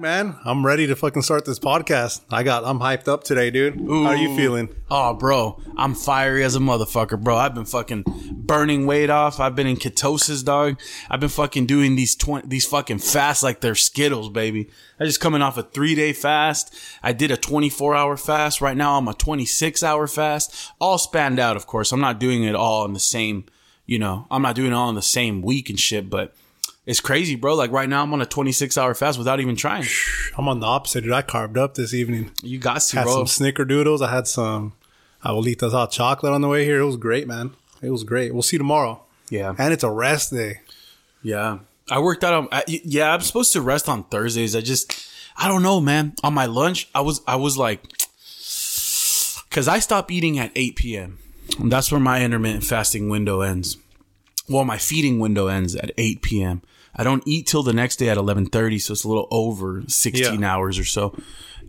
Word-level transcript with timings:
Man, 0.00 0.38
I'm 0.46 0.64
ready 0.64 0.86
to 0.86 0.96
fucking 0.96 1.20
start 1.20 1.44
this 1.44 1.58
podcast. 1.58 2.22
I 2.30 2.42
got, 2.42 2.64
I'm 2.64 2.78
hyped 2.78 3.06
up 3.06 3.22
today, 3.22 3.50
dude. 3.50 3.78
How 3.78 4.06
are 4.06 4.16
you 4.16 4.34
feeling? 4.34 4.74
Oh, 4.90 5.12
bro, 5.12 5.60
I'm 5.76 5.94
fiery 5.94 6.42
as 6.42 6.56
a 6.56 6.58
motherfucker, 6.58 7.22
bro. 7.22 7.36
I've 7.36 7.54
been 7.54 7.66
fucking 7.66 8.04
burning 8.32 8.86
weight 8.86 9.10
off. 9.10 9.40
I've 9.40 9.54
been 9.54 9.66
in 9.66 9.76
ketosis, 9.76 10.42
dog. 10.42 10.80
I've 11.10 11.20
been 11.20 11.28
fucking 11.28 11.66
doing 11.66 11.96
these 11.96 12.16
twenty, 12.16 12.48
these 12.48 12.64
fucking 12.64 13.00
fasts 13.00 13.42
like 13.42 13.60
they're 13.60 13.74
Skittles, 13.74 14.30
baby. 14.30 14.70
I 14.98 15.04
just 15.04 15.20
coming 15.20 15.42
off 15.42 15.58
a 15.58 15.64
three 15.64 15.94
day 15.94 16.14
fast. 16.14 16.74
I 17.02 17.12
did 17.12 17.30
a 17.30 17.36
24 17.36 17.94
hour 17.94 18.16
fast. 18.16 18.62
Right 18.62 18.78
now, 18.78 18.96
I'm 18.96 19.06
a 19.06 19.12
26 19.12 19.82
hour 19.82 20.06
fast. 20.06 20.72
All 20.80 20.96
spanned 20.96 21.38
out, 21.38 21.58
of 21.58 21.66
course. 21.66 21.92
I'm 21.92 22.00
not 22.00 22.18
doing 22.18 22.42
it 22.44 22.54
all 22.54 22.86
in 22.86 22.94
the 22.94 23.00
same, 23.00 23.44
you 23.84 23.98
know, 23.98 24.26
I'm 24.30 24.40
not 24.40 24.54
doing 24.54 24.72
it 24.72 24.74
all 24.74 24.88
in 24.88 24.94
the 24.94 25.02
same 25.02 25.42
week 25.42 25.68
and 25.68 25.78
shit, 25.78 26.08
but. 26.08 26.34
It's 26.90 26.98
crazy, 27.00 27.36
bro. 27.36 27.54
Like 27.54 27.70
right 27.70 27.88
now, 27.88 28.02
I'm 28.02 28.12
on 28.12 28.20
a 28.20 28.26
26 28.26 28.76
hour 28.76 28.94
fast 28.94 29.16
without 29.16 29.38
even 29.38 29.54
trying. 29.54 29.84
I'm 30.36 30.48
on 30.48 30.58
the 30.58 30.66
opposite, 30.66 31.02
dude. 31.02 31.12
I 31.12 31.22
carved 31.22 31.56
up 31.56 31.74
this 31.74 31.94
evening. 31.94 32.32
You 32.42 32.58
got 32.58 32.80
to, 32.80 32.96
Had 32.96 33.04
bro. 33.04 33.24
some 33.24 33.46
snickerdoodles. 33.46 34.02
I 34.04 34.10
had 34.10 34.26
some 34.26 34.72
abuelita's 35.24 35.72
hot 35.72 35.92
chocolate 35.92 36.32
on 36.32 36.40
the 36.40 36.48
way 36.48 36.64
here. 36.64 36.80
It 36.80 36.86
was 36.86 36.96
great, 36.96 37.28
man. 37.28 37.52
It 37.80 37.90
was 37.90 38.02
great. 38.02 38.32
We'll 38.32 38.42
see 38.42 38.56
you 38.56 38.58
tomorrow. 38.58 39.04
Yeah. 39.28 39.54
And 39.56 39.72
it's 39.72 39.84
a 39.84 39.90
rest 39.90 40.32
day. 40.32 40.62
Yeah. 41.22 41.60
I 41.88 42.00
worked 42.00 42.24
out 42.24 42.34
on 42.34 42.48
I, 42.50 42.64
yeah, 42.66 43.14
I'm 43.14 43.20
supposed 43.20 43.52
to 43.52 43.60
rest 43.60 43.88
on 43.88 44.02
Thursdays. 44.02 44.56
I 44.56 44.60
just 44.60 45.08
I 45.36 45.46
don't 45.46 45.62
know, 45.62 45.80
man. 45.80 46.14
On 46.24 46.34
my 46.34 46.46
lunch, 46.46 46.88
I 46.92 47.02
was 47.02 47.20
I 47.24 47.36
was 47.36 47.56
like 47.56 47.82
cuz 49.50 49.68
I 49.68 49.78
stop 49.78 50.10
eating 50.10 50.40
at 50.40 50.50
8 50.56 50.74
p.m. 50.74 51.18
And 51.60 51.70
that's 51.70 51.92
where 51.92 52.00
my 52.00 52.24
intermittent 52.24 52.64
fasting 52.64 53.08
window 53.08 53.42
ends. 53.42 53.76
Well, 54.48 54.64
my 54.64 54.78
feeding 54.78 55.20
window 55.20 55.46
ends 55.46 55.76
at 55.76 55.92
8 55.96 56.22
p.m. 56.22 56.62
I 56.94 57.04
don't 57.04 57.22
eat 57.26 57.46
till 57.46 57.62
the 57.62 57.72
next 57.72 57.96
day 57.96 58.08
at 58.08 58.16
11:30, 58.18 58.78
so 58.80 58.92
it's 58.92 59.04
a 59.04 59.08
little 59.08 59.28
over 59.30 59.82
16 59.86 60.40
Yeah. 60.40 60.52
hours 60.54 60.78
or 60.78 60.84
so. 60.84 61.16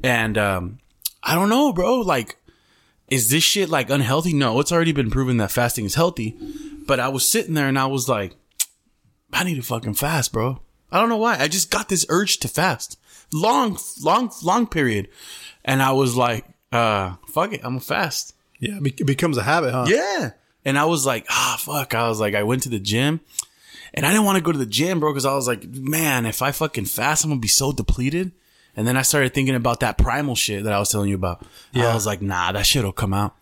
And 0.03 0.37
um 0.37 0.79
I 1.23 1.35
don't 1.35 1.49
know, 1.49 1.71
bro, 1.73 1.99
like 1.99 2.37
is 3.07 3.29
this 3.29 3.43
shit 3.43 3.69
like 3.69 3.89
unhealthy? 3.89 4.33
No, 4.33 4.59
it's 4.59 4.71
already 4.71 4.93
been 4.93 5.11
proven 5.11 5.37
that 5.37 5.51
fasting 5.51 5.85
is 5.85 5.95
healthy. 5.95 6.37
But 6.87 6.99
I 6.99 7.09
was 7.09 7.27
sitting 7.27 7.53
there 7.53 7.67
and 7.67 7.77
I 7.77 7.85
was 7.85 8.07
like 8.09 8.35
I 9.33 9.43
need 9.43 9.55
to 9.55 9.61
fucking 9.61 9.93
fast, 9.95 10.33
bro. 10.33 10.61
I 10.91 10.99
don't 10.99 11.07
know 11.09 11.17
why. 11.17 11.37
I 11.39 11.47
just 11.47 11.71
got 11.71 11.87
this 11.87 12.05
urge 12.09 12.37
to 12.39 12.47
fast. 12.49 12.97
Long, 13.33 13.77
long, 14.03 14.29
long 14.43 14.67
period. 14.67 15.07
And 15.63 15.81
I 15.81 15.93
was 15.93 16.17
like, 16.17 16.43
uh, 16.73 17.15
fuck 17.29 17.53
it, 17.53 17.61
I'm 17.63 17.73
gonna 17.75 17.79
fast. 17.79 18.33
Yeah, 18.59 18.79
it 18.83 19.05
becomes 19.07 19.37
a 19.37 19.43
habit, 19.43 19.71
huh? 19.71 19.85
Yeah. 19.87 20.31
And 20.65 20.77
I 20.77 20.83
was 20.85 21.05
like, 21.05 21.25
ah, 21.29 21.55
fuck. 21.59 21.95
I 21.95 22.09
was 22.09 22.19
like, 22.19 22.35
I 22.35 22.43
went 22.43 22.63
to 22.63 22.69
the 22.69 22.79
gym 22.79 23.21
and 23.93 24.05
I 24.05 24.09
didn't 24.11 24.25
want 24.25 24.37
to 24.37 24.43
go 24.43 24.51
to 24.51 24.57
the 24.57 24.65
gym, 24.65 24.99
bro, 24.99 25.11
because 25.11 25.25
I 25.25 25.33
was 25.35 25.47
like, 25.47 25.65
man, 25.65 26.25
if 26.25 26.41
I 26.41 26.51
fucking 26.51 26.85
fast, 26.85 27.23
I'm 27.23 27.31
gonna 27.31 27.39
be 27.41 27.47
so 27.47 27.71
depleted. 27.71 28.31
And 28.75 28.87
then 28.87 28.95
I 28.95 29.01
started 29.01 29.33
thinking 29.33 29.55
about 29.55 29.81
that 29.81 29.97
primal 29.97 30.35
shit 30.35 30.63
that 30.63 30.71
I 30.71 30.79
was 30.79 30.89
telling 30.89 31.09
you 31.09 31.15
about. 31.15 31.45
Yeah. 31.73 31.89
I 31.89 31.93
was 31.93 32.05
like, 32.05 32.21
nah, 32.21 32.53
that 32.53 32.65
shit'll 32.65 32.93
come 32.93 33.13
out. 33.13 33.35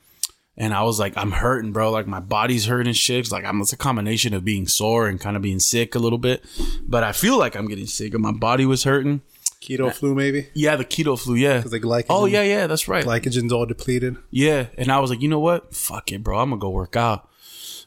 And 0.58 0.74
I 0.74 0.84
was 0.84 1.00
like, 1.00 1.14
I'm 1.16 1.32
hurting, 1.32 1.72
bro. 1.72 1.92
Like 1.92 2.08
my 2.08 2.20
body's 2.20 2.66
hurting 2.66 2.88
and 2.88 2.98
shit. 2.98 3.20
It's 3.20 3.32
like 3.32 3.46
I'm 3.46 3.62
it's 3.62 3.72
a 3.72 3.78
combination 3.78 4.34
of 4.34 4.44
being 4.44 4.68
sore 4.68 5.08
and 5.08 5.20
kind 5.20 5.36
of 5.38 5.42
being 5.42 5.60
sick 5.60 5.96
a 5.96 6.00
little 6.00 6.18
bit. 6.18 6.44
But 6.86 7.04
I 7.04 7.12
feel 7.14 7.38
like 7.38 7.56
I'm 7.56 7.68
getting 7.68 7.86
sick 7.86 8.14
and 8.14 8.24
my 8.24 8.32
body 8.34 8.66
was 8.66 8.84
hurting. 8.84 9.22
Keto 9.62 9.94
flu, 9.94 10.16
maybe. 10.16 10.48
Yeah, 10.54 10.76
the 10.78 10.86
keto 10.86 11.20
flu, 11.20 11.36
yeah. 11.36 11.58
Because 11.58 11.72
the 11.72 11.80
glycogen- 11.80 12.06
oh 12.10 12.26
yeah, 12.26 12.44
yeah, 12.44 12.68
that's 12.68 12.88
right. 12.88 13.06
Glycogen's 13.06 13.52
all 13.54 13.66
depleted. 13.66 14.18
Yeah, 14.32 14.68
and 14.78 14.90
I 14.92 15.00
was 15.00 15.10
like, 15.10 15.22
you 15.22 15.28
know 15.28 15.40
what? 15.40 15.76
Fuck 15.76 16.12
it, 16.12 16.24
bro. 16.24 16.40
I'm 16.40 16.50
gonna 16.50 16.60
go 16.60 16.70
work 16.70 16.96
out. 16.96 17.29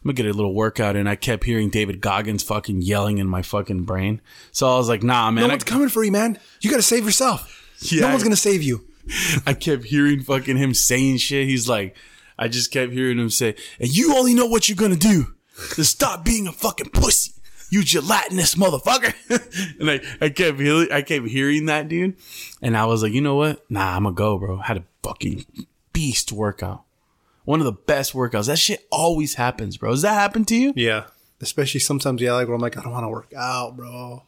I'm 0.02 0.08
gonna 0.08 0.14
get 0.14 0.26
a 0.26 0.32
little 0.32 0.52
workout, 0.52 0.96
and 0.96 1.08
I 1.08 1.14
kept 1.14 1.44
hearing 1.44 1.70
David 1.70 2.00
Goggins 2.00 2.42
fucking 2.42 2.82
yelling 2.82 3.18
in 3.18 3.28
my 3.28 3.42
fucking 3.42 3.84
brain. 3.84 4.20
So 4.50 4.68
I 4.68 4.76
was 4.76 4.88
like, 4.88 5.04
nah, 5.04 5.30
man. 5.30 5.42
No 5.42 5.48
I, 5.48 5.52
one's 5.52 5.62
coming 5.62 5.88
for 5.88 6.02
you, 6.02 6.10
man. 6.10 6.40
You 6.60 6.70
got 6.70 6.76
to 6.76 6.82
save 6.82 7.04
yourself. 7.04 7.70
Yeah. 7.80 8.02
No 8.02 8.08
one's 8.08 8.24
to 8.24 8.36
save 8.36 8.62
you. 8.64 8.84
I 9.46 9.54
kept 9.54 9.84
hearing 9.84 10.22
fucking 10.22 10.56
him 10.56 10.74
saying 10.74 11.18
shit. 11.18 11.46
He's 11.46 11.68
like, 11.68 11.96
I 12.36 12.48
just 12.48 12.72
kept 12.72 12.92
hearing 12.92 13.18
him 13.18 13.30
say, 13.30 13.54
and 13.78 13.96
you 13.96 14.16
only 14.16 14.34
know 14.34 14.46
what 14.46 14.68
you're 14.68 14.76
gonna 14.76 14.96
do 14.96 15.34
to 15.74 15.84
stop 15.84 16.24
being 16.24 16.48
a 16.48 16.52
fucking 16.52 16.90
pussy. 16.90 17.32
You 17.70 17.84
gelatinous 17.84 18.56
motherfucker. 18.56 19.14
and 19.80 19.90
I, 19.90 20.00
I 20.20 20.30
kept 20.30 20.58
hearing, 20.58 20.90
I 20.90 21.02
kept 21.02 21.28
hearing 21.28 21.66
that 21.66 21.88
dude. 21.88 22.16
And 22.60 22.76
I 22.76 22.86
was 22.86 23.02
like, 23.04 23.12
you 23.12 23.20
know 23.20 23.36
what? 23.36 23.70
Nah, 23.70 23.96
I'm 23.96 24.02
gonna 24.02 24.14
go, 24.14 24.36
bro. 24.36 24.58
I 24.58 24.66
had 24.66 24.78
a 24.78 24.84
fucking 25.02 25.46
beast 25.92 26.32
workout. 26.32 26.84
One 27.44 27.60
of 27.60 27.66
the 27.66 27.72
best 27.72 28.12
workouts. 28.12 28.46
That 28.46 28.58
shit 28.58 28.86
always 28.90 29.34
happens, 29.34 29.76
bro. 29.76 29.90
Does 29.90 30.02
that 30.02 30.14
happen 30.14 30.44
to 30.46 30.56
you? 30.56 30.72
Yeah. 30.76 31.04
Especially 31.40 31.80
sometimes, 31.80 32.20
yeah, 32.20 32.34
like 32.34 32.46
where 32.46 32.54
I'm 32.54 32.60
like, 32.60 32.76
I 32.76 32.82
don't 32.82 32.92
want 32.92 33.04
to 33.04 33.08
work 33.08 33.32
out, 33.36 33.76
bro. 33.76 34.24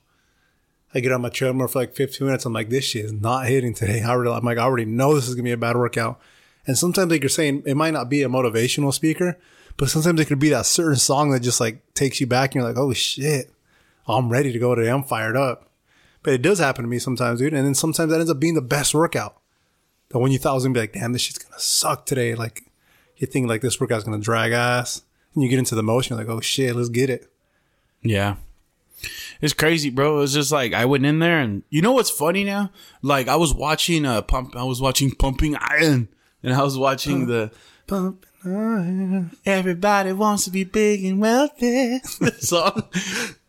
I 0.95 1.01
get 1.01 1.13
on 1.13 1.23
my 1.23 1.29
treadmill 1.29 1.67
for 1.67 1.81
like 1.81 1.95
15 1.95 2.27
minutes. 2.27 2.45
I'm 2.45 2.53
like, 2.53 2.71
this 2.71 2.85
shit 2.85 3.05
is 3.05 3.13
not 3.13 3.47
hitting 3.47 3.75
today. 3.75 4.03
I 4.03 4.11
already, 4.11 4.31
I'm 4.31 4.45
like, 4.45 4.59
I 4.59 4.63
already 4.63 4.85
know 4.85 5.15
this 5.15 5.29
is 5.29 5.35
gonna 5.35 5.45
be 5.45 5.53
a 5.53 5.57
bad 5.57 5.77
workout. 5.77 6.21
And 6.67 6.79
sometimes, 6.79 7.11
like 7.11 7.23
you're 7.23 7.29
saying, 7.29 7.65
it 7.67 7.77
might 7.77 7.93
not 7.93 8.09
be 8.09 8.23
a 8.23 8.29
motivational 8.29 8.93
speaker, 8.93 9.39
but 9.77 9.91
sometimes 9.91 10.21
it 10.21 10.27
could 10.27 10.39
be 10.39 10.51
that 10.51 10.67
certain 10.67 10.97
song 10.97 11.31
that 11.31 11.41
just 11.41 11.61
like 11.61 11.83
takes 11.95 12.21
you 12.21 12.27
back, 12.27 12.51
and 12.51 12.63
you're 12.63 12.69
like, 12.69 12.79
oh 12.79 12.93
shit, 12.93 13.51
I'm 14.07 14.31
ready 14.31 14.53
to 14.53 14.59
go 14.59 14.75
today. 14.75 14.91
I'm 14.91 15.03
fired 15.03 15.37
up. 15.37 15.69
But 16.23 16.35
it 16.35 16.43
does 16.43 16.59
happen 16.59 16.85
to 16.85 16.89
me 16.89 16.99
sometimes, 16.99 17.41
dude. 17.41 17.53
And 17.53 17.67
then 17.67 17.75
sometimes 17.75 18.11
that 18.11 18.21
ends 18.21 18.31
up 18.31 18.41
being 18.41 18.55
the 18.55 18.63
best 18.63 18.95
workout. 18.95 19.37
The 20.09 20.19
one 20.19 20.31
you 20.31 20.39
thought 20.39 20.55
was 20.55 20.65
gonna 20.65 20.75
be 20.75 20.81
like, 20.81 20.93
damn, 20.93 21.13
this 21.13 21.23
shit's 21.23 21.39
gonna 21.39 21.59
suck 21.59 22.07
today. 22.07 22.35
Like 22.35 22.64
you 23.17 23.27
think 23.27 23.49
like 23.49 23.61
this 23.61 23.81
workout's 23.81 24.05
gonna 24.05 24.19
drag 24.19 24.53
ass, 24.53 25.03
and 25.35 25.43
you 25.43 25.49
get 25.49 25.59
into 25.59 25.75
the 25.75 25.83
motion, 25.83 26.17
you're 26.17 26.25
like, 26.25 26.35
oh 26.35 26.41
shit, 26.41 26.75
let's 26.75 26.89
get 26.89 27.11
it. 27.11 27.31
Yeah. 28.03 28.37
It's 29.41 29.53
crazy, 29.53 29.91
bro. 29.91 30.21
It's 30.21 30.33
just 30.33 30.53
like 30.53 30.73
I 30.73 30.85
went 30.87 31.05
in 31.05 31.19
there 31.19 31.39
and 31.41 31.63
you 31.69 31.83
know 31.83 31.93
what's 31.93 32.11
funny 32.11 32.45
now? 32.45 32.71
Like 33.03 33.29
I 33.29 33.37
was 33.37 33.53
watching 33.53 34.07
uh 34.07 34.23
pump 34.23 34.57
I 34.57 34.65
was 34.65 34.81
watching 34.81 35.11
Pumping 35.11 35.57
Iron 35.57 36.09
and 36.43 36.55
I 36.55 36.63
was 36.63 36.79
watching 36.79 37.27
the 37.27 37.51
Pump 37.87 38.25
iron. 38.47 39.37
Everybody 39.45 40.13
wants 40.13 40.45
to 40.45 40.51
be 40.51 40.65
big 40.65 41.05
and 41.05 41.21
wealthy 41.21 41.99
song. 42.39 42.83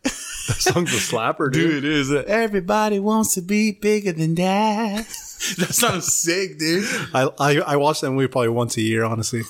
That 0.02 0.58
song's 0.58 0.92
a 0.92 0.98
slapper, 0.98 1.50
dude. 1.50 1.82
Dude, 1.82 1.84
it 1.84 1.90
is. 1.90 2.12
Everybody 2.12 2.98
wants 2.98 3.34
to 3.34 3.42
be 3.42 3.72
bigger 3.72 4.12
than 4.12 4.34
that. 4.36 5.06
that 5.58 5.74
sounds 5.74 6.12
sick, 6.12 6.58
dude. 6.58 6.84
I, 7.14 7.28
I 7.38 7.56
I 7.58 7.76
watch 7.76 8.00
that 8.00 8.10
movie 8.10 8.28
probably 8.28 8.48
once 8.50 8.76
a 8.76 8.82
year. 8.82 9.04
Honestly, 9.04 9.42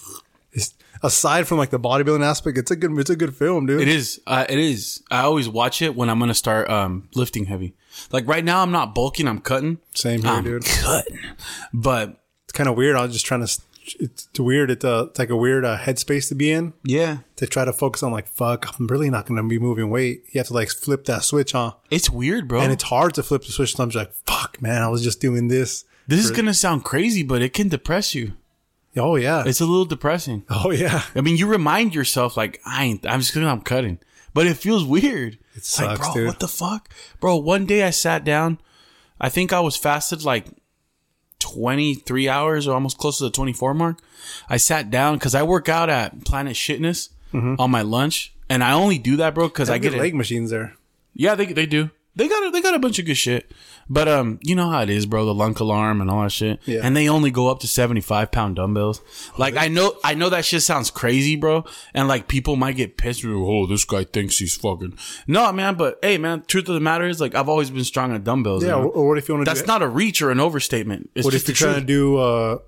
it's, 0.52 0.74
aside 1.02 1.46
from 1.46 1.58
like 1.58 1.70
the 1.70 1.78
bodybuilding 1.80 2.24
aspect, 2.24 2.58
it's 2.58 2.70
a 2.70 2.76
good 2.76 2.98
it's 2.98 3.10
a 3.10 3.16
good 3.16 3.34
film, 3.36 3.66
dude. 3.66 3.80
It 3.80 3.88
is. 3.88 4.20
Uh, 4.26 4.44
it 4.48 4.58
is. 4.58 5.02
I 5.10 5.20
always 5.22 5.48
watch 5.48 5.82
it 5.82 5.94
when 5.94 6.08
I'm 6.10 6.18
gonna 6.18 6.34
start 6.34 6.68
um 6.70 7.08
lifting 7.14 7.46
heavy. 7.46 7.74
Like 8.12 8.26
right 8.26 8.44
now, 8.44 8.62
I'm 8.62 8.72
not 8.72 8.94
bulking. 8.94 9.28
I'm 9.28 9.40
cutting. 9.40 9.78
Same 9.94 10.22
here, 10.22 10.30
I'm 10.30 10.44
dude. 10.44 10.64
cutting. 10.64 11.18
But 11.72 12.20
It's 12.44 12.52
kind 12.52 12.68
of 12.68 12.76
weird. 12.76 12.96
I 12.96 13.02
was 13.02 13.12
just 13.12 13.26
trying 13.26 13.46
to. 13.46 13.60
It's 14.00 14.28
weird. 14.38 14.70
It's, 14.70 14.84
uh, 14.84 15.06
it's 15.10 15.18
like 15.18 15.30
a 15.30 15.36
weird 15.36 15.64
uh, 15.64 15.78
headspace 15.78 16.28
to 16.28 16.34
be 16.34 16.50
in 16.50 16.72
yeah, 16.84 17.18
to 17.36 17.46
try 17.46 17.64
to 17.64 17.72
focus 17.72 18.02
on 18.02 18.12
like 18.12 18.26
fuck. 18.26 18.78
I'm 18.78 18.86
really 18.86 19.10
not 19.10 19.26
going 19.26 19.36
to 19.36 19.48
be 19.48 19.58
moving 19.58 19.90
weight. 19.90 20.24
You 20.30 20.38
have 20.38 20.48
to 20.48 20.54
like 20.54 20.70
flip 20.70 21.04
that 21.06 21.22
switch 21.24 21.54
on, 21.54 21.74
it's 21.90 22.10
weird, 22.10 22.48
bro. 22.48 22.60
and 22.60 22.72
it's 22.72 22.84
hard 22.84 23.14
to 23.14 23.22
flip 23.22 23.44
the 23.44 23.52
switch. 23.52 23.74
Sometimes 23.74 23.94
you're 23.94 24.04
like 24.04 24.14
fuck, 24.26 24.60
man. 24.60 24.82
I 24.82 24.88
was 24.88 25.02
just 25.02 25.20
doing 25.20 25.48
this. 25.48 25.84
This 26.08 26.24
is 26.24 26.30
gonna 26.30 26.54
sound 26.54 26.84
crazy, 26.84 27.22
but 27.22 27.42
it 27.42 27.52
can 27.52 27.68
depress 27.68 28.14
you. 28.14 28.32
Oh 28.96 29.16
yeah. 29.16 29.44
It's 29.46 29.60
a 29.60 29.66
little 29.66 29.84
depressing. 29.84 30.44
oh 30.50 30.70
yeah. 30.70 31.02
I 31.14 31.20
mean, 31.20 31.36
you 31.36 31.46
remind 31.46 31.94
yourself 31.94 32.36
like 32.36 32.60
I 32.64 32.84
ain't. 32.84 33.06
I'm 33.06 33.20
just 33.20 33.34
gonna. 33.34 33.48
I'm 33.48 33.60
cutting, 33.60 33.98
but 34.34 34.46
it 34.46 34.54
feels 34.54 34.84
weird. 34.84 35.34
It 35.34 35.56
like, 35.56 35.62
sucks, 35.64 36.00
bro, 36.00 36.14
dude. 36.14 36.26
what 36.28 36.40
the 36.40 36.48
fuck, 36.48 36.92
bro? 37.20 37.36
One 37.36 37.66
day 37.66 37.82
I 37.82 37.90
sat 37.90 38.24
down. 38.24 38.58
I 39.20 39.28
think 39.28 39.52
I 39.52 39.60
was 39.60 39.76
fasted 39.76 40.24
like 40.24 40.46
23 41.52 42.28
hours 42.28 42.66
or 42.66 42.74
almost 42.74 42.98
close 42.98 43.18
to 43.18 43.24
the 43.24 43.30
24 43.30 43.74
mark. 43.74 43.98
I 44.48 44.56
sat 44.56 44.90
down 44.90 45.14
because 45.14 45.34
I 45.34 45.42
work 45.42 45.68
out 45.68 45.88
at 45.88 46.24
Planet 46.24 46.54
Shitness 46.54 47.10
mm-hmm. 47.32 47.54
on 47.58 47.70
my 47.70 47.82
lunch, 47.82 48.34
and 48.48 48.64
I 48.64 48.72
only 48.72 48.98
do 48.98 49.16
that, 49.16 49.34
bro, 49.34 49.48
because 49.48 49.70
I 49.70 49.78
get 49.78 49.92
get 49.92 50.00
leg 50.00 50.14
machines 50.14 50.50
there. 50.50 50.74
Yeah, 51.14 51.34
they 51.34 51.46
they 51.46 51.66
do. 51.66 51.90
They 52.16 52.28
got 52.28 52.46
a, 52.46 52.50
they 52.50 52.62
got 52.62 52.74
a 52.74 52.78
bunch 52.78 52.98
of 52.98 53.04
good 53.04 53.16
shit. 53.16 53.52
But 53.88 54.08
um, 54.08 54.40
you 54.42 54.56
know 54.56 54.70
how 54.70 54.80
it 54.80 54.90
is, 54.90 55.06
bro. 55.06 55.26
The 55.26 55.34
lunk 55.34 55.60
alarm 55.60 56.00
and 56.00 56.10
all 56.10 56.22
that 56.22 56.32
shit. 56.32 56.60
Yeah. 56.64 56.80
And 56.82 56.96
they 56.96 57.08
only 57.08 57.30
go 57.30 57.48
up 57.48 57.60
to 57.60 57.68
seventy 57.68 58.00
five 58.00 58.32
pound 58.32 58.56
dumbbells. 58.56 59.00
Like 59.38 59.56
I 59.56 59.68
know 59.68 59.96
I 60.02 60.14
know 60.14 60.30
that 60.30 60.44
shit 60.44 60.62
sounds 60.62 60.90
crazy, 60.90 61.36
bro. 61.36 61.64
And 61.94 62.08
like 62.08 62.26
people 62.26 62.56
might 62.56 62.76
get 62.76 62.96
pissed. 62.96 63.22
Oh, 63.24 63.66
this 63.66 63.84
guy 63.84 64.04
thinks 64.04 64.38
he's 64.38 64.56
fucking. 64.56 64.98
No, 65.26 65.52
man. 65.52 65.76
But 65.76 65.98
hey, 66.02 66.18
man. 66.18 66.42
Truth 66.46 66.68
of 66.68 66.74
the 66.74 66.80
matter 66.80 67.06
is, 67.06 67.20
like 67.20 67.34
I've 67.34 67.48
always 67.48 67.70
been 67.70 67.84
strong 67.84 68.12
on 68.12 68.22
dumbbells. 68.22 68.64
Yeah. 68.64 68.76
you 68.76 68.82
know? 68.82 68.88
Or 68.88 69.08
what 69.08 69.18
if 69.18 69.28
you 69.28 69.34
want 69.34 69.46
to? 69.46 69.50
Do? 69.50 69.54
That's 69.54 69.66
do, 69.66 69.72
not 69.72 69.82
a 69.82 69.88
reach 69.88 70.22
or 70.22 70.30
an 70.30 70.40
overstatement. 70.40 71.10
It's 71.14 71.24
What 71.24 71.34
if 71.34 71.46
you're 71.46 71.54
trying 71.54 71.80
to 71.80 71.86
do 71.86 72.16
uh, 72.16 72.58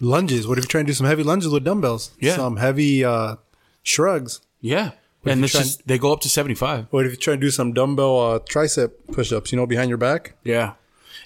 lunges? 0.00 0.46
What 0.46 0.58
if 0.58 0.64
you're 0.64 0.68
trying 0.70 0.84
to 0.84 0.90
do 0.90 0.94
some 0.94 1.06
heavy 1.06 1.22
lunges 1.22 1.52
with 1.52 1.64
dumbbells? 1.64 2.10
Yeah. 2.20 2.36
Some 2.36 2.56
heavy 2.56 3.04
uh, 3.04 3.36
shrugs. 3.82 4.40
Yeah. 4.60 4.90
If 5.26 5.32
And 5.32 5.40
you're 5.40 5.48
trying- 5.48 5.64
just 5.64 5.86
they 5.86 5.98
go 5.98 6.12
up 6.12 6.20
to 6.20 6.28
seventy 6.28 6.54
five. 6.54 6.86
What 6.90 7.04
if 7.06 7.12
you're 7.12 7.20
trying 7.20 7.40
to 7.40 7.46
do 7.46 7.50
some 7.50 7.72
dumbbell 7.72 8.20
uh, 8.20 8.38
tricep 8.40 8.92
push-ups? 9.12 9.52
You 9.52 9.56
know, 9.56 9.66
behind 9.66 9.88
your 9.88 9.98
back. 9.98 10.34
Yeah. 10.44 10.74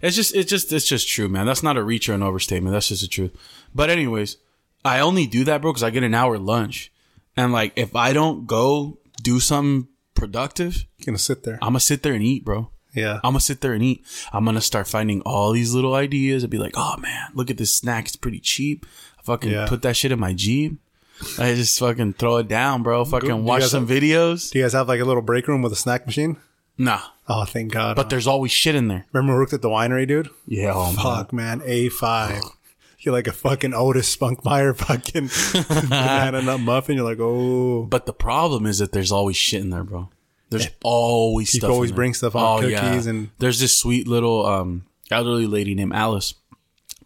It's 0.03 0.17
just 0.17 0.35
it's 0.35 0.49
just 0.49 0.73
it's 0.73 0.87
just 0.87 1.09
true, 1.09 1.29
man. 1.29 1.47
That's 1.47 1.63
not 1.63 1.77
a 1.77 1.83
reach 1.83 2.09
or 2.09 2.15
an 2.15 2.23
overstatement. 2.23 2.73
That's 2.73 2.89
just 2.89 3.03
the 3.03 3.09
truth. 3.09 3.33
But 3.75 3.91
anyways, 3.91 4.37
I 4.85 5.01
only 5.01 5.27
do 5.27 5.45
that, 5.45 5.61
bro, 5.61 5.73
because 5.73 5.83
I 5.83 5.91
get 5.91 6.03
an 6.05 6.15
hour 6.15 6.39
lunch. 6.39 6.91
And 7.37 7.53
like 7.53 7.73
if 7.77 7.95
I 7.95 8.13
don't 8.13 8.47
go 8.47 8.99
do 9.23 9.41
something 9.41 9.89
productive, 10.15 10.87
You're 10.99 11.07
gonna 11.13 11.19
sit 11.19 11.43
there. 11.45 11.55
I'm 11.63 11.71
gonna 11.71 11.81
sit 11.81 12.03
there 12.03 12.15
and 12.15 12.23
eat, 12.23 12.45
bro. 12.45 12.71
Yeah. 12.95 13.17
I'm 13.23 13.33
gonna 13.33 13.41
sit 13.41 13.61
there 13.61 13.73
and 13.73 13.83
eat. 13.83 14.05
I'm 14.33 14.45
gonna 14.45 14.61
start 14.61 14.89
finding 14.89 15.21
all 15.23 15.53
these 15.53 15.75
little 15.75 15.95
ideas 15.95 16.43
and 16.43 16.51
be 16.51 16.59
like, 16.59 16.75
oh 16.77 16.97
man, 16.99 17.29
look 17.35 17.51
at 17.51 17.57
this 17.59 17.75
snack. 17.75 18.07
It's 18.07 18.17
pretty 18.17 18.41
cheap. 18.41 18.87
I 19.19 19.23
fucking 19.23 19.51
Yeah. 19.51 19.67
put 19.69 19.83
that 19.83 19.97
shit 19.97 20.13
in 20.13 20.19
my 20.19 20.33
Jeep. 20.33 20.81
I 21.39 21.55
just 21.55 21.79
fucking 21.79 22.15
throw 22.15 22.39
it 22.39 22.49
down, 22.49 22.83
bro. 22.83 23.05
Fucking 23.05 23.45
watch 23.45 23.65
some 23.65 23.87
have- 23.87 23.97
videos. 24.03 24.51
Do 24.51 24.59
you 24.59 24.65
guys 24.65 24.73
have 24.73 24.89
like 24.89 25.01
a 25.01 25.05
little 25.05 25.23
break 25.23 25.47
room 25.49 25.63
with 25.63 25.73
a 25.73 25.77
snack 25.77 26.07
machine? 26.07 26.37
Nah, 26.79 27.01
Oh, 27.29 27.45
thank 27.45 27.73
God. 27.73 27.95
but 27.97 28.09
there's 28.09 28.27
always 28.27 28.51
shit 28.53 28.75
in 28.75 28.89
there. 28.89 29.05
remember 29.13 29.35
we 29.35 29.39
worked 29.41 29.53
at 29.53 29.61
the 29.61 29.69
winery, 29.69 30.09
dude? 30.09 30.31
Yeah, 30.47 30.73
oh. 30.75 30.93
Fuck, 30.93 31.33
man. 31.33 31.61
A5. 31.61 32.43
You're 33.01 33.15
like 33.15 33.27
a 33.27 33.33
fucking 33.33 33.75
Otis 33.75 34.15
Spunkmeyer 34.17 34.75
fucking 34.77 35.31
banana 35.89 36.41
nut 36.43 36.61
muffin. 36.61 36.97
You're 36.97 37.05
like, 37.05 37.21
oh. 37.21 37.85
But 37.85 38.07
the 38.07 38.13
problem 38.15 38.65
is 38.67 38.79
that 38.79 38.93
there's 38.93 39.13
always 39.13 39.37
shit 39.37 39.61
in 39.61 39.71
there, 39.71 39.85
bro. 39.85 40.09
There's 40.49 40.69
always 40.83 41.51
People 41.53 41.69
stuff. 41.69 41.75
always 41.75 41.91
in 41.91 41.95
there. 41.95 41.97
bring 41.97 42.15
stuff 42.15 42.35
on 42.37 42.63
cookies 42.63 43.07
and- 43.07 43.31
there's 43.39 43.61
this 43.61 43.79
sweet 43.79 44.09
little 44.09 44.45
um 44.47 44.85
elderly 45.11 45.47
lady 45.47 45.75
named 45.75 45.93
Alice. 45.93 46.35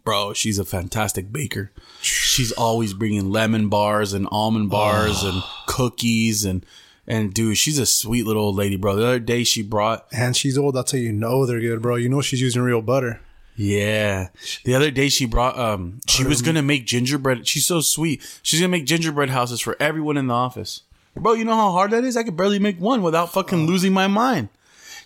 Bro, 0.05 0.33
she's 0.33 0.59
a 0.59 0.65
fantastic 0.65 1.33
baker. 1.33 1.71
She's 1.99 2.51
always 2.51 2.93
bringing 2.93 3.31
lemon 3.31 3.69
bars 3.69 4.13
and 4.13 4.27
almond 4.31 4.69
bars 4.69 5.23
and 5.23 5.41
cookies 5.65 6.45
and 6.45 6.63
and 7.07 7.33
dude, 7.33 7.57
she's 7.57 7.79
a 7.79 7.85
sweet 7.85 8.25
little 8.25 8.43
old 8.43 8.55
lady, 8.55 8.77
bro. 8.77 8.95
The 8.95 9.05
other 9.05 9.19
day 9.19 9.43
she 9.43 9.61
brought 9.61 10.07
And 10.11 10.37
she's 10.37 10.57
old. 10.57 10.75
That's 10.75 10.91
how 10.91 10.97
you 10.99 11.11
know 11.11 11.45
they're 11.45 11.59
good, 11.59 11.81
bro. 11.81 11.95
You 11.95 12.09
know 12.09 12.21
she's 12.21 12.41
using 12.41 12.61
real 12.61 12.81
butter. 12.81 13.19
Yeah. 13.55 14.29
The 14.63 14.75
other 14.75 14.91
day 14.91 15.09
she 15.09 15.25
brought 15.25 15.57
um 15.57 16.01
she 16.07 16.23
was 16.23 16.43
gonna 16.43 16.61
make 16.61 16.85
gingerbread. 16.85 17.47
She's 17.47 17.65
so 17.65 17.81
sweet. 17.81 18.21
She's 18.43 18.59
gonna 18.59 18.69
make 18.69 18.85
gingerbread 18.85 19.31
houses 19.31 19.59
for 19.59 19.75
everyone 19.79 20.17
in 20.17 20.27
the 20.27 20.33
office. 20.35 20.83
Bro, 21.15 21.33
you 21.33 21.45
know 21.45 21.55
how 21.55 21.71
hard 21.71 21.91
that 21.91 22.03
is? 22.03 22.15
I 22.15 22.23
could 22.23 22.37
barely 22.37 22.59
make 22.59 22.79
one 22.79 23.01
without 23.01 23.31
fucking 23.31 23.65
losing 23.65 23.93
my 23.93 24.05
mind. 24.05 24.49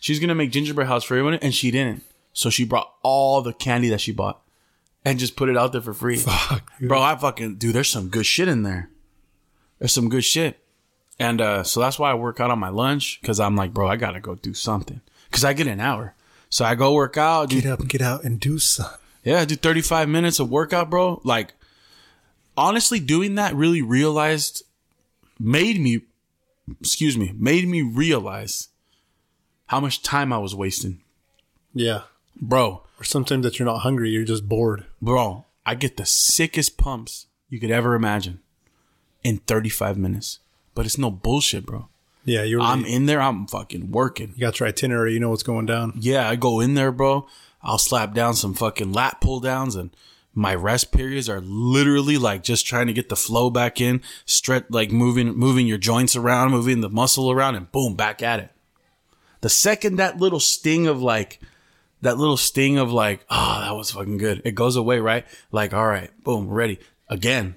She's 0.02 0.19
gonna 0.19 0.36
make 0.36 0.52
gingerbread 0.52 0.88
house 0.88 1.06
for 1.06 1.13
everyone 1.16 1.36
and 1.36 1.56
she 1.56 1.72
didn't. 1.72 2.04
So 2.34 2.50
she 2.50 2.66
brought 2.66 2.94
all 3.02 3.42
the 3.42 3.54
candy 3.54 3.88
that 3.90 4.02
she 4.02 4.12
bought 4.12 4.42
and 5.06 5.19
just 5.19 5.36
put 5.36 5.50
it 5.50 5.57
out 5.57 5.72
there 5.72 5.81
for 5.81 5.94
free. 5.94 6.18
Fuck. 6.18 6.72
Bro, 6.81 7.01
I 7.01 7.16
fucking 7.16 7.56
dude, 7.56 7.74
there's 7.75 7.90
some 7.90 8.10
good 8.10 8.25
shit 8.25 8.48
in 8.48 8.63
there. 8.63 8.90
There's 9.80 9.94
some 9.94 10.10
good 10.10 10.24
shit. 10.25 10.60
And 11.19 11.42
uh 11.42 11.63
so 11.63 11.80
that's 11.80 12.00
why 12.00 12.12
I 12.12 12.16
work 12.16 12.40
out 12.40 12.51
on 12.51 12.60
my 12.60 12.69
lunch 12.69 13.19
cuz 13.24 13.40
I'm 13.40 13.56
like, 13.56 13.74
bro, 13.74 13.88
I 13.88 13.96
got 13.96 14.12
to 14.12 14.19
go 14.19 14.36
do 14.36 14.54
something. 14.54 15.01
Cuz 15.31 15.44
I 15.44 15.54
get 15.54 15.68
an 15.68 15.80
hour. 15.80 16.16
So 16.50 16.66
I 16.66 16.75
go 16.75 16.94
work 16.94 17.16
out, 17.18 17.50
do 17.50 17.62
Get 17.62 17.72
up, 17.72 17.88
get 17.88 18.01
out, 18.01 18.24
and 18.24 18.40
do 18.40 18.57
something. 18.57 18.98
yeah, 19.24 19.42
I 19.42 19.46
do 19.46 19.56
35 19.56 20.10
minutes 20.10 20.40
of 20.40 20.50
workout, 20.50 20.90
bro. 20.90 21.22
Like, 21.24 21.54
honestly, 22.57 23.00
doing 23.00 23.36
that 23.36 23.56
really 23.56 23.84
realized, 23.84 24.63
made 25.40 25.80
me, 25.80 26.02
excuse 26.81 27.16
me, 27.18 27.34
made 27.38 27.68
me 27.68 27.84
realize 27.84 28.69
how 29.68 29.80
much 29.80 30.02
time 30.02 30.34
I 30.34 30.40
was 30.40 30.56
wasting. 30.56 31.02
Yeah. 31.74 32.02
Bro, 32.42 32.81
Or 33.00 33.04
sometimes 33.04 33.44
that 33.44 33.57
you're 33.57 33.66
not 33.66 33.80
hungry, 33.80 34.10
you're 34.10 34.25
just 34.25 34.48
bored. 34.48 34.86
bro, 35.01 35.46
I 35.66 35.75
get 35.75 35.98
the 35.98 36.06
sickest 36.06 36.78
pumps 36.78 37.28
you 37.48 37.60
could 37.60 37.72
ever 37.72 37.96
imagine 37.96 38.42
in 39.24 39.38
35 39.38 39.98
minutes. 39.98 40.40
But 40.75 40.86
it's 40.86 40.98
no 40.98 41.10
bullshit, 41.10 41.66
bro. 41.66 41.88
Yeah, 42.25 42.44
you're. 42.44 42.62
I'm 42.62 42.86
in 42.86 43.06
there, 43.06 43.22
I'm 43.22 43.48
fucking 43.48 43.92
working. 43.92 44.34
you 44.36 44.42
got 44.42 44.60
your 44.60 44.68
itinerary. 44.69 45.13
You 45.13 45.19
know 45.19 45.30
what's 45.30 45.44
going 45.44 45.66
down. 45.66 45.94
Yeah, 45.96 46.30
I 46.30 46.36
go 46.36 46.60
in 46.60 46.74
there, 46.74 46.92
bro. 46.92 47.28
I'll 47.62 47.78
slap 47.78 48.13
down 48.13 48.36
some 48.36 48.54
fucking 48.54 48.94
lat 48.94 49.19
pull 49.19 49.40
downs 49.40 49.75
and 49.75 49.92
my 50.34 50.56
rest 50.56 50.92
periods 50.92 51.28
are 51.28 51.42
literally 51.42 52.18
like 52.18 52.44
just 52.44 52.66
trying 52.66 52.88
to 52.88 52.94
get 52.94 53.10
the 53.10 53.16
flow 53.16 53.50
back 53.50 53.81
in, 53.81 54.02
stretch 54.25 54.66
like 54.69 54.92
moving 54.92 55.30
moving 55.36 55.68
your 55.68 55.78
joints 55.78 56.16
around, 56.16 56.52
moving 56.52 56.81
the 56.81 56.90
muscle 56.90 57.31
around 57.31 57.56
and 57.56 57.72
boom, 57.72 57.95
back 57.95 58.22
at 58.22 58.40
it. 58.40 58.52
The 59.42 59.50
second 59.50 59.95
that 59.98 60.18
little 60.18 60.40
sting 60.40 60.88
of 60.88 61.02
like 61.02 61.40
that 62.01 62.18
little 62.18 62.38
sting 62.38 62.78
of 62.78 62.92
like, 62.92 63.25
oh, 63.30 63.62
that 63.62 63.75
was 63.75 63.92
fucking 63.92 64.18
good. 64.18 64.42
It 64.46 64.56
goes 64.56 64.75
away, 64.75 65.00
right? 65.00 65.25
Like, 65.51 65.74
all 65.74 65.88
right, 65.88 66.10
boom, 66.24 66.50
ready. 66.50 66.80
Again. 67.10 67.56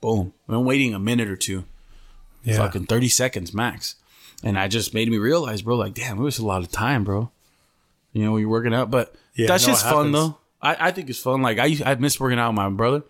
Boom. 0.00 0.32
I'm 0.48 0.64
waiting 0.64 0.94
a 0.94 0.98
minute 0.98 1.28
or 1.28 1.36
two 1.36 1.64
Yeah. 2.44 2.56
fucking 2.58 2.86
30 2.86 3.08
seconds 3.08 3.52
max. 3.52 3.96
And 4.44 4.58
I 4.58 4.68
just 4.68 4.94
made 4.94 5.10
me 5.10 5.18
realize, 5.18 5.62
bro, 5.62 5.76
like, 5.76 5.94
damn, 5.94 6.18
it 6.18 6.22
was 6.22 6.38
a 6.38 6.46
lot 6.46 6.62
of 6.62 6.70
time, 6.70 7.02
bro. 7.04 7.30
You 8.12 8.24
know, 8.24 8.36
you're 8.36 8.48
working 8.48 8.72
out, 8.74 8.90
but 8.90 9.14
Yeah, 9.34 9.48
that 9.48 9.60
no, 9.60 9.66
shit's 9.66 9.82
it 9.82 9.88
fun 9.90 10.12
though. 10.12 10.38
I, 10.62 10.88
I 10.88 10.90
think 10.92 11.10
it's 11.10 11.18
fun. 11.18 11.42
Like 11.42 11.58
I 11.58 11.76
I 11.84 11.94
miss 11.96 12.18
working 12.18 12.38
out 12.38 12.50
with 12.50 12.56
my 12.56 12.68
brother. 12.70 13.02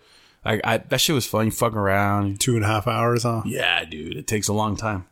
Like 0.45 0.61
I 0.63 0.77
that 0.77 0.99
shit 1.01 1.15
was 1.15 1.25
fun. 1.25 1.45
You 1.45 1.51
fucking 1.51 1.77
around. 1.77 2.39
Two 2.39 2.55
and 2.55 2.63
a 2.63 2.67
half 2.67 2.87
hours, 2.87 3.23
huh? 3.23 3.41
Yeah, 3.45 3.85
dude, 3.85 4.17
it 4.17 4.27
takes 4.27 4.47
a 4.47 4.53
long 4.53 4.75
time. 4.75 5.05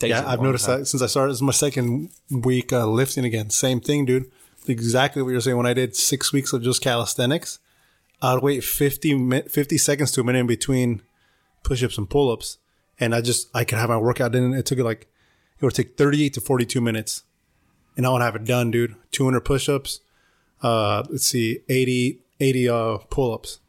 Yeah, 0.00 0.24
I've 0.26 0.40
noticed 0.42 0.66
time. 0.66 0.80
that 0.80 0.86
since 0.86 1.02
I 1.02 1.06
started. 1.06 1.30
This 1.32 1.38
is 1.38 1.42
my 1.42 1.52
second 1.52 2.10
week 2.30 2.72
uh, 2.72 2.86
lifting 2.86 3.24
again. 3.24 3.50
Same 3.50 3.80
thing, 3.80 4.04
dude. 4.04 4.30
Exactly 4.68 5.22
what 5.22 5.30
you're 5.30 5.40
saying. 5.40 5.56
When 5.56 5.66
I 5.66 5.74
did 5.74 5.96
six 5.96 6.32
weeks 6.32 6.52
of 6.52 6.62
just 6.62 6.82
calisthenics, 6.82 7.58
I'd 8.20 8.42
wait 8.42 8.64
50, 8.64 9.42
50 9.42 9.78
seconds 9.78 10.12
to 10.12 10.20
a 10.20 10.24
minute 10.24 10.40
in 10.40 10.46
between 10.46 11.02
push-ups 11.62 11.98
and 11.98 12.08
pull-ups, 12.08 12.58
and 12.98 13.14
I 13.14 13.20
just 13.20 13.48
I 13.54 13.64
could 13.64 13.78
have 13.78 13.88
my 13.88 13.96
workout 13.96 14.34
in. 14.34 14.54
It 14.54 14.66
took 14.66 14.78
like 14.78 15.08
it 15.60 15.64
would 15.64 15.74
take 15.74 15.96
38 15.96 16.34
to 16.34 16.40
42 16.40 16.80
minutes, 16.80 17.22
and 17.96 18.06
I 18.06 18.10
would 18.10 18.22
have 18.22 18.36
it 18.36 18.44
done, 18.44 18.70
dude. 18.70 18.96
200 19.12 19.40
push-ups. 19.40 20.00
Uh, 20.62 21.04
let's 21.08 21.26
see, 21.26 21.60
80, 21.68 22.18
80 22.40 22.68
uh, 22.68 22.98
pull-ups. 23.10 23.60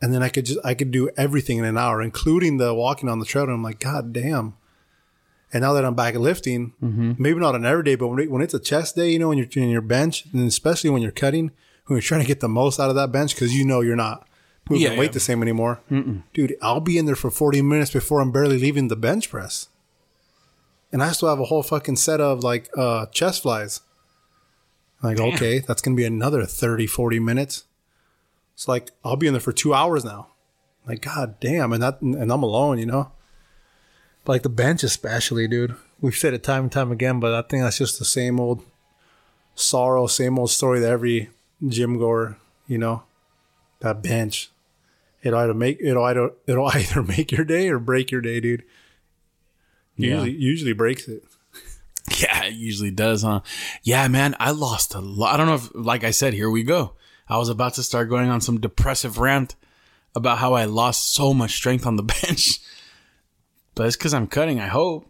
And 0.00 0.12
then 0.12 0.22
I 0.22 0.28
could 0.28 0.46
just 0.46 0.58
I 0.64 0.74
could 0.74 0.90
do 0.90 1.10
everything 1.16 1.58
in 1.58 1.64
an 1.64 1.78
hour, 1.78 2.02
including 2.02 2.56
the 2.56 2.74
walking 2.74 3.08
on 3.08 3.20
the 3.20 3.24
treadmill. 3.24 3.54
I'm 3.54 3.62
like, 3.62 3.78
God 3.78 4.12
damn. 4.12 4.56
And 5.52 5.62
now 5.62 5.72
that 5.74 5.84
I'm 5.84 5.94
back 5.94 6.14
lifting, 6.14 6.72
maybe 6.80 7.38
not 7.38 7.54
on 7.54 7.66
every 7.66 7.84
day, 7.84 7.94
but 7.94 8.08
when, 8.08 8.18
it, 8.20 8.30
when 8.30 8.40
it's 8.42 8.54
a 8.54 8.58
chest 8.58 8.96
day, 8.96 9.10
you 9.10 9.18
know, 9.18 9.28
when 9.28 9.38
you're 9.38 9.46
in 9.54 9.68
your 9.68 9.82
bench, 9.82 10.24
and 10.32 10.48
especially 10.48 10.88
when 10.90 11.02
you're 11.02 11.10
cutting, 11.10 11.50
when 11.86 11.96
you're 11.96 12.00
trying 12.00 12.22
to 12.22 12.26
get 12.26 12.40
the 12.40 12.48
most 12.48 12.80
out 12.80 12.88
of 12.88 12.96
that 12.96 13.12
bench, 13.12 13.34
because 13.34 13.54
you 13.54 13.64
know 13.64 13.80
you're 13.82 13.96
not 13.96 14.26
moving 14.70 14.82
Yeah, 14.90 14.98
weight 14.98 15.06
yeah. 15.06 15.12
the 15.12 15.20
same 15.20 15.42
anymore. 15.42 15.80
Dude, 16.32 16.56
I'll 16.62 16.80
be 16.80 16.96
in 16.96 17.04
there 17.06 17.16
for 17.16 17.30
40 17.30 17.60
minutes 17.62 17.90
before 17.90 18.20
I'm 18.20 18.32
barely 18.32 18.58
leaving 18.58 18.88
the 18.88 18.96
bench 18.96 19.28
press. 19.30 19.68
And 20.90 21.02
I 21.02 21.12
still 21.12 21.28
have 21.28 21.40
a 21.40 21.44
whole 21.44 21.62
fucking 21.62 21.96
set 21.96 22.20
of 22.20 22.42
like 22.42 22.70
uh, 22.76 23.06
chest 23.06 23.42
flies. 23.42 23.80
Like, 25.02 25.18
okay, 25.18 25.58
that's 25.58 25.82
going 25.82 25.96
to 25.96 26.00
be 26.00 26.06
another 26.06 26.44
30, 26.46 26.86
40 26.86 27.18
minutes. 27.18 27.64
It's 28.54 28.68
like, 28.68 28.90
I'll 29.04 29.16
be 29.16 29.26
in 29.26 29.32
there 29.34 29.40
for 29.40 29.52
two 29.52 29.74
hours 29.74 30.04
now. 30.04 30.28
Like, 30.86 31.02
god 31.02 31.40
damn. 31.40 31.72
And 31.72 31.82
that, 31.82 32.00
and 32.00 32.30
I'm 32.32 32.42
alone, 32.42 32.78
you 32.78 32.86
know? 32.86 33.10
Like 34.26 34.42
the 34.42 34.48
bench, 34.48 34.82
especially, 34.82 35.48
dude. 35.48 35.74
We've 36.00 36.14
said 36.14 36.34
it 36.34 36.42
time 36.42 36.64
and 36.64 36.72
time 36.72 36.92
again, 36.92 37.20
but 37.20 37.34
I 37.34 37.42
think 37.42 37.62
that's 37.62 37.78
just 37.78 37.98
the 37.98 38.04
same 38.04 38.38
old 38.40 38.62
sorrow, 39.54 40.06
same 40.06 40.38
old 40.38 40.50
story 40.50 40.80
that 40.80 40.90
every 40.90 41.30
gym 41.66 41.98
goer, 41.98 42.36
you 42.66 42.78
know, 42.78 43.02
that 43.80 44.02
bench. 44.02 44.50
It'll 45.22 45.38
either 45.38 45.54
make 45.54 45.78
it'll 45.80 46.04
either 46.04 46.32
it'll 46.46 46.66
either 46.74 47.02
make 47.02 47.32
your 47.32 47.44
day 47.44 47.68
or 47.68 47.78
break 47.78 48.10
your 48.10 48.20
day, 48.20 48.40
dude. 48.40 48.64
Yeah. 49.96 50.22
Usually, 50.22 50.30
usually 50.32 50.72
breaks 50.72 51.08
it. 51.08 51.22
Yeah, 52.18 52.46
it 52.46 52.54
usually 52.54 52.90
does, 52.90 53.22
huh? 53.22 53.40
Yeah, 53.84 54.08
man, 54.08 54.34
I 54.40 54.50
lost 54.50 54.92
a 54.94 54.98
lot. 54.98 55.32
I 55.32 55.36
don't 55.36 55.46
know 55.46 55.54
if, 55.54 55.70
like 55.72 56.02
I 56.02 56.10
said, 56.10 56.34
here 56.34 56.50
we 56.50 56.64
go. 56.64 56.94
I 57.28 57.38
was 57.38 57.48
about 57.48 57.74
to 57.74 57.84
start 57.84 58.10
going 58.10 58.28
on 58.28 58.40
some 58.40 58.60
depressive 58.60 59.18
rant 59.18 59.54
about 60.14 60.38
how 60.38 60.54
I 60.54 60.64
lost 60.64 61.14
so 61.14 61.32
much 61.32 61.52
strength 61.52 61.86
on 61.86 61.94
the 61.94 62.02
bench. 62.22 62.58
But 63.74 63.86
it's 63.86 63.96
because 63.96 64.12
I'm 64.14 64.26
cutting, 64.26 64.60
I 64.60 64.66
hope. 64.68 65.06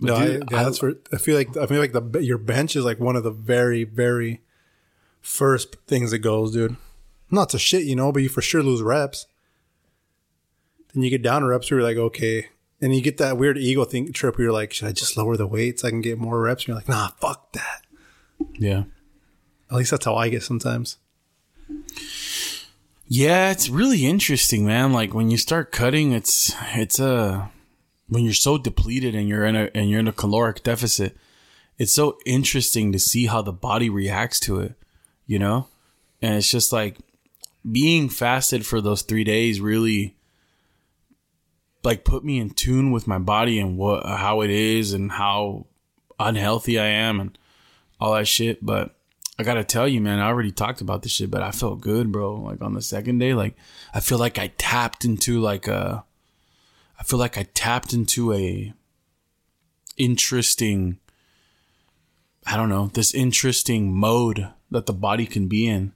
But 0.00 0.06
No, 0.06 0.14
I, 0.16 0.26
yeah, 0.26 0.38
I- 0.58 0.64
that's 0.64 0.78
for. 0.78 0.94
I 1.12 1.16
feel 1.16 1.36
like 1.36 1.56
I 1.56 1.66
feel 1.66 1.78
like 1.80 1.92
the 1.92 2.18
your 2.20 2.38
bench 2.38 2.76
is 2.76 2.84
like 2.84 3.00
one 3.00 3.16
of 3.16 3.22
the 3.24 3.30
very 3.30 3.84
very 3.84 4.40
first 5.20 5.76
things 5.86 6.10
that 6.10 6.18
goes, 6.18 6.52
dude. 6.52 6.76
Not 7.30 7.48
to 7.50 7.58
shit, 7.58 7.84
you 7.84 7.96
know, 7.96 8.12
but 8.12 8.22
you 8.22 8.28
for 8.28 8.42
sure 8.42 8.62
lose 8.62 8.82
reps. 8.82 9.26
Then 10.92 11.02
you 11.02 11.10
get 11.10 11.22
down 11.22 11.40
to 11.42 11.48
reps 11.48 11.70
where 11.70 11.80
you're 11.80 11.88
like, 11.88 11.96
okay, 11.96 12.48
and 12.80 12.94
you 12.94 13.00
get 13.00 13.16
that 13.18 13.38
weird 13.38 13.56
ego 13.56 13.84
thing 13.84 14.12
trip 14.12 14.36
where 14.36 14.44
you're 14.44 14.52
like, 14.52 14.72
should 14.72 14.88
I 14.88 14.92
just 14.92 15.16
lower 15.16 15.36
the 15.36 15.46
weights? 15.46 15.82
so 15.82 15.88
I 15.88 15.90
can 15.90 16.02
get 16.02 16.18
more 16.18 16.40
reps? 16.40 16.62
And 16.64 16.68
you're 16.68 16.76
like, 16.76 16.88
nah, 16.88 17.08
fuck 17.18 17.52
that. 17.52 17.82
yeah. 18.58 18.84
At 19.70 19.76
least 19.78 19.90
that's 19.92 20.04
how 20.04 20.16
I 20.16 20.28
get 20.28 20.42
sometimes. 20.42 20.98
Yeah, 23.08 23.50
it's 23.50 23.68
really 23.68 24.04
interesting, 24.06 24.66
man. 24.66 24.92
Like 24.92 25.14
when 25.14 25.30
you 25.30 25.36
start 25.36 25.72
cutting, 25.72 26.12
it's 26.12 26.54
it's 26.74 26.98
a 26.98 27.50
when 28.12 28.24
you're 28.24 28.34
so 28.34 28.58
depleted 28.58 29.14
and 29.14 29.26
you're 29.26 29.46
in 29.46 29.56
a 29.56 29.70
and 29.74 29.88
you're 29.88 30.00
in 30.00 30.06
a 30.06 30.12
caloric 30.12 30.62
deficit. 30.62 31.16
It's 31.78 31.94
so 31.94 32.18
interesting 32.26 32.92
to 32.92 32.98
see 32.98 33.24
how 33.26 33.40
the 33.40 33.52
body 33.52 33.88
reacts 33.88 34.38
to 34.40 34.60
it, 34.60 34.74
you 35.26 35.38
know? 35.38 35.68
And 36.20 36.34
it's 36.34 36.50
just 36.50 36.74
like 36.74 36.98
being 37.70 38.10
fasted 38.10 38.66
for 38.66 38.82
those 38.82 39.00
3 39.00 39.24
days 39.24 39.60
really 39.60 40.16
like 41.82 42.04
put 42.04 42.22
me 42.22 42.38
in 42.38 42.50
tune 42.50 42.92
with 42.92 43.06
my 43.06 43.18
body 43.18 43.58
and 43.58 43.78
what 43.78 44.04
how 44.04 44.42
it 44.42 44.50
is 44.50 44.92
and 44.92 45.12
how 45.12 45.66
unhealthy 46.20 46.78
I 46.78 46.86
am 46.86 47.18
and 47.18 47.38
all 47.98 48.12
that 48.12 48.28
shit, 48.28 48.64
but 48.64 48.94
I 49.38 49.42
gotta 49.42 49.64
tell 49.64 49.88
you, 49.88 50.02
man, 50.02 50.18
I 50.18 50.26
already 50.26 50.52
talked 50.52 50.82
about 50.82 51.02
this 51.02 51.12
shit, 51.12 51.30
but 51.30 51.42
I 51.42 51.50
felt 51.50 51.80
good, 51.80 52.12
bro. 52.12 52.34
Like 52.34 52.60
on 52.60 52.74
the 52.74 52.82
second 52.82 53.18
day, 53.18 53.32
like 53.32 53.56
I 53.94 54.00
feel 54.00 54.18
like 54.18 54.38
I 54.38 54.48
tapped 54.58 55.06
into 55.06 55.40
like 55.40 55.66
a, 55.66 56.04
I 57.02 57.04
feel 57.04 57.18
like 57.18 57.36
I 57.36 57.48
tapped 57.52 57.92
into 57.92 58.32
a 58.32 58.72
interesting 59.96 61.00
I 62.46 62.56
don't 62.56 62.68
know, 62.68 62.92
this 62.94 63.12
interesting 63.12 63.92
mode 63.92 64.48
that 64.70 64.86
the 64.86 64.92
body 64.92 65.26
can 65.26 65.48
be 65.48 65.66
in. 65.66 65.94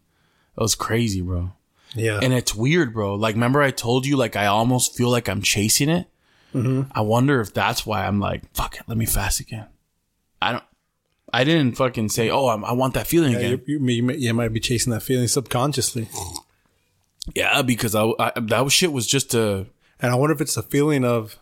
It 0.57 0.61
was 0.61 0.75
crazy, 0.75 1.21
bro. 1.21 1.53
Yeah. 1.95 2.19
And 2.21 2.35
it's 2.35 2.57
weird, 2.57 2.93
bro. 2.93 3.15
Like, 3.15 3.37
remember 3.37 3.63
I 3.63 3.71
told 3.71 4.05
you, 4.05 4.17
like, 4.17 4.35
I 4.35 4.47
almost 4.47 4.97
feel 4.97 5.09
like 5.09 5.29
I'm 5.29 5.43
chasing 5.43 5.89
it. 5.89 6.09
Mm-hmm. 6.53 6.91
I 6.93 7.03
wonder 7.03 7.41
if 7.41 7.55
that's 7.55 7.87
why 7.87 8.05
I'm 8.05 8.19
like, 8.19 8.43
fuck 8.53 8.75
it, 8.75 8.83
let 8.89 8.99
me 8.99 9.07
fast 9.07 9.39
again. 9.39 9.67
I 10.43 10.53
don't. 10.53 10.65
I 11.33 11.45
didn't 11.45 11.77
fucking 11.77 12.09
say, 12.09 12.31
oh, 12.31 12.49
I'm, 12.49 12.65
I 12.65 12.73
want 12.73 12.95
that 12.95 13.07
feeling 13.07 13.33
yeah, 13.33 13.39
again. 13.39 13.51
you, 13.67 13.79
you, 13.79 13.89
you, 13.89 14.03
may- 14.03 14.17
you 14.17 14.35
might 14.35 14.53
be 14.53 14.61
chasing 14.61 14.93
that 14.93 15.03
feeling 15.03 15.29
subconsciously. 15.29 16.09
Yeah, 17.33 17.63
because 17.63 17.95
I, 17.95 18.11
I 18.19 18.33
that 18.37 18.73
shit 18.73 18.93
was 18.93 19.07
just 19.07 19.35
a 19.35 19.67
And 20.01 20.13
I 20.13 20.15
wonder 20.17 20.35
if 20.35 20.41
it's 20.41 20.57
a 20.57 20.63
feeling 20.63 21.05
of 21.05 21.39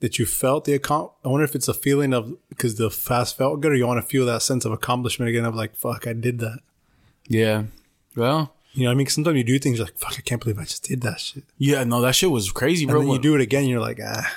that 0.00 0.18
you 0.18 0.26
felt 0.26 0.64
the 0.66 0.74
account. 0.74 1.10
I 1.24 1.28
wonder 1.28 1.44
if 1.44 1.54
it's 1.54 1.68
a 1.68 1.74
feeling 1.74 2.12
of 2.12 2.34
because 2.48 2.76
the 2.76 2.90
fast 2.90 3.36
felt 3.38 3.60
good, 3.60 3.72
or 3.72 3.74
you 3.76 3.86
want 3.86 4.02
to 4.02 4.06
feel 4.06 4.26
that 4.26 4.42
sense 4.42 4.64
of 4.64 4.72
accomplishment 4.72 5.28
again 5.30 5.44
of 5.44 5.54
like, 5.54 5.74
fuck, 5.76 6.06
I 6.06 6.12
did 6.12 6.38
that. 6.40 6.58
yeah. 7.28 7.64
Well, 8.14 8.54
You 8.72 8.84
know 8.84 8.90
I 8.90 8.94
mean, 8.94 9.06
sometimes 9.08 9.36
you 9.36 9.44
do 9.44 9.58
things 9.58 9.78
like, 9.80 9.96
fuck, 9.98 10.14
I 10.18 10.22
can't 10.22 10.40
believe 10.42 10.58
I 10.58 10.64
just 10.64 10.84
did 10.84 11.00
that 11.02 11.20
shit. 11.20 11.44
yeah, 11.58 11.84
no, 11.84 12.00
that 12.02 12.14
shit 12.14 12.30
was 12.30 12.50
crazy, 12.50 12.84
And 12.84 12.90
bro. 12.92 13.00
then 13.00 13.10
you 13.10 13.18
do 13.18 13.34
it 13.34 13.40
again, 13.42 13.64
you're 13.64 13.80
like, 13.80 14.00
ah. 14.02 14.30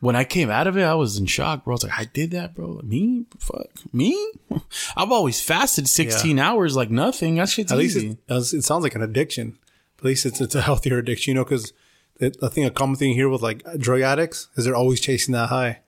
when 0.00 0.16
I 0.16 0.24
came 0.24 0.48
out 0.50 0.66
of 0.66 0.76
it, 0.78 0.82
I 0.82 0.94
was 0.94 1.18
in 1.18 1.26
shock, 1.26 1.64
bro. 1.64 1.72
I 1.72 1.76
was 1.76 1.84
like, 1.84 1.98
I 1.98 2.04
did 2.04 2.30
that, 2.32 2.54
bro. 2.54 2.80
Me? 2.84 3.24
Fuck 3.38 3.68
me? 3.92 4.12
I've 4.96 5.10
always 5.12 5.40
fasted 5.42 5.88
16 5.88 6.38
hours 6.38 6.74
like 6.76 6.90
nothing. 6.90 7.34
That 7.36 7.48
shit's 7.50 7.70
At 7.72 7.78
least 7.78 7.96
it, 7.98 8.18
it 8.28 8.62
sounds 8.64 8.82
like 8.82 8.94
an 8.94 9.02
addiction. 9.02 9.58
At 9.98 10.04
least 10.04 10.24
it's 10.26 10.40
it's 10.40 10.54
a 10.54 10.60
healthier 10.62 10.98
addiction, 10.98 11.32
you 11.32 11.34
know, 11.36 11.44
because 11.44 11.72
I 12.20 12.48
think 12.48 12.66
a 12.66 12.70
common 12.70 12.96
thing 12.96 13.14
here 13.14 13.28
with 13.28 13.42
like 13.42 13.62
drug 13.78 14.00
addicts 14.00 14.48
is 14.56 14.64
they're 14.64 14.76
always 14.76 15.00
chasing 15.00 15.32
that 15.32 15.48
high. 15.48 15.80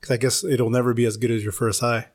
Because 0.00 0.14
I 0.14 0.16
guess 0.16 0.44
it'll 0.44 0.70
never 0.70 0.94
be 0.94 1.04
as 1.04 1.16
good 1.16 1.30
as 1.30 1.42
your 1.42 1.52
first 1.52 1.80
high. 1.80 2.08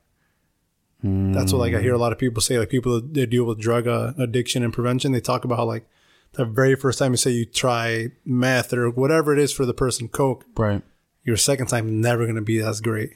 That's 1.03 1.53
what 1.53 1.59
like 1.59 1.73
I 1.73 1.81
hear 1.81 1.93
a 1.93 1.97
lot 1.97 2.11
of 2.11 2.17
people 2.17 2.41
say. 2.41 2.57
Like 2.57 2.69
people 2.69 2.95
that 2.95 3.13
they 3.13 3.25
deal 3.25 3.45
with 3.45 3.59
drug 3.59 3.87
uh, 3.87 4.13
addiction 4.17 4.63
and 4.63 4.73
prevention, 4.73 5.11
they 5.11 5.21
talk 5.21 5.45
about 5.45 5.57
how 5.57 5.65
like 5.65 5.87
the 6.33 6.45
very 6.45 6.75
first 6.75 6.99
time 6.99 7.11
you 7.11 7.17
say 7.17 7.31
you 7.31 7.45
try 7.45 8.09
meth 8.25 8.73
or 8.73 8.89
whatever 8.89 9.31
it 9.31 9.39
is 9.39 9.53
for 9.53 9.65
the 9.65 9.73
person, 9.73 10.07
coke, 10.07 10.45
right. 10.55 10.81
your 11.23 11.37
second 11.37 11.67
time 11.67 12.01
never 12.01 12.25
going 12.25 12.35
to 12.35 12.41
be 12.41 12.59
as 12.59 12.81
great. 12.81 13.13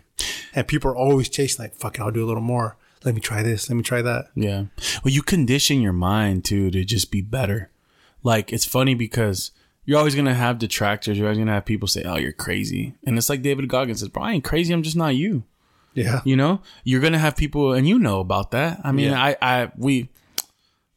And 0.53 0.67
people 0.67 0.91
are 0.91 0.95
always 0.95 1.27
chasing 1.27 1.63
like, 1.63 1.75
fuck 1.75 1.98
it, 1.98 2.01
I'll 2.01 2.12
do 2.12 2.24
a 2.24 2.27
little 2.27 2.41
more. 2.41 2.77
Let 3.03 3.15
me 3.15 3.21
try 3.21 3.41
this. 3.41 3.67
Let 3.69 3.75
me 3.75 3.83
try 3.83 4.01
that. 4.03 4.27
Yeah. 4.36 4.65
Well, 5.03 5.12
you 5.12 5.24
condition 5.24 5.81
your 5.81 5.93
mind 5.93 6.45
too 6.45 6.69
to 6.71 6.86
just 6.86 7.12
be 7.12 7.21
better. 7.21 7.71
Like 8.24 8.53
it's 8.53 8.65
funny 8.65 8.93
because 8.93 9.51
you're 9.86 9.98
always 9.98 10.16
gonna 10.16 10.34
have 10.34 10.60
detractors. 10.60 11.18
You're 11.18 11.28
always 11.28 11.40
gonna 11.40 11.54
have 11.54 11.66
people 11.66 11.88
say, 11.88 12.04
"Oh, 12.04 12.18
you're 12.18 12.32
crazy," 12.32 12.94
and 13.06 13.18
it's 13.18 13.30
like 13.30 13.42
David 13.42 13.68
Goggins 13.68 14.00
says, 14.00 14.10
"Bro, 14.10 14.24
I 14.24 14.32
ain't 14.34 14.44
crazy. 14.44 14.74
I'm 14.74 14.84
just 14.84 14.96
not 14.96 15.16
you." 15.16 15.44
Yeah. 15.94 16.22
You 16.24 16.36
know, 16.38 16.62
you're 16.84 17.02
gonna 17.02 17.20
have 17.20 17.36
people, 17.36 17.74
and 17.74 17.88
you 17.88 18.00
know 18.00 18.20
about 18.20 18.52
that. 18.52 18.80
I 18.84 18.92
mean, 18.92 19.12
Yeah. 19.12 19.22
I, 19.22 19.36
I, 19.42 19.72
we, 19.76 20.10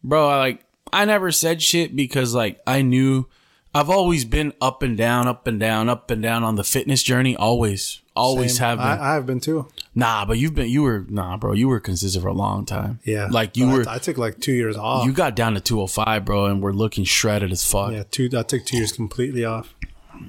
bro, 0.03 0.29
I 0.29 0.37
like, 0.39 0.65
I 0.93 1.05
never 1.05 1.33
said 1.33 1.61
shit 1.63 1.97
because 1.97 2.35
like 2.35 2.61
I 2.67 2.83
knew 2.83 3.27
I've 3.75 3.91
always 3.91 4.25
been 4.25 4.53
up 4.61 4.83
and 4.85 4.97
down, 4.97 5.27
up 5.27 5.49
and 5.49 5.59
down, 5.59 5.89
up 5.89 6.11
and 6.11 6.23
down 6.23 6.45
on 6.45 6.55
the 6.55 6.63
fitness 6.63 7.03
journey. 7.03 7.35
Always, 7.35 8.03
always 8.17 8.57
Same. 8.57 8.65
have 8.65 8.79
been. 8.79 8.87
I, 8.87 9.17
I've 9.17 9.27
been 9.27 9.41
too. 9.41 9.69
nah, 9.95 10.25
but 10.25 10.39
you've 10.39 10.55
been, 10.55 10.69
you 10.69 10.83
were, 10.83 11.05
nah, 11.09 11.37
bro, 11.37 11.53
you 11.53 11.69
were 11.69 11.81
consistent 11.81 12.23
for 12.23 12.29
a 12.29 12.33
long 12.35 12.65
time. 12.67 13.01
Yeah. 13.05 13.29
like 13.31 13.57
you 13.57 13.67
But 13.67 13.73
I- 13.73 13.77
were. 13.79 13.85
I, 13.89 13.99
took 13.99 14.19
like 14.19 14.41
two 14.41 14.53
years 14.53 14.77
off. 14.77 15.05
You 15.07 15.13
got 15.13 15.35
down 15.35 15.55
to 15.55 15.61
205, 15.61 16.25
bro, 16.25 16.47
and 16.47 16.63
we're 16.63 16.73
looking 16.73 17.05
shredded 17.05 17.53
as 17.53 17.65
fuck. 17.65 17.91
Yeah. 17.91 17.99
yeah, 17.99 18.05
two. 18.11 18.31
I 18.37 18.43
took 18.43 18.65
two 18.65 18.77
years 18.77 18.93
completely 18.93 19.45
off. 19.45 19.75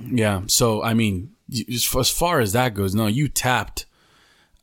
Yeah, 0.09 0.41
so, 0.47 0.81
I 0.83 0.93
mean, 0.93 1.31
just 1.49 1.93
as 1.95 2.09
far 2.09 2.39
as 2.39 2.53
that 2.53 2.73
goes, 2.73 2.95
no, 2.95 3.07
you 3.07 3.27
tapped. 3.27 3.85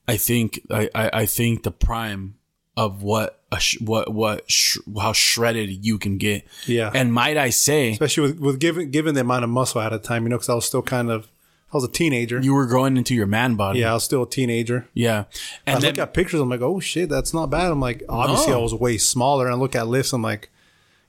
I 0.08 0.16
think. 0.16 0.60
I. 0.70 0.90
I, 0.94 1.10
I 1.20 1.26
think 1.26 1.62
the 1.62 1.70
prime 1.70 2.34
of 2.76 3.02
what 3.04 3.38
a 3.52 3.60
sh- 3.60 3.80
what 3.80 4.12
what 4.12 4.50
sh- 4.50 4.78
how 5.00 5.12
shredded 5.12 5.84
you 5.86 5.96
can 5.98 6.18
get. 6.18 6.44
Yeah. 6.66 6.90
And 6.92 7.12
might 7.12 7.36
I 7.36 7.50
say, 7.50 7.92
Especially 7.92 8.22
with, 8.32 8.40
with 8.40 8.58
given 8.58 8.90
given 8.90 9.14
the 9.14 9.20
amount 9.20 9.44
of 9.44 9.50
muscle 9.50 9.80
I 9.80 9.84
had 9.84 9.92
at 9.92 10.02
the 10.02 10.08
time, 10.08 10.24
you 10.24 10.30
know, 10.30 10.36
because 10.38 10.48
I 10.48 10.54
was 10.54 10.64
still 10.64 10.82
kind 10.82 11.08
of 11.10 11.28
I 11.72 11.76
was 11.76 11.84
a 11.84 11.88
teenager. 11.88 12.38
you 12.40 12.52
were 12.54 12.66
growing 12.66 12.96
into 12.98 13.14
your 13.14 13.26
man 13.26 13.54
body. 13.54 13.80
yeah, 13.80 13.92
I 13.92 13.94
was 13.94 14.04
still 14.04 14.24
a 14.24 14.28
teenager. 14.28 14.88
Yeah. 14.94 15.24
And 15.66 15.72
I 15.72 15.72
And 15.76 15.84
look 15.84 15.98
at 15.98 16.12
pictures, 16.14 16.40
I'm 16.40 16.50
like, 16.50 16.60
oh 16.60 16.80
shit, 16.80 17.08
that's 17.08 17.32
not 17.32 17.46
bad. 17.50 17.70
I'm 17.70 17.80
like, 17.80 18.02
obviously 18.08 18.52
No. 18.52 18.58
I 18.58 18.62
was 18.62 18.74
way 18.74 18.98
smaller. 18.98 19.46
And 19.46 19.54
I 19.54 19.58
look 19.58 19.74
at 19.74 19.88
lifts, 19.88 20.12
I'm 20.12 20.22
like, 20.22 20.50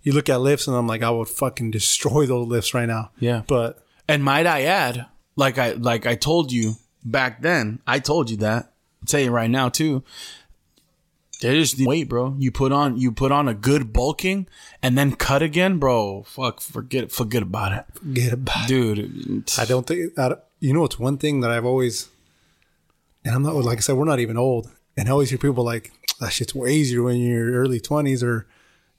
you 0.03 0.11
look 0.13 0.29
at 0.29 0.39
lifts, 0.41 0.67
and 0.67 0.75
I'm 0.75 0.87
like, 0.87 1.01
I 1.03 1.09
would 1.09 1.27
fucking 1.29 1.71
destroy 1.71 2.25
those 2.25 2.47
lifts 2.47 2.73
right 2.73 2.87
now. 2.87 3.11
Yeah. 3.19 3.43
But 3.47 3.83
and 4.07 4.23
might 4.23 4.45
I 4.47 4.63
add, 4.63 5.05
like 5.35 5.57
I 5.57 5.71
like 5.73 6.05
I 6.05 6.15
told 6.15 6.51
you 6.51 6.75
back 7.03 7.41
then, 7.41 7.79
I 7.87 7.99
told 7.99 8.29
you 8.29 8.37
that. 8.37 8.71
I'll 9.01 9.07
tell 9.07 9.19
you 9.21 9.31
right 9.31 9.49
now 9.49 9.67
too. 9.69 10.03
There's 11.41 11.73
the 11.73 11.85
weight, 11.85 12.07
bro. 12.07 12.35
You 12.39 12.51
put 12.51 12.71
on 12.71 12.97
you 12.97 13.11
put 13.11 13.31
on 13.33 13.49
a 13.49 13.53
good 13.53 13.91
bulking 13.91 14.47
and 14.81 14.97
then 14.97 15.13
cut 15.15 15.41
again, 15.41 15.77
bro. 15.77 16.23
Fuck, 16.23 16.61
forget 16.61 17.11
forget 17.11 17.43
about 17.43 17.73
it, 17.73 18.13
get 18.13 18.31
it 18.33 18.39
dude. 18.67 19.51
I 19.57 19.65
don't 19.65 19.85
think 19.85 20.17
I, 20.17 20.29
don't- 20.29 20.39
you 20.63 20.73
know 20.73 20.85
it's 20.85 20.97
one 20.97 21.17
thing 21.17 21.41
that 21.41 21.51
I've 21.51 21.65
always 21.65 22.07
and 23.25 23.35
I'm 23.35 23.43
not 23.43 23.55
like 23.55 23.79
I 23.79 23.81
said 23.81 23.95
we're 23.97 24.05
not 24.05 24.19
even 24.19 24.37
old 24.37 24.71
and 24.97 25.07
I 25.09 25.11
always 25.11 25.29
hear 25.29 25.37
people 25.37 25.63
like 25.63 25.91
that 26.19 26.31
shit's 26.31 26.55
way 26.55 26.71
easier 26.73 27.03
when 27.03 27.17
you're 27.17 27.51
early 27.51 27.79
20s 27.79 28.23
or 28.23 28.47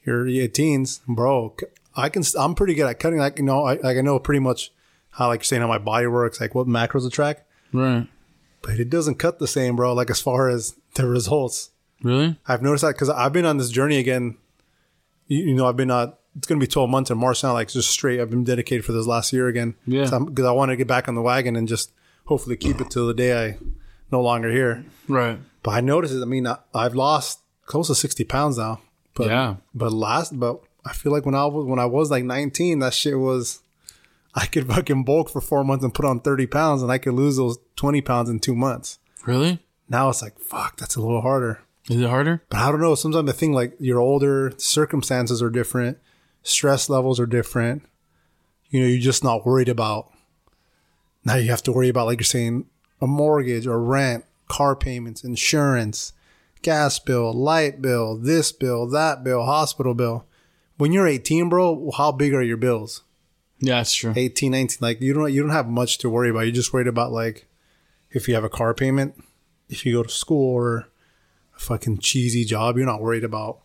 your 0.05 0.27
your 0.27 0.49
teens 0.49 1.01
bro 1.09 1.57
I 1.97 2.09
can 2.11 2.23
I'm 2.39 2.55
pretty 2.55 2.75
good 2.75 2.87
at 2.87 2.99
cutting 3.01 3.19
like 3.19 3.39
you 3.39 3.45
know 3.45 3.65
I 3.65 3.75
like 3.77 3.97
I 3.97 4.03
know 4.03 4.19
pretty 4.19 4.41
much 4.41 4.73
how 5.11 5.29
like 5.29 5.41
you're 5.41 5.45
saying 5.45 5.63
how 5.63 5.69
my 5.69 5.79
body 5.79 6.07
works 6.07 6.41
like 6.41 6.55
what 6.55 6.67
macros 6.67 7.05
to 7.05 7.11
track 7.11 7.47
Right? 7.73 8.07
but 8.63 8.79
it 8.79 8.91
doesn't 8.91 9.17
cut 9.17 9.39
the 9.39 9.49
same 9.49 9.77
bro 9.77 9.95
like 9.95 10.11
as 10.11 10.21
far 10.21 10.49
as 10.49 10.77
the 10.97 11.07
results 11.07 11.71
Really? 12.03 12.37
I've 12.47 12.61
noticed 12.61 12.83
that 12.83 12.93
because 12.95 13.09
I've 13.09 13.33
been 13.33 13.47
on 13.47 13.57
this 13.57 13.71
journey 13.71 13.97
again. 13.99 14.37
You, 15.27 15.39
you 15.39 15.55
know, 15.55 15.67
I've 15.67 15.77
been 15.77 15.91
uh 15.91 16.13
It's 16.37 16.47
going 16.47 16.59
to 16.59 16.67
be 16.67 16.71
12 16.71 16.91
months 16.91 17.11
in 17.11 17.19
March 17.19 17.43
now. 17.43 17.53
Like 17.53 17.69
just 17.69 17.91
straight. 17.91 18.21
I've 18.21 18.31
been 18.31 18.45
dedicated 18.45 18.85
for 18.85 18.93
this 18.93 19.07
last 19.07 19.33
year 19.33 19.49
again. 19.49 19.75
Yeah. 19.87 20.05
Because 20.05 20.45
I 20.45 20.53
want 20.53 20.71
to 20.71 20.77
get 20.77 20.89
back 20.89 21.09
on 21.09 21.15
the 21.15 21.23
wagon 21.23 21.57
and 21.57 21.69
just 21.69 21.93
hopefully 22.27 22.57
keep 22.57 22.81
it 22.81 22.91
till 22.91 23.07
the 23.07 23.15
day 23.15 23.47
I 23.47 23.59
no 24.11 24.21
longer 24.21 24.51
here. 24.51 24.85
Right. 25.09 25.39
But 25.63 25.71
I 25.73 25.81
noticed 25.81 26.15
it. 26.15 26.23
I 26.23 26.27
mean, 26.27 26.47
I, 26.47 26.59
I've 26.75 26.95
lost 26.95 27.41
close 27.67 27.87
to 27.89 27.95
60 27.95 28.25
pounds 28.25 28.59
now. 28.59 28.81
But, 29.15 29.29
Yeah. 29.29 29.57
But 29.75 29.93
last, 29.93 30.39
but 30.39 30.61
I 30.85 30.93
feel 30.93 31.13
like 31.13 31.25
when 31.25 31.35
I 31.35 31.47
was 31.47 31.67
when 31.67 31.79
I 31.79 31.87
was 31.87 32.11
like 32.11 32.25
19, 32.25 32.81
that 32.81 32.95
shit 32.95 33.19
was. 33.19 33.61
I 34.37 34.47
could 34.47 34.67
fucking 34.67 35.05
bulk 35.05 35.31
for 35.31 35.41
four 35.41 35.63
months 35.63 35.85
and 35.85 35.95
put 35.95 36.05
on 36.05 36.19
30 36.19 36.49
pounds, 36.49 36.83
and 36.83 36.91
I 36.91 36.99
could 36.99 37.15
lose 37.15 37.37
those 37.37 37.57
20 37.77 38.01
pounds 38.01 38.29
in 38.29 38.41
two 38.41 38.57
months. 38.57 38.99
Really? 39.27 39.61
Now 39.89 40.09
it's 40.09 40.23
like, 40.23 40.41
fuck, 40.41 40.77
that's 40.77 40.97
a 40.97 41.01
little 41.01 41.21
harder. 41.21 41.61
Is 41.89 42.01
it 42.01 42.09
harder? 42.09 42.43
But 42.49 42.59
I 42.59 42.73
don't 42.73 42.81
know. 42.81 42.97
Sometimes 42.97 43.31
I 43.31 43.33
think 43.33 43.55
like 43.55 43.75
you're 43.79 44.01
older, 44.01 44.53
circumstances 44.57 45.41
are 45.41 45.51
different, 45.51 45.99
stress 46.45 46.89
levels 46.89 47.19
are 47.19 47.27
different. 47.27 47.83
You 48.69 48.81
know, 48.81 48.87
you're 48.87 49.01
just 49.01 49.25
not 49.25 49.45
worried 49.45 49.69
about. 49.69 50.13
Now 51.25 51.37
you 51.37 51.51
have 51.51 51.63
to 51.65 51.73
worry 51.73 51.89
about, 51.89 52.07
like 52.07 52.21
you're 52.21 52.25
saying, 52.25 52.67
a 53.01 53.07
mortgage 53.07 53.67
or 53.67 53.83
rent, 53.83 54.25
car 54.47 54.77
payments, 54.77 55.25
insurance, 55.25 56.13
gas 56.63 56.99
bill, 56.99 57.33
light 57.33 57.83
bill, 57.83 58.17
this 58.17 58.53
bill, 58.53 58.89
that 58.91 59.25
bill, 59.25 59.45
hospital 59.45 59.95
bill. 59.95 60.27
When 60.77 60.93
you're 60.93 61.07
18, 61.09 61.49
bro, 61.49 61.91
how 61.97 62.13
big 62.13 62.35
are 62.35 62.43
your 62.43 62.57
bills? 62.57 63.03
Yeah, 63.61 63.77
that's 63.77 63.95
true. 63.95 64.13
18, 64.15 64.53
19. 64.53 64.79
Like 64.81 65.01
you 65.01 65.15
don't 65.15 65.33
you 65.33 65.41
don't 65.41 65.51
have 65.51 65.69
much 65.69 65.99
to 65.99 66.11
worry 66.11 66.31
about. 66.31 66.41
You're 66.41 66.53
just 66.53 66.73
worried 66.73 66.89
about 66.89 67.13
like 67.13 67.47
if 68.11 68.29
you 68.29 68.35
have 68.35 68.45
a 68.45 68.49
car 68.49 68.75
payment, 68.75 69.15
if 69.69 69.87
you 69.87 69.95
go 69.95 70.03
to 70.03 70.09
school 70.09 70.55
or 70.55 70.89
a 71.57 71.61
fucking 71.61 71.99
cheesy 71.99 72.45
job, 72.45 72.77
you're 72.77 72.87
not 72.87 73.01
worried 73.01 73.25
about 73.25 73.61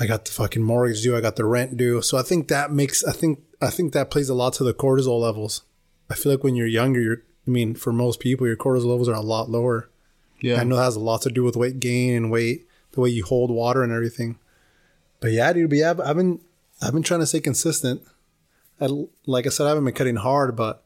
I 0.00 0.06
got 0.06 0.24
the 0.24 0.32
fucking 0.32 0.62
mortgage 0.62 1.02
due, 1.02 1.16
I 1.16 1.20
got 1.20 1.36
the 1.36 1.44
rent 1.44 1.76
due. 1.76 2.00
So 2.00 2.16
I 2.16 2.22
think 2.22 2.48
that 2.48 2.72
makes 2.72 3.04
I 3.04 3.12
think 3.12 3.40
I 3.60 3.68
think 3.68 3.92
that 3.92 4.10
plays 4.10 4.30
a 4.30 4.34
lot 4.34 4.54
to 4.54 4.64
the 4.64 4.72
cortisol 4.72 5.20
levels. 5.20 5.62
I 6.08 6.14
feel 6.14 6.32
like 6.32 6.42
when 6.42 6.56
you're 6.56 6.66
younger, 6.66 7.00
you're 7.00 7.22
I 7.46 7.50
mean, 7.50 7.74
for 7.74 7.92
most 7.92 8.18
people, 8.18 8.46
your 8.46 8.56
cortisol 8.56 8.86
levels 8.86 9.08
are 9.08 9.14
a 9.14 9.20
lot 9.20 9.50
lower. 9.50 9.90
Yeah. 10.40 10.60
I 10.60 10.64
know 10.64 10.76
that 10.76 10.84
has 10.84 10.96
a 10.96 11.00
lot 11.00 11.22
to 11.22 11.30
do 11.30 11.44
with 11.44 11.56
weight 11.56 11.80
gain 11.80 12.14
and 12.14 12.30
weight, 12.30 12.66
the 12.92 13.00
way 13.00 13.10
you 13.10 13.24
hold 13.24 13.50
water 13.50 13.82
and 13.82 13.92
everything. 13.92 14.38
But 15.20 15.32
yeah, 15.32 15.52
dude, 15.52 15.68
but 15.68 15.78
yeah, 15.78 15.94
I've 16.02 16.16
been 16.16 16.40
I've 16.80 16.94
been 16.94 17.02
trying 17.02 17.20
to 17.20 17.26
stay 17.26 17.40
consistent. 17.40 18.02
I, 18.80 18.88
like 19.26 19.46
I 19.46 19.50
said, 19.50 19.66
I 19.66 19.68
haven't 19.70 19.84
been 19.84 19.92
cutting 19.92 20.16
hard, 20.16 20.56
but 20.56 20.82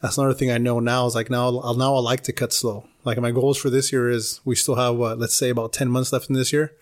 that's 0.00 0.16
another 0.16 0.32
thing 0.32 0.50
I 0.50 0.56
know 0.56 0.80
now 0.80 1.06
is 1.06 1.14
like 1.14 1.28
now 1.28 1.48
I'll, 1.48 1.74
now 1.74 1.94
I 1.94 2.00
like 2.00 2.22
to 2.22 2.32
cut 2.32 2.52
slow. 2.54 2.88
Like 3.04 3.18
my 3.18 3.30
goals 3.30 3.58
for 3.58 3.68
this 3.68 3.92
year 3.92 4.08
is 4.08 4.40
we 4.44 4.54
still 4.54 4.76
have 4.76 4.96
what 4.96 5.18
let's 5.18 5.34
say 5.34 5.50
about 5.50 5.74
ten 5.74 5.90
months 5.90 6.12
left 6.12 6.30
in 6.30 6.34
this 6.34 6.52
year. 6.52 6.72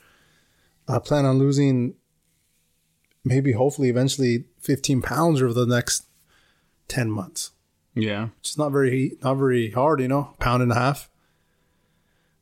I 0.89 0.99
plan 0.99 1.25
on 1.25 1.39
losing 1.39 1.95
maybe 3.25 3.53
hopefully 3.53 3.89
eventually 3.89 4.45
fifteen 4.61 5.03
pounds 5.03 5.43
over 5.43 5.53
the 5.53 5.67
next 5.67 6.05
ten 6.89 7.11
months. 7.11 7.51
Yeah. 7.95 8.29
It's 8.41 8.59
not 8.59 8.71
very 8.71 9.17
not 9.23 9.35
very 9.35 9.71
hard, 9.71 10.01
you 10.01 10.09
know, 10.09 10.35
pound 10.39 10.63
and 10.63 10.73
a 10.73 10.77
half. 10.77 11.11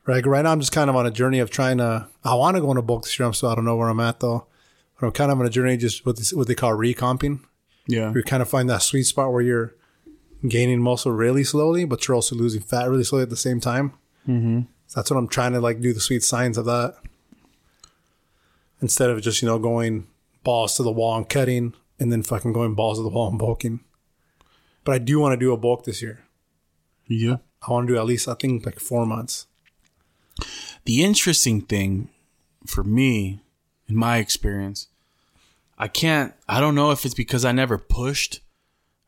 Right, 0.07 0.25
right 0.27 0.43
now 0.43 0.53
I'm 0.53 0.61
just 0.61 0.73
kind 0.73 0.91
of 0.91 0.97
on 0.97 1.07
a 1.07 1.11
journey 1.11 1.39
of 1.39 1.51
trying 1.51 1.79
to. 1.79 2.09
I 2.23 2.35
want 2.35 2.57
to 2.57 2.61
go 2.61 2.71
into 2.71 2.83
bulk 2.83 3.05
this 3.05 3.19
year. 3.19 3.27
I'm 3.27 3.33
I 3.33 3.55
don't 3.55 3.65
know 3.65 3.77
where 3.77 3.89
I'm 3.89 4.01
at 4.01 4.21
though. 4.21 4.47
But 5.01 5.07
I'm 5.07 5.13
kind 5.13 5.33
of 5.33 5.41
on 5.41 5.47
a 5.47 5.51
journey 5.51 5.77
just 5.77 6.05
what 6.05 6.17
this, 6.17 6.33
what 6.33 6.47
they 6.47 6.55
call 6.55 6.75
recomping. 6.75 7.45
Yeah. 7.87 8.13
You 8.15 8.23
kind 8.23 8.43
of 8.43 8.49
find 8.49 8.69
that 8.69 8.83
sweet 8.83 9.05
spot 9.05 9.33
where 9.33 9.43
you're 9.43 9.75
gaining 10.47 10.81
muscle 10.81 11.13
really 11.13 11.45
slowly, 11.45 11.85
but 11.85 12.07
you're 12.07 12.15
also 12.15 12.37
losing 12.37 12.61
fat 12.61 12.89
really 12.89 13.05
slowly 13.05 13.23
at 13.23 13.31
the 13.31 13.37
same 13.37 13.61
time. 13.61 13.95
Mm-hmm. 14.29 14.61
So 14.87 15.01
that's 15.01 15.11
what 15.11 15.17
I'm 15.17 15.29
trying 15.29 15.53
to 15.53 15.61
like 15.61 15.81
do 15.81 15.93
the 15.93 16.01
sweet 16.01 16.23
science 16.23 16.57
of 16.57 16.67
that. 16.67 16.97
Instead 18.81 19.11
of 19.11 19.23
just, 19.23 19.41
you 19.41 19.49
know, 19.49 19.59
going 19.59 20.07
balls 20.43 20.77
to 20.77 20.83
the 20.83 20.93
wall 20.93 21.17
and 21.17 21.29
cutting 21.29 21.75
and 21.99 22.13
then 22.13 22.23
fucking 22.23 22.53
going 22.53 22.75
balls 22.75 22.99
to 22.99 23.03
the 23.03 23.09
wall 23.09 23.29
and 23.29 23.39
bulking. 23.39 23.81
But 24.85 24.95
I 24.95 24.99
do 24.99 25.19
want 25.19 25.33
to 25.33 25.45
do 25.45 25.53
a 25.53 25.57
bulk 25.57 25.85
this 25.85 26.03
year. 26.03 26.25
Yeah. 27.07 27.37
I 27.67 27.73
want 27.73 27.89
to 27.89 27.95
do 27.95 27.99
at 27.99 28.05
least 28.05 28.29
I 28.29 28.35
think 28.35 28.67
like 28.67 28.79
four 28.79 29.07
months. 29.07 29.47
The 30.85 31.03
interesting 31.03 31.63
thing 31.63 32.11
for 32.67 32.85
me, 32.85 33.41
in 33.89 33.97
my 33.97 34.19
experience, 34.19 34.89
I 35.79 35.89
can't, 35.89 36.35
I 36.49 36.61
don't 36.61 36.75
know 36.75 36.91
if 36.91 37.05
it's 37.05 37.15
because 37.15 37.45
I 37.45 37.53
never 37.53 37.79
pushed 37.79 38.41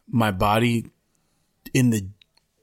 my 0.08 0.30
body 0.30 0.90
in 1.74 1.90
the 1.90 2.08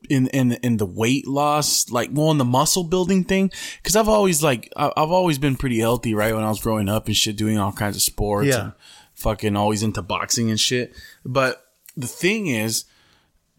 in 0.09 0.27
in 0.27 0.53
in 0.63 0.77
the 0.77 0.85
weight 0.85 1.27
loss, 1.27 1.89
like 1.91 2.09
well, 2.13 2.31
in 2.31 2.37
the 2.37 2.45
muscle 2.45 2.83
building 2.83 3.23
thing, 3.23 3.51
because 3.81 3.95
I've 3.95 4.09
always 4.09 4.41
like 4.43 4.71
I've 4.75 4.91
always 5.11 5.37
been 5.37 5.55
pretty 5.55 5.79
healthy, 5.79 6.13
right? 6.13 6.33
When 6.33 6.43
I 6.43 6.49
was 6.49 6.61
growing 6.61 6.89
up 6.89 7.07
and 7.07 7.15
shit, 7.15 7.35
doing 7.35 7.57
all 7.57 7.71
kinds 7.71 7.95
of 7.95 8.01
sports, 8.01 8.47
Yeah. 8.47 8.61
and 8.61 8.73
fucking 9.15 9.55
always 9.55 9.83
into 9.83 10.01
boxing 10.01 10.49
and 10.49 10.59
shit. 10.59 10.93
But 11.25 11.63
the 11.95 12.07
thing 12.07 12.47
is, 12.47 12.85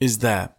is 0.00 0.18
that 0.18 0.58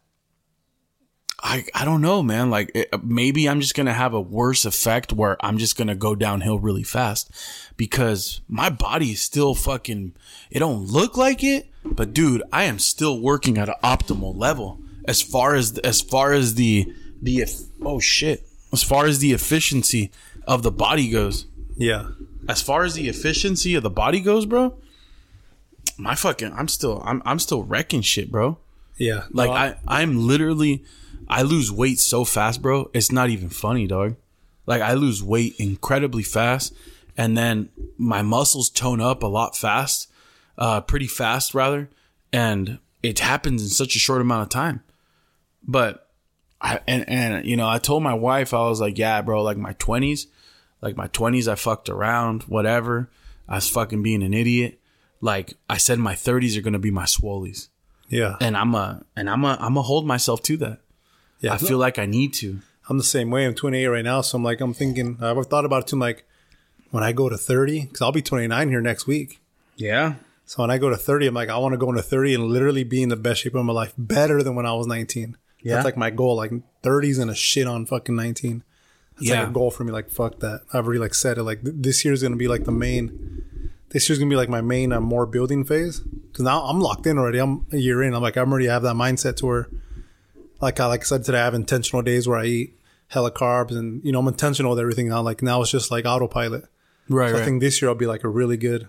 I 1.43 1.65
I 1.75 1.85
don't 1.85 2.01
know, 2.01 2.23
man. 2.23 2.49
Like 2.49 2.71
it, 2.73 2.89
maybe 3.03 3.47
I'm 3.47 3.59
just 3.61 3.75
gonna 3.75 3.93
have 3.93 4.13
a 4.13 4.21
worse 4.21 4.65
effect 4.65 5.11
where 5.13 5.37
I'm 5.45 5.57
just 5.57 5.77
gonna 5.77 5.95
go 5.95 6.15
downhill 6.15 6.57
really 6.59 6.83
fast 6.83 7.29
because 7.77 8.41
my 8.47 8.69
body 8.69 9.11
is 9.11 9.21
still 9.21 9.53
fucking. 9.53 10.15
It 10.49 10.59
don't 10.59 10.85
look 10.87 11.17
like 11.17 11.43
it, 11.43 11.67
but 11.83 12.13
dude, 12.13 12.41
I 12.53 12.63
am 12.63 12.79
still 12.79 13.19
working 13.19 13.57
at 13.57 13.69
an 13.69 13.75
optimal 13.83 14.35
level 14.35 14.79
as 15.07 15.21
far 15.21 15.55
as 15.55 15.77
as 15.79 16.01
far 16.01 16.33
as 16.33 16.55
the 16.55 16.93
the 17.21 17.45
oh 17.81 17.99
shit 17.99 18.47
as 18.75 18.83
far 18.83 19.05
as 19.05 19.19
the 19.19 19.31
efficiency 19.31 20.11
of 20.45 20.61
the 20.61 20.71
body 20.71 21.09
goes. 21.09 21.45
Yeah. 21.77 22.09
As 22.47 22.61
far 22.61 22.83
as 22.83 22.93
the 22.93 23.07
efficiency 23.07 23.73
of 23.75 23.83
the 23.83 23.89
body 23.89 24.19
goes, 24.19 24.45
bro. 24.45 24.77
My 25.97 26.13
fucking, 26.13 26.51
I'm 26.51 26.67
still, 26.67 27.01
I'm, 27.05 27.21
I'm 27.25 27.39
still 27.39 27.63
wrecking 27.63 28.01
shit, 28.01 28.29
bro. 28.29 28.57
Yeah. 28.97 29.23
Like 29.31 29.49
No, 29.49 29.53
I, 29.53 29.75
I'm 29.87 30.27
literally, 30.27 30.83
I 31.29 31.43
lose 31.43 31.71
weight 31.71 31.99
so 31.99 32.25
fast, 32.25 32.61
bro. 32.61 32.91
It's 32.93 33.13
not 33.13 33.29
even 33.29 33.49
funny, 33.49 33.87
dog. 33.87 34.17
Like 34.65 34.81
I 34.81 34.93
lose 34.93 35.23
weight 35.23 35.55
incredibly 35.57 36.23
fast, 36.23 36.73
and 37.15 37.37
then 37.37 37.69
my 37.97 38.23
muscles 38.23 38.69
tone 38.69 38.99
up 38.99 39.23
a 39.23 39.27
lot 39.27 39.55
fast, 39.55 40.11
uh, 40.57 40.81
pretty 40.81 41.07
fast 41.07 41.53
rather, 41.53 41.89
and 42.33 42.79
it 43.03 43.19
happens 43.19 43.61
in 43.61 43.69
such 43.69 43.95
a 43.95 43.99
short 43.99 44.21
amount 44.21 44.41
of 44.43 44.49
time. 44.49 44.83
But 45.67 46.09
I 46.61 46.79
and 46.87 47.07
and 47.09 47.45
you 47.45 47.57
know, 47.57 47.67
I 47.67 47.79
told 47.79 48.03
my 48.03 48.13
wife 48.13 48.53
I 48.53 48.67
was 48.67 48.79
like, 48.79 48.97
yeah, 48.97 49.21
bro, 49.21 49.43
like 49.43 49.57
my 49.57 49.73
twenties, 49.73 50.27
like 50.81 50.95
my 50.95 51.07
twenties, 51.07 51.47
I 51.47 51.55
fucked 51.55 51.89
around, 51.89 52.43
whatever. 52.43 53.09
I 53.47 53.55
was 53.55 53.69
fucking 53.69 54.03
being 54.03 54.23
an 54.23 54.33
idiot. 54.33 54.79
Like 55.21 55.53
I 55.69 55.77
said, 55.77 55.99
my 55.99 56.15
thirties 56.15 56.57
are 56.57 56.61
gonna 56.61 56.79
be 56.79 56.91
my 56.91 57.05
swollies 57.05 57.69
yeah. 58.09 58.35
and 58.39 58.55
I'm 58.55 58.75
a 58.75 59.03
and 59.15 59.29
I'm 59.29 59.43
a 59.43 59.57
I'm 59.59 59.77
a 59.77 59.81
hold 59.81 60.05
myself 60.05 60.41
to 60.43 60.57
that. 60.57 60.79
Yeah. 61.39 61.53
I 61.53 61.57
feel 61.57 61.77
like 61.77 61.99
I 61.99 62.05
need 62.05 62.33
to. 62.35 62.59
I'm 62.87 62.97
the 62.97 63.03
same 63.03 63.29
way. 63.29 63.45
I'm 63.45 63.55
28 63.55 63.87
right 63.87 64.05
now, 64.05 64.21
so 64.21 64.37
I'm 64.37 64.43
like, 64.43 64.61
I'm 64.61 64.73
thinking. 64.73 65.17
I've 65.19 65.45
thought 65.47 65.65
about 65.65 65.83
it 65.83 65.87
too. 65.87 65.95
I'm 65.95 65.99
like, 65.99 66.23
when 66.91 67.03
I 67.03 67.11
go 67.11 67.29
to 67.29 67.37
30, 67.37 67.81
because 67.81 68.01
I'll 68.01 68.11
be 68.11 68.21
29 68.21 68.69
here 68.69 68.81
next 68.81 69.07
week. 69.07 69.41
Yeah. 69.75 70.15
So 70.45 70.61
when 70.61 70.69
I 70.69 70.77
go 70.77 70.89
to 70.89 70.97
30, 70.97 71.27
I'm 71.27 71.33
like, 71.33 71.49
I 71.49 71.57
want 71.57 71.73
to 71.73 71.77
go 71.77 71.89
into 71.89 72.03
30 72.03 72.35
and 72.35 72.43
literally 72.45 72.83
be 72.83 73.01
in 73.01 73.09
the 73.09 73.15
best 73.15 73.41
shape 73.41 73.55
of 73.55 73.65
my 73.65 73.73
life, 73.73 73.93
better 73.97 74.43
than 74.43 74.53
when 74.53 74.67
I 74.67 74.73
was 74.73 74.85
19. 74.85 75.35
Yeah. 75.65 75.75
That's 75.75 75.85
like 75.85 75.97
my 75.97 76.11
goal. 76.11 76.35
Like 76.35 76.51
30s 76.83 77.19
and 77.19 77.29
a 77.31 77.35
shit 77.35 77.65
on 77.67 77.85
fucking 77.85 78.15
19. 78.15 78.63
That's 79.15 79.27
Yeah. 79.29 79.39
like 79.41 79.49
a 79.49 79.53
goal 79.53 79.71
for 79.71 79.83
me. 79.83 79.91
Like 79.91 80.09
fuck 80.09 80.39
that. 80.39 80.61
I've 80.71 80.85
already 80.85 80.99
like 80.99 81.13
said 81.15 81.37
it. 81.37 81.43
Like 81.43 81.63
th- 81.63 81.75
this 81.77 82.05
year's 82.05 82.21
gonna 82.23 82.35
be 82.35 82.47
like 82.47 82.63
the 82.65 82.71
main. 82.71 83.41
This 83.89 84.07
year's 84.07 84.19
gonna 84.19 84.29
be 84.29 84.35
like 84.35 84.49
my 84.49 84.61
main 84.61 84.91
uh, 84.93 84.99
more 85.01 85.25
building 85.25 85.63
phase. 85.63 85.99
Because 86.01 86.43
now 86.45 86.63
I'm 86.65 86.79
locked 86.79 87.07
in 87.07 87.17
already. 87.17 87.39
I'm 87.39 87.65
a 87.71 87.77
year 87.77 88.03
in. 88.03 88.13
I'm 88.13 88.21
like 88.21 88.35
I'm 88.37 88.51
already 88.51 88.67
have 88.67 88.83
that 88.83 88.95
mindset 88.95 89.37
to 89.37 89.45
where, 89.45 89.67
like 90.61 90.79
I 90.79 90.85
like 90.85 91.01
I 91.01 91.03
said 91.03 91.23
today, 91.23 91.39
I 91.39 91.45
have 91.45 91.53
intentional 91.53 92.01
days 92.03 92.27
where 92.27 92.37
I 92.37 92.45
eat 92.45 92.79
hella 93.07 93.31
carbs 93.31 93.71
and 93.71 94.03
you 94.03 94.11
know 94.11 94.19
I'm 94.19 94.27
intentional 94.27 94.71
with 94.71 94.79
everything 94.79 95.07
now. 95.09 95.21
Like 95.21 95.41
now 95.41 95.61
it's 95.61 95.71
just 95.71 95.89
like 95.91 96.05
autopilot. 96.05 96.65
Right. 97.09 97.31
So 97.31 97.37
I 97.41 97.45
think 97.45 97.61
this 97.61 97.81
year 97.81 97.89
I'll 97.89 97.95
be 97.95 98.05
like 98.07 98.23
a 98.23 98.27
really 98.29 98.57
good. 98.57 98.87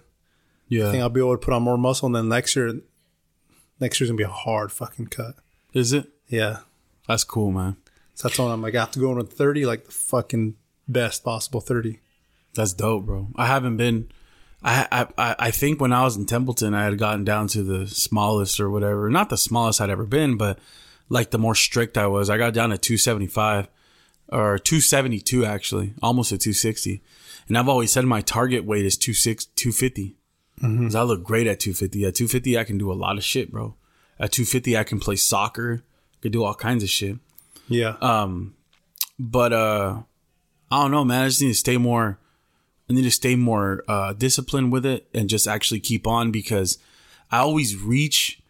yeah. 0.68 0.88
I 0.88 0.90
think 0.90 1.02
I'll 1.02 1.08
be 1.08 1.20
able 1.20 1.36
to 1.38 1.44
put 1.44 1.54
on 1.54 1.62
more 1.62 1.78
muscle, 1.78 2.06
and 2.06 2.14
then 2.16 2.28
next 2.28 2.56
year, 2.56 2.80
next 3.78 4.00
year's 4.00 4.10
gonna 4.10 4.16
be 4.18 4.24
a 4.24 4.28
hard 4.28 4.72
fucking 4.72 5.06
cut. 5.06 5.36
Is 5.72 5.92
it? 5.92 6.08
Yeah, 6.28 6.58
That's 7.06 7.24
cool, 7.24 7.52
man. 7.52 7.76
so 8.14 8.28
that's 8.28 8.38
when 8.38 8.48
I'm 8.48 8.62
like, 8.62 8.74
I 8.74 8.80
have 8.80 8.90
to 8.92 8.98
go 8.98 9.12
into 9.12 9.24
thirty, 9.24 9.64
like 9.66 9.84
the 9.84 9.92
fucking 9.92 10.56
best 10.88 11.24
possible 11.24 11.60
thirty. 11.60 12.00
That's 12.54 12.72
dope, 12.72 13.06
bro. 13.06 13.28
I 13.36 13.46
haven't 13.46 13.76
been. 13.76 14.08
I, 14.62 15.06
I 15.16 15.36
I 15.38 15.50
think 15.50 15.80
when 15.80 15.92
I 15.92 16.02
was 16.02 16.16
in 16.16 16.26
Templeton, 16.26 16.74
I 16.74 16.84
had 16.84 16.98
gotten 16.98 17.24
down 17.24 17.46
to 17.48 17.62
the 17.62 17.86
smallest 17.86 18.58
or 18.58 18.70
whatever. 18.70 19.08
Not 19.10 19.28
the 19.28 19.36
smallest 19.36 19.80
I'd 19.80 19.90
ever 19.90 20.06
been, 20.06 20.36
but 20.36 20.58
like 21.08 21.30
the 21.30 21.38
more 21.38 21.54
strict 21.54 21.96
I 21.96 22.06
was. 22.06 22.30
I 22.30 22.38
got 22.38 22.54
down 22.54 22.70
to 22.70 22.78
275 22.78 23.68
or 24.28 24.58
272 24.58 25.44
actually, 25.44 25.94
almost 26.02 26.32
at 26.32 26.40
260. 26.40 27.02
And 27.48 27.56
I've 27.56 27.68
always 27.68 27.92
said 27.92 28.04
my 28.04 28.20
target 28.22 28.64
weight 28.64 28.84
is 28.84 28.98
26 28.98 29.44
250. 29.44 30.16
Cause 30.58 30.70
mm-hmm. 30.70 30.96
I 30.96 31.02
look 31.02 31.22
great 31.22 31.46
at 31.46 31.60
250. 31.60 32.06
At 32.06 32.14
250, 32.14 32.58
I 32.58 32.64
can 32.64 32.78
do 32.78 32.90
a 32.90 32.94
lot 32.94 33.18
of 33.18 33.24
shit, 33.24 33.52
bro. 33.52 33.76
At 34.18 34.32
250, 34.32 34.76
I 34.76 34.84
can 34.84 34.98
play 34.98 35.16
soccer. 35.16 35.82
Could 36.26 36.32
do 36.32 36.44
all 36.44 36.54
kinds 36.54 36.82
of 36.82 36.88
shit. 36.90 37.18
Yeah, 37.68 37.96
Um, 38.00 38.54
But 39.18 39.52
uh 39.52 40.02
I 40.70 40.82
don't 40.82 40.90
know, 40.90 41.04
man. 41.04 41.22
I 41.24 41.28
just 41.28 41.40
need 41.40 41.48
to 41.48 41.54
stay 41.54 41.76
more 41.76 42.18
I 42.90 42.92
need 42.92 43.02
to 43.02 43.10
stay 43.10 43.36
more 43.36 43.84
uh 43.88 44.12
disciplined 44.12 44.72
with 44.72 44.84
it 44.84 45.08
and 45.14 45.28
just 45.28 45.46
actually 45.46 45.80
keep 45.80 46.06
on 46.06 46.30
because 46.32 46.78
I 47.30 47.38
always 47.38 47.76
reach 47.76 48.42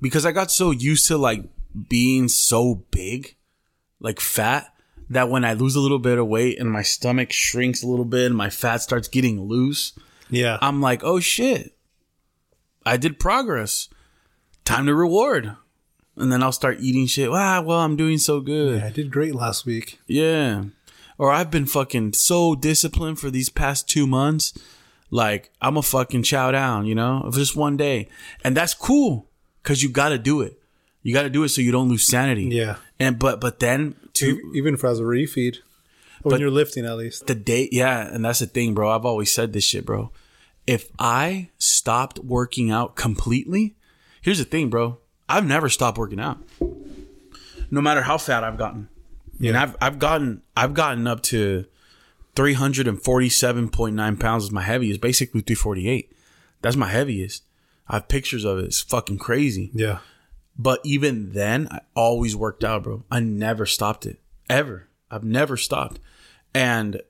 because 0.00 0.26
I 0.26 0.32
got 0.32 0.50
so 0.50 0.70
used 0.70 1.06
to 1.08 1.16
like 1.16 1.44
being 1.88 2.28
so 2.28 2.84
big, 2.90 3.36
like 3.98 4.20
fat, 4.20 4.74
that 5.08 5.30
when 5.30 5.44
I 5.44 5.54
lose 5.54 5.74
a 5.74 5.80
little 5.80 5.98
bit 5.98 6.18
of 6.18 6.26
weight 6.28 6.58
and 6.60 6.70
my 6.70 6.82
stomach 6.82 7.32
shrinks 7.32 7.82
a 7.82 7.86
little 7.86 8.04
bit 8.04 8.26
and 8.26 8.36
my 8.36 8.50
fat 8.50 8.82
starts 8.82 9.08
getting 9.08 9.40
loose, 9.48 9.92
yeah, 10.30 10.58
I'm 10.60 10.80
like, 10.82 11.02
oh 11.02 11.18
shit, 11.20 11.74
I 12.84 12.96
did 12.98 13.18
progress. 13.18 13.88
Time 14.64 14.86
to 14.86 14.94
reward. 14.94 15.56
And 16.16 16.30
then 16.30 16.42
I'll 16.42 16.52
start 16.52 16.78
eating 16.80 17.06
shit. 17.06 17.30
Ah, 17.30 17.62
well, 17.62 17.78
I'm 17.78 17.96
doing 17.96 18.18
so 18.18 18.40
good. 18.40 18.80
Yeah, 18.80 18.86
I 18.86 18.90
did 18.90 19.10
great 19.10 19.34
last 19.34 19.64
week. 19.64 19.98
Yeah. 20.06 20.64
Or 21.18 21.30
I've 21.32 21.50
been 21.50 21.66
fucking 21.66 22.12
so 22.14 22.54
disciplined 22.54 23.18
for 23.18 23.30
these 23.30 23.48
past 23.48 23.88
two 23.88 24.06
months. 24.06 24.52
Like, 25.10 25.50
I'm 25.60 25.76
a 25.76 25.82
fucking 25.82 26.22
chow 26.24 26.50
down, 26.50 26.86
you 26.86 26.94
know, 26.94 27.30
just 27.32 27.56
one 27.56 27.76
day. 27.76 28.08
And 28.44 28.56
that's 28.56 28.74
cool 28.74 29.30
because 29.62 29.82
you 29.82 29.88
got 29.88 30.10
to 30.10 30.18
do 30.18 30.40
it. 30.42 30.58
You 31.02 31.12
got 31.14 31.22
to 31.22 31.30
do 31.30 31.44
it 31.44 31.48
so 31.48 31.60
you 31.60 31.72
don't 31.72 31.88
lose 31.88 32.06
sanity. 32.06 32.44
Yeah, 32.44 32.76
And, 33.00 33.18
but, 33.18 33.40
but 33.40 33.58
then 33.60 33.96
to 34.14 34.38
even 34.54 34.76
for 34.76 34.88
as 34.88 35.00
a 35.00 35.02
refeed, 35.02 35.58
when 36.22 36.40
you're 36.40 36.50
lifting 36.50 36.86
at 36.86 36.96
least. 36.96 37.26
the 37.26 37.34
day, 37.34 37.68
yeah. 37.72 38.06
And 38.12 38.24
that's 38.24 38.38
the 38.38 38.46
thing, 38.46 38.74
bro. 38.74 38.90
I've 38.90 39.04
always 39.04 39.32
said 39.32 39.52
this 39.52 39.64
shit, 39.64 39.84
bro. 39.84 40.10
If 40.66 40.88
I 40.98 41.50
stopped 41.58 42.20
working 42.20 42.70
out 42.70 42.94
completely, 42.94 43.74
here's 44.20 44.38
the 44.38 44.44
thing, 44.44 44.70
bro. 44.70 44.98
I've 45.28 45.46
never 45.46 45.68
stopped 45.68 45.98
working 45.98 46.20
out. 46.20 46.38
No 47.70 47.80
matter 47.80 48.02
how 48.02 48.18
fat 48.18 48.44
I've 48.44 48.58
gotten. 48.58 48.88
And 49.42 49.56
I've 49.56 49.76
I've 49.80 49.98
gotten 49.98 50.42
I've 50.56 50.74
gotten 50.74 51.06
up 51.06 51.22
to 51.24 51.64
347.9 52.36 54.20
pounds 54.20 54.44
is 54.44 54.50
my 54.52 54.62
heaviest, 54.62 55.00
basically 55.00 55.40
348. 55.40 56.12
That's 56.60 56.76
my 56.76 56.88
heaviest. 56.88 57.44
I 57.88 57.94
have 57.96 58.08
pictures 58.08 58.44
of 58.44 58.58
it. 58.58 58.66
It's 58.66 58.80
fucking 58.80 59.18
crazy. 59.18 59.70
Yeah, 59.74 59.98
But 60.56 60.80
even 60.84 61.32
then, 61.32 61.68
I 61.70 61.80
always 61.94 62.36
worked 62.36 62.64
out, 62.64 62.84
bro. 62.84 63.04
I 63.10 63.20
never 63.20 63.66
stopped 63.66 64.06
it. 64.06 64.20
Ever. 64.48 64.88
I've 65.10 65.24
never 65.24 65.56
stopped. 65.56 65.98
And 66.54 67.02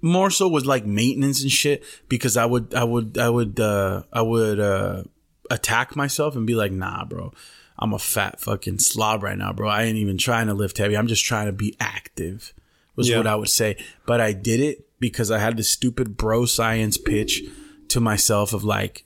more 0.00 0.30
so 0.30 0.48
was 0.48 0.64
like 0.64 0.86
maintenance 0.86 1.42
and 1.42 1.50
shit 1.50 1.84
because 2.08 2.36
I 2.36 2.46
would 2.46 2.74
I 2.74 2.84
would 2.84 3.18
I 3.18 3.28
would 3.28 3.58
uh 3.60 4.02
I 4.12 4.22
would 4.22 4.60
uh 4.60 5.02
attack 5.50 5.96
myself 5.96 6.36
and 6.36 6.46
be 6.46 6.54
like, 6.54 6.72
nah, 6.72 7.04
bro. 7.04 7.32
I'm 7.80 7.92
a 7.94 7.98
fat 7.98 8.40
fucking 8.40 8.78
slob 8.80 9.22
right 9.22 9.38
now, 9.38 9.52
bro. 9.52 9.68
I 9.68 9.84
ain't 9.84 9.96
even 9.96 10.18
trying 10.18 10.48
to 10.48 10.54
lift 10.54 10.78
heavy. 10.78 10.96
I'm 10.96 11.06
just 11.06 11.24
trying 11.24 11.46
to 11.46 11.52
be 11.52 11.76
active. 11.80 12.52
Was 12.96 13.08
Yeah. 13.08 13.16
what 13.18 13.26
I 13.26 13.36
would 13.36 13.48
say. 13.48 13.76
But 14.04 14.20
I 14.20 14.32
did 14.32 14.60
it 14.60 14.86
because 15.00 15.30
I 15.30 15.38
had 15.38 15.56
this 15.56 15.70
stupid 15.70 16.16
bro 16.18 16.44
science 16.44 16.98
pitch 16.98 17.42
to 17.88 18.00
myself 18.00 18.52
of 18.52 18.62
like, 18.64 19.04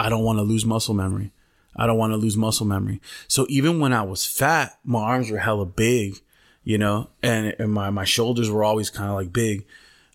I 0.00 0.08
don't 0.08 0.24
want 0.24 0.38
to 0.38 0.42
lose 0.42 0.64
muscle 0.64 0.94
memory. 0.94 1.32
I 1.74 1.86
don't 1.86 1.98
want 1.98 2.12
to 2.14 2.16
lose 2.16 2.36
muscle 2.38 2.64
memory. 2.64 3.02
So 3.28 3.44
even 3.50 3.80
when 3.80 3.92
I 3.92 4.02
was 4.02 4.24
fat, 4.24 4.78
my 4.84 5.00
arms 5.00 5.30
were 5.30 5.38
hella 5.38 5.66
big, 5.66 6.20
you 6.64 6.78
know, 6.78 7.10
and, 7.22 7.54
and 7.58 7.70
my, 7.72 7.90
my 7.90 8.04
shoulders 8.04 8.48
were 8.50 8.64
always 8.64 8.88
kind 8.88 9.10
of 9.10 9.16
like 9.16 9.32
big. 9.32 9.66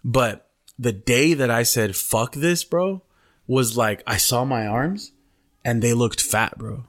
But 0.03 0.49
the 0.79 0.91
day 0.91 1.35
that 1.35 1.51
I 1.51 1.61
said, 1.61 1.95
fuck 1.95 2.33
this, 2.33 2.63
bro, 2.63 3.03
was 3.45 3.77
like, 3.77 4.01
I 4.07 4.17
saw 4.17 4.43
my 4.45 4.65
arms 4.65 5.11
and 5.63 5.83
they 5.83 5.93
looked 5.93 6.21
fat, 6.21 6.57
bro. 6.57 6.85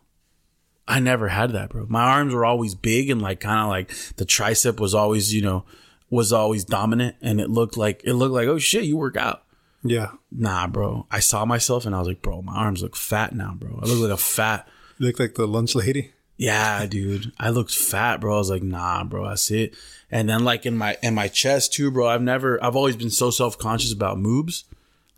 I 0.92 1.00
never 1.00 1.28
had 1.28 1.52
that, 1.52 1.70
bro. 1.70 1.87
My 1.88 2.02
arms 2.02 2.35
were 2.35 2.44
always 2.44 2.74
big 2.74 3.09
and 3.09 3.22
like 3.22 3.40
kind 3.40 3.61
of 3.61 3.68
like 3.68 3.88
the 4.16 4.26
tricep 4.26 4.78
was 4.78 4.94
always, 4.94 5.33
you 5.33 5.40
know, 5.40 5.64
was 6.11 6.33
always 6.33 6.64
dominant 6.64 7.16
and 7.22 7.40
it 7.40 7.48
looked 7.48 7.78
like 7.78 8.02
it 8.05 8.12
looked 8.12 8.35
like 8.35 8.46
oh 8.46 8.59
shit 8.59 8.85
you 8.85 8.96
work 8.98 9.16
out. 9.16 9.44
Yeah. 9.83 10.11
nah 10.31 10.66
bro. 10.66 11.07
I 11.11 11.20
saw 11.20 11.44
myself 11.46 11.87
and 11.87 11.94
i 11.94 11.98
was 11.98 12.07
like 12.07 12.20
bro 12.22 12.42
my 12.42 12.55
arms 12.55 12.83
look 12.83 12.94
fat 12.94 13.35
now 13.35 13.55
bro. 13.59 13.81
I 13.83 13.87
look 13.87 13.98
like 14.00 14.12
a 14.12 14.22
fat 14.22 14.68
You 14.98 15.07
look 15.07 15.18
like 15.18 15.35
the 15.35 15.46
lunch 15.46 15.74
lady. 15.74 16.12
yeah 16.37 16.85
dude. 16.87 17.33
I 17.40 17.48
looked 17.48 17.74
fat 17.74 18.20
bro. 18.20 18.35
I 18.35 18.38
was 18.38 18.50
like 18.50 18.62
nah 18.62 19.02
bro 19.02 19.26
that's 19.28 19.50
it. 19.50 19.74
And 20.11 20.28
then 20.28 20.44
like 20.44 20.66
in 20.66 20.76
my 20.76 20.98
in 21.02 21.14
my 21.14 21.28
chest 21.28 21.72
too 21.72 21.90
bro 21.90 22.07
i've 22.07 22.20
never 22.22 22.62
i've 22.62 22.76
always 22.76 22.96
been 22.96 23.11
so 23.11 23.31
self-conscious 23.31 23.92
about 23.92 24.18
moobs 24.18 24.64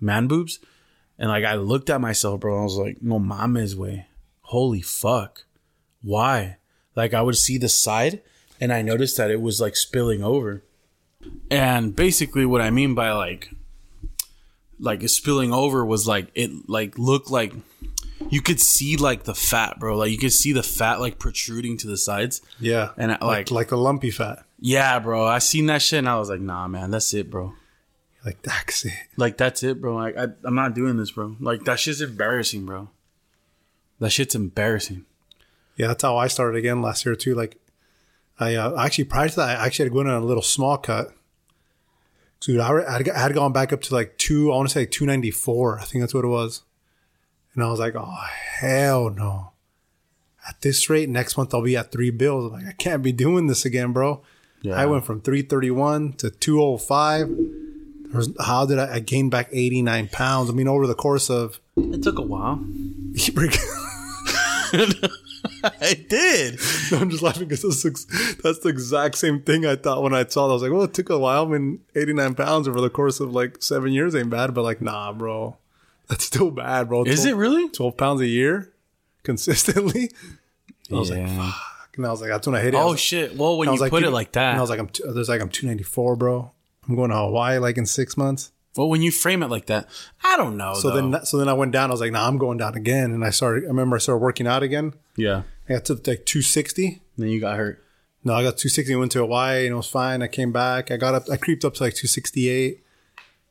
man 0.01 0.29
boobs. 0.29 0.61
And 1.19 1.29
like 1.29 1.45
i 1.45 1.57
looked 1.57 1.91
at 1.91 2.01
myself 2.01 2.39
bro 2.41 2.53
and 2.55 2.61
i 2.61 2.65
was 2.65 2.77
like 2.77 3.03
no 3.03 3.19
mames 3.19 3.75
way 3.75 4.07
holy 4.43 4.81
fuck 4.83 5.44
why? 6.05 6.59
Like 6.95 7.15
i 7.15 7.21
would 7.23 7.37
see 7.37 7.59
the 7.59 7.69
side 7.69 8.21
and 8.61 8.73
i 8.73 8.83
noticed 8.83 9.17
that 9.17 9.31
it 9.31 9.41
was 9.41 9.61
like 9.61 9.75
spilling 9.77 10.23
over. 10.23 10.63
And 11.51 11.97
basically 11.97 12.45
what 12.47 12.61
i 12.61 12.71
mean 12.71 12.95
by 12.95 13.11
like 13.13 13.51
like 14.79 15.03
it 15.03 15.09
spilling 15.09 15.53
over 15.53 15.85
was 15.85 16.07
like 16.07 16.29
it 16.35 16.51
like 16.69 16.99
looked 16.99 17.31
like 17.31 17.53
you 18.31 18.41
could 18.43 18.61
see 18.61 18.97
like 18.97 19.25
the 19.25 19.35
fat 19.35 19.79
bro. 19.79 19.97
Like 19.97 20.11
you 20.11 20.19
could 20.19 20.33
see 20.33 20.53
the 20.53 20.63
fat 20.63 21.01
like 21.01 21.19
protruding 21.19 21.77
to 21.79 21.87
the 21.87 21.97
sides. 21.97 22.41
Yeah. 22.61 22.91
And 22.97 23.13
I- 23.13 23.19
like 23.21 23.21
like- 23.23 23.51
like 23.51 23.69
the 23.69 23.77
lumpy 23.79 24.11
fat. 24.11 24.45
yeah 24.61 24.99
bro. 24.99 25.25
I 25.27 25.39
seen 25.39 25.67
that 25.67 25.83
shit 25.83 25.99
and 26.01 26.09
i 26.09 26.19
was 26.19 26.29
like 26.29 26.41
nah 26.41 26.69
man 26.69 26.91
that's 26.91 27.13
it 27.15 27.31
bro. 27.31 27.55
Like 28.25 28.41
that's 28.43 28.85
it. 28.85 28.93
like 29.17 29.37
that's 29.37 29.63
it 29.63 29.81
bro. 29.81 29.97
Like 29.97 30.17
I, 30.17 30.29
i'm 30.45 30.55
not 30.55 30.75
doing 30.75 30.97
this 30.97 31.11
bro. 31.13 31.37
Like 31.41 31.65
that 31.65 31.81
shit's 31.81 32.01
embarrassing 32.01 32.67
bro. 32.67 32.91
That 34.01 34.11
shit's 34.11 34.35
embarrassing 34.35 35.07
Yeah, 35.77 35.89
that's 35.89 36.03
how 36.03 36.17
I 36.17 36.29
started 36.29 36.57
again 36.59 36.83
last 36.83 37.05
year 37.05 37.17
too. 37.17 37.35
Like, 37.35 37.57
I 38.39 38.55
uh, 38.55 38.81
actually 38.81 39.05
prior 39.05 39.29
to 39.29 39.37
that, 39.37 39.61
I 39.61 39.67
actually 39.67 39.87
had 39.87 39.93
gone 39.93 40.07
on 40.07 40.23
a 40.23 40.27
little 40.27 40.43
small 40.43 40.77
cut. 40.79 41.13
Dude, 42.41 42.61
I 42.61 42.93
had, 42.93 43.09
I 43.09 43.19
had 43.19 43.35
gone 43.35 43.53
back 43.53 43.73
up 43.73 43.81
to 43.83 43.95
like 43.95 44.19
two. 44.19 44.53
I 44.53 44.57
want 44.57 44.69
to 44.69 44.75
say 44.75 44.87
two 44.87 45.07
ninety 45.07 45.31
four. 45.31 45.79
I 45.79 45.85
think 45.85 46.03
that's 46.03 46.15
what 46.15 46.25
it 46.25 46.29
was. 46.29 46.63
And 47.55 47.63
I 47.63 47.71
was 47.71 47.79
like, 47.79 47.95
oh 47.97 48.27
hell 48.59 49.11
no! 49.11 49.53
At 50.47 50.61
this 50.61 50.91
rate, 50.91 51.09
next 51.09 51.37
month 51.37 51.55
I'll 51.55 51.63
be 51.63 51.77
at 51.77 51.91
three 51.93 52.11
bills. 52.11 52.53
I'm 52.53 52.53
like, 52.53 52.69
I 52.69 52.73
can't 52.73 53.03
be 53.03 53.13
doing 53.13 53.47
this 53.47 53.65
again, 53.65 53.93
bro. 53.93 54.23
Yeah. 54.63 54.75
I 54.75 54.87
went 54.87 55.05
from 55.05 55.21
three 55.21 55.43
thirty 55.43 55.71
one 55.71 56.13
to 56.15 56.31
two 56.31 56.61
oh 56.61 56.77
five. 56.77 57.31
How 58.41 58.67
did 58.67 58.79
I, 58.79 58.95
I 58.97 58.99
gain 59.01 59.31
back 59.31 59.49
eighty 59.53 59.83
nine 59.83 60.09
pounds? 60.09 60.51
I 60.51 60.53
mean, 60.53 60.69
over 60.69 60.87
the 60.87 60.95
course 60.95 61.31
of 61.31 61.61
it 61.77 62.03
took 62.03 62.19
a 62.19 62.23
while 62.23 62.57
i 65.81 65.95
did 66.09 66.59
No, 66.91 66.99
I'm 66.99 67.11
just 67.11 67.23
laughing 67.23 67.49
because 67.49 67.63
that's, 67.83 68.05
that's 68.43 68.59
the 68.61 68.69
exact 68.69 69.17
same 69.17 69.43
thing 69.43 69.67
I 69.67 69.77
thought 69.77 70.03
when 70.03 70.15
I 70.15 70.25
saw 70.27 70.47
it. 70.47 70.51
I 70.51 70.53
was 70.55 70.63
like, 70.63 70.73
well, 70.73 70.83
it 70.83 70.95
took 70.95 71.11
a 71.11 71.19
while. 71.19 71.45
I 71.47 71.49
mean, 71.59 71.81
89 71.95 72.35
pounds 72.35 72.69
over 72.69 72.81
the 72.81 72.91
course 72.91 73.21
of 73.21 73.33
like 73.33 73.63
seven 73.63 73.93
years 73.93 74.15
ain't 74.15 74.31
bad, 74.31 74.55
but 74.55 74.63
like, 74.63 74.81
nah, 74.83 75.13
bro. 75.13 75.57
That's 76.09 76.25
still 76.25 76.51
bad, 76.51 76.89
bro. 76.89 77.05
is 77.05 77.23
12 77.23 77.27
it 77.27 77.39
really 77.41 77.69
12 77.71 77.97
pounds 77.97 78.21
a 78.21 78.27
year 78.27 78.73
consistently? 79.23 80.11
I 80.93 80.95
was 80.95 81.11
like, 81.11 81.21
yeah. 81.21 81.53
and 81.97 82.07
I 82.07 82.11
was 82.11 82.21
like, 82.21 82.31
that's 82.31 82.47
when 82.47 82.55
I 82.57 82.61
hit 82.61 82.75
it. 82.75 82.77
Oh 82.77 82.91
was, 82.93 83.01
shit 83.01 83.37
well 83.37 83.57
when 83.59 83.73
you 83.73 83.79
like, 83.81 83.91
put 83.91 84.03
it 84.05 84.11
like 84.11 84.33
that 84.33 84.51
And 84.51 84.59
I 84.59 84.61
was 84.61 84.71
like, 84.71 84.79
I'm, 84.81 84.89
t- 84.89 85.03
uh, 85.03 85.13
there's 85.13 85.29
like, 85.29 85.41
I'm 85.41 85.49
294, 85.49 86.17
bro. 86.17 86.53
I'm 86.87 86.95
going 86.97 87.11
to 87.11 87.17
Hawaii 87.17 87.59
like 87.59 87.79
in 87.79 87.87
six 87.87 88.17
months. 88.19 88.53
well 88.77 88.89
when 88.91 89.01
you 89.01 89.11
frame 89.11 89.43
it 89.43 89.49
like 89.49 89.67
that 89.67 89.89
i 90.23 90.37
don't 90.37 90.57
know 90.59 90.75
So 90.75 90.91
though. 90.91 91.11
then, 91.11 91.25
so 91.25 91.39
then 91.39 91.49
I 91.49 91.55
went 91.55 91.73
down. 91.73 91.91
I 91.91 91.95
was 91.95 92.01
like, 92.03 92.13
nah, 92.13 92.29
I'm 92.29 92.37
going 92.37 92.59
down 92.59 92.75
again. 92.75 93.13
And 93.13 93.25
I 93.25 93.31
started, 93.31 93.65
I 93.65 93.69
remember 93.69 93.97
I 93.97 93.99
started 94.01 94.19
working 94.21 94.47
out 94.47 94.63
again. 94.63 94.93
Yeah 95.17 95.43
I 95.69 95.75
got 95.75 95.85
to 95.87 95.95
like 95.95 96.27
260. 96.27 97.03
then 97.17 97.29
you 97.29 97.41
got 97.41 97.57
hurt 97.57 97.83
No, 98.23 98.35
I 98.35 98.43
got 98.43 98.57
260, 98.57 98.97
went 98.97 99.13
to 99.13 99.21
Hawaii, 99.21 99.67
and 99.67 99.73
it 99.73 99.77
was 99.77 99.89
fine. 99.89 100.23
I 100.23 100.29
came 100.29 100.53
back. 100.53 100.91
I 100.91 100.97
got 100.97 101.15
up, 101.15 101.31
I 101.31 101.37
creeped 101.37 101.65
up 101.65 101.75
to 101.75 101.83
like 101.83 101.95
268, 101.95 102.85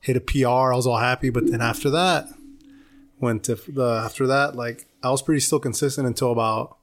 hit 0.03 0.17
a 0.17 0.19
PR. 0.19 0.73
I 0.73 0.75
was 0.75 0.85
all 0.85 0.97
happy. 0.97 1.29
But 1.29 1.49
then 1.49 1.61
after 1.61 1.89
that, 1.91 2.27
went 3.19 3.43
to 3.45 3.55
the, 3.55 4.01
after 4.05 4.27
that, 4.27 4.55
like, 4.55 4.85
I 5.01 5.09
was 5.11 5.21
pretty 5.21 5.39
still 5.39 5.59
consistent 5.59 6.05
until 6.05 6.31
about 6.31 6.77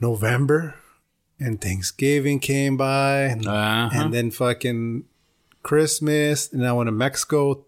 November. 0.00 0.74
And 1.40 1.60
Thanksgiving 1.60 2.40
came 2.40 2.76
by. 2.76 3.22
And, 3.22 3.46
uh-huh. 3.46 3.90
and 3.92 4.12
then 4.12 4.30
fucking 4.30 5.04
Christmas. 5.62 6.52
And 6.52 6.66
I 6.66 6.72
went 6.72 6.88
to 6.88 6.92
Mexico 6.92 7.64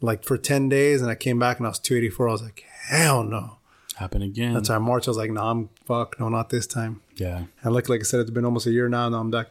like 0.00 0.24
for 0.24 0.36
10 0.36 0.68
days. 0.68 1.00
And 1.00 1.10
I 1.10 1.14
came 1.14 1.38
back 1.38 1.58
and 1.58 1.66
I 1.66 1.70
was 1.70 1.78
284. 1.78 2.28
I 2.28 2.32
was 2.32 2.42
like, 2.42 2.64
hell 2.88 3.22
no. 3.22 3.58
Happen 3.96 4.22
again 4.22 4.54
That's 4.54 4.68
why 4.68 4.78
March, 4.78 5.06
I 5.06 5.10
was 5.10 5.16
like, 5.18 5.30
no, 5.30 5.42
I'm 5.42 5.68
fuck. 5.84 6.18
No, 6.18 6.28
not 6.28 6.50
this 6.50 6.66
time. 6.66 7.00
yeah 7.16 7.44
And 7.62 7.74
like 7.74 7.88
like 7.88 8.00
I 8.00 8.04
said, 8.04 8.20
it's 8.20 8.30
been 8.30 8.44
almost 8.44 8.66
a 8.66 8.70
year 8.70 8.88
now. 8.88 9.08
Now 9.08 9.20
I'm 9.20 9.30
back 9.30 9.48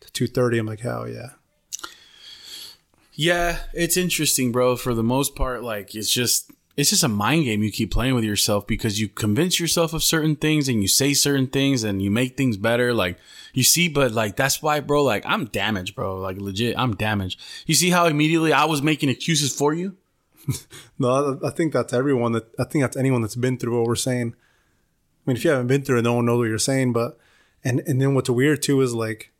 to 0.00 0.12
230. 0.12 0.58
I'm 0.58 0.66
like, 0.66 0.80
hell 0.80 1.08
yeah. 1.08 1.30
Yeah, 3.12 3.60
it's 3.72 3.96
interesting, 3.96 4.52
bro. 4.52 4.76
For 4.76 4.92
the 4.94 5.02
most 5.02 5.34
part, 5.34 5.62
like 5.62 5.94
it's 5.94 6.10
just 6.12 6.50
it's 6.76 6.90
just 6.90 7.02
a 7.02 7.08
mind 7.08 7.44
game 7.44 7.62
you 7.62 7.72
keep 7.72 7.90
playing 7.90 8.14
with 8.14 8.24
yourself 8.24 8.66
because 8.66 9.00
you 9.00 9.08
convince 9.08 9.58
yourself 9.58 9.94
of 9.94 10.02
certain 10.02 10.36
things 10.36 10.68
and 10.68 10.82
you 10.82 10.88
say 10.88 11.14
certain 11.14 11.46
things 11.46 11.82
and 11.82 12.02
you 12.02 12.10
make 12.10 12.36
things 12.36 12.58
better. 12.58 12.92
Like 12.92 13.18
you 13.54 13.62
see, 13.62 13.88
but 13.88 14.12
like 14.12 14.36
that's 14.36 14.60
why, 14.60 14.80
bro. 14.80 15.02
Like 15.02 15.24
I'm 15.24 15.46
damaged, 15.46 15.94
bro. 15.94 16.18
Like 16.18 16.36
legit, 16.36 16.78
I'm 16.78 16.94
damaged. 16.94 17.40
You 17.64 17.74
see 17.74 17.88
how 17.88 18.04
immediately 18.06 18.52
I 18.52 18.66
was 18.66 18.82
making 18.82 19.08
excuses 19.08 19.56
for 19.56 19.72
you? 19.72 19.96
No, 20.98 21.38
I 21.44 21.50
think 21.50 21.72
that's 21.72 21.92
everyone 21.92 22.32
that 22.32 22.46
I 22.58 22.64
think 22.64 22.82
that's 22.82 22.96
anyone 22.96 23.20
that's 23.20 23.36
been 23.36 23.58
through 23.58 23.78
what 23.78 23.86
we're 23.86 23.96
saying. 23.96 24.34
I 24.34 25.30
mean, 25.30 25.36
if 25.36 25.44
you 25.44 25.50
haven't 25.50 25.66
been 25.66 25.82
through 25.82 25.98
it, 25.98 26.02
no 26.02 26.14
one 26.14 26.26
knows 26.26 26.38
what 26.38 26.48
you're 26.48 26.58
saying. 26.58 26.92
But 26.92 27.18
and 27.64 27.80
and 27.80 28.00
then 28.00 28.14
what's 28.14 28.30
weird 28.30 28.62
too 28.62 28.80
is 28.80 28.94
like 28.94 29.32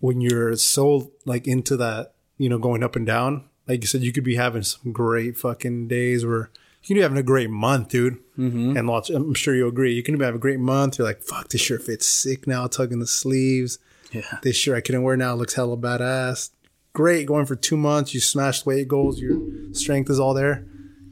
when 0.00 0.20
you're 0.20 0.56
so 0.56 1.12
like 1.24 1.46
into 1.46 1.76
that, 1.78 2.14
you 2.38 2.48
know, 2.48 2.58
going 2.58 2.82
up 2.82 2.96
and 2.96 3.06
down. 3.06 3.48
Like 3.68 3.80
you 3.80 3.88
said, 3.88 4.02
you 4.02 4.12
could 4.12 4.24
be 4.24 4.36
having 4.36 4.62
some 4.62 4.92
great 4.92 5.36
fucking 5.36 5.88
days 5.88 6.24
where 6.24 6.50
you 6.82 6.88
can 6.88 6.96
be 6.96 7.02
having 7.02 7.18
a 7.18 7.22
great 7.22 7.50
month, 7.50 7.88
dude. 7.88 8.18
Mm-hmm. 8.38 8.76
And 8.76 8.86
lots, 8.86 9.10
I'm 9.10 9.34
sure 9.34 9.56
you'll 9.56 9.70
agree. 9.70 9.92
You 9.92 10.04
can 10.04 10.20
have 10.20 10.36
a 10.36 10.38
great 10.38 10.60
month. 10.60 10.98
You're 10.98 11.06
like, 11.06 11.22
fuck, 11.22 11.48
this 11.48 11.60
shirt 11.60 11.82
fits 11.82 12.06
sick 12.06 12.46
now, 12.46 12.68
tugging 12.68 13.00
the 13.00 13.08
sleeves. 13.08 13.80
Yeah. 14.12 14.38
this 14.44 14.54
shirt 14.56 14.76
I 14.76 14.80
couldn't 14.80 15.02
wear 15.02 15.16
now 15.16 15.34
looks 15.34 15.54
hella 15.54 15.76
badass. 15.76 16.50
Great, 16.96 17.26
going 17.26 17.44
for 17.44 17.56
two 17.56 17.76
months, 17.76 18.14
you 18.14 18.20
smashed 18.20 18.64
weight 18.64 18.88
goals, 18.88 19.20
your 19.20 19.38
strength 19.74 20.08
is 20.08 20.18
all 20.18 20.32
there. 20.32 20.64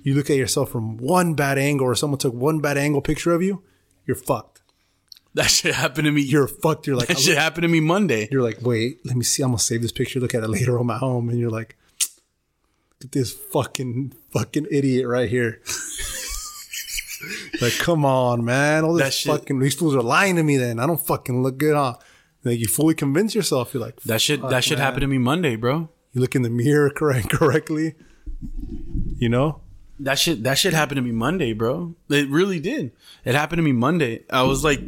You 0.03 0.14
look 0.14 0.31
at 0.31 0.38
yourself 0.38 0.70
from 0.70 0.97
one 0.97 1.35
bad 1.35 1.59
angle, 1.59 1.87
or 1.87 1.94
someone 1.94 2.16
took 2.16 2.33
one 2.33 2.61
bad 2.61 2.79
angle 2.79 3.03
picture 3.03 3.35
of 3.35 3.42
you, 3.42 3.62
you're 4.07 4.16
fucked. 4.16 4.62
That 5.35 5.51
shit 5.51 5.75
happened 5.75 6.07
to 6.07 6.11
me. 6.11 6.23
You're 6.23 6.49
fucked. 6.49 6.87
You're 6.87 6.97
like, 6.97 7.09
that 7.09 7.18
shit 7.18 7.37
happened 7.37 7.64
to 7.64 7.68
me 7.68 7.81
Monday. 7.81 8.29
you're 8.31 8.42
like, 8.42 8.62
wait, 8.62 9.05
let 9.05 9.14
me 9.14 9.25
see. 9.25 9.42
I'm 9.42 9.51
gonna 9.51 9.59
save 9.59 9.83
this 9.83 9.92
picture. 9.92 10.20
Look 10.20 10.35
at 10.35 10.42
it 10.42 10.49
later 10.49 10.79
on 10.79 10.87
my 10.87 10.97
home, 10.97 11.29
and 11.29 11.38
you're 11.38 11.51
like, 11.51 11.77
look 12.01 13.05
at 13.05 13.12
this 13.12 13.35
fucking 13.35 14.14
fucking 14.31 14.68
idiot 14.70 15.07
right 15.07 15.29
here. 15.29 15.61
like, 17.61 17.77
come 17.79 18.07
on, 18.07 18.42
man. 18.42 18.85
All 18.85 18.94
this 18.94 19.23
fucking 19.25 19.59
these 19.59 19.75
fools 19.75 19.94
are 19.94 20.03
lying 20.03 20.37
to 20.37 20.42
me. 20.42 20.57
Then 20.57 20.81
I 20.81 20.87
don't 20.87 21.07
fucking 21.07 21.42
look 21.42 21.59
good, 21.59 21.75
huh? 21.75 21.97
Like 22.45 22.59
you 22.59 22.67
fully 22.67 22.95
convince 22.95 23.35
yourself. 23.35 23.75
You're 23.75 23.83
like, 23.83 24.01
That 24.03 24.21
should 24.21 24.43
that 24.49 24.65
should 24.65 24.79
man. 24.79 24.85
happened 24.85 25.03
to 25.03 25.07
me 25.09 25.19
Monday, 25.19 25.57
bro. 25.57 25.89
You 26.13 26.21
look 26.21 26.35
in 26.35 26.43
the 26.43 26.51
mirror 26.51 26.91
correct 26.95 27.31
correctly. 27.31 27.95
You 29.19 29.29
know? 29.29 29.61
That 30.01 30.19
shit 30.19 30.43
that 30.43 30.59
shit 30.59 30.75
happened 30.75 30.97
to 30.97 31.03
me 31.03 31.13
Monday, 31.13 31.53
bro. 31.53 31.95
It 32.11 32.29
really 32.29 32.61
did. 32.61 32.93
It 33.25 33.35
happened 33.35 33.59
to 33.59 33.63
me 33.63 33.73
Monday. 33.73 34.25
I 34.29 34.43
was 34.43 34.65
like 34.65 34.81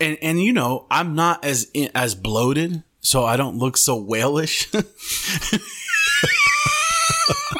and 0.00 0.16
and 0.22 0.42
you 0.42 0.52
know, 0.52 0.86
I'm 0.90 1.14
not 1.14 1.44
as 1.44 1.70
as 1.94 2.14
bloated, 2.14 2.82
so 3.00 3.24
I 3.24 3.36
don't 3.36 3.58
look 3.58 3.76
so 3.76 4.02
whalish. 4.02 4.66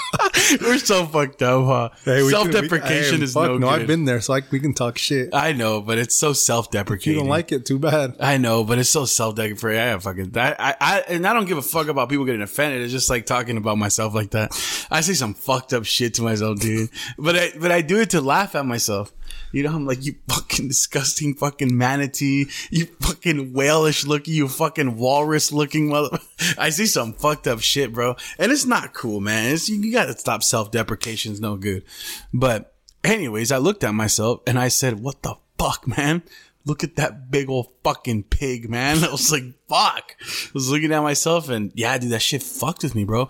We're 0.61 0.79
so 0.79 1.07
fucked 1.07 1.43
up, 1.43 1.65
huh? 1.67 1.89
Hey, 2.05 2.23
we 2.23 2.31
self 2.31 2.51
deprecation 2.51 3.19
we- 3.19 3.25
is 3.25 3.33
fuck, 3.35 3.47
no, 3.47 3.59
no. 3.59 3.69
good. 3.71 3.81
I've 3.83 3.87
been 3.87 4.05
there, 4.05 4.21
so 4.21 4.33
like 4.33 4.51
we 4.53 4.61
can 4.61 4.75
talk 4.75 4.99
shit. 4.99 5.31
I 5.35 5.53
know, 5.53 5.81
but 5.81 5.99
it's 5.99 6.15
so 6.15 6.33
self 6.33 6.67
If 6.67 6.75
you 6.75 6.79
deprecating. 6.81 7.19
don't 7.21 7.29
like 7.29 7.53
it, 7.53 7.67
too 7.67 7.79
bad. 7.79 8.17
I 8.21 8.39
know, 8.39 8.65
but 8.65 8.79
it's 8.79 8.91
so 8.91 9.05
self 9.05 9.35
deprecating. 9.37 9.81
I 9.81 9.99
fucking 9.99 10.31
that. 10.31 10.57
I, 10.61 10.75
I 10.81 11.01
and 11.09 11.27
I 11.27 11.33
don't 11.33 11.47
give 11.47 11.59
a 11.59 11.63
fuck 11.63 11.89
about 11.89 12.09
people 12.09 12.25
getting 12.25 12.43
offended. 12.43 12.83
It's 12.83 12.93
just 12.93 13.11
like 13.11 13.27
talking 13.27 13.57
about 13.57 13.79
myself 13.79 14.15
like 14.15 14.31
that. 14.31 14.51
I 14.91 15.01
say 15.03 15.15
some 15.15 15.35
fucked 15.35 15.73
up 15.73 15.85
shit 15.85 16.15
to 16.15 16.23
myself, 16.23 16.61
dude. 16.61 16.91
But 17.19 17.37
I 17.37 17.53
but 17.59 17.73
I 17.73 17.81
do 17.83 17.99
it 18.01 18.11
to 18.11 18.21
laugh 18.21 18.55
at 18.55 18.65
myself. 18.67 19.13
You 19.53 19.63
know, 19.63 19.75
I'm 19.75 19.87
like 19.87 20.05
you 20.05 20.15
fucking 20.29 20.69
disgusting 20.69 21.35
fucking 21.35 21.77
manatee, 21.77 22.49
you 22.71 22.87
fucking 23.01 23.53
whalish 23.53 24.07
looking, 24.07 24.35
you 24.35 24.49
fucking 24.49 24.97
walrus 24.97 25.53
looking 25.53 25.89
mother. 25.89 26.19
I 26.59 26.71
see 26.71 26.87
some 26.87 27.15
fucked 27.15 27.47
up 27.47 27.61
shit, 27.61 27.93
bro, 27.93 28.17
and 28.39 28.53
it's 28.53 28.67
not 28.67 28.93
cool, 28.95 29.21
man. 29.21 29.53
It's, 29.53 29.69
you 29.69 29.93
gotta 29.93 30.17
stop 30.19 30.43
self 30.43 30.71
deprecation. 30.71 31.33
It's 31.33 31.41
no 31.41 31.57
good. 31.57 31.85
But 32.33 32.75
anyways, 33.05 33.53
I 33.53 33.59
looked 33.59 33.85
at 33.85 33.95
myself 33.95 34.41
and 34.47 34.59
I 34.59 34.69
said, 34.69 35.01
"What 35.01 35.23
the 35.23 35.37
fuck, 35.59 35.87
man." 35.87 36.23
look 36.69 36.85
at 36.85 36.97
that 36.97 37.31
big 37.31 37.49
old 37.49 37.69
fucking 37.83 38.25
pig, 38.25 38.69
man. 38.69 39.03
I 39.05 39.11
was 39.11 39.33
like, 39.33 39.45
fuck. 39.69 40.17
I 40.21 40.51
was 40.55 40.71
looking 40.71 40.93
at 40.93 41.03
myself 41.03 41.49
and 41.49 41.73
yeah, 41.75 41.97
dude, 41.99 42.11
that 42.11 42.23
shit 42.23 42.43
fucked 42.43 42.83
with 42.83 42.95
me, 42.95 43.05
bro. 43.05 43.29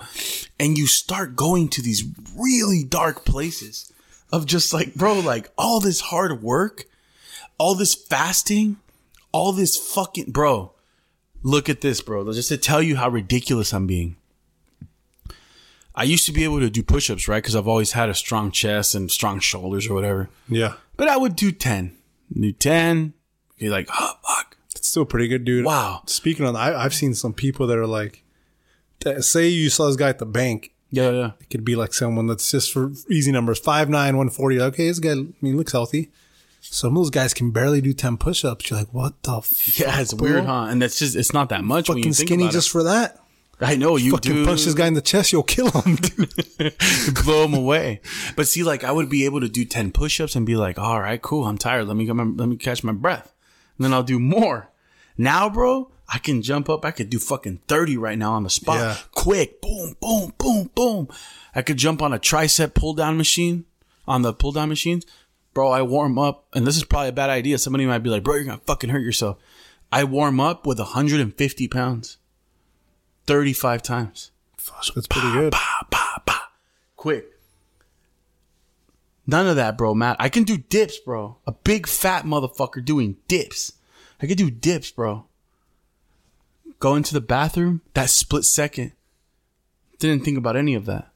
And 0.58 0.76
you 0.76 0.86
start 0.86 1.36
going 1.36 1.68
to 1.70 1.82
these 1.82 2.04
really 2.36 2.84
dark 2.84 3.24
places 3.24 3.92
of 4.32 4.46
just 4.46 4.72
like, 4.72 4.94
bro, 4.94 5.20
like 5.20 5.50
all 5.56 5.80
this 5.80 6.00
hard 6.00 6.42
work, 6.42 6.84
all 7.58 7.74
this 7.74 7.94
fasting, 7.94 8.76
all 9.32 9.52
this 9.52 9.76
fucking, 9.76 10.30
bro, 10.32 10.72
look 11.42 11.68
at 11.68 11.80
this, 11.80 12.00
bro. 12.00 12.30
Just 12.32 12.48
to 12.48 12.56
tell 12.58 12.82
you 12.82 12.96
how 12.96 13.08
ridiculous 13.08 13.72
I'm 13.72 13.86
being. 13.86 14.16
I 15.94 16.04
used 16.04 16.26
to 16.26 16.32
be 16.32 16.44
able 16.44 16.60
to 16.60 16.70
do 16.70 16.82
push-ups, 16.82 17.26
right? 17.26 17.42
Because 17.42 17.56
I've 17.56 17.66
always 17.66 17.92
had 17.92 18.08
a 18.08 18.14
strong 18.14 18.52
chest 18.52 18.94
and 18.94 19.10
strong 19.10 19.40
shoulders 19.40 19.88
or 19.88 19.94
whatever. 19.94 20.28
Yeah. 20.48 20.74
But 20.96 21.08
I 21.08 21.16
would 21.16 21.34
do 21.34 21.50
ten, 21.50 21.96
do 22.32 22.52
ten. 22.52 23.14
You're 23.56 23.72
like, 23.72 23.88
oh 23.92 24.12
fuck, 24.24 24.56
It's 24.76 24.86
still 24.88 25.04
pretty 25.04 25.26
good, 25.26 25.44
dude. 25.44 25.64
wow. 25.64 26.02
Speaking 26.06 26.46
of, 26.46 26.54
I, 26.54 26.72
I've 26.74 26.94
seen 26.94 27.14
some 27.14 27.32
people 27.32 27.66
that 27.66 27.78
are 27.78 27.86
like, 27.86 28.22
say 29.20 29.48
you 29.48 29.70
saw 29.70 29.86
this 29.88 29.96
guy 29.96 30.08
at 30.10 30.18
the 30.20 30.26
bank. 30.26 30.72
Yeah, 30.90 31.10
yeah. 31.10 31.30
It 31.40 31.50
could 31.50 31.64
be 31.64 31.76
like 31.76 31.92
someone 31.92 32.26
that's 32.26 32.50
just 32.50 32.72
for 32.72 32.92
easy 33.10 33.30
numbers, 33.30 33.60
5'9", 33.60 33.90
140. 33.90 34.60
Okay, 34.60 34.88
this 34.88 34.98
guy, 34.98 35.12
I 35.12 35.26
mean, 35.40 35.56
looks 35.56 35.72
healthy. 35.72 36.10
Some 36.60 36.96
of 36.96 37.02
those 37.02 37.10
guys 37.10 37.34
can 37.34 37.50
barely 37.50 37.80
do 37.80 37.92
10 37.92 38.16
push-ups. 38.16 38.68
You're 38.70 38.80
like, 38.80 38.92
what 38.92 39.22
the 39.22 39.40
fuck? 39.42 39.78
Yeah, 39.78 40.00
it's 40.00 40.14
bro? 40.14 40.28
weird, 40.30 40.44
huh? 40.44 40.66
And 40.70 40.82
that's 40.82 40.98
just 40.98 41.14
it's 41.14 41.32
not 41.32 41.50
that 41.50 41.62
much 41.64 41.88
when 41.88 41.98
you 41.98 42.04
Fucking 42.04 42.12
think 42.14 42.28
skinny 42.28 42.42
about 42.44 42.52
just 42.52 42.70
for 42.70 42.82
that. 42.84 43.20
I 43.60 43.74
know 43.74 43.96
you 43.96 44.12
Fucking 44.12 44.32
do 44.32 44.46
punch 44.46 44.64
this 44.64 44.74
guy 44.74 44.86
in 44.86 44.94
the 44.94 45.00
chest, 45.02 45.32
you'll 45.32 45.42
kill 45.42 45.70
him, 45.70 45.96
dude. 45.96 46.32
blow 47.24 47.44
him 47.44 47.54
away. 47.54 48.00
But 48.36 48.46
see, 48.46 48.62
like 48.62 48.84
I 48.84 48.92
would 48.92 49.08
be 49.08 49.24
able 49.24 49.40
to 49.40 49.48
do 49.48 49.64
ten 49.64 49.90
push-ups 49.90 50.36
and 50.36 50.46
be 50.46 50.54
like, 50.56 50.78
"All 50.78 51.00
right, 51.00 51.20
cool, 51.20 51.44
I'm 51.44 51.58
tired. 51.58 51.88
Let 51.88 51.96
me 51.96 52.06
get 52.06 52.14
my, 52.14 52.22
let 52.24 52.48
me 52.48 52.56
catch 52.56 52.84
my 52.84 52.92
breath." 52.92 53.34
And 53.76 53.84
then 53.84 53.92
I'll 53.92 54.04
do 54.04 54.20
more. 54.20 54.70
Now, 55.16 55.50
bro, 55.50 55.90
I 56.08 56.18
can 56.18 56.40
jump 56.42 56.68
up. 56.70 56.84
I 56.84 56.90
could 56.90 57.10
do 57.10 57.18
fucking 57.18 57.60
thirty 57.68 57.96
right 57.98 58.16
now 58.18 58.32
on 58.32 58.42
the 58.42 58.50
spot, 58.50 58.78
Yeah. 58.78 58.96
quick, 59.12 59.60
boom, 59.60 59.94
boom, 60.00 60.32
boom, 60.38 60.70
boom. 60.74 61.08
I 61.54 61.62
could 61.62 61.76
jump 61.76 62.00
on 62.00 62.12
a 62.12 62.18
tricep 62.18 62.74
pull 62.74 62.94
down 62.94 63.16
machine 63.18 63.64
on 64.06 64.22
the 64.22 64.32
pull 64.32 64.52
down 64.52 64.68
machines, 64.70 65.04
bro. 65.52 65.70
I 65.70 65.82
warm 65.82 66.18
up, 66.18 66.46
and 66.54 66.66
this 66.66 66.76
is 66.76 66.84
probably 66.84 67.08
a 67.10 67.12
bad 67.12 67.28
idea. 67.30 67.58
Somebody 67.58 67.84
might 67.84 67.98
be 67.98 68.08
like, 68.10 68.22
"Bro, 68.22 68.36
you're 68.36 68.44
gonna 68.44 68.60
fucking 68.66 68.90
hurt 68.90 69.00
yourself." 69.02 69.36
I 69.92 70.04
warm 70.04 70.40
up 70.40 70.66
with 70.66 70.78
150 70.78 71.68
pounds, 71.68 72.16
35 73.26 73.82
times. 73.82 74.30
That's 74.94 75.06
pretty 75.06 75.30
good. 75.32 75.50
Bah, 75.52 75.86
bah, 75.90 76.18
bah. 76.26 76.40
Quick. 76.96 77.26
None 79.26 79.46
of 79.46 79.56
that, 79.56 79.76
bro, 79.76 79.94
Matt. 79.94 80.16
I 80.18 80.28
can 80.30 80.42
do 80.44 80.56
dips, 80.56 80.98
bro. 80.98 81.36
A 81.46 81.52
big 81.52 81.86
fat 81.86 82.24
motherfucker 82.24 82.82
doing 82.84 83.16
dips. 83.28 83.72
I 84.22 84.26
can 84.26 84.36
do 84.36 84.50
dips, 84.50 84.90
bro. 84.90 85.26
Go 86.80 86.94
into 86.94 87.12
the 87.12 87.20
bathroom, 87.20 87.82
that 87.94 88.10
split 88.10 88.44
second. 88.44 88.92
Didn't 89.98 90.24
think 90.24 90.38
about 90.38 90.56
any 90.56 90.74
of 90.74 90.86
that. 90.86 91.10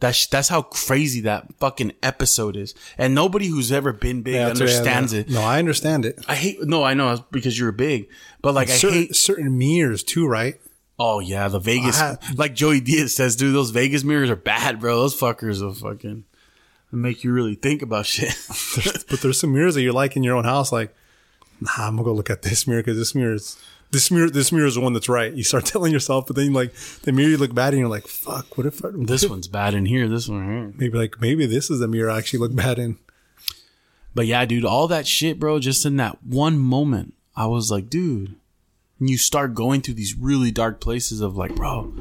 That's 0.00 0.26
that's 0.26 0.48
how 0.48 0.62
crazy 0.62 1.20
that 1.20 1.54
fucking 1.60 1.92
episode 2.02 2.56
is. 2.56 2.74
And 2.98 3.14
nobody 3.14 3.46
who's 3.46 3.70
ever 3.70 3.92
been 3.92 4.22
big 4.22 4.34
Yeah, 4.34 4.48
that's 4.48 4.60
right, 4.60 4.68
yeah, 4.68 4.76
understands 4.76 5.12
it. 5.12 5.30
No, 5.30 5.42
I 5.42 5.60
understand 5.60 6.04
it. 6.04 6.18
I 6.26 6.34
hate 6.34 6.60
no, 6.60 6.82
I 6.82 6.94
know 6.94 7.24
because 7.30 7.56
you're 7.56 7.70
big. 7.70 8.08
But 8.40 8.54
like 8.54 8.68
I 8.68 8.72
certain, 8.72 8.98
hate 8.98 9.14
certain 9.14 9.56
mirrors 9.56 10.02
too, 10.02 10.26
right? 10.26 10.60
Oh 10.98 11.20
yeah, 11.20 11.46
the 11.46 11.60
Vegas 11.60 12.02
like 12.36 12.54
Joey 12.54 12.80
Diaz 12.80 13.14
says, 13.14 13.36
dude, 13.36 13.54
those 13.54 13.70
Vegas 13.70 14.02
mirrors 14.02 14.28
are 14.28 14.36
bad, 14.36 14.80
bro. 14.80 14.96
Those 14.96 15.18
fuckers 15.18 15.62
will 15.62 15.72
fucking 15.72 16.24
make 16.90 17.22
you 17.22 17.32
really 17.32 17.54
think 17.54 17.82
about 17.82 18.06
shit. 18.06 18.34
But 19.08 19.20
there's 19.20 19.38
some 19.38 19.52
mirrors 19.52 19.74
that 19.74 19.82
you 19.82 19.92
like 19.92 20.16
in 20.16 20.24
your 20.24 20.36
own 20.36 20.44
house. 20.44 20.72
Like, 20.72 20.94
nah, 21.60 21.70
I'm 21.78 21.94
gonna 21.94 22.04
go 22.04 22.12
look 22.12 22.30
at 22.30 22.42
this 22.42 22.66
mirror 22.66 22.82
because 22.82 22.98
this 22.98 23.14
mirror 23.14 23.34
is 23.34 23.56
this 23.92 24.10
mirror. 24.10 24.30
This 24.30 24.50
mirror 24.50 24.66
is 24.66 24.74
the 24.74 24.80
one 24.80 24.92
that's 24.92 25.08
right. 25.08 25.32
You 25.32 25.44
start 25.44 25.64
telling 25.66 25.92
yourself, 25.92 26.26
but 26.26 26.36
then 26.36 26.52
like 26.52 26.74
the 27.02 27.12
mirror 27.12 27.30
you 27.30 27.36
look 27.36 27.54
bad 27.54 27.74
and 27.74 27.80
you're 27.80 27.88
like, 27.88 28.08
fuck. 28.08 28.56
What 28.58 28.66
if 28.66 28.84
I, 28.84 28.88
this 28.94 29.28
one's 29.28 29.48
bad 29.48 29.74
in 29.74 29.86
here, 29.86 30.08
this 30.08 30.28
one 30.28 30.44
here. 30.44 30.72
maybe 30.76 30.98
like 30.98 31.20
maybe 31.20 31.46
this 31.46 31.70
is 31.70 31.78
the 31.78 31.88
mirror 31.88 32.10
I 32.10 32.18
actually 32.18 32.40
look 32.40 32.54
bad 32.54 32.78
in. 32.78 32.98
But 34.14 34.26
yeah, 34.26 34.44
dude, 34.44 34.64
all 34.64 34.88
that 34.88 35.06
shit, 35.06 35.38
bro, 35.38 35.58
just 35.58 35.86
in 35.86 35.96
that 35.96 36.22
one 36.22 36.58
moment, 36.58 37.14
I 37.34 37.46
was 37.46 37.70
like, 37.70 37.88
dude, 37.88 38.34
and 38.98 39.08
you 39.08 39.16
start 39.16 39.54
going 39.54 39.80
through 39.80 39.94
these 39.94 40.14
really 40.14 40.50
dark 40.50 40.80
places 40.80 41.20
of 41.20 41.34
like, 41.34 41.54
bro, 41.54 41.94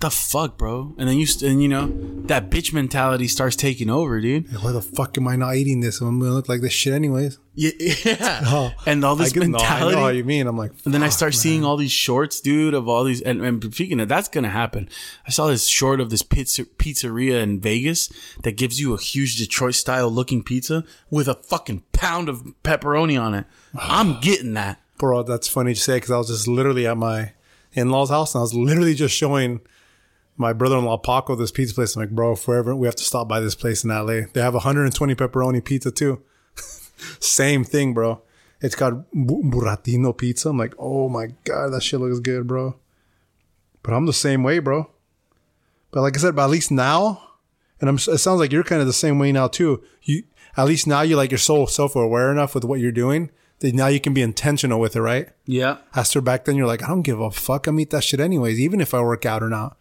the 0.00 0.10
fuck, 0.10 0.56
bro? 0.56 0.94
And 0.98 1.08
then 1.08 1.16
you, 1.16 1.26
st- 1.26 1.50
and 1.50 1.60
you 1.62 1.68
know, 1.68 1.88
that 2.26 2.50
bitch 2.50 2.72
mentality 2.72 3.26
starts 3.26 3.56
taking 3.56 3.90
over, 3.90 4.20
dude. 4.20 4.46
Why 4.62 4.70
the 4.72 4.80
fuck 4.82 5.18
am 5.18 5.26
I 5.26 5.34
not 5.36 5.56
eating 5.56 5.80
this? 5.80 6.00
I'm 6.00 6.18
gonna 6.20 6.32
look 6.32 6.48
like 6.48 6.60
this 6.60 6.72
shit 6.72 6.92
anyways. 6.92 7.38
Yeah, 7.54 7.70
yeah. 8.04 8.40
Oh, 8.44 8.72
and 8.86 9.04
all 9.04 9.16
I 9.20 9.24
this 9.24 9.32
get, 9.32 9.40
no, 9.48 9.58
I 9.58 9.62
mentality. 9.62 9.96
know 9.96 10.08
you 10.08 10.22
mean. 10.24 10.46
I'm 10.46 10.56
like, 10.56 10.70
And 10.84 10.94
then 10.94 11.02
I 11.02 11.08
start 11.08 11.32
man. 11.32 11.38
seeing 11.40 11.64
all 11.64 11.76
these 11.76 11.90
shorts, 11.90 12.40
dude, 12.40 12.74
of 12.74 12.86
all 12.88 13.02
these. 13.02 13.20
And, 13.20 13.42
and 13.42 13.74
speaking 13.74 13.98
of, 13.98 14.08
that's 14.08 14.28
gonna 14.28 14.50
happen. 14.50 14.88
I 15.26 15.30
saw 15.30 15.48
this 15.48 15.66
short 15.66 16.00
of 16.00 16.10
this 16.10 16.22
pizza, 16.22 16.64
pizzeria 16.64 17.42
in 17.42 17.58
Vegas 17.60 18.08
that 18.44 18.52
gives 18.56 18.78
you 18.80 18.94
a 18.94 18.98
huge 19.00 19.36
Detroit 19.36 19.74
style 19.74 20.08
looking 20.10 20.44
pizza 20.44 20.84
with 21.10 21.26
a 21.26 21.34
fucking 21.34 21.82
pound 21.92 22.28
of 22.28 22.42
pepperoni 22.62 23.20
on 23.20 23.34
it. 23.34 23.46
I'm 23.74 24.20
getting 24.20 24.54
that. 24.54 24.80
bro. 24.98 25.24
That's 25.24 25.48
funny 25.48 25.74
to 25.74 25.80
say 25.80 25.96
because 25.96 26.12
I 26.12 26.18
was 26.18 26.28
just 26.28 26.46
literally 26.46 26.86
at 26.86 26.96
my 26.96 27.32
in 27.72 27.90
law's 27.90 28.10
house 28.10 28.34
and 28.34 28.40
I 28.40 28.42
was 28.42 28.54
literally 28.54 28.94
just 28.94 29.14
showing 29.14 29.60
my 30.38 30.52
brother-in-law 30.52 30.98
Paco 30.98 31.34
this 31.34 31.50
pizza 31.50 31.74
place. 31.74 31.96
I'm 31.96 32.02
like, 32.02 32.10
bro, 32.10 32.36
forever 32.36 32.74
we 32.74 32.86
have 32.86 32.96
to 32.96 33.04
stop 33.04 33.28
by 33.28 33.40
this 33.40 33.54
place 33.54 33.84
in 33.84 33.90
LA. 33.90 34.26
They 34.32 34.40
have 34.40 34.54
120 34.54 35.14
pepperoni 35.14 35.62
pizza 35.62 35.90
too. 35.90 36.22
Same 37.20 37.64
thing, 37.64 37.92
bro. 37.92 38.22
It's 38.60 38.74
got 38.74 39.10
burratino 39.12 40.16
pizza. 40.16 40.48
I'm 40.48 40.58
like, 40.58 40.74
oh 40.78 41.08
my 41.08 41.28
god, 41.44 41.70
that 41.70 41.82
shit 41.82 42.00
looks 42.00 42.20
good, 42.20 42.46
bro. 42.46 42.76
But 43.82 43.94
I'm 43.94 44.06
the 44.06 44.12
same 44.12 44.42
way, 44.42 44.58
bro. 44.58 44.90
But 45.90 46.02
like 46.02 46.16
I 46.16 46.20
said, 46.20 46.34
but 46.34 46.44
at 46.44 46.50
least 46.50 46.70
now, 46.70 47.22
and 47.80 47.88
I'm, 47.88 47.96
it 47.96 48.18
sounds 48.18 48.40
like 48.40 48.52
you're 48.52 48.64
kind 48.64 48.80
of 48.80 48.86
the 48.86 48.92
same 48.92 49.18
way 49.18 49.30
now 49.30 49.46
too. 49.48 49.82
You 50.02 50.24
at 50.56 50.66
least 50.66 50.86
now 50.86 51.02
you 51.02 51.16
like 51.16 51.30
you're 51.30 51.38
so 51.38 51.66
self-aware 51.66 52.32
enough 52.32 52.54
with 52.54 52.64
what 52.64 52.80
you're 52.80 52.90
doing 52.90 53.30
that 53.60 53.74
now 53.74 53.86
you 53.86 54.00
can 54.00 54.14
be 54.14 54.22
intentional 54.22 54.80
with 54.80 54.96
it, 54.96 55.00
right? 55.00 55.28
Yeah. 55.46 55.78
After 55.94 56.20
back 56.20 56.44
then, 56.44 56.56
you're 56.56 56.66
like, 56.66 56.82
I 56.82 56.88
don't 56.88 57.02
give 57.02 57.20
a 57.20 57.30
fuck. 57.30 57.66
I'm 57.66 57.78
eat 57.78 57.90
that 57.90 58.04
shit 58.04 58.20
anyways, 58.20 58.58
even 58.58 58.80
if 58.80 58.92
I 58.94 59.00
work 59.00 59.24
out 59.24 59.42
or 59.42 59.48
not. 59.48 59.76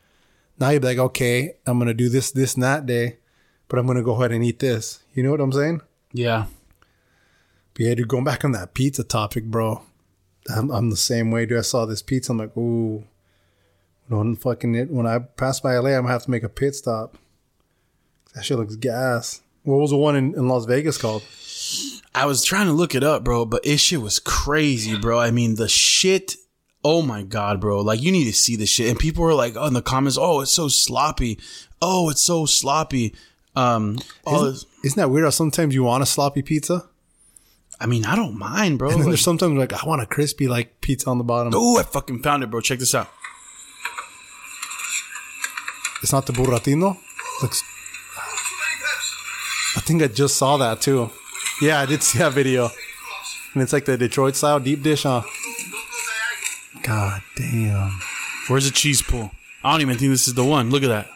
Now 0.59 0.69
you're 0.69 0.81
like, 0.81 0.97
okay, 0.97 1.57
I'm 1.65 1.77
gonna 1.79 1.93
do 1.93 2.09
this, 2.09 2.31
this, 2.31 2.55
and 2.55 2.63
that 2.63 2.85
day, 2.85 3.17
but 3.67 3.79
I'm 3.79 3.87
gonna 3.87 4.03
go 4.03 4.15
ahead 4.15 4.31
and 4.31 4.43
eat 4.43 4.59
this. 4.59 5.03
You 5.13 5.23
know 5.23 5.31
what 5.31 5.41
I'm 5.41 5.51
saying? 5.51 5.81
Yeah. 6.13 6.45
But 7.73 7.85
yeah, 7.85 7.95
dude, 7.95 8.07
going 8.07 8.23
back 8.23 8.43
on 8.43 8.53
that 8.53 8.73
pizza 8.73 9.03
topic, 9.03 9.45
bro. 9.45 9.83
I'm, 10.49 10.71
I'm 10.71 10.89
the 10.89 10.97
same 10.97 11.29
way, 11.29 11.45
dude. 11.45 11.59
I 11.59 11.61
saw 11.61 11.85
this 11.85 12.01
pizza. 12.01 12.31
I'm 12.31 12.37
like, 12.37 12.55
ooh. 12.57 13.03
When 14.07 14.35
fucking 14.37 14.73
it, 14.73 14.89
when 14.89 15.05
I 15.05 15.19
pass 15.19 15.59
by 15.59 15.77
LA, 15.77 15.89
I'm 15.89 16.03
gonna 16.03 16.13
have 16.13 16.23
to 16.23 16.31
make 16.31 16.43
a 16.43 16.49
pit 16.49 16.75
stop. 16.75 17.17
That 18.33 18.45
shit 18.45 18.57
looks 18.57 18.75
gas. 18.77 19.41
What 19.63 19.77
was 19.77 19.91
the 19.91 19.97
one 19.97 20.15
in, 20.15 20.33
in 20.33 20.47
Las 20.47 20.65
Vegas 20.65 20.97
called? 20.97 21.23
I 22.15 22.25
was 22.25 22.43
trying 22.43 22.67
to 22.67 22.71
look 22.71 22.95
it 22.95 23.03
up, 23.03 23.23
bro, 23.23 23.45
but 23.45 23.65
it 23.65 23.77
shit 23.77 24.01
was 24.01 24.19
crazy, 24.19 24.97
bro. 24.97 25.19
I 25.19 25.31
mean, 25.31 25.55
the 25.55 25.67
shit. 25.67 26.35
Oh 26.83 27.01
my 27.01 27.23
god, 27.23 27.59
bro! 27.59 27.81
Like 27.81 28.01
you 28.01 28.11
need 28.11 28.25
to 28.25 28.33
see 28.33 28.55
the 28.55 28.65
shit. 28.65 28.89
And 28.89 28.97
people 28.99 29.23
were 29.23 29.33
like, 29.33 29.55
oh, 29.55 29.65
in 29.65 29.73
the 29.73 29.81
comments, 29.81 30.17
oh, 30.19 30.41
it's 30.41 30.51
so 30.51 30.67
sloppy. 30.67 31.39
Oh, 31.81 32.09
it's 32.09 32.21
so 32.23 32.45
sloppy. 32.45 33.13
Um, 33.55 33.97
Isn't, 34.31 34.65
isn't 34.83 34.97
that 34.97 35.09
weird? 35.09 35.25
How 35.25 35.31
sometimes 35.31 35.73
you 35.73 35.83
want 35.83 36.03
a 36.03 36.05
sloppy 36.05 36.43
pizza, 36.43 36.87
I 37.79 37.87
mean, 37.87 38.05
I 38.05 38.15
don't 38.15 38.37
mind, 38.37 38.77
bro. 38.77 38.89
and 38.89 38.99
then 38.99 39.05
Like, 39.05 39.11
there's 39.13 39.21
sometimes 39.23 39.57
like 39.57 39.73
I 39.73 39.85
want 39.87 40.01
a 40.01 40.05
crispy 40.05 40.47
like 40.47 40.79
pizza 40.81 41.09
on 41.09 41.17
the 41.17 41.23
bottom. 41.23 41.53
oh, 41.55 41.77
I 41.79 41.83
fucking 41.83 42.21
found 42.21 42.43
it, 42.43 42.51
bro. 42.51 42.61
Check 42.61 42.79
this 42.79 42.93
out. 42.95 43.09
It's 46.03 46.13
not 46.13 46.27
the 46.27 46.33
burratino. 46.33 46.97
Looks. 47.41 47.63
I 49.75 49.79
think 49.81 50.01
I 50.03 50.07
just 50.07 50.35
saw 50.37 50.57
that 50.57 50.81
too. 50.81 51.09
Yeah, 51.61 51.79
I 51.79 51.85
did 51.87 52.03
see 52.03 52.19
that 52.19 52.33
video, 52.33 52.69
and 53.53 53.63
it's 53.63 53.73
like 53.73 53.85
the 53.85 53.97
Detroit 53.97 54.35
style 54.35 54.59
deep 54.59 54.83
dish, 54.83 55.03
huh? 55.03 55.23
God 56.87 57.21
damn. 57.35 57.99
Where's 58.47 58.65
the 58.65 58.71
cheese 58.71 59.01
pool? 59.01 59.31
I 59.63 59.71
don't 59.71 59.81
even 59.81 59.97
think 59.97 60.09
this 60.11 60.27
is 60.27 60.33
the 60.35 60.45
one. 60.45 60.69
Look 60.69 60.83
at 60.83 60.87
that. 60.87 61.09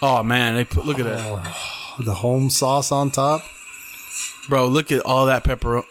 Oh 0.00 0.22
man, 0.22 0.54
they 0.54 0.64
put. 0.64 0.86
Look 0.86 0.98
at 0.98 1.04
that, 1.04 1.20
oh, 1.20 1.96
The 2.00 2.14
home 2.14 2.48
sauce 2.48 2.90
on 2.90 3.10
top. 3.10 3.42
bro. 4.48 4.66
Look 4.66 4.90
at 4.90 5.00
all 5.04 5.26
that 5.26 5.44
pepper. 5.44 5.82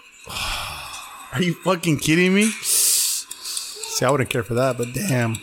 Are 1.32 1.42
you 1.44 1.54
fucking 1.64 1.98
kidding 2.00 2.34
me? 2.34 2.46
See, 2.50 4.04
I 4.04 4.10
wouldn't 4.10 4.32
care 4.32 4.42
for 4.44 4.56
that, 4.56 4.78
but 4.80 4.94
damn. 4.94 5.38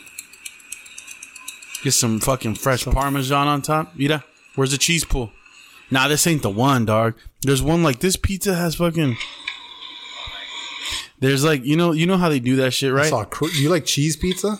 Get 1.83 1.91
some 1.93 2.19
fucking 2.19 2.55
fresh 2.55 2.83
parmesan 2.85 3.47
on 3.47 3.61
top. 3.61 3.93
Ida, 3.97 4.25
where's 4.55 4.71
the 4.71 4.77
cheese 4.77 5.05
pool? 5.05 5.31
Nah, 5.89 6.09
this 6.09 6.27
ain't 6.27 6.41
the 6.41 6.49
one, 6.49 6.83
dog. 6.83 7.13
There's 7.43 7.61
one 7.61 7.83
like 7.83 7.99
this 7.99 8.17
pizza 8.17 8.53
has 8.55 8.75
fucking. 8.75 9.15
There's 11.19 11.43
like 11.43 11.65
you 11.65 11.75
know 11.75 11.91
you 11.93 12.05
know 12.05 12.17
how 12.17 12.29
they 12.29 12.39
do 12.39 12.57
that 12.57 12.71
shit 12.73 12.91
I 12.91 12.95
right? 12.95 13.09
saw 13.09 13.23
cr- 13.25 13.47
do 13.47 13.61
you 13.61 13.69
like 13.69 13.85
cheese 13.85 14.15
pizza? 14.15 14.59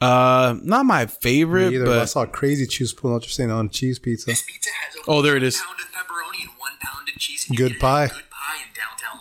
Uh, 0.00 0.56
not 0.62 0.84
my 0.84 1.06
favorite, 1.06 1.72
Either. 1.72 1.84
I 1.86 1.88
but 2.00 2.06
saw 2.06 2.26
crazy 2.26 2.66
cheese 2.66 2.92
pool. 2.92 3.12
What 3.12 3.22
you're 3.22 3.30
saying 3.30 3.50
on 3.50 3.70
cheese 3.70 3.98
pizza? 3.98 4.26
This 4.26 4.42
pizza 4.42 4.70
has 4.70 5.02
Oh, 5.08 5.22
there 5.22 5.36
it 5.36 5.40
one 5.40 5.46
is. 5.46 5.56
pound 5.56 5.78
of 5.80 5.86
pepperoni 5.86 6.40
and 6.42 6.50
one 6.58 6.72
pound 6.82 7.08
of 7.08 7.14
cheese. 7.18 7.46
and 7.48 7.56
Good 7.56 7.78
pie. 7.78 8.08
Good 8.08 8.16
pie 8.16 8.16
in 8.16 8.20
downtown 8.20 8.35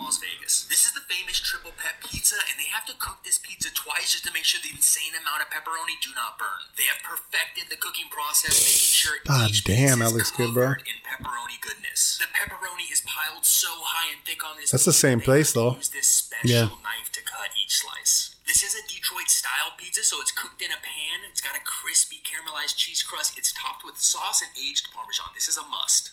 Las 0.05 0.21
Vegas. 0.21 0.69
This 0.69 0.85
is 0.85 0.93
the 0.93 1.01
famous 1.09 1.41
triple 1.41 1.73
pep 1.73 1.97
pizza, 2.05 2.37
and 2.45 2.61
they 2.61 2.69
have 2.69 2.85
to 2.85 2.93
cook 3.01 3.25
this 3.25 3.41
pizza 3.41 3.73
twice 3.73 4.13
just 4.13 4.21
to 4.29 4.31
make 4.31 4.45
sure 4.45 4.61
the 4.61 4.69
insane 4.69 5.17
amount 5.17 5.41
of 5.41 5.49
pepperoni 5.49 5.97
do 5.97 6.13
not 6.13 6.37
burn. 6.37 6.69
They 6.77 6.85
have 6.85 7.01
perfected 7.01 7.73
the 7.73 7.75
cooking 7.81 8.05
process, 8.13 8.53
making 8.61 8.93
sure 8.93 9.17
God 9.25 9.49
each 9.49 9.65
damn, 9.65 9.97
piece 9.97 10.05
that 10.05 10.13
is 10.13 10.13
looks 10.13 10.31
good, 10.37 10.53
bro. 10.53 10.77
covered 10.77 10.85
In 10.85 11.01
pepperoni 11.01 11.57
goodness. 11.57 12.21
The 12.21 12.29
pepperoni 12.29 12.85
is 12.93 13.01
piled 13.01 13.49
so 13.49 13.81
high 13.81 14.13
and 14.13 14.21
thick 14.21 14.45
on 14.45 14.61
this. 14.61 14.69
That's 14.69 14.85
the 14.85 14.93
same 14.93 15.19
place, 15.19 15.57
have 15.57 15.57
to 15.57 15.59
though. 15.73 15.75
Use 15.81 15.89
this 15.89 16.07
special 16.07 16.49
Yeah. 16.49 16.69
knife 16.85 17.09
to 17.17 17.21
cut 17.25 17.49
each 17.57 17.81
slice. 17.81 18.37
This 18.45 18.61
This 18.61 18.71
is 18.71 18.77
a 18.77 18.87
Detroit 18.87 19.27
style 19.27 19.73
pizza, 19.75 20.05
so 20.05 20.21
it's 20.21 20.31
cooked 20.31 20.61
in 20.61 20.69
a 20.71 20.79
pan. 20.79 21.25
It's 21.29 21.41
got 21.41 21.57
a 21.57 21.63
crispy 21.65 22.21
caramelized 22.23 22.77
cheese 22.77 23.01
crust. 23.03 23.37
It's 23.37 23.51
topped 23.51 23.83
with 23.83 23.97
sauce 23.97 24.41
and 24.41 24.51
aged 24.55 24.93
Parmesan. 24.93 25.33
This 25.33 25.49
is 25.49 25.57
a 25.57 25.65
must. 25.65 26.11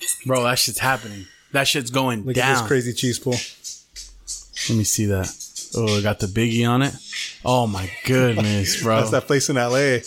This 0.00 0.14
pizza 0.16 0.26
Bro, 0.26 0.42
that 0.44 0.58
shit's 0.58 0.80
happening. 0.80 1.28
That 1.52 1.66
shit's 1.66 1.90
going 1.90 2.24
Look 2.24 2.36
down. 2.36 2.50
at 2.50 2.58
this 2.60 2.68
crazy 2.68 2.92
cheese 2.92 3.18
pool. 3.18 3.32
Let 3.32 4.78
me 4.78 4.84
see 4.84 5.06
that. 5.06 5.28
Oh, 5.76 5.98
I 5.98 6.02
got 6.02 6.18
the 6.18 6.26
biggie 6.26 6.68
on 6.68 6.82
it. 6.82 6.94
Oh 7.44 7.66
my 7.66 7.90
goodness, 8.04 8.82
bro. 8.82 8.96
That's 8.98 9.10
that 9.10 9.26
place 9.26 9.48
in 9.48 9.56
LA. 9.56 9.98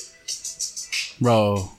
Bro. 1.21 1.69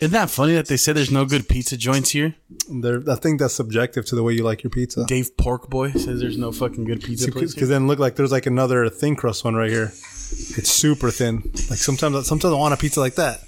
Isn't 0.00 0.12
that 0.14 0.30
funny 0.30 0.54
that 0.54 0.66
they 0.66 0.76
said 0.76 0.96
there's 0.96 1.12
no 1.12 1.24
good 1.24 1.48
pizza 1.48 1.76
joints 1.76 2.10
here? 2.10 2.34
They're, 2.68 3.02
I 3.08 3.14
think 3.14 3.38
that's 3.38 3.54
subjective 3.54 4.04
to 4.06 4.16
the 4.16 4.22
way 4.24 4.32
you 4.32 4.42
like 4.42 4.64
your 4.64 4.70
pizza. 4.70 5.04
Dave 5.06 5.36
Portnoy 5.36 5.92
says 5.92 6.18
there's 6.20 6.36
no 6.36 6.50
fucking 6.50 6.84
good 6.84 7.02
pizza 7.04 7.30
place. 7.30 7.54
Because 7.54 7.68
Here. 7.68 7.78
then 7.78 7.86
look 7.86 8.00
like 8.00 8.16
there's 8.16 8.32
like 8.32 8.46
another 8.46 8.88
thin 8.88 9.14
crust 9.14 9.44
one 9.44 9.54
right 9.54 9.70
here. 9.70 9.92
It's 10.56 10.70
super 10.70 11.10
thin. 11.12 11.42
Like 11.70 11.78
sometimes, 11.78 12.26
sometimes 12.26 12.52
I 12.52 12.56
want 12.56 12.74
a 12.74 12.78
pizza 12.78 12.98
like 12.98 13.14
that, 13.14 13.42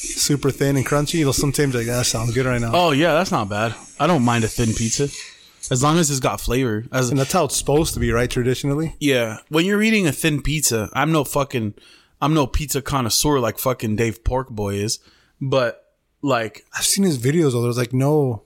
super 0.00 0.50
thin 0.50 0.76
and 0.76 0.86
crunchy. 0.86 1.20
You'll 1.20 1.32
sometimes 1.32 1.74
like 1.74 1.86
that 1.86 2.06
sounds 2.06 2.34
good 2.34 2.46
right 2.46 2.60
now. 2.60 2.72
Oh 2.72 2.90
yeah, 2.92 3.14
that's 3.14 3.30
not 3.30 3.48
bad. 3.48 3.74
I 3.98 4.06
don't 4.06 4.24
mind 4.24 4.44
a 4.44 4.48
thin 4.48 4.74
pizza. 4.74 5.08
As 5.70 5.82
long 5.82 5.98
as 5.98 6.10
it's 6.10 6.20
got 6.20 6.40
flavor. 6.40 6.84
As 6.90 7.10
And 7.10 7.18
that's 7.18 7.32
how 7.32 7.44
it's 7.44 7.56
supposed 7.56 7.94
to 7.94 8.00
be, 8.00 8.10
right? 8.10 8.30
Traditionally, 8.30 8.96
Yeah, 8.98 9.38
when 9.50 9.64
you're 9.64 9.82
eating 9.82 10.06
a 10.06 10.12
thin 10.12 10.42
pizza, 10.42 10.88
I'm 10.94 11.12
no 11.12 11.22
fucking, 11.22 11.74
I'm 12.20 12.34
no 12.34 12.46
pizza 12.46 12.82
connoisseur 12.82 13.38
like 13.38 13.58
fucking 13.58 13.94
Dave 13.94 14.24
Portnoy 14.24 14.76
is, 14.82 14.98
but 15.40 15.84
like, 16.22 16.64
I've 16.76 16.84
seen 16.84 17.04
his 17.04 17.18
videos. 17.18 17.52
Though 17.52 17.62
there's 17.62 17.78
like 17.78 17.92
no, 17.92 18.44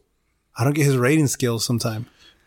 I 0.58 0.64
don't 0.64 0.74
get 0.74 0.84
his 0.84 0.96
rating 0.96 1.28
skills. 1.28 1.64
Sometimes 1.64 2.06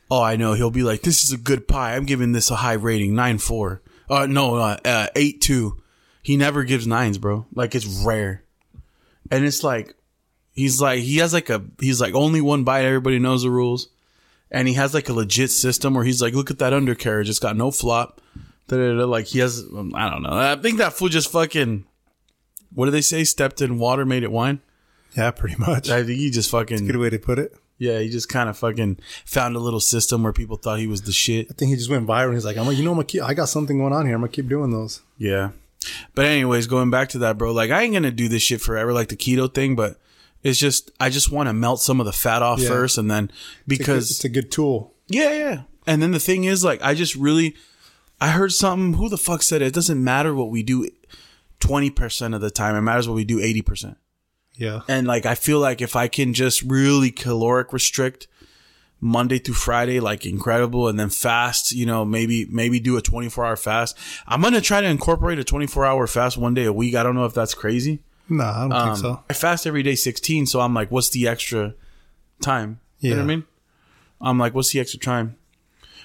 oh, 0.10 0.22
I 0.22 0.36
know 0.36 0.54
he'll 0.54 0.72
be 0.72 0.84
like, 0.84 1.02
this 1.02 1.24
is 1.24 1.32
a 1.32 1.38
good 1.38 1.67
pie. 1.67 1.96
I'm 1.96 2.06
giving 2.06 2.32
this 2.32 2.52
a 2.52 2.56
high 2.56 2.74
rating, 2.74 3.15
nine 3.15 3.38
four. 3.38 3.82
Uh, 4.10 4.26
no, 4.26 4.56
uh, 4.56 4.78
uh 4.86 5.08
eight 5.15 5.41
two. 5.41 5.82
He 6.22 6.38
never 6.38 6.63
gives 6.63 6.88
nines, 6.88 7.17
bro. 7.17 7.46
Like 7.54 7.76
it's 7.76 7.86
rare, 7.86 8.43
and 9.31 9.45
it's 9.45 9.63
like, 9.63 9.95
he's 10.51 10.81
like, 10.81 10.99
he 10.99 11.17
has 11.17 11.33
like 11.33 11.49
a, 11.49 11.63
he's 11.79 12.01
like 12.01 12.13
only 12.15 12.41
one 12.41 12.63
bite. 12.63 12.85
Everybody 12.85 13.19
knows 13.19 13.43
the 13.43 13.49
rules, 13.51 13.89
and 14.51 14.67
he 14.67 14.73
has 14.75 14.93
like 14.93 15.09
a 15.09 15.13
legit 15.13 15.51
system 15.51 15.93
where 15.93 16.03
he's 16.03 16.21
like, 16.21 16.33
look 16.33 16.51
at 16.51 16.59
that 16.59 16.73
undercarriage. 16.73 17.29
It's 17.29 17.39
got 17.39 17.55
no 17.57 17.71
flop. 17.71 18.21
Da-da-da. 18.67 19.05
Like 19.05 19.25
he 19.27 19.39
has, 19.39 19.61
um, 19.75 19.93
I 19.95 20.09
don't 20.09 20.23
know. 20.23 20.33
I 20.33 20.55
think 20.55 20.77
that 20.79 20.93
fool 20.93 21.09
just 21.09 21.31
fucking. 21.31 21.85
What 22.73 22.85
do 22.85 22.91
they 22.91 23.01
say? 23.01 23.23
Stepped 23.23 23.61
in 23.61 23.79
water, 23.79 24.05
made 24.05 24.23
it 24.23 24.31
wine. 24.31 24.59
yeah, 25.15 25.31
pretty 25.31 25.55
much. 25.57 25.89
I 25.89 26.03
think 26.03 26.19
he 26.19 26.29
just 26.29 26.51
fucking 26.51 26.85
Good 26.85 26.97
way 26.97 27.09
to 27.09 27.17
put 27.17 27.39
it. 27.39 27.55
yeah. 27.77 27.99
He 27.99 28.09
just 28.09 28.27
kind 28.27 28.49
of 28.49 28.57
fucking 28.57 28.99
found 29.25 29.55
a 29.55 29.59
little 29.59 29.79
system 29.79 30.21
where 30.21 30.33
people 30.33 30.57
thought 30.57 30.79
he 30.79 30.85
was 30.87 31.03
the 31.03 31.13
shit. 31.13 31.47
I 31.49 31.53
think 31.53 31.69
he 31.69 31.77
just 31.77 31.89
went 31.89 32.05
viral. 32.05 32.33
He's 32.33 32.43
like, 32.45 32.57
I'm 32.57 32.67
like, 32.67 32.75
you 32.77 32.83
know, 32.83 32.91
I'm 32.91 32.97
gonna 32.97 33.05
keep, 33.05 33.23
I 33.23 33.33
got 33.33 33.47
something 33.47 33.77
going 33.77 33.93
on 33.93 34.05
here. 34.05 34.15
I'm 34.15 34.21
gonna 34.21 34.31
keep 34.31 34.49
doing 34.49 34.71
those. 34.71 35.01
Yeah. 35.17 35.51
But 36.15 36.25
anyways, 36.25 36.67
going 36.67 36.89
back 36.89 37.09
to 37.09 37.19
that, 37.19 37.37
bro. 37.37 37.51
Like 37.51 37.71
I 37.71 37.81
ain't 37.83 37.93
gonna 37.93 38.11
do 38.11 38.27
this 38.27 38.41
shit 38.41 38.61
forever, 38.61 38.93
like 38.93 39.09
the 39.09 39.15
keto 39.15 39.53
thing. 39.53 39.75
But 39.75 39.99
it's 40.43 40.59
just 40.59 40.91
I 40.99 41.09
just 41.09 41.31
want 41.31 41.47
to 41.49 41.53
melt 41.53 41.81
some 41.81 41.99
of 41.99 42.05
the 42.05 42.11
fat 42.13 42.41
off 42.41 42.59
Yeah. 42.59 42.69
first, 42.69 42.97
and 42.97 43.09
then 43.09 43.31
because 43.67 44.11
it's 44.11 44.25
a 44.25 44.29
good 44.29 44.51
tool. 44.51 44.93
Yeah, 45.07 45.31
yeah. 45.33 45.61
And 45.85 46.01
then 46.01 46.11
the 46.11 46.19
thing 46.19 46.43
is, 46.43 46.65
like, 46.65 46.81
I 46.83 46.93
just 46.93 47.15
really, 47.15 47.55
I 48.19 48.31
heard 48.31 48.51
something. 48.51 48.93
Who 48.99 49.07
the 49.07 49.17
fuck 49.17 49.41
said 49.41 49.61
it? 49.61 49.67
It 49.67 49.73
doesn't 49.73 50.03
matter 50.03 50.35
what 50.35 50.49
we 50.49 50.61
do, 50.63 50.89
twenty 51.59 51.89
percent 51.89 52.33
of 52.33 52.41
the 52.41 52.51
time. 52.51 52.75
It 52.75 52.81
matters 52.81 53.07
what 53.07 53.15
we 53.15 53.23
do 53.23 53.39
eighty 53.39 53.61
percent. 53.61 53.97
Yeah, 54.59 54.81
And 54.87 55.05
like, 55.05 55.27
I 55.27 55.35
feel 55.35 55.59
like 55.59 55.81
if 55.83 55.95
I 55.95 56.07
can 56.07 56.33
just 56.33 56.63
really 56.63 57.11
caloric 57.11 57.71
restrict 57.71 58.27
Monday 58.99 59.38
through 59.38 59.53
Friday, 59.55 59.99
like 59.99 60.25
incredible, 60.25 60.88
and 60.88 60.99
then 60.99 61.10
fast, 61.10 61.71
you 61.71 61.86
know, 61.86 62.03
maybe 62.03 62.45
maybe 62.45 62.79
do 62.79 62.97
a 62.97 63.01
twenty 63.01 63.29
four 63.29 63.45
hour 63.45 63.55
fast. 63.55 63.97
I'm 64.27 64.41
gonna 64.41 64.62
try 64.62 64.81
to 64.81 64.88
incorporate 64.88 65.38
a 65.39 65.43
twenty 65.43 65.67
four 65.67 65.86
hour 65.86 66.07
fast 66.07 66.38
one 66.38 66.53
day 66.53 66.65
a 66.65 66.73
week. 66.73 66.95
I 66.95 67.03
don't 67.03 67.15
know 67.15 67.25
if 67.25 67.33
that's 67.33 67.53
crazy. 67.53 67.99
No, 68.29 68.43
I 68.43 68.60
don't 68.62 68.73
Um, 68.73 68.88
think 68.88 68.97
so. 68.97 69.23
I 69.29 69.33
fast 69.33 69.67
every 69.67 69.83
day 69.83 69.95
sixteen, 69.95 70.45
so 70.47 70.60
I'm 70.62 70.73
like, 70.73 70.89
what's 70.91 71.10
the 71.10 71.27
extra 71.27 71.73
time? 72.41 72.79
You 72.99 73.12
know 73.12 73.17
what 73.17 73.21
I 73.23 73.25
mean? 73.27 73.43
I'm 74.19 74.39
like, 74.39 74.55
what's 74.55 74.71
the 74.71 74.79
extra 74.79 74.99
time? 74.99 75.38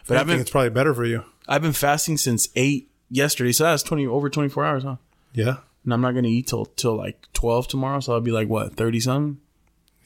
But 0.06 0.16
I 0.16 0.20
think 0.20 0.28
been 0.28 0.40
it's 0.40 0.50
probably 0.50 0.70
better 0.70 0.92
for 0.94 1.04
you. 1.06 1.24
I've 1.48 1.62
been 1.62 1.72
fasting 1.72 2.18
since 2.18 2.48
eight 2.56 2.90
yesterday, 3.08 3.52
so 3.52 3.64
that's 3.64 3.82
twenty 3.82 4.06
over 4.06 4.28
twenty 4.28 4.50
four 4.50 4.64
hours, 4.64 4.82
huh? 4.84 4.96
Yeah, 5.34 5.56
And 5.84 5.94
I'm 5.94 6.02
not 6.02 6.14
gonna 6.14 6.28
eat 6.28 6.46
till 6.48 6.66
till 6.66 6.94
like 6.96 7.26
twelve 7.32 7.66
tomorrow, 7.68 8.00
so 8.00 8.12
I'll 8.12 8.20
be 8.20 8.32
like 8.32 8.48
what 8.48 8.74
thirty 8.76 9.00
something. 9.00 9.40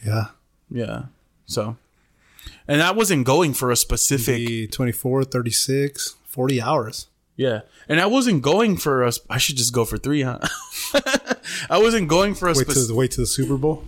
yeah. 0.06 0.26
Yeah. 0.70 1.06
So, 1.46 1.76
and 2.68 2.82
I 2.82 2.90
wasn't 2.90 3.24
going 3.26 3.54
for 3.54 3.70
a 3.70 3.76
specific. 3.76 4.36
The 4.36 4.66
24, 4.68 5.24
36, 5.24 6.16
40 6.24 6.62
hours. 6.62 7.08
Yeah, 7.36 7.60
and 7.86 8.00
I 8.00 8.06
wasn't 8.06 8.40
going 8.40 8.78
for 8.78 9.04
a. 9.04 9.12
I 9.28 9.36
should 9.36 9.56
just 9.58 9.74
go 9.74 9.84
for 9.84 9.98
three, 9.98 10.22
huh? 10.22 10.38
I 11.70 11.78
wasn't 11.78 12.08
going 12.08 12.34
for 12.34 12.48
a 12.48 12.54
Wait 12.54 12.66
to 12.68 12.84
the 12.84 12.94
wait 12.94 13.10
to 13.12 13.20
the 13.20 13.26
Super 13.26 13.58
Bowl. 13.58 13.84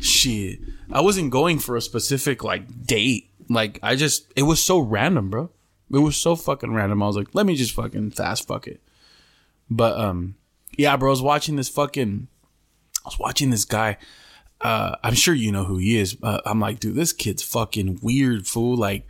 Shit, 0.00 0.58
I 0.92 1.00
wasn't 1.00 1.30
going 1.30 1.60
for 1.60 1.76
a 1.76 1.80
specific 1.80 2.44
like 2.44 2.86
date. 2.86 3.30
Like 3.48 3.78
I 3.82 3.96
just, 3.96 4.30
it 4.36 4.42
was 4.42 4.62
so 4.62 4.78
random, 4.78 5.30
bro. 5.30 5.50
It 5.90 5.98
was 5.98 6.16
so 6.16 6.36
fucking 6.36 6.74
random. 6.74 7.02
I 7.02 7.06
was 7.06 7.16
like, 7.16 7.28
let 7.34 7.46
me 7.46 7.56
just 7.56 7.72
fucking 7.72 8.10
fast 8.10 8.46
fuck 8.46 8.66
it. 8.68 8.82
But 9.70 9.98
um, 9.98 10.36
yeah, 10.76 10.96
bro. 10.98 11.08
I 11.08 11.12
was 11.12 11.22
watching 11.22 11.56
this 11.56 11.70
fucking. 11.70 12.28
I 13.04 13.08
was 13.08 13.18
watching 13.18 13.48
this 13.48 13.64
guy. 13.64 13.96
Uh, 14.60 14.96
I'm 15.02 15.14
sure 15.14 15.34
you 15.34 15.52
know 15.52 15.64
who 15.64 15.78
he 15.78 15.96
is. 15.98 16.16
Uh, 16.22 16.40
I'm 16.44 16.60
like, 16.60 16.80
dude, 16.80 16.94
this 16.94 17.12
kid's 17.12 17.42
fucking 17.42 18.00
weird, 18.02 18.46
fool. 18.46 18.76
Like 18.76 19.06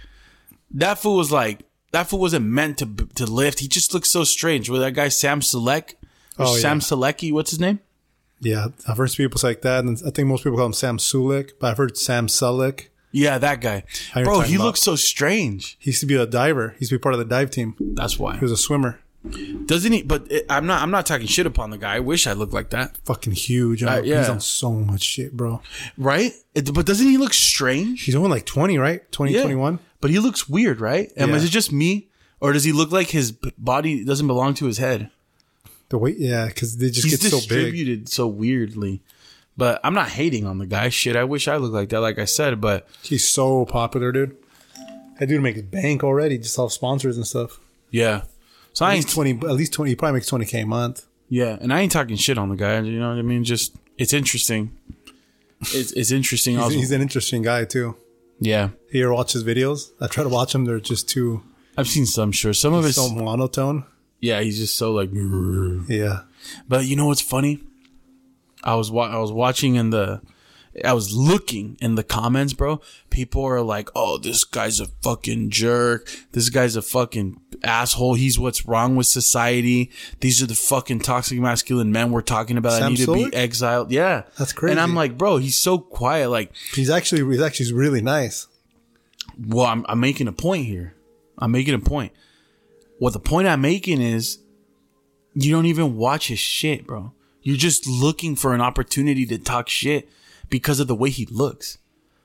that 0.72 0.98
fool 0.98 1.16
was 1.16 1.32
like 1.32 1.60
that 1.92 2.08
fool 2.08 2.20
wasn't 2.20 2.46
meant 2.46 2.78
to 2.78 2.86
to 3.16 3.26
lift. 3.26 3.58
He 3.60 3.68
just 3.68 3.92
looks 3.92 4.10
so 4.10 4.24
strange. 4.24 4.70
With 4.70 4.80
that 4.80 4.92
guy 4.94 5.08
Sam 5.08 5.40
Selek, 5.40 5.94
or 6.38 6.46
Oh, 6.46 6.56
Sam 6.56 6.76
yeah. 6.78 6.82
Selecki, 6.82 7.32
what's 7.32 7.50
his 7.50 7.60
name? 7.60 7.80
Yeah, 8.40 8.68
I've 8.88 8.96
heard 8.96 9.12
people 9.12 9.38
say 9.38 9.48
like 9.48 9.62
that, 9.62 9.84
and 9.84 10.00
I 10.06 10.10
think 10.10 10.28
most 10.28 10.44
people 10.44 10.56
call 10.56 10.66
him 10.66 10.72
Sam 10.72 10.96
Sulik, 10.98 11.52
but 11.60 11.70
I've 11.72 11.76
heard 11.76 11.98
Sam 11.98 12.26
Sulik. 12.26 12.86
Yeah, 13.12 13.38
that 13.38 13.60
guy. 13.60 13.82
Bro, 14.14 14.40
he 14.42 14.54
about. 14.54 14.64
looks 14.64 14.80
so 14.80 14.94
strange. 14.96 15.76
He 15.80 15.90
used 15.90 16.00
to 16.00 16.06
be 16.06 16.14
a 16.14 16.26
diver. 16.26 16.70
He 16.70 16.82
used 16.82 16.90
to 16.90 16.94
be 16.98 17.02
part 17.02 17.12
of 17.14 17.18
the 17.18 17.24
dive 17.26 17.50
team. 17.50 17.74
That's 17.80 18.18
why. 18.20 18.34
He 18.36 18.40
was 18.40 18.52
a 18.52 18.56
swimmer. 18.56 19.00
Doesn't 19.66 19.92
he? 19.92 20.02
But 20.02 20.30
it, 20.32 20.46
I'm 20.48 20.66
not. 20.66 20.80
I'm 20.82 20.90
not 20.90 21.04
talking 21.04 21.26
shit 21.26 21.44
upon 21.46 21.70
the 21.70 21.76
guy. 21.78 21.96
I 21.96 22.00
wish 22.00 22.26
I 22.26 22.32
looked 22.32 22.54
like 22.54 22.70
that. 22.70 22.96
Fucking 23.04 23.34
huge. 23.34 23.82
Uh, 23.82 24.00
yeah. 24.02 24.20
He's 24.20 24.28
on 24.30 24.40
so 24.40 24.72
much 24.72 25.02
shit, 25.02 25.36
bro. 25.36 25.60
Right? 25.98 26.32
It- 26.54 26.72
but 26.72 26.86
doesn't 26.86 27.06
he 27.06 27.18
look 27.18 27.34
strange? 27.34 28.02
He's 28.04 28.14
only 28.16 28.30
like 28.30 28.46
20, 28.46 28.78
right? 28.78 29.10
20, 29.12 29.32
Yeah. 29.34 29.42
21? 29.42 29.78
But 30.00 30.10
he 30.10 30.18
looks 30.18 30.48
weird, 30.48 30.80
right? 30.80 31.12
And 31.16 31.30
Yeah. 31.30 31.36
is 31.36 31.44
it 31.44 31.50
just 31.50 31.70
me, 31.70 32.08
or 32.40 32.52
does 32.54 32.64
he 32.64 32.72
look 32.72 32.90
like 32.92 33.08
his 33.08 33.32
body 33.58 34.04
doesn't 34.04 34.26
belong 34.26 34.54
to 34.54 34.64
his 34.66 34.78
head? 34.78 35.10
The 35.90 35.98
weight, 35.98 36.16
yeah, 36.18 36.46
because 36.46 36.78
they 36.78 36.88
just 36.88 37.06
He's 37.06 37.18
get 37.20 37.30
so 37.30 37.38
big. 37.40 37.48
distributed 37.48 38.08
so 38.08 38.26
weirdly. 38.26 39.02
But 39.56 39.80
I'm 39.84 39.92
not 39.92 40.08
hating 40.08 40.46
on 40.46 40.56
the 40.58 40.66
guy. 40.66 40.88
Shit, 40.88 41.14
I 41.16 41.24
wish 41.24 41.46
I 41.46 41.56
looked 41.58 41.74
like 41.74 41.90
that. 41.90 42.00
Like 42.00 42.18
I 42.18 42.24
said, 42.24 42.58
but 42.60 42.88
He's 43.02 43.28
so 43.28 43.66
popular, 43.66 44.12
dude. 44.12 44.36
That 45.18 45.26
dude 45.28 45.42
makes 45.42 45.60
bank 45.60 46.02
already, 46.02 46.38
just 46.38 46.58
off 46.58 46.72
sponsors 46.72 47.18
and 47.18 47.26
stuff. 47.26 47.60
yeah. 47.90 48.22
So 48.80 48.86
I 48.86 48.92
At 48.92 48.94
ain't 48.94 49.04
least 49.04 49.14
20, 49.14 49.30
at 49.46 49.56
least 49.56 49.72
20, 49.74 49.90
he 49.90 49.94
probably 49.94 50.14
makes 50.14 50.30
20K 50.30 50.62
a 50.62 50.64
month. 50.66 51.04
Yeah, 51.28 51.58
and 51.60 51.70
I 51.70 51.80
ain't 51.80 51.92
talking 51.92 52.16
shit 52.16 52.38
on 52.38 52.48
the 52.48 52.56
guy. 52.56 52.80
You 52.80 52.98
know 52.98 53.10
what 53.10 53.18
I 53.18 53.20
mean? 53.22 53.44
Just 53.44 53.76
it's 53.98 54.14
interesting. 54.14 54.74
It's 55.60 55.92
it's 55.92 56.10
interesting. 56.10 56.54
He's, 56.54 56.62
also. 56.62 56.76
he's 56.76 56.90
an 56.90 57.02
interesting 57.02 57.42
guy, 57.42 57.66
too. 57.66 57.94
yeah, 58.38 58.70
You 58.90 59.04
ever 59.04 59.12
watch 59.12 59.34
his 59.34 59.44
videos? 59.44 59.90
I 60.00 60.06
try 60.06 60.22
to 60.24 60.30
watch 60.30 60.54
them. 60.54 60.64
They're 60.64 60.80
just 60.80 61.10
too 61.10 61.42
I've 61.76 61.88
seen 61.88 62.06
some. 62.06 62.32
Sure, 62.32 62.54
some 62.54 62.72
of 62.72 62.86
it's 62.86 62.94
so 62.96 63.10
monotone. 63.10 63.84
yeah. 64.18 64.40
He's 64.40 64.58
just 64.58 64.78
so 64.78 64.92
like. 64.92 65.10
Yeah. 65.12 66.20
But 66.66 66.86
you 66.86 66.96
know 66.96 67.04
what's 67.04 67.20
funny? 67.20 67.60
I 68.64 68.76
was 68.76 68.90
wa- 68.90 69.10
I 69.14 69.18
was 69.18 69.30
watching 69.30 69.74
in 69.74 69.90
the, 69.90 70.22
I 70.84 70.92
was 70.92 71.12
looking 71.12 71.76
in 71.80 71.96
the 71.96 72.04
comments, 72.04 72.52
bro. 72.52 72.80
People 73.10 73.44
are 73.44 73.60
like, 73.60 73.88
"Oh, 73.96 74.18
this 74.18 74.44
guy's 74.44 74.78
a 74.78 74.86
fucking 75.02 75.50
jerk. 75.50 76.08
This 76.30 76.48
guy's 76.48 76.76
a 76.76 76.82
fucking 76.82 77.40
asshole. 77.64 78.14
He's 78.14 78.38
what's 78.38 78.66
wrong 78.66 78.94
with 78.94 79.08
society. 79.08 79.90
These 80.20 80.40
are 80.42 80.46
the 80.46 80.54
fucking 80.54 81.00
toxic 81.00 81.40
masculine 81.40 81.90
men 81.90 82.12
we're 82.12 82.22
talking 82.22 82.56
about. 82.56 82.78
Sam 82.78 82.92
need 82.92 83.04
to 83.04 83.14
be 83.30 83.34
exiled." 83.34 83.90
Yeah, 83.90 84.22
That's 84.38 84.52
crazy. 84.52 84.70
And 84.70 84.80
I'm 84.80 84.94
like, 84.94 85.18
bro, 85.18 85.38
he's 85.38 85.58
so 85.58 85.78
quiet. 85.78 86.30
Like, 86.30 86.52
He's 86.74 86.88
actually 86.90 87.24
he's 87.30 87.42
actually 87.42 87.72
really 87.72 88.00
nice. 88.00 88.46
well, 89.48 89.66
I'm, 89.66 89.84
I'm 89.88 89.98
making 90.00 90.28
a 90.28 90.32
point 90.32 90.66
here. 90.66 90.94
I'm 91.36 91.50
making 91.50 91.74
a 91.74 91.78
point. 91.80 92.12
What 92.98 93.12
the 93.12 93.20
point 93.20 93.48
I'm 93.48 93.60
making 93.62 94.00
is 94.00 94.38
you 95.34 95.50
don't 95.50 95.66
even 95.66 95.96
watch 95.96 96.28
his 96.28 96.38
shit, 96.38 96.86
bro. 96.86 97.12
You're 97.42 97.56
just 97.56 97.88
looking 97.88 98.36
for 98.36 98.54
an 98.54 98.60
opportunity 98.60 99.24
to 99.26 99.38
talk 99.38 99.68
shit 99.68 100.08
because 100.50 100.80
of 100.80 100.88
the 100.88 100.94
way 100.94 101.10
he 101.10 101.26
looks. 101.26 101.78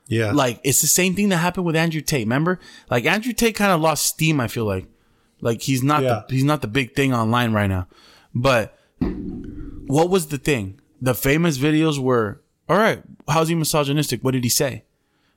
Yeah. 0.08 0.32
Like 0.32 0.60
it's 0.62 0.80
the 0.80 0.86
same 0.86 1.14
thing 1.14 1.30
that 1.30 1.38
happened 1.38 1.66
with 1.66 1.76
Andrew 1.76 2.00
Tate. 2.00 2.26
Remember? 2.26 2.60
Like 2.90 3.04
Andrew 3.06 3.32
Tate 3.32 3.54
kind 3.56 3.72
of 3.72 3.80
lost 3.80 4.06
steam, 4.06 4.40
I 4.40 4.48
feel 4.48 4.64
like. 4.64 4.86
Like 5.40 5.62
he's 5.62 5.82
not 5.82 6.02
Yeah. 6.02 6.22
the 6.28 6.34
he's 6.34 6.44
not 6.44 6.60
the 6.62 6.68
big 6.68 6.94
thing 6.94 7.12
online 7.14 7.52
right 7.52 7.66
now. 7.68 7.88
But 8.34 8.78
what 9.00 10.10
was 10.10 10.28
the 10.28 10.38
thing? 10.38 10.80
The 11.00 11.14
famous 11.14 11.58
videos 11.58 11.98
were, 11.98 12.42
all 12.68 12.76
right, 12.78 13.02
how's 13.28 13.48
he 13.48 13.54
misogynistic? 13.54 14.22
What 14.24 14.32
did 14.32 14.44
he 14.44 14.50
say? 14.50 14.84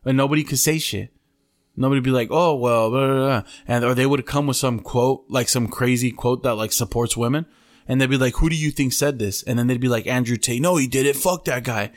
And 0.06 0.18
nobody 0.18 0.44
could 0.44 0.60
say 0.60 0.80
shit. 0.80 1.14
Nobody 1.76 2.02
be 2.02 2.12
like, 2.12 2.30
oh 2.32 2.56
well, 2.56 2.90
blah, 2.90 3.08
blah, 3.08 3.16
blah. 3.42 3.44
and 3.68 3.84
or 3.86 3.94
they 3.96 4.06
would 4.06 4.26
come 4.26 4.48
with 4.48 4.58
some 4.58 4.80
quote, 4.80 5.26
like 5.30 5.50
some 5.50 5.68
crazy 5.68 6.12
quote 6.12 6.44
that 6.44 6.56
like 6.56 6.72
supports 6.72 7.16
women, 7.18 7.46
and 7.88 8.00
they'd 8.00 8.10
be 8.10 8.18
like, 8.18 8.36
who 8.36 8.50
do 8.50 8.56
you 8.56 8.70
think 8.72 8.94
said 8.94 9.18
this? 9.20 9.44
And 9.44 9.58
then 9.58 9.68
they'd 9.68 9.80
be 9.82 9.88
like, 9.88 10.06
Andrew 10.08 10.38
Tate. 10.38 10.62
No, 10.62 10.76
he 10.78 10.88
did 10.88 11.06
it. 11.06 11.16
Fuck 11.16 11.46
that 11.46 11.64
guy. 11.64 11.92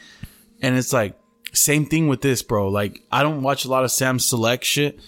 And 0.63 0.79
it's 0.79 0.93
like 0.93 1.19
same 1.53 1.85
thing 1.85 2.09
with 2.09 2.23
this, 2.23 2.43
bro. 2.43 2.69
Like 2.69 3.03
I 3.11 3.23
don't 3.23 3.43
watch 3.43 3.65
a 3.65 3.69
lot 3.69 3.85
of 3.85 3.91
Sam 3.91 4.19
Select 4.19 4.65
shit 4.65 4.99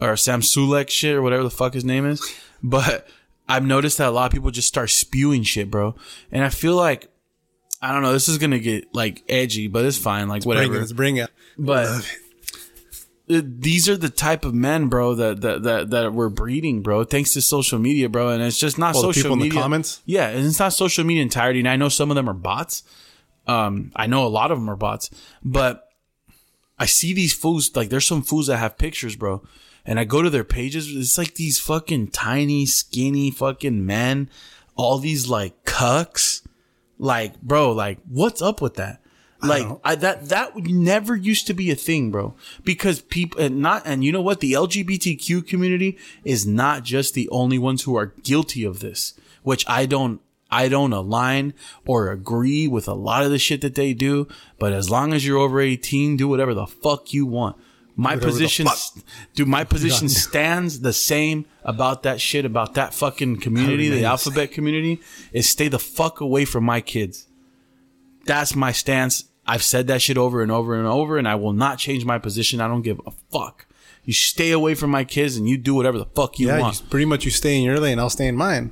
or 0.00 0.16
Sam 0.16 0.40
Sulek 0.40 0.90
shit 0.90 1.14
or 1.14 1.22
whatever 1.22 1.42
the 1.42 1.50
fuck 1.50 1.72
his 1.72 1.84
name 1.84 2.04
is, 2.04 2.22
but 2.62 3.08
I've 3.48 3.64
noticed 3.64 3.98
that 3.98 4.08
a 4.08 4.10
lot 4.10 4.26
of 4.26 4.32
people 4.32 4.50
just 4.50 4.68
start 4.68 4.90
spewing 4.90 5.44
shit, 5.44 5.70
bro. 5.70 5.94
And 6.30 6.44
I 6.44 6.48
feel 6.48 6.76
like 6.76 7.08
I 7.80 7.92
don't 7.92 8.02
know. 8.02 8.12
This 8.12 8.28
is 8.28 8.38
gonna 8.38 8.58
get 8.58 8.94
like 8.94 9.22
edgy, 9.28 9.68
but 9.68 9.84
it's 9.84 9.96
fine. 9.96 10.28
Like 10.28 10.42
Bring 10.42 10.56
whatever. 10.56 10.76
it. 10.76 10.80
Let's 10.80 10.92
bring 10.92 11.16
it. 11.16 11.30
But 11.56 12.04
these 13.28 13.88
are 13.88 13.96
the 13.96 14.08
type 14.08 14.44
of 14.44 14.54
men, 14.54 14.88
bro, 14.88 15.14
that, 15.16 15.40
that, 15.40 15.62
that, 15.64 15.90
that 15.90 16.12
we're 16.12 16.28
breeding, 16.28 16.82
bro, 16.82 17.04
thanks 17.04 17.32
to 17.32 17.42
social 17.42 17.78
media, 17.78 18.08
bro. 18.08 18.28
And 18.28 18.42
it's 18.42 18.58
just 18.58 18.78
not 18.78 18.94
the 18.94 19.00
social 19.00 19.22
people 19.22 19.32
in 19.32 19.38
the 19.40 19.44
media. 19.46 19.60
comments? 19.60 20.00
Yeah. 20.06 20.28
And 20.28 20.46
it's 20.46 20.60
not 20.60 20.72
social 20.72 21.04
media 21.04 21.22
entirety. 21.22 21.58
And 21.58 21.68
I 21.68 21.76
know 21.76 21.88
some 21.88 22.10
of 22.10 22.14
them 22.14 22.28
are 22.28 22.34
bots. 22.34 22.84
Um, 23.46 23.92
I 23.94 24.06
know 24.06 24.26
a 24.26 24.28
lot 24.28 24.50
of 24.50 24.58
them 24.58 24.68
are 24.68 24.76
bots, 24.76 25.10
but 25.42 25.88
I 26.78 26.86
see 26.86 27.12
these 27.12 27.32
fools, 27.32 27.74
like 27.74 27.88
there's 27.88 28.06
some 28.06 28.22
fools 28.22 28.48
that 28.48 28.58
have 28.58 28.78
pictures, 28.78 29.16
bro. 29.16 29.42
And 29.84 30.00
I 30.00 30.04
go 30.04 30.20
to 30.20 30.30
their 30.30 30.44
pages. 30.44 30.94
It's 30.94 31.16
like 31.16 31.34
these 31.34 31.58
fucking 31.58 32.08
tiny, 32.08 32.66
skinny 32.66 33.30
fucking 33.30 33.86
men, 33.86 34.28
all 34.74 34.98
these 34.98 35.28
like 35.28 35.64
cucks. 35.64 36.46
Like, 36.98 37.40
bro, 37.40 37.72
like 37.72 37.98
what's 38.08 38.42
up 38.42 38.60
with 38.60 38.74
that? 38.74 39.00
Like 39.42 39.66
I, 39.84 39.94
that 39.96 40.28
that 40.30 40.56
never 40.56 41.14
used 41.14 41.46
to 41.46 41.54
be 41.54 41.70
a 41.70 41.74
thing, 41.76 42.10
bro. 42.10 42.34
Because 42.64 43.00
people 43.00 43.40
and 43.40 43.58
not 43.58 43.82
and 43.84 44.02
you 44.02 44.10
know 44.10 44.22
what? 44.22 44.40
The 44.40 44.52
LGBTQ 44.52 45.46
community 45.46 45.98
is 46.24 46.46
not 46.46 46.82
just 46.82 47.14
the 47.14 47.28
only 47.28 47.58
ones 47.58 47.82
who 47.82 47.96
are 47.96 48.14
guilty 48.22 48.64
of 48.64 48.80
this, 48.80 49.14
which 49.42 49.64
I 49.68 49.86
don't 49.86 50.20
I 50.50 50.68
don't 50.68 50.92
align 50.92 51.54
or 51.86 52.10
agree 52.10 52.68
with 52.68 52.88
a 52.88 52.94
lot 52.94 53.24
of 53.24 53.30
the 53.30 53.38
shit 53.38 53.60
that 53.62 53.74
they 53.74 53.94
do. 53.94 54.28
But 54.58 54.72
as 54.72 54.90
long 54.90 55.12
as 55.12 55.26
you're 55.26 55.38
over 55.38 55.60
18, 55.60 56.16
do 56.16 56.28
whatever 56.28 56.54
the 56.54 56.66
fuck 56.66 57.12
you 57.12 57.26
want. 57.26 57.56
My 57.98 58.14
Whatever 58.14 58.32
position, 58.32 58.66
do 59.34 59.46
my 59.46 59.64
position 59.64 60.10
stands 60.10 60.80
the 60.80 60.92
same 60.92 61.46
about 61.64 62.02
that 62.02 62.20
shit, 62.20 62.44
about 62.44 62.74
that 62.74 62.92
fucking 62.92 63.40
community, 63.40 63.88
the 63.88 64.04
alphabet 64.04 64.52
community, 64.52 65.00
is 65.32 65.48
stay 65.48 65.68
the 65.68 65.78
fuck 65.78 66.20
away 66.20 66.44
from 66.44 66.62
my 66.62 66.82
kids. 66.82 67.26
That's 68.26 68.54
my 68.54 68.70
stance. 68.72 69.24
I've 69.46 69.62
said 69.62 69.86
that 69.86 70.02
shit 70.02 70.18
over 70.18 70.42
and 70.42 70.52
over 70.52 70.74
and 70.74 70.86
over, 70.86 71.16
and 71.16 71.26
I 71.26 71.36
will 71.36 71.54
not 71.54 71.78
change 71.78 72.04
my 72.04 72.18
position. 72.18 72.60
I 72.60 72.68
don't 72.68 72.82
give 72.82 73.00
a 73.06 73.12
fuck. 73.32 73.65
You 74.06 74.12
stay 74.14 74.52
away 74.52 74.74
from 74.74 74.90
my 74.90 75.04
kids 75.04 75.36
and 75.36 75.46
you 75.48 75.58
do 75.58 75.74
whatever 75.74 75.98
the 75.98 76.06
fuck 76.06 76.38
you 76.38 76.46
Yeah, 76.46 76.60
want. 76.60 76.80
you, 76.80 76.86
pretty 76.88 77.04
much 77.06 77.24
you 77.24 77.30
stay 77.30 77.58
in 77.58 77.62
your 77.64 77.78
lane. 77.78 77.98
I'll 77.98 78.08
stay 78.08 78.28
in 78.28 78.36
mine. 78.36 78.70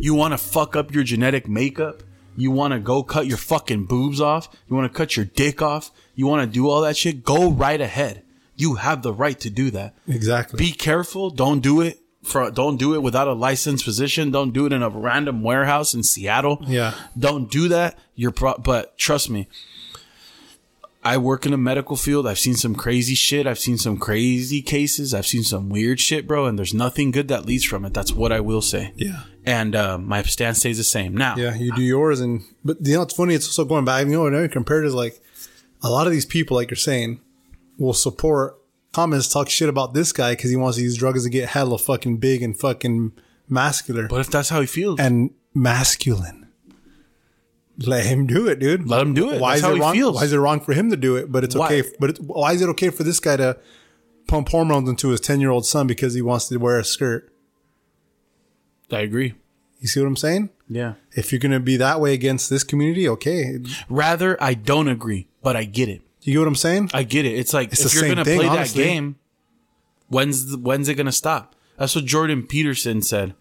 You 0.00 0.14
want 0.14 0.32
to 0.32 0.38
fuck 0.38 0.74
up 0.74 0.92
your 0.94 1.04
genetic 1.04 1.46
makeup? 1.46 2.02
You 2.36 2.50
want 2.50 2.72
to 2.72 2.80
go 2.80 3.02
cut 3.02 3.26
your 3.26 3.36
fucking 3.36 3.84
boobs 3.84 4.20
off? 4.20 4.48
You 4.68 4.74
want 4.74 4.90
to 4.90 4.96
cut 4.96 5.14
your 5.16 5.26
dick 5.26 5.60
off? 5.62 5.90
You 6.14 6.26
want 6.26 6.48
to 6.48 6.52
do 6.52 6.68
all 6.68 6.80
that 6.80 6.96
shit? 6.96 7.22
Go 7.22 7.50
right 7.50 7.80
ahead. 7.80 8.22
You 8.56 8.76
have 8.76 9.02
the 9.02 9.12
right 9.12 9.38
to 9.40 9.50
do 9.50 9.70
that. 9.72 9.94
Exactly. 10.08 10.56
Be 10.56 10.72
careful. 10.72 11.28
Don't 11.30 11.60
do 11.60 11.80
it 11.82 11.98
for, 12.22 12.50
don't 12.50 12.76
do 12.78 12.94
it 12.94 13.02
without 13.02 13.28
a 13.28 13.32
licensed 13.34 13.84
physician. 13.84 14.30
Don't 14.30 14.52
do 14.52 14.64
it 14.64 14.72
in 14.72 14.82
a 14.82 14.88
random 14.88 15.42
warehouse 15.42 15.92
in 15.92 16.02
Seattle. 16.02 16.62
Yeah. 16.66 16.94
Don't 17.18 17.50
do 17.50 17.68
that. 17.68 17.98
You're 18.14 18.30
pro, 18.30 18.54
but 18.56 18.96
trust 18.96 19.28
me. 19.28 19.48
I 21.04 21.16
work 21.16 21.46
in 21.46 21.52
a 21.52 21.58
medical 21.58 21.96
field. 21.96 22.26
I've 22.28 22.38
seen 22.38 22.54
some 22.54 22.74
crazy 22.76 23.14
shit. 23.16 23.46
I've 23.46 23.58
seen 23.58 23.76
some 23.76 23.96
crazy 23.98 24.62
cases. 24.62 25.12
I've 25.12 25.26
seen 25.26 25.42
some 25.42 25.68
weird 25.68 25.98
shit, 25.98 26.28
bro. 26.28 26.46
And 26.46 26.56
there's 26.56 26.72
nothing 26.72 27.10
good 27.10 27.26
that 27.28 27.44
leads 27.44 27.64
from 27.64 27.84
it. 27.84 27.92
That's 27.92 28.12
what 28.12 28.30
I 28.30 28.40
will 28.40 28.62
say. 28.62 28.92
yeah. 28.96 29.22
And 29.44 29.74
uh, 29.74 29.98
my 29.98 30.22
stance 30.22 30.60
stays 30.60 30.78
the 30.78 30.84
same. 30.84 31.16
Now, 31.16 31.34
Yeah, 31.36 31.56
you 31.56 31.74
do 31.74 31.82
yours, 31.82 32.20
and 32.20 32.42
but 32.64 32.76
you 32.80 32.94
know 32.94 33.02
it's 33.02 33.14
funny. 33.14 33.34
It's 33.34 33.48
also 33.48 33.64
going 33.64 33.84
back. 33.84 34.06
You 34.06 34.12
know, 34.12 34.28
now 34.28 34.46
compared 34.46 34.84
is 34.84 34.94
like 34.94 35.20
a 35.82 35.90
lot 35.90 36.06
of 36.06 36.12
these 36.12 36.24
people, 36.24 36.56
like 36.56 36.70
you're 36.70 36.76
saying, 36.76 37.20
will 37.76 37.92
support 37.92 38.56
comments 38.92 39.26
talk 39.26 39.50
shit 39.50 39.68
about 39.68 39.94
this 39.94 40.12
guy 40.12 40.32
because 40.34 40.50
he 40.50 40.56
wants 40.56 40.76
to 40.76 40.84
use 40.84 40.96
drugs 40.96 41.24
to 41.24 41.30
get 41.30 41.48
hella 41.48 41.78
fucking 41.78 42.18
big 42.18 42.42
and 42.42 42.56
fucking 42.56 43.10
masculine 43.48 44.06
but 44.06 44.20
if 44.20 44.30
that's 44.30 44.48
how 44.50 44.60
he 44.60 44.66
feels, 44.66 45.00
and 45.00 45.30
masculine. 45.54 46.41
Let 47.86 48.06
him 48.06 48.26
do 48.26 48.48
it, 48.48 48.58
dude. 48.58 48.86
Let 48.88 49.00
him 49.02 49.14
do 49.14 49.30
it. 49.30 49.40
Why 49.40 49.50
That's 49.50 49.60
is 49.60 49.64
how 49.64 49.70
it 49.70 49.74
he 49.76 49.80
wrong? 49.80 49.92
feels. 49.94 50.16
Why 50.16 50.24
is 50.24 50.32
it 50.32 50.38
wrong 50.38 50.60
for 50.60 50.72
him 50.72 50.90
to 50.90 50.96
do 50.96 51.16
it? 51.16 51.30
But 51.32 51.44
it's 51.44 51.54
Why? 51.54 51.66
okay. 51.66 51.88
But 51.98 52.10
it's, 52.10 52.20
why 52.20 52.52
is 52.52 52.62
it 52.62 52.68
okay 52.70 52.90
for 52.90 53.02
this 53.02 53.20
guy 53.20 53.36
to 53.36 53.58
pump 54.28 54.48
hormones 54.50 54.88
into 54.88 55.08
his 55.08 55.20
ten 55.20 55.40
year 55.40 55.50
old 55.50 55.66
son 55.66 55.86
because 55.86 56.14
he 56.14 56.22
wants 56.22 56.48
to 56.48 56.56
wear 56.58 56.78
a 56.78 56.84
skirt? 56.84 57.32
I 58.90 59.00
agree. 59.00 59.34
You 59.80 59.88
see 59.88 60.00
what 60.00 60.06
I'm 60.06 60.16
saying? 60.16 60.50
Yeah. 60.68 60.94
If 61.12 61.32
you're 61.32 61.38
gonna 61.40 61.60
be 61.60 61.76
that 61.78 62.00
way 62.00 62.12
against 62.14 62.50
this 62.50 62.62
community, 62.62 63.08
okay. 63.08 63.58
Rather, 63.88 64.40
I 64.42 64.54
don't 64.54 64.88
agree, 64.88 65.28
but 65.42 65.56
I 65.56 65.64
get 65.64 65.88
it. 65.88 66.02
You 66.22 66.34
get 66.34 66.38
what 66.38 66.48
I'm 66.48 66.54
saying? 66.54 66.90
I 66.94 67.02
get 67.02 67.24
it. 67.24 67.34
It's 67.36 67.52
like 67.52 67.72
It's 67.72 67.84
if 67.84 67.90
the 67.90 67.94
you're 67.96 68.02
same 68.04 68.10
gonna 68.12 68.24
thing, 68.24 68.38
play 68.38 68.48
honestly. 68.48 68.82
that 68.84 68.88
game, 68.88 69.16
when's 70.08 70.50
the, 70.52 70.58
when's 70.58 70.88
it 70.88 70.94
gonna 70.94 71.10
stop? 71.10 71.56
That's 71.78 71.96
what 71.96 72.04
Jordan 72.04 72.46
Peterson 72.46 73.02
said. 73.02 73.34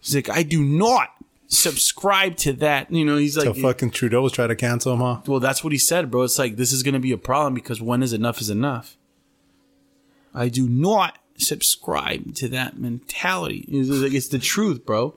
He's 0.00 0.14
like, 0.14 0.30
I 0.30 0.44
do 0.44 0.62
not 0.62 1.08
subscribe 1.48 2.36
to 2.36 2.52
that. 2.54 2.90
You 2.92 3.04
know, 3.04 3.16
he's 3.16 3.36
like, 3.36 3.46
So 3.46 3.54
fucking 3.54 3.90
Trudeau's 3.90 4.32
try 4.32 4.46
to 4.46 4.54
cancel 4.54 4.92
him, 4.94 5.00
huh? 5.00 5.20
well, 5.26 5.40
that's 5.40 5.64
what 5.64 5.72
he 5.72 5.78
said, 5.78 6.10
bro. 6.10 6.22
It's 6.22 6.38
like 6.38 6.56
this 6.56 6.72
is 6.72 6.82
gonna 6.82 7.00
be 7.00 7.12
a 7.12 7.18
problem 7.18 7.54
because 7.54 7.80
when 7.82 8.02
is 8.02 8.12
enough 8.12 8.40
is 8.40 8.50
enough. 8.50 8.96
I 10.34 10.48
do 10.48 10.68
not 10.68 11.18
subscribe 11.36 12.34
to 12.36 12.48
that 12.48 12.78
mentality. 12.78 13.64
It's, 13.68 13.88
like, 13.88 14.12
it's 14.12 14.28
the 14.28 14.38
truth, 14.38 14.84
bro. 14.84 15.16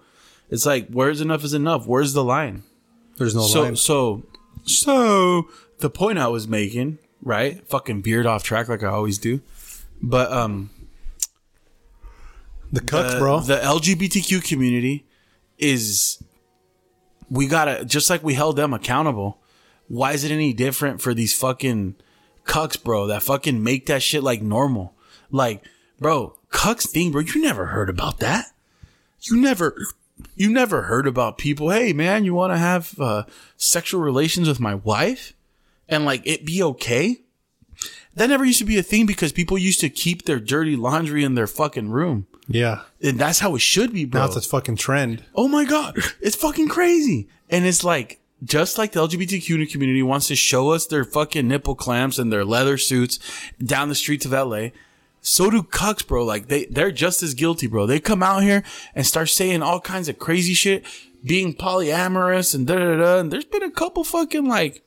It's 0.49 0.65
like 0.65 0.87
where's 0.89 1.21
enough 1.21 1.43
is 1.43 1.53
enough. 1.53 1.85
Where's 1.85 2.13
the 2.13 2.23
line? 2.23 2.63
There's 3.17 3.35
no 3.35 3.41
so 3.43 3.61
line. 3.63 3.75
so 3.75 4.23
so 4.63 5.43
so 5.43 5.49
the 5.79 5.89
point 5.89 6.17
I 6.17 6.27
was 6.27 6.47
making, 6.47 6.97
right? 7.21 7.65
Fucking 7.67 8.01
beard 8.01 8.25
off 8.25 8.43
track 8.43 8.67
like 8.69 8.83
I 8.83 8.87
always 8.87 9.17
do. 9.17 9.41
But 10.01 10.31
um 10.31 10.69
The 12.71 12.81
cuts, 12.81 13.13
the, 13.13 13.19
bro. 13.19 13.39
the 13.41 13.57
LGBTQ 13.57 14.43
community 14.43 15.05
is 15.61 16.21
we 17.29 17.47
gotta 17.47 17.85
just 17.85 18.09
like 18.09 18.23
we 18.23 18.33
held 18.33 18.57
them 18.57 18.73
accountable. 18.73 19.39
Why 19.87 20.11
is 20.11 20.23
it 20.23 20.31
any 20.31 20.53
different 20.53 21.01
for 21.01 21.13
these 21.13 21.37
fucking 21.37 21.95
cucks, 22.45 22.81
bro? 22.81 23.07
That 23.07 23.23
fucking 23.23 23.63
make 23.63 23.85
that 23.85 24.03
shit 24.03 24.23
like 24.23 24.41
normal. 24.41 24.95
Like, 25.29 25.63
bro, 25.99 26.37
cucks 26.49 26.89
thing, 26.89 27.11
bro. 27.11 27.21
You 27.21 27.41
never 27.41 27.67
heard 27.67 27.89
about 27.89 28.19
that. 28.19 28.47
You 29.21 29.37
never, 29.37 29.77
you 30.35 30.49
never 30.49 30.83
heard 30.83 31.07
about 31.07 31.37
people. 31.37 31.69
Hey, 31.69 31.93
man, 31.93 32.25
you 32.25 32.33
want 32.33 32.53
to 32.53 32.57
have 32.57 32.99
uh, 32.99 33.23
sexual 33.55 34.01
relations 34.01 34.47
with 34.47 34.59
my 34.59 34.75
wife, 34.75 35.33
and 35.87 36.05
like 36.05 36.21
it 36.25 36.45
be 36.45 36.61
okay. 36.63 37.21
That 38.15 38.27
never 38.27 38.43
used 38.43 38.59
to 38.59 38.65
be 38.65 38.77
a 38.77 38.83
thing 38.83 39.05
because 39.05 39.31
people 39.31 39.57
used 39.57 39.79
to 39.79 39.89
keep 39.89 40.25
their 40.25 40.39
dirty 40.39 40.75
laundry 40.75 41.23
in 41.23 41.35
their 41.35 41.47
fucking 41.47 41.89
room. 41.89 42.27
Yeah. 42.53 42.81
And 43.01 43.19
that's 43.19 43.39
how 43.39 43.55
it 43.55 43.59
should 43.61 43.93
be, 43.93 44.05
bro. 44.05 44.21
Now 44.21 44.27
it's 44.27 44.35
a 44.35 44.41
fucking 44.41 44.75
trend. 44.77 45.23
oh 45.35 45.47
my 45.47 45.65
God. 45.65 45.97
It's 46.21 46.35
fucking 46.35 46.69
crazy. 46.69 47.27
And 47.49 47.65
it's 47.65 47.83
like, 47.83 48.19
just 48.43 48.77
like 48.77 48.91
the 48.93 49.07
LGBTQ 49.07 49.71
community 49.71 50.01
wants 50.01 50.27
to 50.27 50.35
show 50.35 50.71
us 50.71 50.87
their 50.87 51.03
fucking 51.03 51.47
nipple 51.47 51.75
clamps 51.75 52.17
and 52.17 52.31
their 52.33 52.45
leather 52.45 52.77
suits 52.77 53.19
down 53.63 53.89
the 53.89 53.95
streets 53.95 54.25
of 54.25 54.31
LA. 54.31 54.69
So 55.21 55.51
do 55.51 55.61
cucks, 55.61 56.05
bro. 56.05 56.25
Like 56.25 56.47
they, 56.47 56.65
they're 56.65 56.91
just 56.91 57.21
as 57.21 57.35
guilty, 57.35 57.67
bro. 57.67 57.85
They 57.85 57.99
come 57.99 58.23
out 58.23 58.41
here 58.41 58.63
and 58.95 59.05
start 59.05 59.29
saying 59.29 59.61
all 59.61 59.79
kinds 59.79 60.09
of 60.09 60.17
crazy 60.17 60.55
shit, 60.55 60.83
being 61.23 61.53
polyamorous 61.53 62.55
and 62.55 62.65
da 62.65 62.75
da 62.75 62.97
da. 62.97 63.19
And 63.19 63.31
there's 63.31 63.45
been 63.45 63.61
a 63.61 63.69
couple 63.69 64.03
fucking 64.03 64.45
like, 64.47 64.81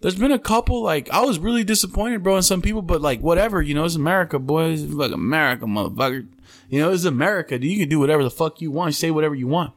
there's 0.00 0.14
been 0.14 0.30
a 0.30 0.38
couple 0.38 0.80
like 0.80 1.10
I 1.10 1.24
was 1.24 1.40
really 1.40 1.64
disappointed, 1.64 2.22
bro, 2.22 2.36
in 2.36 2.42
some 2.44 2.62
people, 2.62 2.82
but 2.82 3.00
like 3.00 3.20
whatever, 3.20 3.60
you 3.60 3.74
know, 3.74 3.84
it's 3.84 3.96
America, 3.96 4.38
boys. 4.38 4.84
It's 4.84 4.94
like 4.94 5.10
America, 5.10 5.64
motherfucker. 5.64 6.28
You 6.68 6.80
know, 6.80 6.92
it's 6.92 7.04
America. 7.04 7.58
You 7.58 7.78
can 7.78 7.88
do 7.88 7.98
whatever 7.98 8.22
the 8.22 8.30
fuck 8.30 8.60
you 8.60 8.70
want, 8.70 8.94
say 8.94 9.10
whatever 9.10 9.34
you 9.34 9.46
want. 9.46 9.72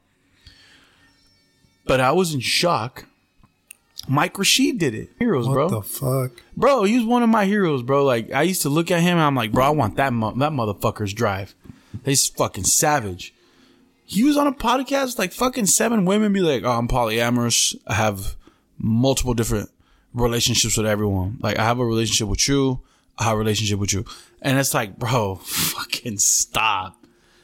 But 1.86 2.00
I 2.00 2.12
was 2.12 2.34
in 2.34 2.40
shock. 2.40 3.06
Mike 4.08 4.38
Rashid 4.38 4.78
did 4.80 4.96
it. 4.96 5.10
Heroes, 5.20 5.48
What 5.48 5.54
bro. 5.54 5.66
What 5.68 5.72
the 5.72 5.82
fuck? 5.82 6.32
bro, 6.58 6.84
he 6.84 6.96
was 6.98 7.06
one 7.06 7.24
of 7.24 7.30
my 7.30 7.46
heroes, 7.46 7.84
bro. 7.84 8.04
Like 8.04 8.32
I 8.32 8.42
used 8.44 8.64
to 8.64 8.70
look 8.70 8.92
at 8.92 9.02
him 9.02 9.18
and 9.18 9.22
I'm 9.22 9.36
like, 9.36 9.52
bro, 9.52 9.66
I 9.66 9.70
want 9.70 9.96
that 9.98 10.12
mo- 10.14 10.34
that 10.34 10.52
motherfucker's 10.52 11.14
drive. 11.14 11.54
He's 12.04 12.28
fucking 12.28 12.64
savage. 12.64 13.34
He 14.06 14.24
was 14.24 14.38
on 14.38 14.48
a 14.48 14.52
podcast 14.52 15.18
like 15.20 15.32
fucking 15.32 15.68
seven 15.68 16.06
women 16.06 16.34
be 16.34 16.42
like, 16.42 16.64
oh, 16.64 16.72
I'm 16.72 16.88
polyamorous. 16.88 17.76
I 17.88 17.94
have 17.94 18.36
multiple 18.78 19.34
different 19.34 19.70
relationships 20.14 20.78
with 20.78 20.88
everyone. 20.88 21.38
Like 21.40 21.58
I 21.58 21.64
have 21.64 21.80
a 21.80 21.86
relationship 21.86 22.28
with 22.28 22.48
you. 22.48 22.82
I 23.18 23.26
have 23.26 23.36
a 23.36 23.40
relationship 23.40 23.80
with 23.80 23.94
you. 23.94 24.04
And 24.42 24.58
it's 24.58 24.74
like, 24.74 24.98
bro, 24.98 25.36
fucking 25.44 26.18
stop. 26.18 26.98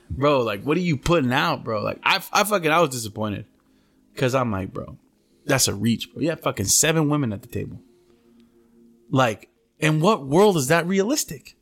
Bro, 0.09 0.41
like 0.43 0.63
what 0.63 0.77
are 0.77 0.81
you 0.81 0.97
putting 0.97 1.33
out, 1.33 1.63
bro? 1.63 1.81
Like 1.83 1.99
I, 2.03 2.21
I 2.31 2.43
fucking, 2.43 2.71
I 2.71 2.79
was 2.79 2.89
disappointed. 2.91 3.45
Cause 4.15 4.33
I'm 4.33 4.51
like, 4.51 4.73
bro, 4.73 4.97
that's 5.45 5.67
a 5.67 5.75
reach, 5.75 6.11
bro. 6.11 6.21
You 6.23 6.29
have 6.29 6.39
fucking 6.41 6.65
seven 6.65 7.07
women 7.09 7.31
at 7.33 7.41
the 7.43 7.47
table. 7.47 7.79
Like, 9.09 9.49
in 9.79 9.99
what 9.99 10.25
world 10.25 10.57
is 10.57 10.67
that 10.67 10.85
realistic? 10.87 11.53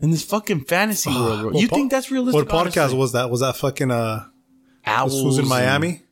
in 0.00 0.10
this 0.10 0.24
fucking 0.24 0.64
fantasy 0.64 1.08
world. 1.14 1.40
Bro. 1.40 1.50
What 1.52 1.62
you 1.62 1.68
po- 1.68 1.76
think 1.76 1.90
that's 1.90 2.10
realistic? 2.10 2.46
What 2.52 2.66
podcast 2.66 2.78
honestly? 2.80 2.98
was 2.98 3.12
that? 3.12 3.30
Was 3.30 3.40
that 3.40 3.56
fucking 3.56 3.90
uh? 3.90 4.24
Owls 4.84 5.22
was 5.22 5.36
in 5.38 5.42
and- 5.42 5.48
Miami. 5.48 6.02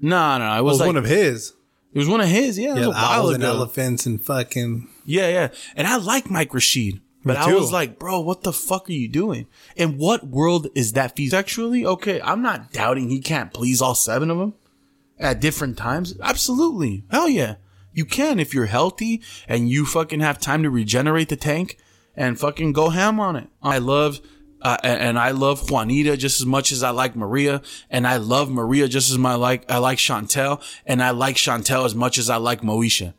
No, 0.00 0.38
no, 0.38 0.54
it 0.54 0.58
It 0.58 0.62
was, 0.62 0.72
was 0.74 0.80
like 0.80 0.86
one 0.88 0.96
of 0.96 1.04
his. 1.06 1.52
it 1.92 1.98
was 1.98 2.08
one 2.08 2.20
of 2.20 2.28
his. 2.28 2.58
Yeah, 2.58 2.74
it 2.76 2.80
Yeah, 2.80 2.86
was 2.88 2.96
owls 2.96 3.34
and 3.34 3.42
elephants 3.42 4.06
and 4.06 4.24
fucking. 4.24 4.88
Yeah, 5.04 5.28
yeah. 5.28 5.48
And 5.76 5.86
I 5.88 5.96
like 5.96 6.30
Mike 6.30 6.52
Rashid. 6.54 7.00
But 7.24 7.36
I 7.36 7.52
was 7.54 7.70
like, 7.70 7.98
bro, 7.98 8.20
what 8.20 8.42
the 8.42 8.52
fuck 8.52 8.88
are 8.88 8.92
you 8.92 9.08
doing? 9.08 9.46
In 9.76 9.96
what 9.96 10.26
world 10.26 10.68
is 10.74 10.92
that 10.94 11.16
feasible? 11.16 11.38
Sexually? 11.38 11.86
Okay, 11.86 12.20
I'm 12.20 12.42
not 12.42 12.72
doubting 12.72 13.10
he 13.10 13.20
can't 13.20 13.52
please 13.52 13.80
all 13.80 13.94
seven 13.94 14.30
of 14.30 14.38
them 14.38 14.54
at 15.18 15.40
different 15.40 15.78
times. 15.78 16.14
Absolutely. 16.20 17.04
Hell 17.10 17.28
yeah. 17.28 17.56
You 17.92 18.04
can 18.04 18.40
if 18.40 18.54
you're 18.54 18.66
healthy 18.66 19.22
and 19.46 19.68
you 19.68 19.86
fucking 19.86 20.20
have 20.20 20.40
time 20.40 20.62
to 20.62 20.70
regenerate 20.70 21.28
the 21.28 21.36
tank 21.36 21.78
and 22.16 22.38
fucking 22.38 22.72
go 22.72 22.88
ham 22.88 23.20
on 23.20 23.36
it. 23.36 23.48
I 23.62 23.78
love, 23.78 24.20
uh, 24.60 24.78
and 24.82 25.00
and 25.00 25.18
I 25.18 25.30
love 25.30 25.70
Juanita 25.70 26.16
just 26.16 26.40
as 26.40 26.46
much 26.46 26.72
as 26.72 26.82
I 26.82 26.90
like 26.90 27.14
Maria. 27.14 27.62
And 27.90 28.06
I 28.06 28.16
love 28.16 28.50
Maria 28.50 28.88
just 28.88 29.10
as 29.10 29.18
my 29.18 29.34
like, 29.34 29.70
I 29.70 29.78
like 29.78 29.98
Chantel. 29.98 30.62
And 30.86 31.02
I 31.02 31.10
like 31.10 31.36
Chantel 31.36 31.84
as 31.84 31.94
much 31.94 32.18
as 32.18 32.30
I 32.30 32.36
like 32.36 32.62
Moesha. 32.62 33.14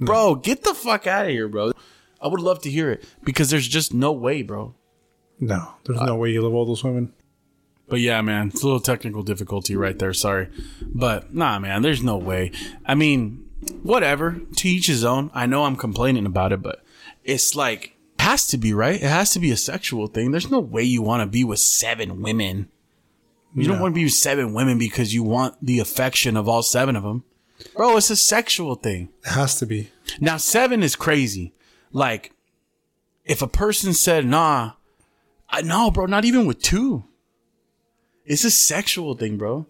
Bro, 0.00 0.36
get 0.36 0.62
the 0.62 0.74
fuck 0.74 1.06
out 1.06 1.26
of 1.26 1.30
here, 1.30 1.48
bro. 1.48 1.72
I 2.20 2.28
would 2.28 2.40
love 2.40 2.60
to 2.62 2.70
hear 2.70 2.90
it 2.90 3.04
because 3.24 3.50
there's 3.50 3.68
just 3.68 3.94
no 3.94 4.12
way, 4.12 4.42
bro. 4.42 4.74
No, 5.40 5.74
there's 5.84 6.00
no 6.00 6.16
way 6.16 6.30
you 6.30 6.42
love 6.42 6.54
all 6.54 6.66
those 6.66 6.82
women. 6.82 7.12
But 7.88 8.00
yeah, 8.00 8.20
man, 8.20 8.48
it's 8.48 8.62
a 8.62 8.66
little 8.66 8.80
technical 8.80 9.22
difficulty 9.22 9.74
right 9.76 9.98
there. 9.98 10.12
Sorry. 10.12 10.48
But 10.82 11.32
nah, 11.34 11.58
man, 11.58 11.82
there's 11.82 12.02
no 12.02 12.16
way. 12.16 12.52
I 12.84 12.94
mean, 12.94 13.48
whatever. 13.82 14.40
To 14.56 14.68
each 14.68 14.88
his 14.88 15.04
own. 15.04 15.30
I 15.32 15.46
know 15.46 15.64
I'm 15.64 15.76
complaining 15.76 16.26
about 16.26 16.52
it, 16.52 16.60
but 16.60 16.84
it's 17.24 17.54
like, 17.54 17.96
it 18.18 18.22
has 18.22 18.46
to 18.48 18.58
be, 18.58 18.74
right? 18.74 18.96
It 18.96 19.08
has 19.08 19.30
to 19.32 19.38
be 19.38 19.50
a 19.50 19.56
sexual 19.56 20.06
thing. 20.06 20.32
There's 20.32 20.50
no 20.50 20.60
way 20.60 20.82
you 20.82 21.00
want 21.02 21.22
to 21.22 21.26
be 21.26 21.44
with 21.44 21.60
seven 21.60 22.20
women. 22.20 22.68
You 23.54 23.66
don't 23.66 23.80
want 23.80 23.94
to 23.94 23.98
be 23.98 24.04
with 24.04 24.12
seven 24.12 24.52
women 24.52 24.78
because 24.78 25.14
you 25.14 25.22
want 25.22 25.56
the 25.62 25.78
affection 25.78 26.36
of 26.36 26.48
all 26.48 26.62
seven 26.62 26.94
of 26.94 27.02
them. 27.02 27.24
Bro, 27.74 27.96
it's 27.96 28.10
a 28.10 28.16
sexual 28.16 28.74
thing. 28.74 29.08
It 29.24 29.30
has 29.30 29.58
to 29.60 29.66
be. 29.66 29.90
Now, 30.20 30.36
seven 30.36 30.82
is 30.82 30.94
crazy. 30.94 31.54
Like, 31.92 32.32
if 33.24 33.42
a 33.42 33.46
person 33.48 33.92
said, 33.92 34.24
nah, 34.26 34.72
I 35.48 35.62
no, 35.62 35.90
bro, 35.90 36.06
not 36.06 36.24
even 36.24 36.46
with 36.46 36.60
two. 36.60 37.04
It's 38.24 38.44
a 38.44 38.50
sexual 38.50 39.14
thing, 39.14 39.38
bro. 39.38 39.66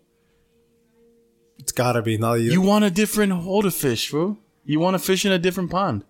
It's 1.59 1.73
gotta 1.73 2.03
be. 2.03 2.19
Now 2.19 2.35
you. 2.35 2.51
You 2.51 2.61
want 2.61 2.85
a 2.85 2.91
different 2.91 3.33
hold 3.33 3.67
of 3.67 3.75
fish, 3.75 4.11
bro. 4.11 4.37
You 4.65 4.81
want 4.81 4.95
to 4.95 4.99
fish 4.99 5.25
in 5.25 5.33
a 5.33 5.39
different 5.39 5.71
pond. 5.71 6.05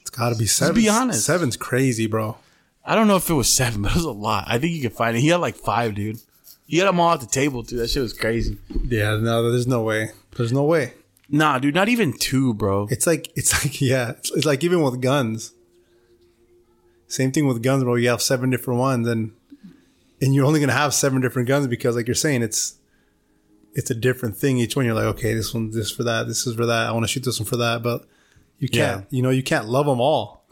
it's 0.00 0.10
gotta 0.10 0.36
be 0.36 0.46
seven. 0.46 0.74
be 0.74 0.88
honest. 0.88 1.24
Seven's 1.24 1.56
crazy, 1.56 2.06
bro. 2.06 2.36
I 2.84 2.94
don't 2.94 3.06
know 3.06 3.16
if 3.16 3.28
it 3.30 3.34
was 3.34 3.48
seven, 3.48 3.82
but 3.82 3.92
it 3.92 3.96
was 3.96 4.04
a 4.04 4.10
lot. 4.10 4.44
I 4.48 4.58
think 4.58 4.74
you 4.74 4.80
can 4.82 4.90
find 4.90 5.16
it. 5.16 5.20
He 5.20 5.28
had 5.28 5.36
like 5.40 5.56
five, 5.56 5.94
dude. 5.94 6.18
He 6.66 6.78
had 6.78 6.88
them 6.88 7.00
all 7.00 7.14
at 7.14 7.20
the 7.20 7.26
table, 7.26 7.62
too. 7.62 7.78
That 7.78 7.88
shit 7.88 8.02
was 8.02 8.12
crazy. 8.12 8.58
Yeah. 8.84 9.16
No, 9.16 9.50
there's 9.50 9.66
no 9.66 9.82
way. 9.82 10.10
There's 10.36 10.52
no 10.52 10.64
way. 10.64 10.92
Nah, 11.30 11.58
dude, 11.58 11.74
not 11.74 11.88
even 11.88 12.16
two, 12.16 12.54
bro. 12.54 12.88
It's 12.90 13.06
like 13.06 13.30
it's 13.36 13.64
like 13.64 13.80
yeah. 13.80 14.10
It's, 14.10 14.30
it's 14.32 14.46
like 14.46 14.64
even 14.64 14.82
with 14.82 15.00
guns. 15.00 15.52
Same 17.06 17.32
thing 17.32 17.46
with 17.46 17.62
guns, 17.62 17.84
bro. 17.84 17.94
You 17.94 18.10
have 18.10 18.22
seven 18.22 18.50
different 18.50 18.80
ones, 18.80 19.08
and 19.08 19.32
and 20.20 20.34
you're 20.34 20.46
only 20.46 20.60
gonna 20.60 20.72
have 20.72 20.94
seven 20.94 21.20
different 21.20 21.48
guns 21.48 21.66
because, 21.66 21.96
like 21.96 22.06
you're 22.06 22.14
saying, 22.14 22.42
it's 22.42 22.76
it's 23.74 23.90
a 23.90 23.94
different 23.94 24.36
thing 24.36 24.58
each 24.58 24.76
one. 24.76 24.84
You're 24.84 24.94
like, 24.94 25.04
okay, 25.04 25.34
this 25.34 25.54
one, 25.54 25.70
this 25.70 25.90
for 25.90 26.02
that, 26.02 26.26
this 26.26 26.46
is 26.46 26.54
for 26.54 26.66
that. 26.66 26.88
I 26.88 26.92
want 26.92 27.04
to 27.04 27.08
shoot 27.08 27.24
this 27.24 27.38
one 27.38 27.46
for 27.46 27.56
that, 27.56 27.82
but 27.82 28.06
you 28.58 28.68
can't. 28.68 29.06
You 29.10 29.22
know, 29.22 29.30
you 29.30 29.42
can't 29.42 29.68
love 29.68 29.86
them 29.86 30.00
all. 30.00 30.44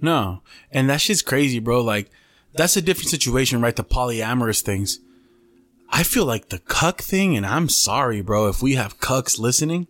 No. 0.00 0.42
And 0.70 0.90
that 0.90 1.00
shit's 1.00 1.22
crazy, 1.22 1.60
bro. 1.60 1.80
Like, 1.80 2.10
that's 2.52 2.76
a 2.76 2.82
different 2.82 3.08
situation, 3.08 3.60
right? 3.60 3.74
The 3.74 3.84
polyamorous 3.84 4.60
things. 4.60 5.00
I 5.88 6.02
feel 6.02 6.24
like 6.24 6.48
the 6.48 6.58
cuck 6.58 7.00
thing, 7.00 7.36
and 7.36 7.46
I'm 7.46 7.68
sorry, 7.68 8.20
bro, 8.20 8.48
if 8.48 8.62
we 8.62 8.74
have 8.74 8.98
cucks 8.98 9.38
listening, 9.38 9.86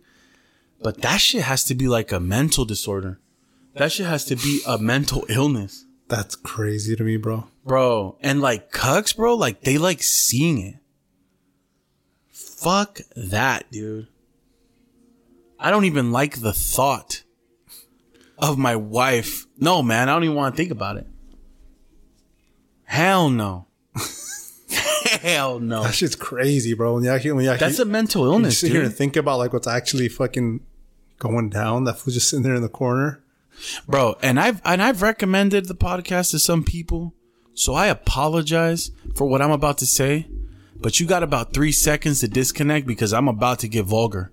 but 0.81 1.01
that 1.01 1.17
shit 1.17 1.43
has 1.43 1.63
to 1.65 1.75
be 1.75 1.87
like 1.87 2.11
a 2.11 2.19
mental 2.19 2.65
disorder. 2.65 3.19
That 3.73 3.91
shit 3.91 4.05
has 4.05 4.25
to 4.25 4.35
be 4.35 4.61
a 4.67 4.77
mental 4.77 5.25
illness, 5.29 5.85
That's 6.07 6.35
crazy 6.35 6.95
to 6.95 7.03
me, 7.03 7.17
bro. 7.17 7.47
bro. 7.65 8.17
And 8.21 8.39
like 8.41 8.71
cucks, 8.71 9.15
bro, 9.15 9.35
like 9.35 9.61
they 9.61 9.77
like 9.77 10.01
seeing 10.03 10.59
it. 10.59 10.75
Fuck 12.31 12.99
that, 13.15 13.69
dude. 13.71 14.07
I 15.59 15.71
don't 15.71 15.85
even 15.85 16.11
like 16.11 16.39
the 16.41 16.53
thought 16.53 17.23
of 18.37 18.57
my 18.57 18.75
wife. 18.75 19.45
No, 19.57 19.81
man, 19.83 20.09
I 20.09 20.13
don't 20.13 20.23
even 20.23 20.35
want 20.35 20.53
to 20.53 20.57
think 20.57 20.71
about 20.71 20.97
it. 20.97 21.07
Hell 22.83 23.29
no. 23.29 23.64
Hell 25.25 25.59
no. 25.59 25.81
That 25.81 25.95
shit's 25.95 26.15
crazy, 26.15 26.75
bro. 26.75 26.93
When 26.93 27.03
you 27.03 27.09
actually, 27.09 27.31
when 27.31 27.45
you 27.45 27.49
actually, 27.49 27.67
That's 27.67 27.79
a 27.79 27.85
mental 27.85 28.21
when 28.21 28.29
you 28.29 28.35
illness, 28.35 28.59
sit 28.59 28.71
here 28.71 28.83
and 28.83 28.93
think 28.93 29.15
about 29.15 29.39
like 29.39 29.53
what's 29.53 29.65
actually 29.65 30.07
fucking 30.07 30.59
going 31.17 31.49
down. 31.49 31.85
That 31.85 31.97
fool's 31.97 32.13
just 32.13 32.29
sitting 32.29 32.43
there 32.43 32.53
in 32.53 32.61
the 32.61 32.69
corner. 32.69 33.23
Bro, 33.87 34.17
and 34.21 34.39
I've 34.39 34.61
and 34.63 34.83
I've 34.83 35.01
recommended 35.01 35.65
the 35.65 35.73
podcast 35.73 36.29
to 36.31 36.39
some 36.39 36.63
people. 36.63 37.15
So 37.55 37.73
I 37.73 37.87
apologize 37.87 38.91
for 39.15 39.25
what 39.25 39.41
I'm 39.41 39.49
about 39.49 39.79
to 39.79 39.87
say, 39.87 40.27
but 40.75 40.99
you 40.99 41.07
got 41.07 41.23
about 41.23 41.53
3 41.53 41.71
seconds 41.71 42.19
to 42.19 42.27
disconnect 42.27 42.85
because 42.85 43.11
I'm 43.11 43.27
about 43.27 43.57
to 43.59 43.67
get 43.67 43.85
vulgar. 43.85 44.31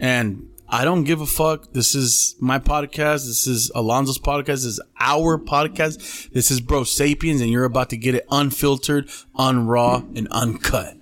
And 0.00 0.48
I 0.70 0.84
don't 0.84 1.04
give 1.04 1.20
a 1.22 1.26
fuck. 1.26 1.72
This 1.72 1.94
is 1.94 2.36
my 2.40 2.58
podcast. 2.58 3.26
This 3.26 3.46
is 3.46 3.70
Alonzo's 3.74 4.18
podcast. 4.18 4.46
This 4.46 4.64
is 4.66 4.80
our 5.00 5.38
podcast. 5.38 6.30
This 6.30 6.50
is 6.50 6.60
Bro 6.60 6.82
Sapienz, 6.82 7.40
and 7.40 7.50
you're 7.50 7.64
about 7.64 7.88
to 7.90 7.96
get 7.96 8.14
it 8.14 8.26
unfiltered, 8.30 9.08
unraw, 9.38 10.04
and 10.16 10.28
uncut. 10.30 10.96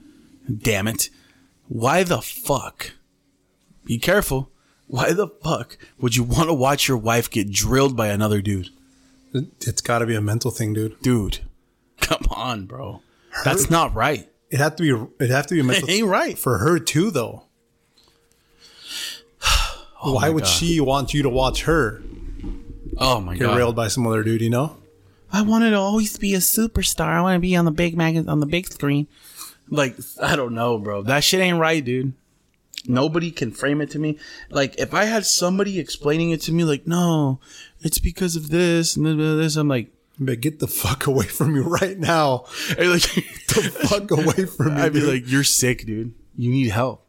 Damn 0.56 0.86
it. 0.86 1.10
Why 1.68 2.04
the 2.04 2.22
fuck? 2.22 2.92
Be 3.84 3.98
careful. 3.98 4.52
Why 4.86 5.12
the 5.12 5.26
fuck 5.42 5.78
would 5.98 6.14
you 6.14 6.22
want 6.22 6.48
to 6.48 6.54
watch 6.54 6.86
your 6.86 6.96
wife 6.98 7.28
get 7.28 7.50
drilled 7.50 7.96
by 7.96 8.08
another 8.08 8.40
dude? 8.40 8.68
It- 9.34 9.46
It's 9.66 9.80
got 9.80 9.98
to 9.98 10.06
be 10.06 10.14
a 10.14 10.20
mental 10.20 10.52
thing, 10.52 10.74
dude. 10.74 11.00
Dude, 11.02 11.40
come 12.00 12.24
on, 12.30 12.66
bro. 12.66 13.02
That's 13.44 13.68
not 13.68 13.94
right. 13.96 14.28
It 14.48 14.58
have 14.60 14.76
to 14.76 14.82
be. 14.84 15.24
It 15.24 15.30
have 15.30 15.48
to 15.48 15.54
be 15.54 15.60
a 15.60 15.64
mental. 15.64 15.88
It 15.88 15.92
ain't 15.92 16.06
right. 16.06 16.38
for 16.38 16.58
her 16.58 16.78
too, 16.78 17.10
though. 17.10 17.45
Oh 20.06 20.14
Why 20.14 20.18
Oh 20.24 20.28
my 20.28 20.30
would 20.30 20.44
God. 20.44 20.48
she 20.50 20.80
want 20.80 21.12
you 21.14 21.22
to 21.22 21.28
watch 21.28 21.62
her 21.64 22.02
Oh 22.98 23.20
my 23.20 23.34
get 23.36 23.44
god. 23.44 23.56
railed 23.58 23.76
by 23.76 23.88
some 23.88 24.06
other 24.06 24.22
dude? 24.22 24.40
You 24.40 24.50
know, 24.50 24.76
I 25.32 25.42
wanted 25.42 25.70
to 25.70 25.76
always 25.78 26.16
be 26.16 26.34
a 26.34 26.38
superstar. 26.38 27.08
I 27.08 27.20
want 27.20 27.36
to 27.36 27.40
be 27.40 27.54
on 27.56 27.64
the 27.64 27.70
big 27.70 27.96
mag 27.96 28.16
on 28.28 28.40
the 28.40 28.46
big 28.46 28.66
screen. 28.68 29.06
Like 29.68 29.96
I 30.22 30.36
don't 30.36 30.54
know, 30.54 30.78
bro. 30.78 31.02
That 31.02 31.24
shit 31.24 31.40
ain't 31.40 31.58
right, 31.58 31.84
dude. 31.84 32.12
Nobody 32.88 33.32
can 33.32 33.50
frame 33.50 33.80
it 33.80 33.90
to 33.90 33.98
me. 33.98 34.16
Like 34.48 34.78
if 34.78 34.94
I 34.94 35.04
had 35.06 35.26
somebody 35.26 35.78
explaining 35.80 36.30
it 36.30 36.40
to 36.42 36.52
me, 36.52 36.62
like 36.64 36.86
no, 36.86 37.40
it's 37.80 37.98
because 37.98 38.36
of 38.36 38.48
this 38.50 38.96
and 38.96 39.04
this. 39.40 39.56
I'm 39.56 39.66
like, 39.68 39.90
but 40.20 40.40
get 40.40 40.60
the 40.60 40.68
fuck 40.68 41.06
away 41.06 41.26
from 41.26 41.52
me 41.54 41.60
right 41.60 41.98
now. 41.98 42.44
I'd 42.70 42.86
like 42.86 43.02
The 43.02 43.88
fuck 43.88 44.10
away 44.12 44.46
from 44.46 44.74
me. 44.76 44.80
I'd 44.80 44.92
be 44.92 45.00
dude. 45.00 45.08
like, 45.08 45.30
you're 45.30 45.44
sick, 45.44 45.84
dude. 45.84 46.14
You 46.36 46.50
need 46.50 46.70
help. 46.70 47.04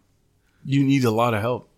You 0.65 0.83
need 0.83 1.03
a 1.05 1.11
lot 1.11 1.33
of 1.35 1.41
help. 1.41 1.69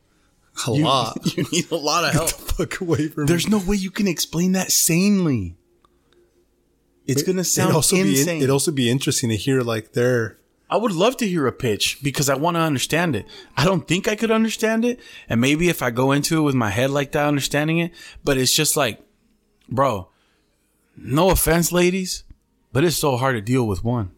a 0.68 0.74
You, 0.76 0.84
lot. 0.84 1.18
you 1.38 1.46
need 1.52 1.72
a 1.72 1.76
lot 1.76 2.04
of 2.06 2.12
help. 2.14 2.30
fuck 2.32 2.82
away 2.82 3.08
from 3.08 3.26
There's 3.26 3.48
me. 3.48 3.52
no 3.58 3.66
way 3.66 3.76
you 3.78 3.92
can 3.92 4.08
explain 4.08 4.52
that 4.54 4.72
sanely. 4.72 5.56
It's 7.06 7.24
gonna 7.24 7.44
sound 7.44 7.70
It'd 7.70 7.76
also 7.76 7.96
insane. 7.96 8.38
be. 8.40 8.44
It'd 8.44 8.50
also 8.52 8.72
be 8.72 8.90
interesting 8.90 9.30
to 9.30 9.36
hear 9.36 9.62
like 9.62 9.94
their. 9.94 10.38
I 10.70 10.78
would 10.78 10.92
love 10.92 11.18
to 11.18 11.28
hear 11.28 11.48
a 11.48 11.52
pitch 11.52 11.98
because 12.04 12.30
I 12.30 12.36
want 12.36 12.56
to 12.56 12.62
understand 12.62 13.16
it. 13.16 13.26
I 13.58 13.66
don't 13.66 13.88
think 13.88 14.08
I 14.08 14.16
could 14.16 14.30
understand 14.30 14.86
it, 14.86 15.00
and 15.28 15.42
maybe 15.42 15.70
if 15.70 15.82
I 15.82 15.90
go 15.90 16.12
into 16.12 16.38
it 16.38 16.42
with 16.42 16.54
my 16.54 16.70
head 16.70 16.92
like 16.92 17.12
that, 17.14 17.26
understanding 17.26 17.80
it. 17.80 17.92
But 18.24 18.38
it's 18.38 18.54
just 18.54 18.78
like, 18.78 19.02
bro, 19.68 20.10
no 20.96 21.32
offense, 21.32 21.72
ladies, 21.72 22.24
but 22.72 22.84
it's 22.84 22.98
so 22.98 23.18
hard 23.18 23.36
to 23.36 23.42
deal 23.42 23.66
with 23.66 23.84
one. 23.84 24.12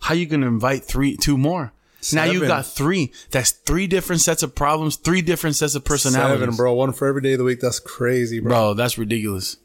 How 0.00 0.14
you 0.14 0.24
gonna 0.24 0.46
invite 0.48 0.84
three, 0.84 1.18
two 1.18 1.36
more? 1.36 1.74
Now 2.12 2.24
you 2.24 2.40
got 2.46 2.66
three. 2.66 3.12
That's 3.30 3.52
three 3.52 3.86
different 3.86 4.22
sets 4.22 4.42
of 4.42 4.54
problems, 4.54 4.96
three 4.96 5.22
different 5.22 5.56
sets 5.56 5.74
of 5.74 5.84
personalities. 5.84 6.40
Seven, 6.40 6.56
bro. 6.56 6.74
One 6.74 6.92
for 6.92 7.06
every 7.06 7.22
day 7.22 7.32
of 7.32 7.38
the 7.38 7.44
week. 7.44 7.60
That's 7.60 7.78
crazy, 7.78 8.40
bro. 8.40 8.50
Bro, 8.50 8.74
that's 8.74 8.98
ridiculous. 8.98 9.58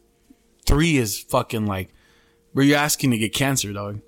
Three 0.65 0.97
is 0.97 1.19
fucking 1.19 1.65
like, 1.65 1.89
bro, 2.53 2.63
you're 2.63 2.77
asking 2.77 3.11
to 3.11 3.17
get 3.17 3.33
cancer, 3.33 3.73
dog. 3.73 4.01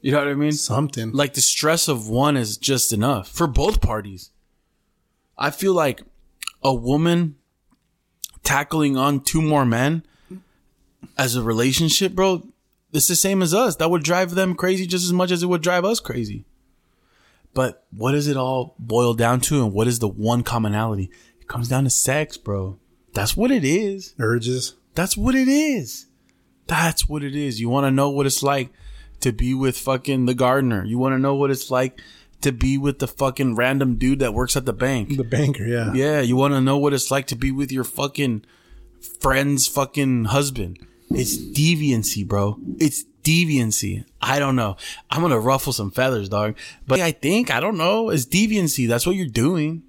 You 0.00 0.12
know 0.12 0.18
what 0.18 0.28
I 0.28 0.34
mean? 0.34 0.52
Something. 0.52 1.12
Like 1.12 1.34
the 1.34 1.42
stress 1.42 1.88
of 1.88 2.08
one 2.08 2.36
is 2.36 2.56
just 2.56 2.92
enough 2.92 3.28
for 3.28 3.46
both 3.46 3.82
parties. 3.82 4.30
I 5.36 5.50
feel 5.50 5.74
like 5.74 6.02
a 6.62 6.72
woman 6.72 7.36
tackling 8.42 8.96
on 8.96 9.20
two 9.20 9.42
more 9.42 9.66
men 9.66 10.02
as 11.18 11.36
a 11.36 11.42
relationship, 11.42 12.14
bro, 12.14 12.46
it's 12.92 13.08
the 13.08 13.16
same 13.16 13.42
as 13.42 13.54
us. 13.54 13.76
That 13.76 13.90
would 13.90 14.02
drive 14.02 14.34
them 14.34 14.54
crazy 14.54 14.86
just 14.86 15.04
as 15.04 15.12
much 15.12 15.30
as 15.30 15.42
it 15.42 15.46
would 15.46 15.62
drive 15.62 15.84
us 15.84 16.00
crazy. 16.00 16.44
But 17.54 17.84
what 17.90 18.12
does 18.12 18.28
it 18.28 18.36
all 18.36 18.74
boil 18.78 19.14
down 19.14 19.40
to 19.42 19.62
and 19.64 19.72
what 19.72 19.88
is 19.88 19.98
the 19.98 20.08
one 20.08 20.42
commonality? 20.42 21.10
It 21.40 21.48
comes 21.48 21.68
down 21.68 21.84
to 21.84 21.90
sex, 21.90 22.36
bro. 22.36 22.78
That's 23.12 23.36
what 23.36 23.50
it 23.50 23.64
is. 23.64 24.14
urges. 24.18 24.76
That's 24.94 25.16
what 25.16 25.34
it 25.34 25.48
is. 25.48 26.06
That's 26.66 27.08
what 27.08 27.24
it 27.24 27.34
is. 27.34 27.60
You 27.60 27.68
want 27.68 27.84
to 27.86 27.90
know 27.90 28.10
what 28.10 28.26
it's 28.26 28.42
like 28.42 28.70
to 29.20 29.32
be 29.32 29.54
with 29.54 29.76
fucking 29.76 30.26
the 30.26 30.34
gardener. 30.34 30.84
You 30.84 30.98
want 30.98 31.14
to 31.14 31.18
know 31.18 31.34
what 31.34 31.50
it's 31.50 31.70
like 31.70 32.00
to 32.42 32.52
be 32.52 32.78
with 32.78 33.00
the 33.00 33.08
fucking 33.08 33.56
random 33.56 33.96
dude 33.96 34.20
that 34.20 34.34
works 34.34 34.56
at 34.56 34.66
the 34.66 34.72
bank. 34.72 35.16
The 35.16 35.24
banker, 35.24 35.64
yeah. 35.64 35.92
Yeah, 35.92 36.20
you 36.20 36.36
want 36.36 36.54
to 36.54 36.60
know 36.60 36.78
what 36.78 36.92
it's 36.92 37.10
like 37.10 37.26
to 37.28 37.36
be 37.36 37.50
with 37.50 37.72
your 37.72 37.84
fucking 37.84 38.44
friend's 39.20 39.66
fucking 39.66 40.26
husband. 40.26 40.78
It's 41.10 41.36
deviancy, 41.36 42.26
bro. 42.26 42.58
It's 42.78 43.04
deviancy. 43.22 44.04
I 44.20 44.38
don't 44.38 44.56
know. 44.56 44.76
I'm 45.10 45.22
gonna 45.22 45.40
ruffle 45.40 45.72
some 45.72 45.90
feathers, 45.90 46.28
dog. 46.28 46.56
But 46.86 47.00
I 47.00 47.12
think 47.12 47.50
I 47.50 47.60
don't 47.60 47.76
know. 47.76 48.10
It's 48.10 48.26
deviancy. 48.26 48.88
That's 48.88 49.06
what 49.06 49.16
you're 49.16 49.26
doing. 49.26 49.82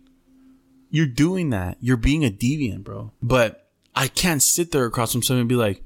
You're 0.89 1.05
doing 1.07 1.51
that. 1.51 1.77
You're 1.79 1.97
being 1.97 2.25
a 2.25 2.29
deviant, 2.29 2.83
bro. 2.83 3.11
But 3.21 3.69
I 3.95 4.07
can't 4.07 4.43
sit 4.43 4.71
there 4.71 4.85
across 4.85 5.11
from 5.11 5.23
someone 5.23 5.41
and 5.41 5.49
be 5.49 5.55
like, 5.55 5.83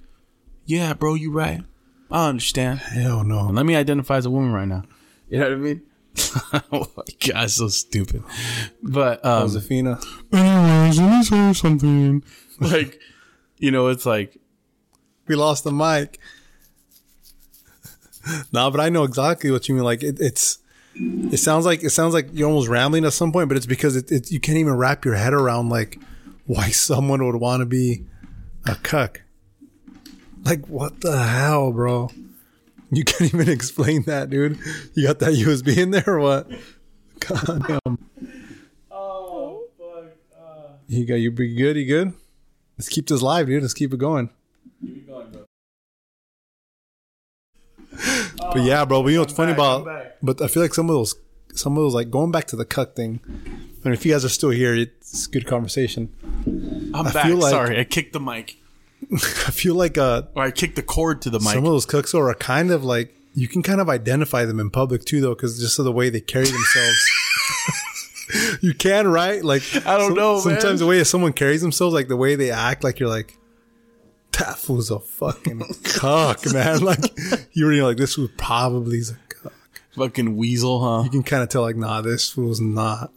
"Yeah, 0.66 0.94
bro, 0.94 1.14
you 1.14 1.32
right. 1.32 1.62
I 2.12 2.30
understand." 2.30 2.80
Hell 2.80 3.24
no. 3.24 3.48
Let 3.48 3.66
me 3.66 3.76
identify 3.76 4.18
as 4.18 4.26
a 4.26 4.32
woman 4.32 4.52
right 4.52 4.68
now. 4.68 4.84
You 5.30 5.40
know 5.40 5.46
what 5.46 5.54
I 5.54 5.56
mean? 5.56 5.82
oh 6.72 6.88
my 6.96 7.04
god, 7.28 7.50
so 7.50 7.68
stupid. 7.68 8.24
But 8.82 9.24
um, 9.26 9.48
Josefina. 9.50 10.00
anyways, 10.32 11.00
let 11.00 11.18
me 11.18 11.24
say 11.24 11.54
something. 11.54 12.24
Like, 12.60 13.00
you 13.58 13.70
know, 13.72 13.88
it's 13.88 14.06
like 14.06 14.40
We 15.28 15.36
lost 15.36 15.64
the 15.64 15.72
mic. 15.72 16.20
no, 18.52 18.72
but 18.72 18.80
I 18.80 18.90
know 18.90 19.04
exactly 19.04 19.52
what 19.52 19.68
you 19.68 19.76
mean. 19.76 19.84
Like 19.84 20.04
it, 20.04 20.20
it's, 20.20 20.60
it 20.96 21.38
sounds 21.38 21.66
like 21.66 21.84
it 21.84 21.90
sounds 21.90 22.14
like 22.14 22.30
you're 22.32 22.48
almost 22.48 22.70
rambling 22.70 23.06
at 23.06 23.14
some 23.14 23.32
point, 23.32 23.50
but 23.50 23.58
it's 23.58 23.66
because 23.66 23.96
it, 23.96 24.12
it 24.12 24.32
you 24.32 24.40
can't 24.40 24.58
even 24.58 24.76
wrap 24.76 25.04
your 25.04 25.16
head 25.16 25.34
around 25.34 25.70
like 25.70 26.00
why 26.46 26.70
someone 26.72 27.26
would 27.26 27.36
want 27.36 27.62
to 27.62 27.66
be 27.66 28.06
a 28.66 28.76
cuck. 28.76 29.22
Like 30.44 30.68
what 30.68 31.02
the 31.02 31.18
hell, 31.18 31.72
bro? 31.72 32.12
You 32.92 33.04
can't 33.04 33.34
even 33.34 33.50
explain 33.50 34.04
that, 34.04 34.30
dude. 34.30 34.58
You 34.94 35.08
got 35.08 35.20
that 35.20 35.34
USB 35.34 35.78
in 35.78 35.92
there 35.92 36.08
or 36.08 36.20
what? 36.20 36.50
God 37.20 37.68
damn. 37.68 37.98
Oh 38.92 39.64
fuck. 39.78 40.06
You 40.88 41.06
got 41.06 41.16
you 41.16 41.32
be 41.32 41.56
good, 41.56 41.76
you 41.76 41.86
good? 41.86 42.14
Let's 42.78 42.90
keep 42.90 43.08
this 43.08 43.22
live, 43.22 43.48
dude. 43.48 43.62
Let's 43.62 43.74
keep 43.74 43.94
it 43.94 43.98
going. 43.98 44.30
But 48.54 48.64
yeah, 48.64 48.86
bro. 48.86 49.02
But 49.04 49.10
you 49.10 49.16
know 49.16 49.22
what's 49.22 49.34
funny 49.34 49.52
back, 49.54 49.60
about? 49.82 50.16
But 50.22 50.42
I 50.42 50.48
feel 50.48 50.62
like 50.64 50.74
some 50.74 50.90
of 50.90 50.96
those, 50.96 51.16
some 51.54 51.74
of 51.78 51.84
those, 51.84 51.94
like 51.94 52.10
going 52.12 52.32
back 52.32 52.46
to 52.48 52.56
the 52.56 52.66
cuck 52.66 52.96
thing. 52.96 53.20
And 53.84 53.94
if 53.94 54.06
you 54.06 54.12
guys 54.14 54.26
are 54.26 54.30
still 54.30 54.50
here, 54.50 54.74
it's 54.76 55.28
good 55.28 55.46
conversation. 55.46 56.12
I'm 56.94 57.08
I 57.08 57.12
back. 57.12 57.26
feel 57.28 57.38
like- 57.38 57.52
Sorry, 57.52 57.80
I 57.80 57.84
kicked 57.84 58.14
the 58.14 58.20
mic. 58.20 58.58
I 59.14 59.52
feel 59.52 59.76
like 59.76 59.98
uh, 59.98 60.24
Or 60.36 60.44
I 60.44 60.52
kicked 60.52 60.76
the 60.78 60.82
cord 60.82 61.22
to 61.24 61.30
the 61.30 61.40
mic. 61.40 61.50
some 61.50 61.60
of 61.66 61.72
those 61.72 61.86
cooks 61.86 62.14
are 62.16 62.34
kind 62.36 62.72
of 62.72 62.84
like 62.84 63.14
you 63.36 63.48
can 63.48 63.62
kind 63.62 63.80
of 63.82 63.90
identify 63.90 64.46
them 64.46 64.60
in 64.60 64.70
public 64.72 65.04
too, 65.06 65.22
though, 65.22 65.36
because 65.36 65.60
just 65.60 65.78
of 65.78 65.86
the 65.86 65.92
way 65.92 66.10
they 66.10 66.22
carry 66.22 66.46
themselves. 66.46 67.06
you 68.62 68.74
can, 68.74 69.08
right? 69.08 69.44
Like 69.44 69.62
I 69.86 69.98
don't 69.98 70.16
know, 70.16 70.40
Sometimes 70.40 70.64
man. 70.66 70.76
the 70.78 70.86
way 70.88 71.04
someone 71.04 71.34
carries 71.34 71.62
themselves, 71.62 71.94
like 71.94 72.08
the 72.08 72.16
way 72.18 72.36
they 72.36 72.50
act, 72.52 72.84
like 72.84 73.00
you're 73.00 73.10
like. 73.10 73.38
That 74.40 74.58
fool's 74.58 74.92
a 74.92 75.00
fucking 75.00 75.64
cock, 75.84 76.46
man. 76.52 76.82
Like 76.82 77.00
you 77.54 77.66
were 77.66 77.74
like, 77.76 77.98
this 77.98 78.18
was 78.18 78.30
probably 78.38 79.00
a 79.00 79.34
cuck. 79.34 79.54
Fucking 79.96 80.36
weasel, 80.36 80.84
huh? 80.84 81.04
you 81.04 81.10
can 81.10 81.24
kind 81.24 81.42
of 81.42 81.50
tell 81.50 81.62
like, 81.62 81.78
nah, 81.78 82.02
this 82.02 82.30
fool's 82.30 82.60
not. 82.60 83.14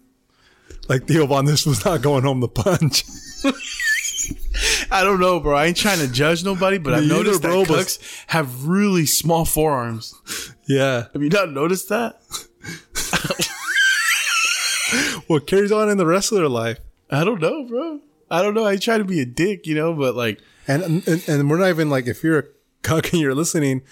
Like 0.88 1.06
Theo 1.06 1.26
Von, 1.26 1.44
this 1.44 1.66
was 1.66 1.84
not 1.84 2.02
going 2.02 2.22
home 2.22 2.40
the 2.40 2.48
punch. 2.48 3.04
I 4.90 5.02
don't 5.02 5.20
know, 5.20 5.40
bro. 5.40 5.56
I 5.56 5.66
ain't 5.66 5.76
trying 5.76 5.98
to 5.98 6.08
judge 6.08 6.44
nobody, 6.44 6.78
but 6.78 6.94
I've 6.94 7.00
Me 7.00 7.06
either, 7.06 7.14
noticed 7.16 7.42
that 7.42 7.66
cooks 7.66 8.24
have 8.28 8.66
really 8.66 9.04
small 9.06 9.44
forearms. 9.44 10.14
yeah. 10.66 11.06
Have 11.12 11.22
you 11.22 11.28
not 11.30 11.50
noticed 11.52 11.88
that? 11.88 12.20
What 15.26 15.46
carries 15.46 15.70
on 15.70 15.90
in 15.90 15.98
the 15.98 16.06
rest 16.06 16.32
of 16.32 16.38
their 16.38 16.48
life? 16.48 16.78
I 17.10 17.22
don't 17.22 17.40
know, 17.40 17.64
bro. 17.64 18.00
I 18.30 18.40
don't 18.40 18.54
know. 18.54 18.64
I 18.64 18.76
try 18.76 18.96
to 18.96 19.04
be 19.04 19.20
a 19.20 19.26
dick, 19.26 19.66
you 19.66 19.74
know, 19.74 19.92
but 19.92 20.14
like, 20.14 20.40
And, 20.68 20.82
and 21.08 21.24
and 21.28 21.50
we're 21.50 21.58
not 21.58 21.70
even 21.70 21.88
like 21.90 22.06
if 22.06 22.22
you're 22.22 22.38
a 22.38 22.44
cuck 22.82 23.12
and 23.12 23.20
you're 23.22 23.34
listening, 23.34 23.82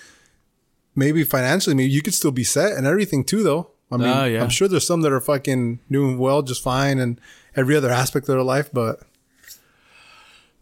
maybe 0.94 1.24
financially, 1.24 1.74
maybe 1.74 1.90
you 1.90 2.02
could 2.02 2.14
still 2.14 2.30
be 2.32 2.44
set 2.44 2.72
and 2.76 2.86
everything 2.86 3.24
too, 3.24 3.42
though. 3.42 3.70
I 3.90 3.96
mean, 3.96 4.08
Ah, 4.08 4.24
yeah. 4.26 4.42
I'm 4.42 4.50
sure 4.50 4.68
there's 4.68 4.86
some 4.86 5.00
that 5.02 5.12
are 5.12 5.20
fucking 5.20 5.80
doing 5.90 6.18
well, 6.18 6.42
just 6.42 6.62
fine, 6.62 6.98
and 6.98 7.20
every 7.54 7.74
other 7.76 7.90
aspect 7.90 8.28
of 8.28 8.34
their 8.34 8.42
life. 8.42 8.68
But 8.72 9.00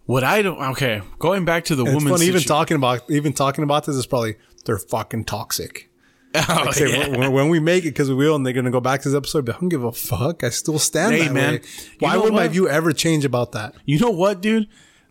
what 0.07 0.23
I 0.25 0.43
don't. 0.43 0.61
Okay, 0.73 1.03
going 1.19 1.45
back 1.45 1.65
to 1.67 1.75
the 1.77 1.85
it's 1.85 1.95
woman. 1.95 2.23
even 2.23 2.43
talking 2.43 2.77
about 2.77 3.11
even 3.11 3.33
talking 3.33 3.65
about 3.65 3.87
this 3.87 3.97
is 3.97 4.07
probably 4.07 4.37
they're 4.67 4.79
fucking 4.79 5.25
toxic. 5.25 5.91
Oh, 6.49 6.73
Say, 6.73 6.91
yeah. 6.91 7.17
when, 7.17 7.33
when 7.33 7.49
we 7.49 7.61
make 7.61 7.85
it, 7.85 7.91
because 7.91 8.09
we 8.09 8.17
will, 8.17 8.35
and 8.35 8.45
they're 8.45 8.53
gonna 8.53 8.73
go 8.73 8.81
back 8.81 9.03
to 9.03 9.09
this 9.09 9.17
episode. 9.17 9.45
But 9.47 9.55
I 9.55 9.61
don't 9.61 9.69
give 9.69 9.85
a 9.85 9.93
fuck. 9.93 10.43
I 10.43 10.49
still 10.49 10.81
stand 10.81 11.15
Hey, 11.15 11.29
that 11.29 11.33
man. 11.33 11.53
way. 11.55 11.61
Why 12.01 12.17
would 12.17 12.33
my 12.35 12.49
view 12.49 12.69
ever 12.69 12.93
change 12.93 13.25
about 13.25 13.53
that? 13.53 13.75
You 13.85 14.01
know 14.01 14.11
what, 14.11 14.41
dude? 14.41 14.67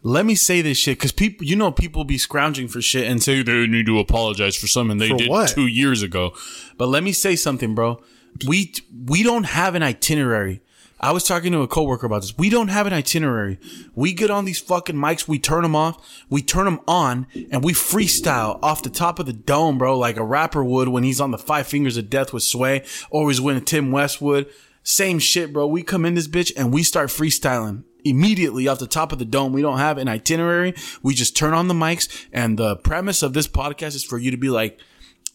Let 0.05 0.25
me 0.25 0.35
say 0.35 0.61
this 0.61 0.77
shit 0.77 0.97
because 0.97 1.13
people, 1.13 1.47
you 1.47 1.55
know, 1.55 1.71
people 1.71 2.03
be 2.03 2.17
scrounging 2.17 2.67
for 2.67 2.81
shit 2.81 3.07
and 3.09 3.23
say 3.23 3.41
they 3.41 3.65
need 3.67 3.85
to 3.85 3.99
apologize 3.99 4.55
for 4.55 4.67
something 4.67 4.97
they 4.97 5.09
For 5.09 5.17
did 5.17 5.29
what? 5.29 5.49
two 5.49 5.67
years 5.67 6.03
ago. 6.03 6.33
But 6.77 6.87
let 6.87 7.03
me 7.03 7.13
say 7.13 7.37
something, 7.37 7.73
bro. 7.73 8.01
We 8.45 8.73
we 9.07 9.23
don't 9.23 9.45
have 9.45 9.75
an 9.75 9.83
itinerary. 9.83 10.61
I 10.99 11.11
was 11.11 11.25
talking 11.25 11.51
to 11.51 11.61
a 11.61 11.67
coworker 11.67 12.05
about 12.05 12.21
this. 12.21 12.37
We 12.37 12.49
don't 12.49 12.69
have 12.69 12.87
an 12.87 12.93
itinerary. 12.93 13.59
We 13.93 14.13
get 14.13 14.29
on 14.29 14.45
these 14.45 14.59
fucking 14.59 14.95
mics, 14.95 15.27
we 15.27 15.37
turn 15.37 15.63
them 15.63 15.75
off, 15.75 16.23
we 16.29 16.41
turn 16.41 16.63
them 16.63 16.79
on, 16.87 17.27
and 17.51 17.61
we 17.61 17.73
freestyle 17.73 18.57
off 18.63 18.83
the 18.83 18.89
top 18.89 19.19
of 19.19 19.25
the 19.25 19.33
dome, 19.33 19.77
bro, 19.77 19.97
like 19.97 20.15
a 20.15 20.23
rapper 20.23 20.63
would 20.63 20.87
when 20.87 21.03
he's 21.03 21.19
on 21.19 21.31
the 21.31 21.37
Five 21.37 21.67
Fingers 21.67 21.97
of 21.97 22.09
Death 22.09 22.31
with 22.31 22.43
Sway, 22.43 22.85
or 23.09 23.29
he's 23.29 23.41
when 23.41 23.59
Tim 23.65 23.91
Westwood. 23.91 24.49
Same 24.81 25.19
shit, 25.19 25.51
bro. 25.51 25.67
We 25.67 25.83
come 25.83 26.05
in 26.05 26.13
this 26.13 26.29
bitch 26.29 26.53
and 26.55 26.73
we 26.73 26.83
start 26.83 27.09
freestyling 27.09 27.83
immediately 28.05 28.67
off 28.67 28.79
the 28.79 28.87
top 28.87 29.11
of 29.11 29.19
the 29.19 29.25
dome. 29.25 29.53
We 29.53 29.61
don't 29.61 29.77
have 29.77 29.97
an 29.97 30.07
itinerary. 30.07 30.73
We 31.01 31.13
just 31.13 31.35
turn 31.35 31.53
on 31.53 31.67
the 31.67 31.73
mics, 31.73 32.27
and 32.31 32.57
the 32.57 32.75
premise 32.77 33.23
of 33.23 33.33
this 33.33 33.47
podcast 33.47 33.95
is 33.95 34.03
for 34.03 34.17
you 34.17 34.31
to 34.31 34.37
be 34.37 34.49
like, 34.49 34.79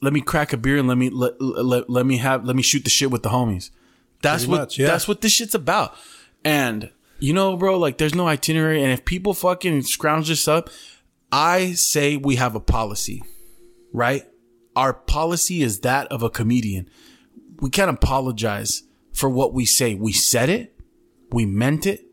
let 0.01 0.13
me 0.13 0.21
crack 0.21 0.53
a 0.53 0.57
beer 0.57 0.77
and 0.79 0.89
let 0.89 0.99
me 0.99 1.11
let, 1.11 1.41
let, 1.41 1.91
let 1.91 2.07
me 2.07 2.19
have 2.19 2.45
let 2.45 2.57
me 2.57 2.63
shoot 2.63 2.85
the 2.85 2.91
shit 2.91 3.11
with 3.11 3.23
the 3.23 3.31
homies. 3.31 3.71
That's 4.23 4.45
Pretty 4.45 4.51
what 4.53 4.61
much, 4.61 4.79
yeah. 4.79 4.87
that's 4.87 5.09
what 5.09 5.21
this 5.21 5.33
shit's 5.33 5.55
about. 5.55 5.95
And 6.45 6.91
you 7.19 7.33
know, 7.33 7.57
bro, 7.57 7.79
like 7.79 7.99
there's 7.99 8.15
no 8.15 8.27
itinerary. 8.27 8.83
And 8.83 8.93
if 8.93 9.05
people 9.05 9.35
fucking 9.35 9.83
scrounge 9.83 10.29
this 10.29 10.47
up, 10.47 10.71
I 11.33 11.73
say 11.73 12.17
we 12.17 12.37
have 12.37 12.55
a 12.55 12.61
policy, 12.61 13.23
right? 13.93 14.25
Our 14.77 14.93
policy 14.93 15.63
is 15.63 15.81
that 15.81 16.07
of 16.09 16.23
a 16.23 16.31
comedian. 16.31 16.89
We 17.61 17.71
can't 17.71 17.91
apologize 17.91 18.85
for 19.13 19.29
what 19.29 19.53
we 19.53 19.67
say. 19.67 19.95
We 19.95 20.13
said 20.13 20.49
it, 20.49 20.79
we 21.33 21.45
meant 21.45 21.87
it, 21.87 22.07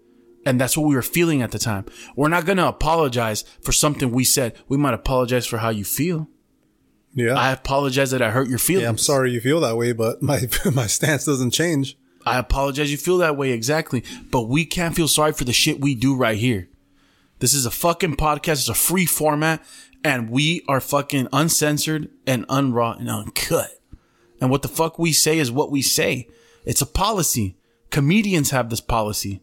and 0.46 0.62
that's 0.62 0.78
what 0.78 0.88
we 0.88 0.96
were 0.96 1.02
feeling 1.02 1.42
at 1.42 1.52
the 1.52 1.60
time. 1.60 1.86
We're 2.16 2.30
not 2.30 2.46
gonna 2.46 2.68
apologize 2.68 3.44
for 3.62 3.72
something 3.72 4.12
we 4.12 4.24
said. 4.24 4.56
We 4.68 4.78
might 4.78 4.94
apologize 4.94 5.46
for 5.46 5.58
how 5.58 5.70
you 5.70 5.84
feel. 5.84 6.28
Yeah, 7.14 7.34
I 7.36 7.52
apologize 7.52 8.12
that 8.12 8.22
I 8.22 8.32
hurt 8.32 8.50
your 8.50 8.60
feelings. 8.60 8.84
yeah. 8.84 8.90
I'm 8.90 8.98
sorry 8.98 9.32
you 9.32 9.40
feel 9.42 9.62
that 9.62 9.78
way, 9.78 9.94
but 9.94 10.22
my 10.22 10.42
my 10.74 10.88
stance 10.88 11.26
doesn't 11.26 11.52
change. 11.52 11.98
I 12.26 12.40
apologize 12.40 12.92
you 12.92 12.98
feel 12.98 13.20
that 13.20 13.38
way 13.38 13.52
exactly, 13.52 14.04
but 14.32 14.44
we 14.44 14.66
can't 14.66 14.96
feel 14.96 15.08
sorry 15.08 15.32
for 15.34 15.44
the 15.44 15.54
shit 15.54 15.80
we 15.80 15.94
do 15.94 16.16
right 16.16 16.38
here. 16.38 16.70
This 17.40 17.54
is 17.54 17.66
a 17.66 17.72
fucking 17.72 18.16
podcast. 18.16 18.54
It's 18.54 18.70
a 18.70 18.74
free 18.74 19.06
format, 19.06 19.64
and 20.04 20.30
we 20.30 20.64
are 20.68 20.80
fucking 20.82 21.28
uncensored 21.32 22.10
and 22.26 22.48
unraw 22.48 23.00
and 23.00 23.10
uncut. 23.10 23.80
And 24.42 24.50
what 24.50 24.64
the 24.64 24.68
fuck 24.68 24.98
we 24.98 25.12
say 25.12 25.38
is 25.38 25.52
what 25.52 25.72
we 25.72 25.82
say. 25.82 26.28
It's 26.66 26.82
a 26.82 26.86
policy. 26.88 27.58
Comedians 27.92 28.50
have 28.50 28.70
this 28.70 28.82
policy. 28.82 29.42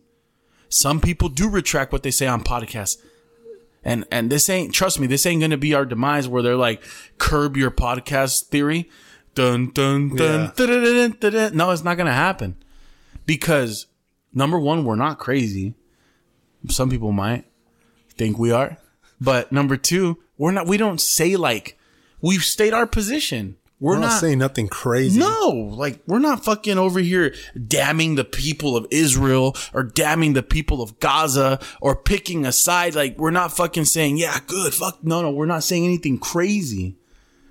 Some 0.72 1.00
people 1.00 1.28
do 1.28 1.50
retract 1.50 1.92
what 1.92 2.02
they 2.02 2.10
say 2.10 2.26
on 2.26 2.42
podcasts. 2.42 2.96
And 3.84 4.06
and 4.10 4.30
this 4.30 4.48
ain't 4.48 4.72
trust 4.72 4.98
me, 4.98 5.06
this 5.06 5.26
ain't 5.26 5.40
gonna 5.42 5.56
be 5.58 5.74
our 5.74 5.84
demise 5.84 6.28
where 6.28 6.42
they're 6.42 6.56
like 6.56 6.82
curb 7.18 7.56
your 7.56 7.70
podcast 7.70 8.44
theory. 8.46 8.88
Dun 9.34 9.70
dun 9.72 10.14
dun, 10.16 10.40
Yeah. 10.40 10.50
dun, 10.56 11.16
dun, 11.18 11.32
dun. 11.32 11.56
No, 11.56 11.70
it's 11.72 11.84
not 11.84 11.96
gonna 11.96 12.12
happen. 12.12 12.56
Because 13.26 13.86
number 14.32 14.58
one, 14.58 14.84
we're 14.84 14.94
not 14.96 15.18
crazy. 15.18 15.74
Some 16.68 16.88
people 16.90 17.12
might 17.12 17.44
think 18.16 18.38
we 18.38 18.50
are. 18.50 18.78
But 19.20 19.52
number 19.52 19.76
two, 19.76 20.18
we're 20.38 20.52
not 20.52 20.66
we 20.66 20.76
don't 20.76 21.00
say 21.00 21.36
like 21.36 21.78
we've 22.20 22.44
stayed 22.44 22.72
our 22.72 22.86
position. 22.86 23.56
We're, 23.82 23.94
We're 23.94 23.98
not, 24.00 24.06
not 24.10 24.20
saying 24.20 24.38
nothing 24.38 24.68
crazy. 24.68 25.18
no, 25.18 25.48
like 25.76 25.98
we're 26.06 26.20
not 26.20 26.44
fucking 26.44 26.78
over 26.78 27.00
here 27.00 27.34
damning 27.66 28.14
the 28.14 28.22
people 28.24 28.76
of 28.76 28.86
Israel 28.92 29.56
or 29.74 29.82
damning 29.82 30.34
the 30.34 30.42
people 30.44 30.80
of 30.80 31.00
Gaza 31.00 31.58
or 31.80 31.96
picking 31.96 32.46
a 32.46 32.52
side. 32.52 32.94
Like 32.94 33.18
we're 33.18 33.32
not 33.32 33.50
fucking 33.56 33.86
saying, 33.86 34.18
yeah, 34.18 34.38
good, 34.46 34.72
fuck. 34.72 35.02
No, 35.02 35.20
no, 35.22 35.32
we're 35.32 35.46
not 35.46 35.64
saying 35.64 35.84
anything 35.84 36.18
crazy. 36.20 36.94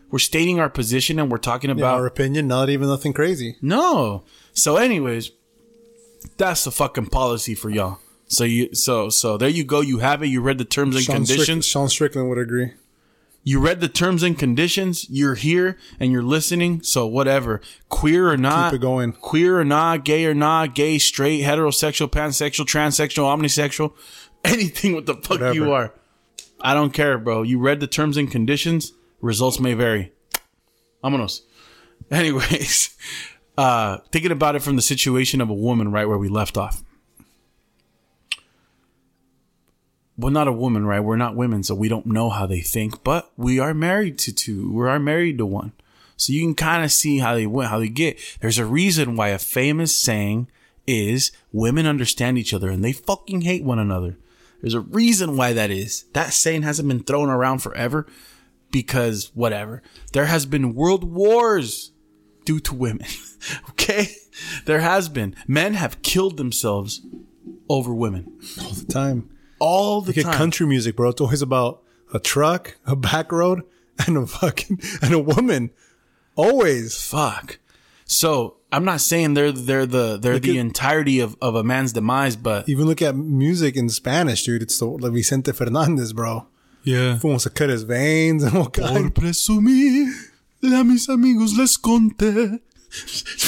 We're 0.09 0.19
stating 0.19 0.57
our 0.61 0.69
position 0.69 1.19
and 1.19 1.29
we're 1.29 1.38
talking 1.38 1.69
Yeah, 1.69 1.75
about 1.75 1.95
our 1.99 2.05
opinion, 2.05 2.47
not 2.47 2.69
even 2.69 2.88
nothing 2.88 3.11
crazy. 3.11 3.57
no. 3.61 4.23
So, 4.53 4.77
anyways, 4.77 5.32
that's 6.38 6.63
the 6.63 6.71
fucking 6.71 7.07
policy 7.07 7.55
for 7.55 7.69
y'all. 7.69 7.99
So 8.27 8.45
you, 8.45 8.73
so 8.73 9.09
so 9.09 9.36
there 9.38 9.49
you 9.49 9.65
go. 9.65 9.82
You 9.82 9.99
have 9.99 10.23
it. 10.23 10.27
You 10.27 10.39
read 10.39 10.57
the 10.59 10.63
terms 10.65 10.95
and 10.95 11.03
Sean, 11.03 11.25
Strick- 11.25 11.36
conditions. 11.39 11.65
Sean 11.65 11.89
Strickland 11.89 12.29
would 12.29 12.38
agree. 12.38 12.71
You 13.43 13.59
read 13.59 13.81
the 13.81 13.89
terms 13.89 14.21
and 14.21 14.37
conditions. 14.37 15.07
You're 15.09 15.35
here 15.35 15.77
and 15.99 16.11
you're 16.11 16.21
listening. 16.23 16.83
So 16.83 17.07
whatever, 17.07 17.59
queer 17.89 18.29
or 18.29 18.37
not, 18.37 18.71
Keep 18.71 18.77
it 18.77 18.81
going. 18.81 19.13
queer 19.13 19.59
or 19.59 19.65
not, 19.65 20.05
gay 20.05 20.25
or 20.25 20.33
not, 20.35 20.75
gay, 20.75 20.99
straight, 20.99 21.41
heterosexual, 21.41 22.07
pansexual, 22.07 22.65
transsexual, 22.65 23.23
omnisexual, 23.23 23.93
anything 24.45 24.93
what 24.93 25.07
the 25.07 25.15
fuck 25.15 25.55
you 25.55 25.71
are. 25.71 25.93
I 26.61 26.75
don't 26.75 26.93
care, 26.93 27.17
bro. 27.17 27.41
You 27.41 27.57
read 27.57 27.79
the 27.79 27.87
terms 27.87 28.17
and 28.17 28.29
conditions. 28.29 28.93
Results 29.21 29.59
may 29.59 29.73
vary. 29.73 30.13
Vámonos. 31.03 31.41
Anyways, 32.11 32.95
uh, 33.57 33.97
thinking 34.11 34.31
about 34.31 34.55
it 34.55 34.61
from 34.61 34.75
the 34.75 34.81
situation 34.83 35.41
of 35.41 35.49
a 35.49 35.53
woman, 35.53 35.91
right 35.91 36.07
where 36.07 36.17
we 36.17 36.29
left 36.29 36.57
off. 36.57 36.83
Well, 40.18 40.32
not 40.32 40.47
a 40.47 40.53
woman, 40.53 40.86
right? 40.86 40.99
We're 40.99 41.18
not 41.18 41.36
women, 41.36 41.64
so 41.64 41.74
we 41.74 41.88
don't 41.88 42.05
know 42.05 42.30
how 42.30 42.45
they 42.45 42.62
think, 42.62 43.03
but 43.03 43.32
we 43.38 43.59
are 43.59 43.74
married 43.74 44.18
to 44.20 44.34
two. 44.34 44.72
We 44.72 44.88
are 44.88 44.99
married 44.99 45.38
to 45.39 45.45
one. 45.45 45.74
So 46.18 46.34
you 46.34 46.41
can 46.41 46.53
kind 46.53 46.84
of 46.84 46.91
see 46.91 47.18
how 47.18 47.34
they 47.34 47.47
went, 47.47 47.72
how 47.72 47.80
they 47.80 47.89
get. 47.89 48.20
There's 48.41 48.59
a 48.59 48.66
reason 48.66 49.16
why 49.16 49.30
a 49.30 49.39
famous 49.39 49.97
saying 49.97 50.47
is 50.86 51.32
women 51.51 51.88
understand 51.88 52.38
each 52.38 52.53
other 52.53 52.70
and 52.70 52.84
they 52.84 52.91
fucking 52.91 53.41
hate 53.41 53.64
one 53.64 53.80
another. 53.80 54.18
There's 54.62 54.76
a 54.76 54.82
reason 54.82 55.36
why 55.36 55.53
that 55.53 55.72
is. 55.72 56.03
That 56.14 56.34
saying 56.34 56.62
hasn't 56.62 56.88
been 56.88 57.03
thrown 57.03 57.30
around 57.30 57.59
forever 57.59 58.05
because 58.70 59.32
whatever. 59.34 59.82
There 60.14 60.26
has 60.26 60.45
been 60.45 60.76
world 60.76 61.03
wars 61.03 61.91
due 62.45 62.59
to 62.59 62.76
women. 62.76 63.07
okay? 63.72 64.09
There 64.66 64.82
has 64.82 65.09
been. 65.09 65.36
Men 65.47 65.74
have 65.74 66.03
killed 66.03 66.38
themselves 66.38 67.01
over 67.68 67.93
women 67.93 68.39
all 68.62 68.72
the 68.72 68.86
time. 68.86 69.30
All 69.62 70.01
the 70.01 70.09
Look 70.12 70.18
at 70.18 70.26
time. 70.26 70.34
country 70.41 70.66
music, 70.66 70.95
bro. 70.97 71.09
It's 71.14 71.22
always 71.22 71.41
about 71.43 71.84
a 72.14 72.20
truck, 72.20 72.76
a 72.86 72.95
back 72.95 73.32
road, 73.32 73.62
and 74.07 74.18
a 74.18 74.26
fucking 74.26 74.80
and 75.01 75.14
a 75.14 75.20
woman. 75.20 75.70
Always. 76.36 76.97
Fuck. 77.01 77.59
So 78.05 78.57
I'm 78.72 78.84
not 78.86 78.99
saying 79.01 79.36
they're 79.36 79.51
they're 79.51 79.86
the 79.86 80.18
they're 80.18 80.34
Look 80.36 80.43
the 80.43 80.57
at- 80.59 80.66
entirety 80.66 81.20
of, 81.20 81.36
of 81.41 81.55
a 81.55 81.64
man's 81.64 81.93
demise, 81.93 82.36
but 82.36 82.68
Even 82.68 82.88
look 82.88 83.01
at 83.01 83.16
music 83.16 83.76
in 83.78 83.89
Spanish, 83.89 84.43
dude. 84.43 84.62
It's 84.64 84.78
the 84.80 84.86
like 84.86 85.14
Vicente 85.14 85.51
Fernandez, 85.53 86.12
bro. 86.14 86.47
yeah. 86.84 87.18
Who 87.20 87.28
wants 87.30 87.43
to 87.45 87.49
cut 87.51 87.70
his 87.70 87.84
veins 87.84 88.43
and 88.43 88.57
all 88.57 88.70
Por 88.70 89.09
presumir, 89.12 90.07
a 90.64 90.84
mis 90.84 91.07
amigos 91.09 91.57
les 91.57 91.78
conté. 91.78 92.59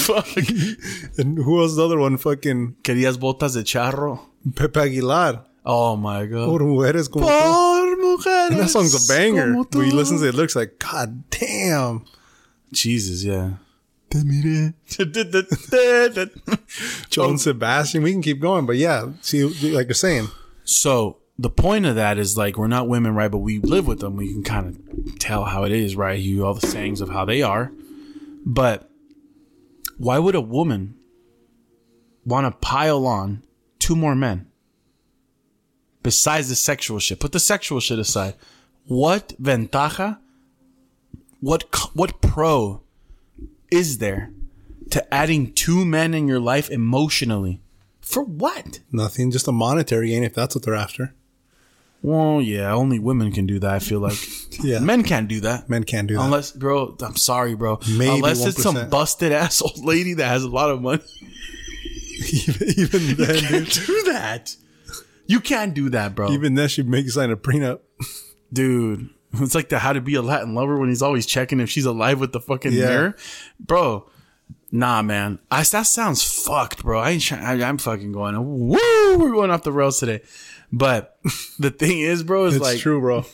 Fuck. 0.06 0.28
And 1.18 1.36
who 1.38 1.52
was 1.60 1.76
The 1.76 1.84
other 1.84 1.98
one, 1.98 2.16
fucking 2.16 2.76
Querías 2.82 3.18
botas 3.18 3.52
de 3.54 3.62
charro. 3.64 4.20
Pepe 4.54 4.80
Aguilar. 4.80 5.44
Oh 5.64 5.96
my 5.96 6.26
god. 6.26 6.46
Por 6.46 6.60
mujeres 6.60 7.10
como. 7.10 7.26
Por 7.26 7.96
mujeres. 7.96 8.50
And 8.50 8.60
that 8.60 8.68
song's 8.68 8.94
a 8.94 9.12
banger. 9.12 9.54
When 9.54 9.88
you 9.88 9.94
listen 9.94 10.18
to 10.18 10.26
it, 10.26 10.30
it 10.30 10.34
looks 10.34 10.54
like, 10.54 10.78
God 10.78 11.28
damn. 11.30 12.04
Jesus, 12.72 13.24
yeah. 13.24 13.54
Joan 17.10 17.38
Sebastian. 17.38 18.02
We 18.02 18.12
can 18.12 18.22
keep 18.22 18.40
going, 18.40 18.66
but 18.66 18.76
yeah, 18.76 19.10
see, 19.22 19.44
like 19.70 19.88
you're 19.88 19.94
saying, 19.94 20.28
So 20.64 21.18
the 21.38 21.50
point 21.50 21.86
of 21.86 21.96
that 21.96 22.18
is 22.18 22.36
like 22.36 22.56
we're 22.56 22.68
not 22.68 22.86
women, 22.86 23.14
right? 23.14 23.30
But 23.30 23.38
we 23.38 23.58
live 23.58 23.86
with 23.86 24.00
them. 24.00 24.16
We 24.16 24.32
can 24.32 24.44
kind 24.44 24.68
of 24.68 25.18
tell 25.18 25.44
how 25.44 25.64
it 25.64 25.72
is, 25.72 25.96
right? 25.96 26.18
You 26.18 26.46
all 26.46 26.54
the 26.54 26.66
sayings 26.66 27.00
of 27.00 27.08
how 27.08 27.24
they 27.24 27.42
are. 27.42 27.72
But 28.44 28.88
why 29.96 30.18
would 30.18 30.34
a 30.34 30.40
woman 30.40 30.96
want 32.24 32.46
to 32.46 32.58
pile 32.58 33.06
on 33.06 33.42
two 33.78 33.96
more 33.96 34.14
men? 34.14 34.46
Besides 36.04 36.48
the 36.50 36.54
sexual 36.54 37.00
shit, 37.00 37.18
put 37.18 37.32
the 37.32 37.40
sexual 37.40 37.80
shit 37.80 37.98
aside. 37.98 38.34
What 38.86 39.32
ventaja? 39.40 40.18
What 41.40 41.64
what 41.94 42.20
pro 42.20 42.82
is 43.72 43.98
there 43.98 44.30
to 44.90 45.12
adding 45.12 45.52
two 45.52 45.84
men 45.84 46.14
in 46.14 46.28
your 46.28 46.38
life 46.40 46.70
emotionally? 46.70 47.60
For 48.00 48.22
what? 48.22 48.80
nothing, 48.92 49.30
just 49.30 49.48
a 49.48 49.52
monetary 49.52 50.10
gain 50.10 50.22
if 50.24 50.34
that's 50.34 50.54
what 50.54 50.62
they're 50.64 50.74
after. 50.74 51.14
Well, 52.02 52.42
yeah, 52.42 52.70
only 52.74 52.98
women 52.98 53.32
can 53.32 53.46
do 53.46 53.58
that. 53.60 53.70
I 53.72 53.78
feel 53.78 53.98
like 54.00 54.18
Yeah. 54.62 54.80
men 54.80 55.04
can't 55.04 55.26
do 55.26 55.40
that. 55.40 55.70
Men 55.70 55.84
can't 55.84 56.06
do 56.06 56.16
that. 56.16 56.24
Unless, 56.24 56.52
bro, 56.52 56.94
I'm 57.00 57.16
sorry, 57.16 57.54
bro. 57.54 57.80
Maybe 57.96 58.16
Unless 58.16 58.44
it's 58.44 58.62
some 58.62 58.90
busted 58.90 59.32
ass 59.32 59.62
old 59.62 59.82
lady 59.82 60.12
that 60.14 60.28
has 60.28 60.42
a 60.44 60.50
lot 60.50 60.68
of 60.68 60.82
money, 60.82 61.02
even, 62.32 62.68
even 62.76 63.16
then, 63.16 63.38
can't 63.40 63.72
dude, 63.72 63.86
do 63.86 64.02
that. 64.12 64.54
You 65.26 65.40
can't 65.40 65.74
do 65.74 65.88
that, 65.90 66.14
bro. 66.14 66.30
even 66.32 66.54
then, 66.54 66.68
she'd 66.68 66.88
make 66.88 67.04
you 67.04 67.10
sign 67.10 67.30
a 67.30 67.36
prenup. 67.36 67.80
Dude, 68.52 69.08
it's 69.34 69.54
like 69.54 69.68
the 69.68 69.78
How 69.78 69.92
to 69.92 70.00
Be 70.00 70.14
a 70.14 70.22
Latin 70.22 70.54
Lover 70.54 70.78
when 70.78 70.88
he's 70.88 71.02
always 71.02 71.26
checking 71.26 71.60
if 71.60 71.70
she's 71.70 71.86
alive 71.86 72.20
with 72.20 72.32
the 72.32 72.40
fucking 72.40 72.72
Yeah. 72.72 72.86
mirror, 72.86 73.16
bro. 73.58 74.08
Nah, 74.70 75.02
man. 75.02 75.38
I, 75.50 75.62
that 75.62 75.86
sounds 75.86 76.22
fucked, 76.22 76.82
bro. 76.82 76.98
I 77.00 77.10
ain't 77.10 77.22
try, 77.22 77.38
I, 77.38 77.52
I'm 77.68 77.78
fucking 77.78 78.12
going. 78.12 78.36
Woo, 78.68 79.18
we're 79.18 79.32
going 79.32 79.50
off 79.50 79.62
the 79.62 79.72
rails 79.72 79.98
today. 80.00 80.20
But 80.72 81.16
the 81.58 81.70
thing 81.70 82.00
is, 82.00 82.22
bro, 82.22 82.46
is 82.46 82.56
It's 82.56 82.62
like 82.64 82.78
true, 82.80 83.00
bro. 83.00 83.24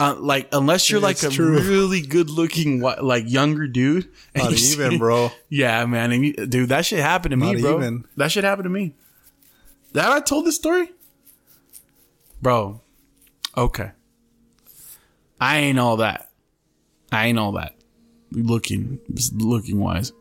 Uh, 0.00 0.14
like 0.18 0.48
unless 0.52 0.88
you're 0.90 1.00
like 1.00 1.16
It's 1.16 1.24
a 1.24 1.30
true. 1.30 1.58
really 1.60 2.00
good 2.00 2.30
looking 2.30 2.80
like 2.80 3.24
younger 3.30 3.66
dude, 3.66 4.08
and 4.34 4.44
Not 4.44 4.52
you 4.52 4.58
see- 4.58 4.80
even, 4.82 4.98
bro. 4.98 5.30
Yeah, 5.48 5.84
man, 5.86 6.12
and 6.12 6.24
you, 6.26 6.32
dude, 6.34 6.68
that 6.70 6.86
shit 6.86 7.00
happened 7.00 7.32
to 7.32 7.36
me, 7.36 7.52
Not 7.54 7.60
bro. 7.62 7.76
even. 7.78 8.04
That 8.16 8.30
shit 8.32 8.44
happened 8.44 8.64
to 8.64 8.70
me. 8.70 8.94
That 9.92 10.10
I 10.10 10.20
told 10.20 10.44
this 10.46 10.56
story, 10.56 10.90
bro. 12.40 12.80
Okay, 13.56 13.90
I 15.40 15.58
ain't 15.58 15.78
all 15.78 15.98
that. 15.98 16.30
I 17.10 17.26
ain't 17.28 17.38
all 17.38 17.52
that. 17.52 17.74
Looking, 18.30 19.00
looking 19.34 19.80
wise. 19.80 20.12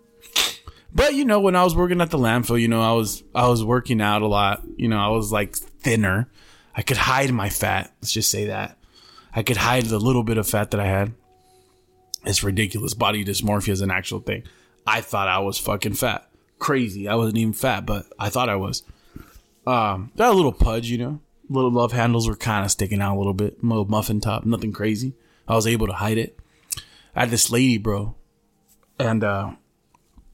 But 0.94 1.14
you 1.14 1.26
know, 1.26 1.40
when 1.40 1.56
I 1.56 1.64
was 1.64 1.76
working 1.76 2.02
at 2.02 2.10
the 2.10 2.18
landfill, 2.18 2.60
you 2.60 2.68
know, 2.68 2.82
I 2.82 2.94
was 2.94 3.24
I 3.36 3.48
was 3.48 3.64
working 3.64 4.02
out 4.02 4.22
a 4.22 4.28
lot. 4.28 4.64
You 4.78 4.88
know, 4.88 4.98
I 4.98 5.10
was 5.10 5.32
like 5.32 5.56
thinner. 5.56 6.30
I 6.76 6.82
could 6.82 6.98
hide 6.98 7.32
my 7.32 7.50
fat. 7.50 7.94
Let's 8.02 8.12
just 8.12 8.32
say 8.32 8.46
that. 8.46 8.78
I 9.36 9.44
could 9.44 9.58
hide 9.58 9.86
the 9.86 10.00
little 10.00 10.24
bit 10.24 10.38
of 10.38 10.48
fat 10.48 10.72
that 10.72 10.80
I 10.80 10.86
had. 10.86 11.14
It's 12.26 12.44
ridiculous. 12.44 12.94
Body 12.94 13.24
dysmorphia 13.24 13.70
is 13.70 13.82
an 13.82 13.92
actual 13.92 14.20
thing. 14.20 14.44
I 14.86 15.02
thought 15.02 15.28
I 15.28 15.40
was 15.40 15.58
fucking 15.58 15.94
fat. 15.94 16.28
Crazy. 16.60 17.08
I 17.08 17.16
wasn't 17.16 17.38
even 17.38 17.54
fat, 17.54 17.86
but 17.86 18.06
I 18.18 18.30
thought 18.30 18.50
I 18.50 18.56
was. 18.56 18.84
Um, 19.66 20.12
got 20.18 20.32
a 20.32 20.36
little 20.36 20.54
pudge, 20.54 20.90
you 20.90 20.98
know. 20.98 21.20
Little 21.50 21.72
love 21.72 21.94
handles 21.94 22.28
were 22.28 22.36
kind 22.36 22.66
of 22.66 22.72
sticking 22.72 23.02
out 23.02 23.16
a 23.16 23.18
little 23.18 23.34
bit. 23.34 23.64
Little 23.64 23.86
muffin 23.86 24.20
top, 24.20 24.46
nothing 24.46 24.74
crazy. 24.74 25.14
I 25.48 25.56
was 25.56 25.68
able 25.68 25.88
to 25.88 25.94
hide 25.94 26.18
it. 26.18 26.38
I 27.16 27.22
had 27.22 27.30
this 27.30 27.50
lady, 27.50 27.78
bro, 27.78 28.16
and 29.00 29.24
uh, 29.24 29.52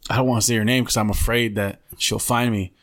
I 0.09 0.17
don't 0.17 0.27
want 0.27 0.41
to 0.41 0.47
say 0.47 0.55
her 0.55 0.65
name 0.65 0.83
because 0.83 0.97
I'm 0.97 1.09
afraid 1.09 1.55
that 1.55 1.81
she'll 1.97 2.19
find 2.19 2.51
me, 2.51 2.73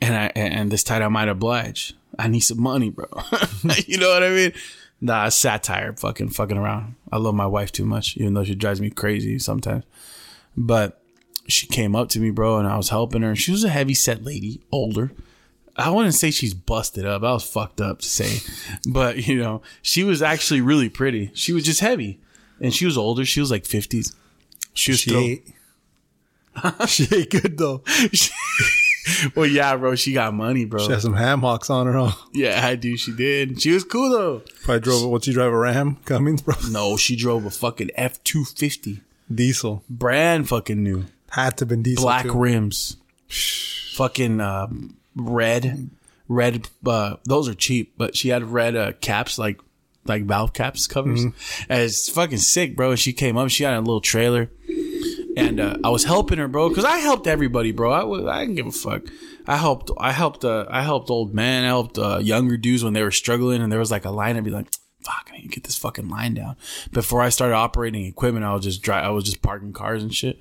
and 0.00 0.14
I 0.14 0.26
and 0.34 0.70
this 0.70 0.88
I 0.90 1.06
might 1.08 1.28
oblige. 1.28 1.94
I 2.18 2.28
need 2.28 2.40
some 2.40 2.60
money, 2.60 2.90
bro. 2.90 3.06
you 3.86 3.98
know 3.98 4.10
what 4.10 4.22
I 4.22 4.30
mean? 4.30 4.52
Nah, 5.00 5.28
satire, 5.28 5.92
fucking 5.94 6.30
fucking 6.30 6.56
around. 6.56 6.96
I 7.12 7.18
love 7.18 7.34
my 7.34 7.46
wife 7.46 7.70
too 7.70 7.84
much, 7.84 8.16
even 8.16 8.34
though 8.34 8.44
she 8.44 8.54
drives 8.54 8.80
me 8.80 8.90
crazy 8.90 9.38
sometimes. 9.38 9.84
But 10.56 11.02
she 11.48 11.66
came 11.66 11.94
up 11.94 12.08
to 12.10 12.20
me, 12.20 12.30
bro, 12.30 12.58
and 12.58 12.66
I 12.66 12.76
was 12.76 12.88
helping 12.88 13.22
her. 13.22 13.36
She 13.36 13.52
was 13.52 13.64
a 13.64 13.68
heavy 13.68 13.94
set 13.94 14.24
lady, 14.24 14.62
older. 14.72 15.12
I 15.76 15.90
wouldn't 15.90 16.14
say 16.14 16.30
she's 16.30 16.54
busted 16.54 17.04
up. 17.04 17.22
I 17.22 17.32
was 17.32 17.44
fucked 17.44 17.80
up 17.80 18.00
to 18.00 18.08
say, 18.08 18.38
but 18.88 19.26
you 19.28 19.36
know, 19.38 19.62
she 19.82 20.04
was 20.04 20.22
actually 20.22 20.60
really 20.62 20.88
pretty. 20.88 21.30
She 21.34 21.52
was 21.52 21.64
just 21.64 21.80
heavy, 21.80 22.18
and 22.60 22.74
she 22.74 22.86
was 22.86 22.96
older. 22.96 23.24
She 23.24 23.40
was 23.40 23.50
like 23.50 23.66
fifties. 23.66 24.14
She 24.74 24.92
was 24.92 25.00
She 25.00 25.10
still- 25.10 25.20
ate. 25.22 25.52
she 26.88 27.06
ate 27.14 27.30
good 27.30 27.58
though. 27.58 27.82
well, 29.36 29.46
yeah, 29.46 29.76
bro. 29.76 29.94
She 29.94 30.12
got 30.14 30.32
money, 30.34 30.64
bro. 30.64 30.84
She 30.84 30.90
had 30.92 31.02
some 31.02 31.12
ham 31.14 31.40
hocks 31.40 31.68
on 31.70 31.86
her. 31.86 31.92
Huh? 31.92 32.12
yeah, 32.32 32.66
I 32.66 32.74
do. 32.76 32.96
She 32.96 33.12
did. 33.12 33.60
She 33.60 33.72
was 33.72 33.84
cool 33.84 34.10
though. 34.10 34.42
Probably 34.64 34.80
drove. 34.80 35.06
What 35.10 35.24
she 35.24 35.32
drive 35.32 35.52
a 35.52 35.56
Ram 35.58 35.96
Cummins, 36.06 36.42
bro? 36.42 36.54
No, 36.70 36.96
she 36.96 37.14
drove 37.16 37.44
a 37.44 37.50
fucking 37.50 37.90
F 37.94 38.22
two 38.24 38.44
fifty, 38.44 39.00
Diesel 39.32 39.84
brand 39.90 40.48
fucking 40.48 40.82
new, 40.82 41.04
had 41.30 41.58
to 41.58 41.62
have 41.62 41.68
been 41.68 41.82
diesel. 41.82 42.04
black 42.04 42.24
too. 42.24 42.32
rims, 42.38 42.96
fucking 43.92 44.40
uh, 44.40 44.68
red, 45.16 45.90
red. 46.28 46.68
Uh, 46.86 47.16
those 47.24 47.48
are 47.48 47.54
cheap, 47.54 47.94
but 47.96 48.16
she 48.16 48.28
had 48.28 48.44
red 48.44 48.76
uh, 48.76 48.92
caps 49.00 49.38
like 49.38 49.60
like 50.04 50.24
valve 50.24 50.52
caps 50.52 50.86
covers. 50.86 51.24
It's 51.68 52.08
fucking 52.08 52.38
sick, 52.38 52.76
bro. 52.76 52.94
She 52.94 53.12
came 53.12 53.36
up. 53.36 53.50
She 53.50 53.64
had 53.64 53.74
a 53.74 53.80
little 53.80 54.00
trailer. 54.00 54.50
And 55.36 55.60
uh, 55.60 55.76
I 55.84 55.90
was 55.90 56.04
helping 56.04 56.38
her, 56.38 56.48
bro, 56.48 56.70
because 56.70 56.86
I 56.86 56.96
helped 56.96 57.26
everybody, 57.26 57.70
bro. 57.70 57.92
I 57.92 58.04
was, 58.04 58.24
I 58.24 58.40
didn't 58.40 58.54
give 58.54 58.66
a 58.66 58.72
fuck. 58.72 59.02
I 59.46 59.58
helped, 59.58 59.90
I 59.98 60.12
helped, 60.12 60.46
uh, 60.46 60.64
I 60.70 60.82
helped 60.82 61.10
old 61.10 61.34
men, 61.34 61.64
I 61.64 61.66
helped 61.66 61.98
uh, 61.98 62.20
younger 62.22 62.56
dudes 62.56 62.82
when 62.82 62.94
they 62.94 63.02
were 63.02 63.10
struggling, 63.10 63.60
and 63.60 63.70
there 63.70 63.78
was 63.78 63.90
like 63.90 64.06
a 64.06 64.10
line. 64.10 64.36
I'd 64.38 64.44
be 64.44 64.50
like, 64.50 64.68
"Fuck, 65.02 65.28
I 65.30 65.36
need 65.36 65.42
to 65.42 65.48
get 65.48 65.64
this 65.64 65.76
fucking 65.76 66.08
line 66.08 66.32
down." 66.32 66.56
Before 66.90 67.20
I 67.20 67.28
started 67.28 67.54
operating 67.54 68.06
equipment, 68.06 68.46
I 68.46 68.54
was 68.54 68.64
just 68.64 68.80
drive, 68.80 69.04
I 69.04 69.10
was 69.10 69.24
just 69.24 69.42
parking 69.42 69.74
cars 69.74 70.02
and 70.02 70.14
shit. 70.14 70.40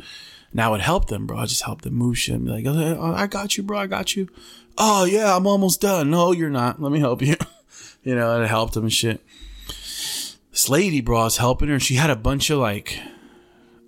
And 0.52 0.62
I 0.62 0.70
would 0.70 0.80
help 0.80 1.08
them, 1.08 1.28
bro. 1.28 1.40
I 1.40 1.46
just 1.46 1.64
help 1.64 1.82
them 1.82 1.96
move 1.96 2.18
shit. 2.18 2.36
And 2.36 2.46
be 2.46 2.52
like, 2.52 2.66
oh, 2.66 3.14
"I 3.14 3.28
got 3.28 3.58
you, 3.58 3.64
bro. 3.64 3.80
I 3.80 3.88
got 3.88 4.16
you." 4.16 4.30
Oh 4.78 5.06
yeah, 5.06 5.36
I'm 5.36 5.48
almost 5.48 5.82
done. 5.82 6.12
No, 6.12 6.32
you're 6.32 6.50
not. 6.50 6.82
Let 6.82 6.92
me 6.92 7.00
help 7.00 7.22
you. 7.22 7.36
you 8.04 8.16
know, 8.16 8.34
and 8.36 8.44
I 8.44 8.48
helped 8.48 8.74
them 8.74 8.84
and 8.84 8.94
shit. 8.94 9.22
this 9.68 10.70
lady, 10.70 11.02
bro, 11.02 11.22
I 11.22 11.24
was 11.26 11.38
helping 11.38 11.68
her. 11.70 11.76
and 11.76 11.84
She 11.84 11.96
had 11.96 12.10
a 12.10 12.16
bunch 12.16 12.50
of 12.50 12.60
like, 12.60 13.00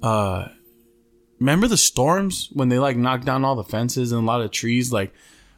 uh, 0.01 0.47
remember 1.39 1.67
the 1.67 1.77
storms 1.77 2.49
when 2.53 2.69
they 2.69 2.79
like 2.79 2.97
knocked 2.97 3.25
down 3.25 3.43
all 3.45 3.55
the 3.55 3.63
fences 3.63 4.11
and 4.11 4.23
a 4.23 4.25
lot 4.25 4.41
of 4.41 4.51
trees? 4.51 4.91
Like, 4.93 5.13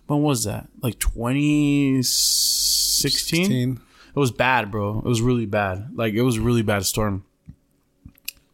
when 0.07 0.21
was 0.21 0.43
that? 0.45 0.67
Like 0.81 0.99
2016? 0.99 3.79
It 4.15 4.19
was 4.19 4.31
bad, 4.31 4.71
bro. 4.71 4.97
It 4.99 5.05
was 5.05 5.21
really 5.21 5.45
bad. 5.45 5.89
Like, 5.95 6.13
it 6.15 6.23
was 6.23 6.37
a 6.37 6.41
really 6.41 6.63
bad 6.63 6.85
storm. 6.85 7.23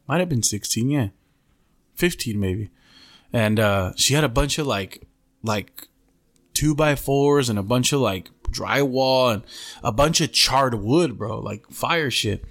Might 0.07 0.19
have 0.19 0.29
been 0.29 0.43
16, 0.43 0.89
yeah. 0.89 1.07
15 1.95 2.39
maybe. 2.39 2.69
And 3.33 3.59
uh 3.59 3.93
she 3.95 4.13
had 4.13 4.23
a 4.23 4.29
bunch 4.29 4.59
of 4.59 4.67
like 4.67 5.01
like 5.43 5.87
two 6.55 6.73
by 6.73 6.95
fours 6.95 7.49
and 7.49 7.59
a 7.59 7.63
bunch 7.63 7.93
of 7.93 7.99
like 8.01 8.31
drywall 8.49 9.33
and 9.33 9.43
a 9.83 9.91
bunch 9.91 10.21
of 10.21 10.31
charred 10.31 10.73
wood, 10.75 11.17
bro, 11.17 11.39
like 11.39 11.69
fire 11.69 12.09
shit. 12.09 12.43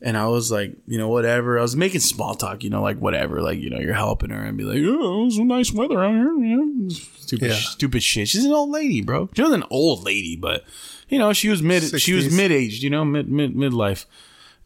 And 0.00 0.16
I 0.18 0.26
was 0.26 0.50
like, 0.52 0.74
you 0.86 0.98
know, 0.98 1.08
whatever. 1.08 1.58
I 1.58 1.62
was 1.62 1.76
making 1.76 2.00
small 2.00 2.34
talk, 2.34 2.62
you 2.62 2.68
know, 2.70 2.82
like 2.82 2.98
whatever, 2.98 3.40
like 3.42 3.58
you 3.58 3.70
know, 3.70 3.78
you're 3.78 3.94
helping 3.94 4.30
her 4.30 4.42
and 4.42 4.56
be 4.56 4.64
like, 4.64 4.78
oh, 4.82 5.26
it's 5.26 5.38
was 5.38 5.46
nice 5.46 5.72
weather 5.72 6.02
out 6.04 6.12
here, 6.12 6.32
know, 6.34 6.88
stupid, 6.90 7.48
Yeah. 7.50 7.54
stupid 7.56 8.02
shit. 8.02 8.28
She's 8.28 8.44
an 8.44 8.52
old 8.52 8.70
lady, 8.70 9.00
bro. 9.02 9.28
She 9.34 9.42
was 9.42 9.52
an 9.52 9.64
old 9.70 10.04
lady, 10.04 10.36
but 10.36 10.64
you 11.08 11.18
know, 11.18 11.32
she 11.32 11.48
was 11.48 11.62
mid, 11.62 12.00
she 12.00 12.12
was 12.12 12.34
mid 12.34 12.50
aged, 12.52 12.82
you 12.82 12.90
know, 12.90 13.04
mid 13.04 13.30
mid 13.30 13.54
midlife, 13.54 14.04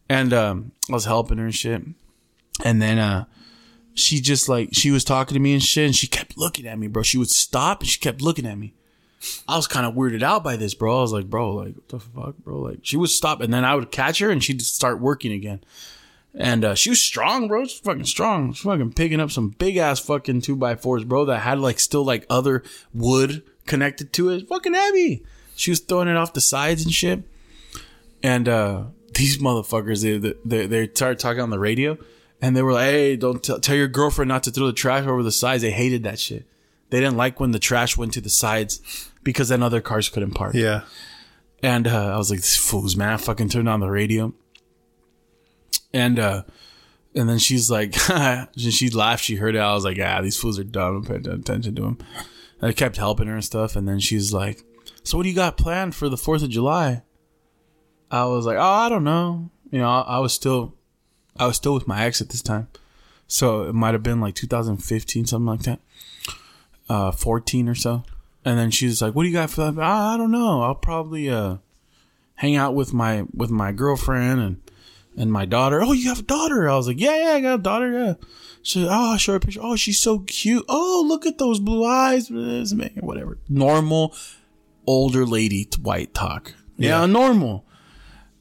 and 0.09 0.33
um, 0.33 0.71
I 0.89 0.93
was 0.93 1.05
helping 1.05 1.37
her 1.37 1.45
and 1.45 1.55
shit. 1.55 1.83
And 2.65 2.81
then 2.81 2.97
uh, 2.99 3.25
she 3.99 4.21
just 4.21 4.49
like 4.49 4.69
she 4.71 4.91
was 4.91 5.03
talking 5.03 5.35
to 5.35 5.39
me 5.39 5.53
and 5.53 5.63
shit, 5.63 5.85
and 5.85 5.95
she 5.95 6.07
kept 6.07 6.37
looking 6.37 6.67
at 6.67 6.79
me, 6.79 6.87
bro. 6.87 7.03
She 7.03 7.17
would 7.17 7.29
stop 7.29 7.81
and 7.81 7.89
she 7.89 7.99
kept 7.99 8.21
looking 8.21 8.45
at 8.45 8.57
me. 8.57 8.73
I 9.47 9.57
was 9.57 9.67
kind 9.67 9.85
of 9.85 9.95
weirded 9.95 10.23
out 10.23 10.43
by 10.43 10.55
this, 10.55 10.73
bro. 10.73 10.99
I 10.99 11.01
was 11.01 11.11
like, 11.11 11.29
bro, 11.29 11.53
like, 11.53 11.75
what 11.75 11.89
the 11.89 11.99
fuck, 11.99 12.37
bro? 12.37 12.59
Like, 12.61 12.79
she 12.83 12.95
would 12.95 13.09
stop, 13.09 13.41
and 13.41 13.53
then 13.53 13.65
I 13.65 13.75
would 13.75 13.91
catch 13.91 14.19
her, 14.19 14.29
and 14.29 14.41
she'd 14.41 14.61
start 14.61 15.01
working 15.01 15.33
again. 15.33 15.61
And 16.33 16.63
uh, 16.63 16.75
she 16.75 16.89
was 16.89 17.01
strong, 17.01 17.47
bro. 17.47 17.65
She's 17.65 17.79
fucking 17.79 18.05
strong. 18.05 18.53
She's 18.53 18.63
fucking 18.63 18.93
picking 18.93 19.19
up 19.19 19.31
some 19.31 19.49
big 19.49 19.77
ass 19.77 19.99
fucking 19.99 20.41
two 20.41 20.55
by 20.55 20.75
fours, 20.75 21.03
bro. 21.03 21.25
That 21.25 21.39
had 21.39 21.59
like 21.59 21.79
still 21.79 22.05
like 22.05 22.25
other 22.29 22.63
wood 22.93 23.43
connected 23.65 24.13
to 24.13 24.29
it. 24.29 24.47
Fucking 24.47 24.73
heavy. 24.73 25.23
She 25.55 25.71
was 25.71 25.79
throwing 25.79 26.07
it 26.07 26.15
off 26.15 26.33
the 26.33 26.41
sides 26.41 26.83
and 26.83 26.93
shit. 26.93 27.23
And 28.21 28.47
uh, 28.47 28.85
these 29.15 29.39
motherfuckers, 29.39 30.03
they 30.03 30.33
they 30.45 30.67
they 30.67 30.87
started 30.93 31.19
talking 31.19 31.41
on 31.41 31.49
the 31.49 31.59
radio, 31.59 31.97
and 32.41 32.55
they 32.55 32.61
were 32.61 32.73
like, 32.73 32.89
"Hey, 32.89 33.15
don't 33.15 33.43
tell 33.43 33.59
tell 33.59 33.75
your 33.75 33.87
girlfriend 33.87 34.29
not 34.29 34.43
to 34.43 34.51
throw 34.51 34.67
the 34.67 34.73
trash 34.73 35.05
over 35.05 35.23
the 35.23 35.31
sides." 35.31 35.61
They 35.61 35.71
hated 35.71 36.03
that 36.03 36.19
shit. 36.19 36.45
They 36.89 36.99
didn't 36.99 37.17
like 37.17 37.39
when 37.39 37.51
the 37.51 37.59
trash 37.59 37.97
went 37.97 38.13
to 38.13 38.21
the 38.21 38.29
sides 38.29 39.11
because 39.23 39.49
then 39.49 39.61
other 39.61 39.81
cars 39.81 40.09
couldn't 40.09 40.31
park. 40.31 40.55
Yeah. 40.55 40.81
And 41.61 41.87
uh, 41.87 42.13
I 42.13 42.17
was 42.17 42.29
like, 42.29 42.39
"These 42.39 42.55
fools, 42.55 42.95
man!" 42.95 43.13
I 43.13 43.17
fucking 43.17 43.49
turned 43.49 43.69
on 43.69 43.79
the 43.79 43.89
radio, 43.89 44.33
and 45.93 46.17
uh, 46.17 46.43
and 47.13 47.27
then 47.27 47.37
she's 47.37 47.69
like, 47.69 47.93
she 48.57 48.89
laughed. 48.89 49.23
She 49.23 49.35
heard 49.35 49.55
it. 49.55 49.59
I 49.59 49.73
was 49.73 49.83
like, 49.83 49.97
"Ah, 50.01 50.21
these 50.21 50.37
fools 50.37 50.57
are 50.57 50.63
dumb. 50.63 50.97
I'm 50.97 51.03
paying 51.05 51.27
attention 51.27 51.75
to 51.75 51.81
them." 51.81 51.97
I 52.61 52.71
kept 52.73 52.97
helping 52.97 53.27
her 53.27 53.35
and 53.35 53.43
stuff, 53.43 53.75
and 53.75 53.87
then 53.87 53.99
she's 53.99 54.33
like, 54.33 54.63
"So 55.03 55.17
what 55.17 55.23
do 55.23 55.29
you 55.29 55.35
got 55.35 55.57
planned 55.57 55.95
for 55.95 56.09
the 56.09 56.17
Fourth 56.17 56.43
of 56.43 56.49
July?" 56.49 57.03
I 58.11 58.25
was 58.25 58.45
like, 58.45 58.57
"Oh, 58.57 58.61
I 58.61 58.89
don't 58.89 59.03
know. 59.03 59.51
You 59.71 59.79
know, 59.79 59.89
I, 59.89 60.01
I 60.01 60.19
was 60.19 60.33
still, 60.33 60.75
I 61.39 61.47
was 61.47 61.55
still 61.55 61.73
with 61.73 61.87
my 61.87 62.03
ex 62.05 62.21
at 62.21 62.29
this 62.29 62.41
time, 62.41 62.67
so 63.27 63.63
it 63.63 63.73
might 63.73 63.93
have 63.93 64.03
been 64.03 64.19
like 64.21 64.35
2015, 64.35 65.25
something 65.25 65.45
like 65.47 65.63
that, 65.63 65.79
uh, 66.89 67.11
14 67.11 67.67
or 67.69 67.75
so." 67.75 68.03
And 68.45 68.57
then 68.57 68.71
she's 68.71 69.01
like, 69.01 69.15
"What 69.15 69.23
do 69.23 69.29
you 69.29 69.33
got 69.35 69.49
for 69.49 69.71
that?" 69.71 69.81
I, 69.81 70.13
I 70.13 70.17
don't 70.17 70.31
know. 70.31 70.61
I'll 70.61 70.75
probably 70.75 71.29
uh 71.29 71.57
hang 72.35 72.55
out 72.55 72.73
with 72.75 72.93
my 72.93 73.25
with 73.35 73.49
my 73.49 73.71
girlfriend 73.71 74.39
and 74.39 74.61
and 75.17 75.31
my 75.31 75.45
daughter. 75.45 75.81
Oh, 75.83 75.91
you 75.91 76.07
have 76.09 76.19
a 76.19 76.23
daughter? 76.23 76.69
I 76.69 76.75
was 76.77 76.87
like, 76.87 76.99
yeah, 76.99 77.15
yeah, 77.17 77.31
I 77.33 77.41
got 77.41 77.59
a 77.59 77.63
daughter. 77.63 77.91
Yeah. 77.91 78.13
She, 78.61 78.85
oh, 78.87 79.11
I 79.13 79.17
show 79.17 79.33
her 79.33 79.37
a 79.37 79.39
picture. 79.41 79.59
Oh, 79.61 79.75
she's 79.75 79.99
so 79.99 80.19
cute. 80.19 80.63
Oh, 80.69 81.03
look 81.05 81.25
at 81.25 81.37
those 81.37 81.59
blue 81.59 81.83
eyes. 81.85 82.29
Whatever. 82.29 83.37
Normal 83.49 84.15
older 84.87 85.25
lady 85.25 85.67
white 85.81 86.13
talk. 86.13 86.53
Yeah, 86.77 87.01
Yeah. 87.01 87.05
normal. 87.05 87.65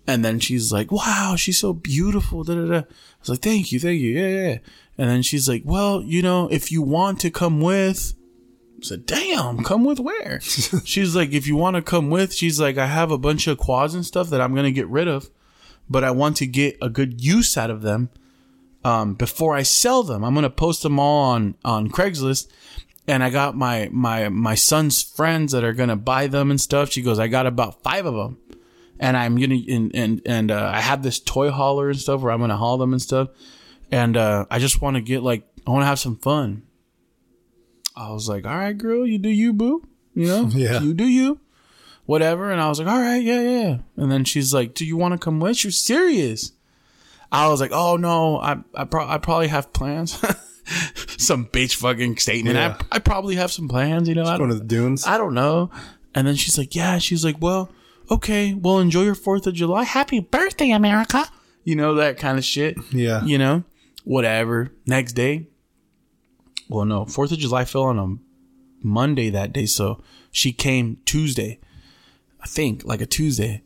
And 0.08 0.24
then 0.24 0.40
she's 0.40 0.72
like, 0.72 0.90
wow, 0.90 1.34
she's 1.36 1.60
so 1.60 1.74
beautiful. 1.74 2.42
Da, 2.42 2.54
da, 2.54 2.64
da. 2.66 2.78
I 2.78 2.84
was 3.20 3.28
like, 3.28 3.40
thank 3.40 3.70
you, 3.70 3.78
thank 3.78 4.00
you. 4.00 4.18
Yeah, 4.18 4.28
yeah. 4.28 4.58
And 4.96 5.10
then 5.10 5.20
she's 5.20 5.46
like, 5.46 5.62
well, 5.66 6.02
you 6.02 6.22
know, 6.22 6.48
if 6.50 6.72
you 6.72 6.80
want 6.80 7.20
to 7.20 7.30
come 7.30 7.60
with, 7.60 8.14
I 8.80 8.84
said, 8.86 9.04
damn, 9.04 9.62
come 9.62 9.84
with 9.84 10.00
where? 10.00 10.40
she's 10.40 11.14
like, 11.14 11.32
if 11.32 11.46
you 11.46 11.56
want 11.56 11.76
to 11.76 11.82
come 11.82 12.08
with, 12.08 12.32
she's 12.32 12.58
like, 12.58 12.78
I 12.78 12.86
have 12.86 13.10
a 13.10 13.18
bunch 13.18 13.46
of 13.48 13.58
quads 13.58 13.94
and 13.94 14.04
stuff 14.04 14.30
that 14.30 14.40
I'm 14.40 14.54
going 14.54 14.64
to 14.64 14.72
get 14.72 14.88
rid 14.88 15.08
of, 15.08 15.28
but 15.90 16.04
I 16.04 16.10
want 16.10 16.38
to 16.38 16.46
get 16.46 16.78
a 16.80 16.88
good 16.88 17.22
use 17.22 17.58
out 17.58 17.68
of 17.68 17.82
them 17.82 18.08
um, 18.84 19.12
before 19.12 19.54
I 19.54 19.62
sell 19.62 20.02
them. 20.02 20.24
I'm 20.24 20.32
going 20.32 20.42
to 20.44 20.50
post 20.50 20.84
them 20.84 20.98
all 20.98 21.32
on, 21.32 21.54
on 21.66 21.90
Craigslist. 21.90 22.48
And 23.06 23.22
I 23.22 23.28
got 23.28 23.54
my, 23.54 23.90
my, 23.92 24.30
my 24.30 24.54
son's 24.54 25.02
friends 25.02 25.52
that 25.52 25.64
are 25.64 25.74
going 25.74 25.90
to 25.90 25.96
buy 25.96 26.28
them 26.28 26.50
and 26.50 26.58
stuff. 26.58 26.92
She 26.92 27.02
goes, 27.02 27.18
I 27.18 27.28
got 27.28 27.46
about 27.46 27.82
five 27.82 28.06
of 28.06 28.14
them. 28.14 28.38
And 29.00 29.16
I'm 29.16 29.36
going 29.36 29.50
to, 29.50 29.72
and, 29.72 29.94
and, 29.94 30.22
and, 30.26 30.50
uh, 30.50 30.70
I 30.74 30.80
have 30.80 31.02
this 31.02 31.20
toy 31.20 31.50
hauler 31.50 31.88
and 31.90 31.98
stuff 31.98 32.20
where 32.20 32.32
I'm 32.32 32.38
going 32.38 32.50
to 32.50 32.56
haul 32.56 32.78
them 32.78 32.92
and 32.92 33.00
stuff. 33.00 33.28
And, 33.92 34.16
uh, 34.16 34.44
I 34.50 34.58
just 34.58 34.82
want 34.82 34.96
to 34.96 35.00
get 35.00 35.22
like, 35.22 35.44
I 35.66 35.70
want 35.70 35.82
to 35.82 35.86
have 35.86 35.98
some 36.00 36.16
fun. 36.16 36.62
I 37.96 38.10
was 38.12 38.28
like, 38.28 38.46
all 38.46 38.56
right, 38.56 38.76
girl, 38.76 39.06
you 39.06 39.18
do 39.18 39.28
you, 39.28 39.52
boo. 39.52 39.82
You 40.14 40.26
know, 40.26 40.46
Yeah. 40.52 40.80
you 40.80 40.94
do 40.94 41.04
you, 41.06 41.40
whatever. 42.06 42.50
And 42.50 42.60
I 42.60 42.68
was 42.68 42.78
like, 42.80 42.88
all 42.88 43.00
right, 43.00 43.22
yeah, 43.22 43.40
yeah. 43.40 43.78
And 43.96 44.10
then 44.10 44.24
she's 44.24 44.52
like, 44.52 44.74
do 44.74 44.84
you 44.84 44.96
want 44.96 45.12
to 45.12 45.18
come 45.18 45.40
with? 45.40 45.64
Was 45.64 45.78
serious. 45.78 46.52
I 47.30 47.48
was 47.48 47.60
like, 47.60 47.72
oh 47.72 47.96
no, 47.96 48.38
I 48.40 48.56
I, 48.74 48.84
pro- 48.84 49.06
I 49.06 49.18
probably 49.18 49.48
have 49.48 49.72
plans. 49.72 50.12
some 51.18 51.46
bitch 51.46 51.74
fucking 51.76 52.16
statement. 52.18 52.56
Yeah. 52.56 52.76
I, 52.90 52.96
I 52.96 52.98
probably 53.00 53.36
have 53.36 53.52
some 53.52 53.68
plans. 53.68 54.08
You 54.08 54.14
know, 54.14 54.24
I 54.24 54.38
don't, 54.38 54.48
to 54.48 54.54
the 54.54 54.64
dunes. 54.64 55.06
I 55.06 55.18
don't 55.18 55.34
know. 55.34 55.70
And 56.14 56.26
then 56.26 56.36
she's 56.36 56.56
like, 56.56 56.74
yeah. 56.74 56.98
She's 56.98 57.24
like, 57.24 57.36
well, 57.40 57.70
okay, 58.10 58.54
well, 58.54 58.78
enjoy 58.78 59.02
your 59.02 59.14
Fourth 59.14 59.46
of 59.46 59.54
July. 59.54 59.84
Happy 59.84 60.20
birthday, 60.20 60.70
America. 60.70 61.26
You 61.64 61.76
know 61.76 61.94
that 61.94 62.18
kind 62.18 62.38
of 62.38 62.44
shit 62.44 62.78
yeah. 62.92 63.22
you 63.24 63.36
know, 63.36 63.64
whatever. 64.04 64.72
Next 64.86 65.12
day, 65.12 65.48
well, 66.68 66.84
no, 66.84 67.04
Fourth 67.04 67.32
of 67.32 67.38
July 67.38 67.64
fell 67.64 67.84
on 67.84 67.98
a 67.98 68.16
Monday 68.86 69.30
that 69.30 69.52
day, 69.52 69.66
so 69.66 70.02
she 70.30 70.52
came 70.52 70.98
Tuesday, 71.04 71.58
I 72.40 72.46
think, 72.46 72.84
like 72.84 73.00
a 73.00 73.06
Tuesday, 73.06 73.62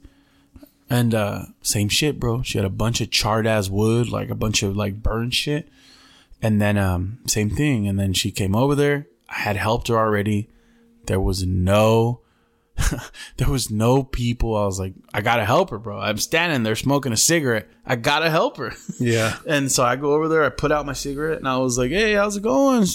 and 0.88 1.14
uh 1.14 1.44
same 1.62 1.88
shit, 1.88 2.18
bro. 2.18 2.42
She 2.42 2.58
had 2.58 2.64
a 2.64 2.70
bunch 2.70 3.00
of 3.00 3.10
charred 3.10 3.46
ass 3.46 3.68
wood, 3.68 4.08
like 4.08 4.30
a 4.30 4.34
bunch 4.34 4.62
of 4.62 4.76
like 4.76 5.02
burned 5.02 5.34
shit, 5.34 5.68
and 6.40 6.60
then 6.60 6.78
um 6.78 7.18
same 7.26 7.50
thing, 7.50 7.86
and 7.86 8.00
then 8.00 8.12
she 8.12 8.30
came 8.30 8.56
over 8.56 8.74
there. 8.74 9.06
I 9.28 9.40
had 9.40 9.56
helped 9.56 9.88
her 9.88 9.96
already. 9.96 10.48
There 11.06 11.20
was 11.20 11.44
no 11.44 12.21
there 13.36 13.48
was 13.50 13.70
no 13.70 14.02
people. 14.02 14.56
I 14.56 14.64
was 14.64 14.78
like, 14.80 14.94
I 15.12 15.20
gotta 15.20 15.44
help 15.44 15.70
her, 15.70 15.78
bro. 15.78 15.98
I'm 15.98 16.18
standing 16.18 16.62
there 16.62 16.76
smoking 16.76 17.12
a 17.12 17.16
cigarette. 17.16 17.68
I 17.86 17.96
gotta 17.96 18.30
help 18.30 18.56
her. 18.58 18.72
Yeah. 18.98 19.36
And 19.48 19.70
so 19.70 19.82
I 19.82 19.96
go 19.96 20.12
over 20.12 20.28
there, 20.28 20.44
I 20.44 20.48
put 20.48 20.70
out 20.70 20.86
my 20.86 20.92
cigarette, 20.92 21.38
and 21.38 21.48
I 21.48 21.58
was 21.58 21.76
like, 21.76 21.90
"Hey, 21.90 22.12
how's 22.14 22.36
it 22.36 22.42
going?" 22.42 22.86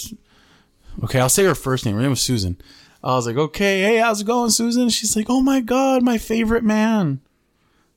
Okay, 1.03 1.19
I'll 1.19 1.30
say 1.30 1.43
her 1.43 1.55
first 1.55 1.86
name. 1.86 1.95
Her 1.95 2.01
name 2.01 2.11
was 2.11 2.21
Susan. 2.21 2.57
I 3.03 3.13
was 3.15 3.28
like, 3.28 3.36
"Okay, 3.36 3.82
hey, 3.82 3.97
how's 3.97 4.21
it 4.21 4.28
going, 4.28 4.51
Susan?" 4.51 4.89
She's 4.89 5.15
like, 5.15 5.28
"Oh 5.30 5.41
my 5.41 5.59
god, 5.59 6.01
my 6.03 6.17
favorite 6.17 6.63
man." 6.63 7.19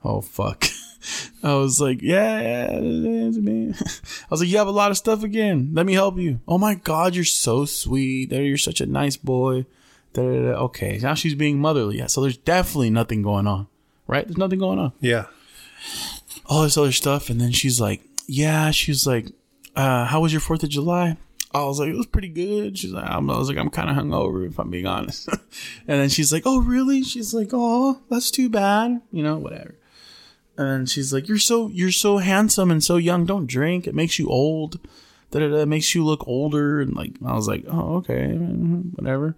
Oh 0.05 0.21
fuck. 0.21 0.65
I 1.43 1.55
was 1.55 1.81
like, 1.81 2.03
"Yeah, 2.03 2.41
yeah, 2.41 2.69
it's 2.73 3.39
me." 3.39 3.73
I 3.79 4.27
was 4.29 4.41
like, 4.41 4.49
"You 4.49 4.59
have 4.59 4.67
a 4.67 4.73
lot 4.73 4.91
of 4.91 4.97
stuff 4.97 5.23
again. 5.23 5.71
Let 5.73 5.87
me 5.87 5.93
help 5.93 6.19
you." 6.19 6.41
Oh 6.49 6.59
my 6.59 6.75
god, 6.75 7.15
you're 7.15 7.25
so 7.25 7.65
sweet. 7.65 8.33
You're 8.33 8.57
such 8.57 8.81
a 8.81 8.87
nice 8.87 9.17
boy. 9.17 9.67
Da, 10.13 10.23
da, 10.23 10.43
da. 10.53 10.59
Okay, 10.65 10.99
now 11.03 11.15
she's 11.15 11.35
being 11.35 11.59
motherly. 11.61 11.99
Yeah, 11.99 12.07
so 12.07 12.21
there's 12.21 12.37
definitely 12.37 12.91
nothing 12.91 13.23
going 13.23 13.47
on, 13.47 13.69
right? 14.07 14.27
There's 14.27 14.37
nothing 14.39 14.59
going 14.59 14.79
on 14.79 14.93
Yeah. 15.01 15.27
all 16.47 16.63
this 16.63 16.77
other 16.77 16.93
stuff. 16.93 17.31
And 17.31 17.41
then 17.41 17.53
she's 17.53 17.81
like, 17.81 18.03
yeah, 18.27 18.71
she's 18.73 19.07
like, 19.07 19.27
uh, 19.77 20.05
how 20.07 20.21
was 20.21 20.33
your 20.33 20.41
4th 20.43 20.63
of 20.65 20.69
July? 20.69 21.17
I 21.53 21.65
was 21.65 21.81
like, 21.81 21.89
it 21.89 21.97
was 21.97 22.07
pretty 22.07 22.29
good. 22.29 22.79
She's 22.79 22.93
like, 22.93 23.09
I'm, 23.09 23.29
I 23.31 23.37
was 23.39 23.49
like, 23.49 23.59
I'm 23.59 23.71
kind 23.71 23.91
of 23.91 23.97
hungover 23.97 24.47
if 24.49 24.59
I'm 24.59 24.71
being 24.71 24.87
honest. 24.87 25.29
and 25.33 25.41
then 26.01 26.09
she's 26.09 26.33
like, 26.33 26.43
oh, 26.47 26.61
really? 26.61 27.03
She's 27.03 27.35
like, 27.35 27.51
oh, 27.53 28.01
that's 28.09 28.31
too 28.31 28.49
bad. 28.49 29.01
You 29.13 29.23
know, 29.25 29.37
whatever. 29.37 29.75
And 30.57 30.89
she's 30.91 31.13
like, 31.13 31.27
you're 31.29 31.39
so, 31.39 31.69
you're 31.69 31.91
so 31.93 32.19
handsome 32.19 32.71
and 32.71 32.85
so 32.85 32.97
young. 32.99 33.27
Don't 33.27 33.47
drink. 33.47 33.87
It 33.87 33.95
makes 33.95 34.19
you 34.19 34.29
old. 34.29 34.79
Da. 35.31 35.41
It 35.41 35.67
makes 35.69 35.95
you 35.95 36.05
look 36.05 36.27
older. 36.29 36.81
And 36.81 36.95
like, 36.95 37.13
I 37.25 37.35
was 37.35 37.49
like, 37.49 37.65
oh, 37.69 37.97
okay, 37.97 38.29
mhm, 38.33 38.97
whatever. 38.97 39.35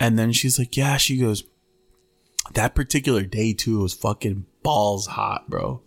And 0.00 0.18
then 0.18 0.32
she's 0.32 0.58
like, 0.58 0.76
yeah, 0.76 0.96
she 0.96 1.18
goes, 1.18 1.44
that 2.52 2.74
particular 2.74 3.22
day 3.22 3.52
too 3.52 3.80
was 3.80 3.94
fucking 3.94 4.46
balls 4.62 5.06
hot, 5.06 5.48
bro. 5.48 5.82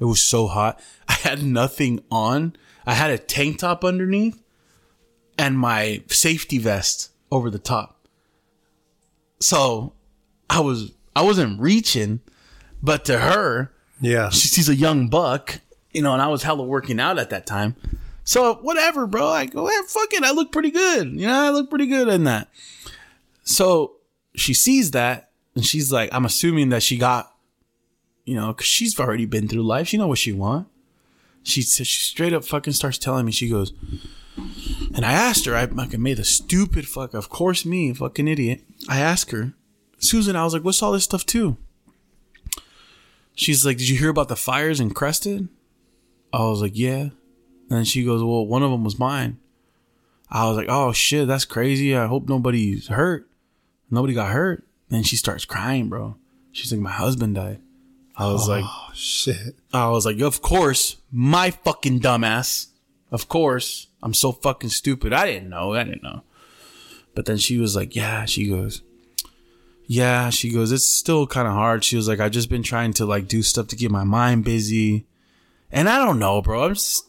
It 0.00 0.06
was 0.06 0.22
so 0.22 0.46
hot. 0.48 0.80
I 1.08 1.12
had 1.14 1.42
nothing 1.42 2.02
on. 2.10 2.56
I 2.86 2.94
had 2.94 3.10
a 3.10 3.18
tank 3.18 3.58
top 3.58 3.84
underneath 3.84 4.42
and 5.38 5.58
my 5.58 6.02
safety 6.08 6.58
vest 6.58 7.10
over 7.30 7.50
the 7.50 7.58
top. 7.58 8.06
So 9.40 9.92
I 10.50 10.60
was 10.60 10.92
I 11.14 11.22
wasn't 11.22 11.60
reaching, 11.60 12.20
but 12.82 13.04
to 13.06 13.18
her, 13.18 13.72
Yeah. 14.00 14.30
She 14.30 14.48
sees 14.48 14.68
a 14.68 14.74
young 14.74 15.08
buck, 15.08 15.60
you 15.92 16.02
know, 16.02 16.12
and 16.12 16.22
I 16.22 16.28
was 16.28 16.42
hella 16.42 16.64
working 16.64 16.98
out 16.98 17.18
at 17.18 17.30
that 17.30 17.46
time. 17.46 17.76
So 18.24 18.54
whatever, 18.54 19.06
bro. 19.06 19.28
I 19.28 19.46
go, 19.46 19.66
hey, 19.66 19.80
fuck 19.86 20.12
it. 20.12 20.24
I 20.24 20.32
look 20.32 20.52
pretty 20.52 20.70
good. 20.70 21.08
You 21.12 21.26
know, 21.26 21.40
I 21.46 21.50
look 21.50 21.70
pretty 21.70 21.86
good 21.86 22.08
in 22.08 22.24
that. 22.24 22.48
So 23.44 23.96
she 24.34 24.54
sees 24.54 24.92
that 24.92 25.30
and 25.54 25.64
she's 25.64 25.92
like, 25.92 26.12
I'm 26.12 26.24
assuming 26.24 26.70
that 26.70 26.82
she 26.82 26.96
got, 26.96 27.34
you 28.24 28.34
know, 28.34 28.52
cause 28.54 28.66
she's 28.66 28.98
already 28.98 29.26
been 29.26 29.48
through 29.48 29.62
life. 29.62 29.88
She 29.88 29.96
know 29.96 30.08
what 30.08 30.18
she 30.18 30.32
want. 30.32 30.68
She 31.42 31.62
she 31.62 31.84
straight 31.84 32.32
up 32.32 32.44
fucking 32.44 32.72
starts 32.72 32.98
telling 32.98 33.26
me. 33.26 33.32
She 33.32 33.48
goes, 33.48 33.72
and 34.94 35.04
I 35.04 35.12
asked 35.12 35.44
her. 35.46 35.56
I 35.56 35.66
fucking 35.66 36.02
made 36.02 36.18
the 36.18 36.24
stupid 36.24 36.86
fuck. 36.86 37.14
Of 37.14 37.28
course, 37.28 37.66
me, 37.66 37.92
fucking 37.92 38.28
idiot. 38.28 38.62
I 38.88 39.00
asked 39.00 39.32
her, 39.32 39.52
Susan. 39.98 40.36
I 40.36 40.44
was 40.44 40.52
like, 40.54 40.62
"What's 40.62 40.82
all 40.82 40.92
this 40.92 41.04
stuff 41.04 41.26
too?" 41.26 41.56
She's 43.34 43.66
like, 43.66 43.78
"Did 43.78 43.88
you 43.88 43.98
hear 43.98 44.10
about 44.10 44.28
the 44.28 44.36
fires 44.36 44.78
in 44.78 44.94
Crested?" 44.94 45.48
I 46.32 46.44
was 46.44 46.60
like, 46.60 46.78
"Yeah." 46.78 47.10
And 47.70 47.88
she 47.88 48.04
goes, 48.04 48.22
"Well, 48.22 48.46
one 48.46 48.62
of 48.62 48.70
them 48.70 48.84
was 48.84 48.98
mine." 48.98 49.38
I 50.30 50.46
was 50.46 50.56
like, 50.56 50.68
"Oh 50.68 50.92
shit, 50.92 51.26
that's 51.26 51.44
crazy. 51.44 51.96
I 51.96 52.06
hope 52.06 52.28
nobody's 52.28 52.86
hurt. 52.86 53.28
Nobody 53.92 54.14
got 54.14 54.32
hurt." 54.32 54.66
Then 54.88 55.02
she 55.04 55.16
starts 55.16 55.44
crying, 55.44 55.88
bro. 55.88 56.16
She's 56.50 56.72
like, 56.72 56.80
"My 56.80 56.90
husband 56.90 57.36
died." 57.36 57.60
I 58.16 58.26
was 58.30 58.48
like, 58.48 58.64
Oh 58.66 58.90
shit. 58.94 59.56
I 59.72 59.88
was 59.88 60.04
like, 60.04 60.20
of 60.20 60.42
course, 60.42 60.96
my 61.10 61.50
fucking 61.50 62.00
dumbass. 62.00 62.68
Of 63.10 63.28
course. 63.28 63.88
I'm 64.02 64.14
so 64.14 64.32
fucking 64.32 64.70
stupid. 64.70 65.12
I 65.12 65.26
didn't 65.26 65.48
know. 65.48 65.74
I 65.74 65.84
didn't 65.84 66.02
know. 66.02 66.22
But 67.14 67.26
then 67.26 67.36
she 67.36 67.58
was 67.58 67.76
like, 67.76 67.94
yeah, 67.94 68.24
she 68.24 68.48
goes, 68.48 68.82
yeah, 69.86 70.30
she 70.30 70.50
goes, 70.50 70.72
it's 70.72 70.86
still 70.86 71.26
kind 71.26 71.46
of 71.46 71.54
hard. 71.54 71.84
She 71.84 71.96
was 71.96 72.08
like, 72.08 72.20
I've 72.20 72.32
just 72.32 72.48
been 72.48 72.62
trying 72.62 72.92
to 72.94 73.06
like 73.06 73.28
do 73.28 73.42
stuff 73.42 73.68
to 73.68 73.76
keep 73.76 73.90
my 73.90 74.04
mind 74.04 74.44
busy. 74.44 75.06
And 75.70 75.88
I 75.88 76.04
don't 76.04 76.18
know, 76.18 76.42
bro. 76.42 76.64
I'm 76.64 76.74
just, 76.74 77.06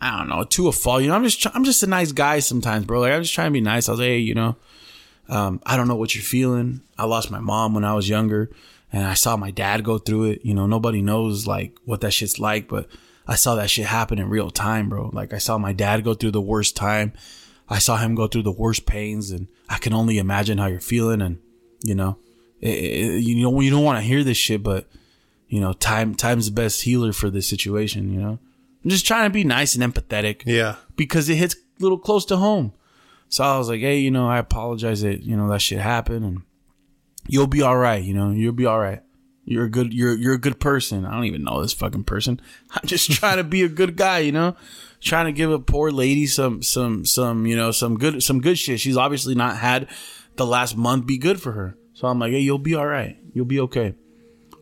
I 0.00 0.18
don't 0.18 0.28
know, 0.28 0.44
to 0.44 0.68
a 0.68 0.72
fault. 0.72 1.02
You 1.02 1.08
know, 1.08 1.14
I'm 1.14 1.24
just, 1.24 1.46
I'm 1.54 1.64
just 1.64 1.82
a 1.82 1.86
nice 1.86 2.12
guy 2.12 2.40
sometimes, 2.40 2.86
bro. 2.86 3.00
Like, 3.00 3.12
I'm 3.12 3.22
just 3.22 3.34
trying 3.34 3.48
to 3.48 3.52
be 3.52 3.60
nice. 3.60 3.88
I 3.88 3.92
was 3.92 4.00
like, 4.00 4.06
hey, 4.06 4.18
you 4.18 4.34
know, 4.34 4.56
um, 5.30 5.60
I 5.64 5.76
don't 5.76 5.88
know 5.88 5.96
what 5.96 6.14
you're 6.14 6.24
feeling. 6.24 6.82
I 6.98 7.04
lost 7.06 7.30
my 7.30 7.40
mom 7.40 7.74
when 7.74 7.84
I 7.84 7.94
was 7.94 8.08
younger 8.08 8.50
and 8.92 9.06
I 9.06 9.14
saw 9.14 9.36
my 9.36 9.50
dad 9.50 9.84
go 9.84 9.98
through 9.98 10.24
it. 10.24 10.44
You 10.44 10.54
know, 10.54 10.66
nobody 10.66 11.00
knows 11.02 11.46
like 11.46 11.76
what 11.84 12.00
that 12.02 12.12
shit's 12.12 12.38
like, 12.38 12.68
but 12.68 12.88
I 13.26 13.36
saw 13.36 13.54
that 13.54 13.70
shit 13.70 13.86
happen 13.86 14.18
in 14.18 14.28
real 14.28 14.50
time, 14.50 14.88
bro. 14.88 15.10
Like 15.12 15.32
I 15.32 15.38
saw 15.38 15.56
my 15.58 15.72
dad 15.72 16.04
go 16.04 16.14
through 16.14 16.32
the 16.32 16.40
worst 16.40 16.74
time. 16.76 17.12
I 17.68 17.78
saw 17.78 17.96
him 17.96 18.14
go 18.16 18.26
through 18.26 18.42
the 18.42 18.50
worst 18.52 18.84
pains 18.86 19.30
and 19.30 19.46
I 19.68 19.78
can 19.78 19.92
only 19.94 20.18
imagine 20.18 20.58
how 20.58 20.66
you're 20.66 20.80
feeling. 20.80 21.22
And, 21.22 21.38
you 21.84 21.94
know, 21.94 22.18
it, 22.60 22.68
it, 22.70 23.22
you 23.22 23.42
know, 23.42 23.60
you 23.60 23.70
don't 23.70 23.84
want 23.84 23.98
to 23.98 24.02
hear 24.04 24.24
this 24.24 24.36
shit, 24.36 24.62
but 24.62 24.88
you 25.48 25.60
know, 25.60 25.72
time, 25.72 26.14
time's 26.14 26.46
the 26.46 26.52
best 26.52 26.82
healer 26.82 27.12
for 27.12 27.28
this 27.30 27.46
situation, 27.48 28.12
you 28.12 28.20
know? 28.20 28.38
I'm 28.84 28.90
just 28.90 29.06
trying 29.06 29.24
to 29.28 29.30
be 29.32 29.42
nice 29.44 29.74
and 29.74 29.82
empathetic 29.94 30.42
Yeah. 30.46 30.76
because 30.96 31.28
it 31.28 31.34
hits 31.36 31.54
a 31.54 31.82
little 31.82 31.98
close 31.98 32.24
to 32.26 32.36
home. 32.36 32.72
So 33.30 33.44
I 33.44 33.56
was 33.56 33.68
like, 33.68 33.80
hey, 33.80 34.00
you 34.00 34.10
know, 34.10 34.28
I 34.28 34.38
apologize 34.38 35.02
that, 35.02 35.22
you 35.22 35.36
know, 35.36 35.48
that 35.50 35.62
shit 35.62 35.78
happened 35.78 36.24
and 36.24 36.42
you'll 37.28 37.46
be 37.46 37.62
all 37.62 37.76
right, 37.76 38.02
you 38.02 38.12
know, 38.12 38.30
you'll 38.30 38.52
be 38.52 38.66
all 38.66 38.80
right. 38.80 39.02
You're 39.44 39.64
a 39.64 39.70
good 39.70 39.94
you're 39.94 40.16
you're 40.16 40.34
a 40.34 40.38
good 40.38 40.60
person. 40.60 41.06
I 41.06 41.14
don't 41.14 41.24
even 41.24 41.44
know 41.44 41.62
this 41.62 41.72
fucking 41.72 42.04
person. 42.04 42.40
I'm 42.70 42.86
just 42.86 43.10
trying 43.10 43.38
to 43.38 43.44
be 43.44 43.62
a 43.62 43.68
good 43.68 43.96
guy, 43.96 44.18
you 44.18 44.32
know? 44.32 44.56
Trying 45.00 45.26
to 45.26 45.32
give 45.32 45.50
a 45.50 45.58
poor 45.58 45.90
lady 45.90 46.26
some 46.26 46.62
some 46.62 47.06
some, 47.06 47.46
you 47.46 47.56
know, 47.56 47.70
some 47.70 47.98
good 47.98 48.22
some 48.22 48.40
good 48.40 48.58
shit. 48.58 48.80
She's 48.80 48.96
obviously 48.96 49.34
not 49.34 49.56
had 49.56 49.88
the 50.36 50.44
last 50.44 50.76
month 50.76 51.06
be 51.06 51.16
good 51.16 51.40
for 51.40 51.52
her. 51.52 51.76
So 51.94 52.08
I'm 52.08 52.18
like, 52.18 52.32
"Hey, 52.32 52.40
you'll 52.40 52.58
be 52.58 52.74
all 52.74 52.86
right. 52.86 53.16
You'll 53.32 53.46
be 53.46 53.60
okay." 53.60 53.94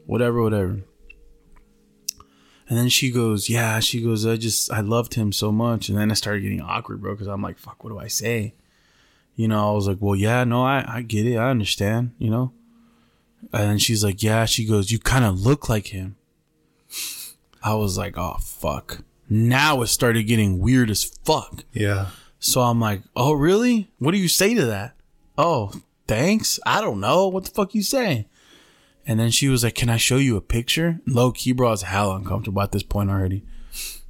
Whatever, 0.07 0.43
whatever. 0.43 0.81
And 2.69 2.77
then 2.77 2.89
she 2.89 3.11
goes, 3.11 3.49
"Yeah." 3.49 3.81
She 3.81 4.03
goes, 4.03 4.27
"I 4.27 4.37
just 4.37 4.71
I 4.71 4.81
loved 4.81 5.15
him 5.15 5.33
so 5.33 5.51
much." 5.51 5.89
And 5.89 5.97
then 5.97 6.11
I 6.11 6.15
started 6.15 6.43
getting 6.43 6.61
awkward, 6.61 7.01
bro, 7.01 7.15
because 7.15 7.27
I'm 7.27 7.43
like, 7.43 7.59
"Fuck, 7.59 7.83
what 7.83 7.91
do 7.91 7.99
I 7.99 8.09
say?" 8.09 8.55
You 9.37 9.49
know, 9.49 9.71
I 9.71 9.73
was 9.73 9.89
like, 9.89 9.99
"Well, 10.01 10.17
yeah, 10.17 10.45
no, 10.45 10.65
I 10.65 10.85
I 10.87 11.03
get 11.03 11.27
it, 11.27 11.37
I 11.37 11.51
understand." 11.51 12.13
You 12.19 12.31
know. 12.31 12.53
And 13.53 13.71
then 13.71 13.79
she's 13.79 14.05
like, 14.05 14.23
"Yeah." 14.23 14.45
She 14.45 14.67
goes, 14.67 14.91
"You 14.91 14.99
kind 14.99 15.25
of 15.25 15.41
look 15.41 15.69
like 15.69 15.89
him." 15.89 16.17
I 17.63 17.75
was 17.75 17.97
like, 17.97 18.19
"Oh 18.19 18.37
fuck." 18.41 19.03
Now 19.31 19.83
it 19.83 19.89
started 19.89 20.25
getting 20.25 20.59
weird 20.59 20.91
as 20.91 21.05
fuck. 21.05 21.65
Yeah. 21.73 22.09
So 22.39 22.61
I'm 22.61 22.81
like, 22.81 23.03
"Oh 23.17 23.33
really? 23.33 23.91
What 23.99 24.13
do 24.13 24.19
you 24.19 24.29
say 24.29 24.55
to 24.55 24.65
that?" 24.67 24.95
"Oh, 25.39 25.73
thanks. 26.07 26.61
I 26.67 26.81
don't 26.81 27.01
know 27.01 27.29
what 27.29 27.45
the 27.45 27.51
fuck 27.51 27.75
you 27.75 27.83
saying." 27.83 28.27
And 29.09 29.19
then 29.19 29.31
she 29.31 29.49
was 29.49 29.65
like, 29.65 29.75
"Can 29.75 29.89
I 29.89 29.97
show 29.97 30.17
you 30.19 30.37
a 30.37 30.41
picture?" 30.43 31.01
Low 31.07 31.33
key, 31.33 31.53
bro, 31.53 31.69
I 31.69 31.71
was 31.73 31.83
hella 31.83 32.17
uncomfortable 32.17 32.61
at 32.63 32.73
this 32.73 32.83
point 32.83 33.09
already. 33.11 33.43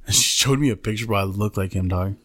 And 0.05 0.13
she 0.13 0.23
showed 0.23 0.59
me 0.59 0.69
a 0.69 0.75
picture, 0.75 1.05
bro. 1.07 1.17
I 1.19 1.23
looked 1.23 1.55
like 1.57 1.71
him, 1.73 1.87
dog, 1.87 2.15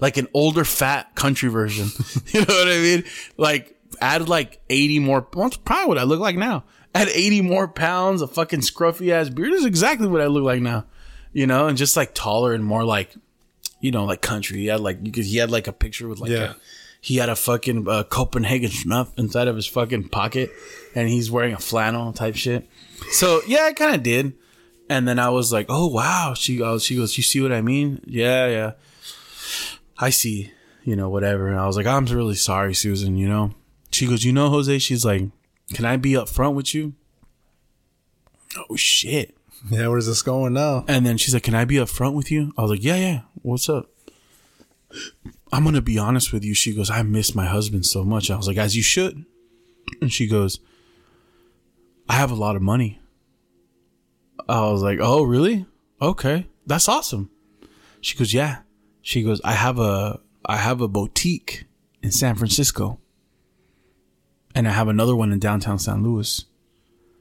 like 0.00 0.16
an 0.16 0.26
older, 0.34 0.64
fat 0.64 1.14
country 1.14 1.48
version. 1.48 1.88
you 2.26 2.40
know 2.40 2.46
what 2.54 2.68
I 2.68 2.78
mean? 2.78 3.04
Like 3.36 3.78
added 4.00 4.28
like 4.28 4.60
eighty 4.68 4.98
more. 4.98 5.26
Well, 5.32 5.44
that's 5.44 5.56
probably 5.56 5.86
what 5.86 5.98
I 5.98 6.02
look 6.02 6.18
like 6.20 6.36
now. 6.36 6.64
Add 6.94 7.08
eighty 7.10 7.42
more 7.42 7.68
pounds, 7.68 8.22
a 8.22 8.26
fucking 8.26 8.60
scruffy 8.60 9.10
ass 9.10 9.28
beard 9.28 9.52
is 9.52 9.64
exactly 9.64 10.08
what 10.08 10.20
I 10.20 10.26
look 10.26 10.42
like 10.44 10.60
now. 10.62 10.84
You 11.32 11.46
know, 11.46 11.68
and 11.68 11.76
just 11.78 11.96
like 11.96 12.12
taller 12.14 12.54
and 12.54 12.64
more 12.64 12.82
like, 12.84 13.14
you 13.80 13.90
know, 13.92 14.04
like 14.06 14.20
country. 14.22 14.58
He 14.58 14.66
had 14.66 14.80
like 14.80 14.98
you 15.04 15.12
could. 15.12 15.24
He 15.24 15.36
had 15.36 15.50
like 15.50 15.68
a 15.68 15.72
picture 15.72 16.08
with 16.08 16.18
like 16.18 16.30
Yeah. 16.30 16.52
a 16.52 16.54
he 17.06 17.18
had 17.18 17.28
a 17.28 17.36
fucking 17.36 17.86
uh, 17.88 18.02
Copenhagen 18.02 18.70
snuff 18.72 19.16
inside 19.16 19.46
of 19.46 19.54
his 19.54 19.68
fucking 19.68 20.08
pocket, 20.08 20.50
and 20.92 21.08
he's 21.08 21.30
wearing 21.30 21.54
a 21.54 21.58
flannel 21.58 22.12
type 22.12 22.34
shit. 22.34 22.68
So 23.12 23.42
yeah, 23.46 23.62
I 23.62 23.74
kind 23.74 23.94
of 23.94 24.02
did. 24.02 24.32
And 24.90 25.06
then 25.06 25.20
I 25.20 25.28
was 25.28 25.52
like, 25.52 25.66
"Oh 25.68 25.86
wow!" 25.86 26.34
She 26.36 26.56
goes, 26.56 26.82
"She 26.82 26.96
goes, 26.96 27.16
you 27.16 27.22
see 27.22 27.40
what 27.40 27.52
I 27.52 27.60
mean? 27.62 28.00
Yeah, 28.06 28.48
yeah, 28.48 28.72
I 29.96 30.10
see. 30.10 30.50
You 30.82 30.96
know, 30.96 31.08
whatever." 31.08 31.46
And 31.46 31.60
I 31.60 31.68
was 31.68 31.76
like, 31.76 31.86
"I'm 31.86 32.06
really 32.06 32.34
sorry, 32.34 32.74
Susan. 32.74 33.16
You 33.16 33.28
know." 33.28 33.54
She 33.92 34.08
goes, 34.08 34.24
"You 34.24 34.32
know, 34.32 34.50
Jose." 34.50 34.76
She's 34.80 35.04
like, 35.04 35.22
"Can 35.74 35.84
I 35.84 35.96
be 35.96 36.14
upfront 36.14 36.54
with 36.54 36.74
you?" 36.74 36.94
Oh 38.68 38.74
shit! 38.74 39.36
Yeah. 39.70 39.86
Where's 39.86 40.08
this 40.08 40.22
going 40.22 40.54
now? 40.54 40.84
And 40.88 41.06
then 41.06 41.18
she's 41.18 41.34
like, 41.34 41.44
"Can 41.44 41.54
I 41.54 41.66
be 41.66 41.78
up 41.78 41.88
front 41.88 42.16
with 42.16 42.32
you?" 42.32 42.52
I 42.58 42.62
was 42.62 42.72
like, 42.72 42.82
"Yeah, 42.82 42.96
yeah. 42.96 43.20
What's 43.42 43.68
up?" 43.68 43.90
I'm 45.52 45.64
gonna 45.64 45.80
be 45.80 45.98
honest 45.98 46.32
with 46.32 46.44
you. 46.44 46.54
She 46.54 46.74
goes, 46.74 46.90
"I 46.90 47.02
miss 47.02 47.34
my 47.34 47.46
husband 47.46 47.86
so 47.86 48.04
much." 48.04 48.30
I 48.30 48.36
was 48.36 48.46
like, 48.46 48.56
"As 48.56 48.76
you 48.76 48.82
should." 48.82 49.24
And 50.00 50.12
she 50.12 50.26
goes, 50.26 50.58
"I 52.08 52.14
have 52.14 52.30
a 52.30 52.34
lot 52.34 52.56
of 52.56 52.62
money." 52.62 53.00
I 54.48 54.60
was 54.70 54.82
like, 54.82 54.98
"Oh, 55.00 55.22
really? 55.22 55.66
Okay, 56.00 56.48
that's 56.66 56.88
awesome." 56.88 57.30
She 58.00 58.16
goes, 58.16 58.34
"Yeah." 58.34 58.62
She 59.02 59.22
goes, 59.22 59.40
"I 59.44 59.52
have 59.52 59.78
a 59.78 60.20
I 60.44 60.56
have 60.56 60.80
a 60.80 60.88
boutique 60.88 61.64
in 62.02 62.12
San 62.12 62.34
Francisco, 62.34 63.00
and 64.54 64.68
I 64.68 64.72
have 64.72 64.88
another 64.88 65.14
one 65.16 65.32
in 65.32 65.38
downtown 65.38 65.78
San 65.78 66.02
Luis." 66.02 66.44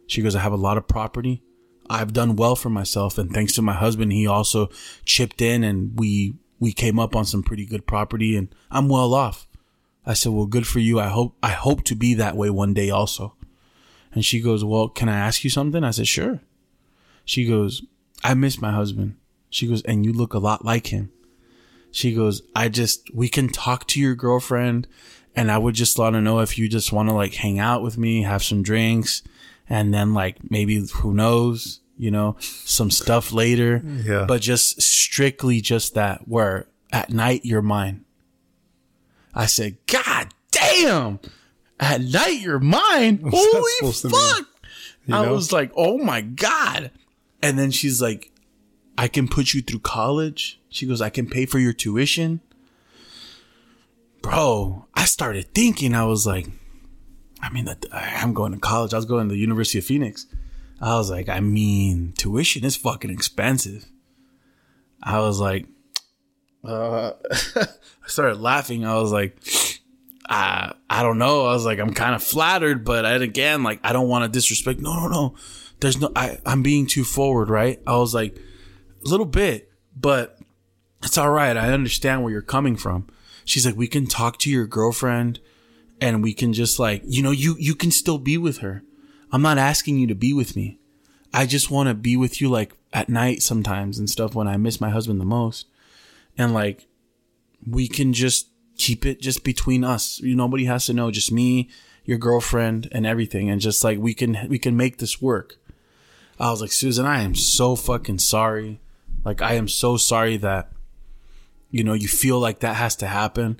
She 0.08 0.22
goes, 0.22 0.36
"I 0.36 0.40
have 0.40 0.54
a 0.54 0.58
lot 0.58 0.78
of 0.78 0.88
property." 0.88 1.42
I've 1.90 2.14
done 2.14 2.36
well 2.36 2.56
for 2.56 2.70
myself 2.70 3.18
and 3.18 3.32
thanks 3.32 3.54
to 3.54 3.62
my 3.62 3.74
husband 3.74 4.12
he 4.12 4.26
also 4.26 4.70
chipped 5.06 5.42
in 5.42 5.64
and 5.64 5.98
we 6.00 6.36
we 6.60 6.72
came 6.72 7.00
up 7.00 7.16
on 7.16 7.26
some 7.26 7.44
pretty 7.44 7.66
good 7.66 7.86
property 7.86 8.36
and 8.36 8.54
I'm 8.72 8.90
well 8.90 9.14
off. 9.14 9.48
I 10.06 10.14
said, 10.14 10.32
"Well, 10.32 10.46
good 10.46 10.68
for 10.68 10.80
you. 10.80 11.00
I 11.00 11.08
hope 11.08 11.36
I 11.42 11.52
hope 11.52 11.84
to 11.86 11.96
be 11.96 12.14
that 12.14 12.38
way 12.38 12.50
one 12.50 12.74
day 12.74 12.90
also." 12.90 13.36
And 14.14 14.24
she 14.24 14.40
goes, 14.40 14.64
"Well, 14.64 14.88
can 14.88 15.10
I 15.10 15.18
ask 15.18 15.44
you 15.44 15.50
something?" 15.50 15.84
I 15.84 15.92
said, 15.92 16.08
"Sure." 16.08 16.42
She 17.26 17.46
goes, 17.46 17.84
"I 18.24 18.34
miss 18.34 18.62
my 18.62 18.72
husband." 18.72 19.16
She 19.50 19.68
goes, 19.68 19.82
"And 19.84 20.06
you 20.06 20.14
look 20.14 20.34
a 20.34 20.40
lot 20.40 20.64
like 20.64 20.88
him." 20.88 21.12
She 21.92 22.14
goes, 22.14 22.42
"I 22.56 22.70
just 22.70 23.14
we 23.14 23.30
can 23.30 23.50
talk 23.50 23.88
to 23.88 24.00
your 24.00 24.16
girlfriend 24.16 24.88
and 25.36 25.52
I 25.52 25.58
would 25.58 25.76
just 25.76 25.98
want 25.98 26.14
to 26.14 26.22
know 26.22 26.40
if 26.40 26.58
you 26.58 26.70
just 26.70 26.94
want 26.94 27.10
to 27.10 27.16
like 27.16 27.36
hang 27.36 27.60
out 27.60 27.82
with 27.82 27.98
me, 27.98 28.22
have 28.22 28.44
some 28.44 28.64
drinks." 28.64 29.22
and 29.70 29.94
then 29.94 30.14
like 30.14 30.38
maybe 30.50 30.86
who 30.96 31.14
knows, 31.14 31.80
you 31.98 32.12
know, 32.12 32.36
some 32.40 32.92
stuff 32.92 33.32
later. 33.32 33.82
Yeah. 33.86 34.26
But 34.28 34.42
just 34.42 34.82
strictly 34.82 35.62
just 35.62 35.94
that 35.94 36.28
where 36.28 36.68
at 36.92 37.10
night 37.10 37.42
you're 37.44 37.62
mine. 37.62 38.06
I 39.34 39.46
said, 39.48 39.78
God 39.88 40.34
damn. 40.52 41.20
At 41.80 42.02
night 42.02 42.40
you're 42.40 42.60
mine. 42.60 43.20
Holy 43.32 43.94
fuck. 43.94 44.48
I 45.12 45.26
know? 45.26 45.34
was 45.34 45.52
like, 45.52 45.72
oh 45.76 45.98
my 45.98 46.22
God. 46.22 46.92
And 47.42 47.60
then 47.60 47.72
she's 47.72 48.02
like, 48.02 48.32
I 48.98 49.08
can 49.08 49.28
put 49.28 49.54
you 49.54 49.62
through 49.62 49.80
college. 49.80 50.60
She 50.70 50.86
goes, 50.86 51.02
I 51.02 51.10
can 51.10 51.30
pay 51.30 51.46
for 51.46 51.60
your 51.60 51.74
tuition. 51.74 52.42
Bro, 54.22 54.86
I 54.96 55.06
started 55.06 55.54
thinking, 55.54 55.94
I 55.94 56.06
was 56.06 56.26
like, 56.26 56.48
I 57.42 57.50
mean, 57.52 57.68
I'm 57.92 58.34
going 58.34 58.54
to 58.54 58.58
college. 58.58 58.94
I 58.94 58.98
was 58.98 59.06
going 59.06 59.28
to 59.28 59.34
the 59.34 59.40
University 59.40 59.78
of 59.78 59.86
Phoenix. 59.86 60.26
I 60.82 60.96
was 60.96 61.10
like, 61.10 61.30
I 61.30 61.40
mean, 61.40 62.14
tuition 62.18 62.66
is 62.66 62.76
fucking 62.76 63.10
expensive. 63.10 63.86
I 65.02 65.20
was 65.20 65.40
like, 65.40 65.68
uh, 66.64 67.12
I 67.32 68.08
started 68.08 68.40
laughing. 68.40 68.86
I 68.86 68.96
was 68.96 69.12
like, 69.12 69.38
I 70.28 70.74
I 70.90 71.04
don't 71.04 71.18
know. 71.18 71.46
I 71.46 71.54
was 71.54 71.66
like, 71.66 71.80
I'm 71.80 71.94
kind 71.94 72.16
of 72.16 72.24
flattered, 72.24 72.84
but 72.84 73.06
I, 73.06 73.14
again, 73.14 73.64
like, 73.64 73.80
I 73.84 73.94
don't 73.94 74.08
want 74.08 74.26
to 74.26 74.38
disrespect. 74.38 74.80
No, 74.80 74.94
no, 74.96 75.08
no. 75.08 75.36
There's 75.80 76.00
no. 76.00 76.12
I 76.16 76.40
I'm 76.46 76.64
being 76.64 76.88
too 76.88 77.04
forward, 77.04 77.50
right? 77.50 77.82
I 77.86 77.98
was 77.98 78.14
like, 78.14 78.36
a 78.36 79.10
little 79.10 79.26
bit, 79.26 79.72
but 79.96 80.40
it's 81.04 81.18
all 81.18 81.30
right. 81.30 81.56
I 81.56 81.72
understand 81.72 82.24
where 82.24 82.32
you're 82.32 82.42
coming 82.42 82.76
from. 82.76 83.08
She's 83.44 83.66
like, 83.66 83.76
we 83.76 83.88
can 83.88 84.08
talk 84.08 84.40
to 84.40 84.50
your 84.50 84.66
girlfriend, 84.66 85.40
and 86.02 86.24
we 86.24 86.34
can 86.34 86.54
just 86.54 86.80
like, 86.80 87.04
you 87.06 87.22
know, 87.22 87.32
you 87.32 87.56
you 87.60 87.76
can 87.76 87.92
still 87.92 88.18
be 88.18 88.38
with 88.38 88.60
her. 88.60 88.84
I'm 89.32 89.42
not 89.42 89.58
asking 89.58 89.98
you 90.00 90.08
to 90.08 90.16
be 90.16 90.34
with 90.34 90.56
me. 90.56 90.80
I 91.34 91.46
just 91.46 91.70
want 91.70 91.90
to 91.90 91.94
be 91.94 92.16
with 92.16 92.40
you 92.40 92.50
like 92.50 92.74
at 92.94 93.10
night 93.10 93.42
sometimes 93.42 94.00
and 94.00 94.10
stuff 94.10 94.36
when 94.36 94.48
I 94.48 94.58
miss 94.58 94.80
my 94.80 94.90
husband 94.90 95.20
the 95.20 95.26
most. 95.26 95.68
And 96.38 96.54
like, 96.54 96.88
we 97.68 97.88
can 97.88 98.14
just 98.14 98.48
keep 98.78 99.06
it 99.06 99.22
just 99.22 99.44
between 99.44 99.84
us. 99.84 100.22
Nobody 100.24 100.66
has 100.66 100.86
to 100.86 100.94
know, 100.94 101.12
just 101.12 101.32
me, 101.32 101.70
your 102.04 102.18
girlfriend, 102.18 102.88
and 102.92 103.06
everything. 103.06 103.50
And 103.50 103.60
just 103.60 103.84
like 103.84 104.00
we 104.00 104.14
can 104.14 104.48
we 104.50 104.60
can 104.60 104.78
make 104.78 104.98
this 104.98 105.22
work. 105.22 105.58
I 106.40 106.52
was 106.52 106.62
like, 106.62 106.72
Susan, 106.72 107.06
I 107.06 107.22
am 107.22 107.36
so 107.36 107.76
fucking 107.76 108.20
sorry. 108.20 108.80
Like 109.24 109.42
I 109.42 109.54
am 109.54 109.68
so 109.68 109.98
sorry 109.98 110.38
that 110.38 110.72
you 111.72 111.84
know 111.84 111.94
you 111.94 112.08
feel 112.08 112.40
like 112.40 112.60
that 112.60 112.76
has 112.76 112.96
to 112.98 113.08
happen. 113.08 113.60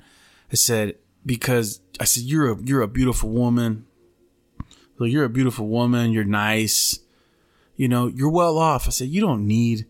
I 0.50 0.54
said 0.54 0.96
because 1.24 1.80
I 1.98 2.04
said 2.04 2.24
you're 2.24 2.52
a 2.52 2.62
you're 2.62 2.82
a 2.82 2.88
beautiful 2.88 3.30
woman. 3.30 3.86
Like 4.98 5.10
you're 5.12 5.24
a 5.24 5.28
beautiful 5.30 5.68
woman. 5.68 6.12
You're 6.12 6.24
nice. 6.24 7.00
You 7.76 7.88
know 7.88 8.06
you're 8.06 8.30
well 8.30 8.56
off. 8.58 8.86
I 8.86 8.90
said 8.90 9.08
you 9.08 9.20
don't 9.20 9.46
need 9.46 9.86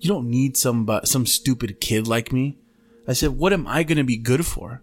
you 0.00 0.08
don't 0.08 0.28
need 0.28 0.56
some 0.56 0.88
some 1.04 1.26
stupid 1.26 1.80
kid 1.80 2.06
like 2.08 2.32
me. 2.32 2.58
I 3.06 3.12
said, 3.14 3.30
what 3.30 3.52
am 3.52 3.66
I 3.66 3.82
going 3.82 3.98
to 3.98 4.04
be 4.04 4.16
good 4.16 4.46
for? 4.46 4.80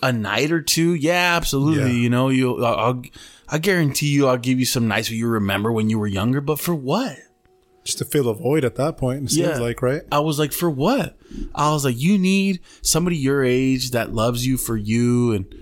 A 0.00 0.12
night 0.12 0.52
or 0.52 0.60
two? 0.62 0.94
Yeah, 0.94 1.34
absolutely. 1.36 1.90
Yeah. 1.90 1.96
You 2.02 2.08
know, 2.10 2.28
you, 2.28 2.64
I'll, 2.64 3.02
I 3.48 3.58
guarantee 3.58 4.08
you, 4.14 4.28
I'll 4.28 4.36
give 4.36 4.60
you 4.60 4.64
some 4.64 4.86
nights 4.86 5.10
where 5.10 5.16
you 5.16 5.26
remember 5.26 5.72
when 5.72 5.90
you 5.90 5.98
were 5.98 6.06
younger. 6.06 6.40
But 6.40 6.60
for 6.60 6.72
what? 6.74 7.16
Just 7.82 7.98
to 7.98 8.04
fill 8.04 8.28
a 8.28 8.34
void 8.34 8.64
at 8.64 8.76
that 8.76 8.96
point. 8.96 9.24
It 9.24 9.32
Yeah. 9.32 9.46
seems 9.48 9.60
like 9.60 9.82
right. 9.82 10.02
I 10.12 10.20
was 10.20 10.38
like, 10.38 10.52
for 10.52 10.70
what? 10.70 11.16
I 11.52 11.72
was 11.72 11.84
like, 11.84 11.98
you 12.00 12.16
need 12.16 12.60
somebody 12.80 13.16
your 13.16 13.42
age 13.42 13.90
that 13.90 14.14
loves 14.14 14.46
you 14.46 14.56
for 14.56 14.76
you 14.76 15.32
and 15.32 15.52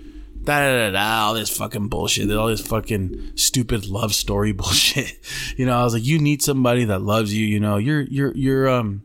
da 0.43 0.59
da 0.59 0.89
da 0.89 0.91
da, 0.91 1.25
all 1.27 1.33
this 1.33 1.55
fucking 1.55 1.87
bullshit, 1.87 2.31
all 2.31 2.47
this 2.47 2.65
fucking 2.65 3.33
stupid 3.35 3.85
love 3.85 4.13
story 4.13 4.51
bullshit. 4.61 5.17
You 5.57 5.65
know, 5.65 5.79
I 5.79 5.83
was 5.83 5.93
like, 5.93 6.05
you 6.05 6.19
need 6.19 6.41
somebody 6.41 6.85
that 6.85 7.01
loves 7.01 7.33
you. 7.33 7.45
You 7.45 7.59
know, 7.59 7.77
you're 7.77 8.01
you're 8.01 8.33
you're 8.35 8.69
um. 8.69 9.03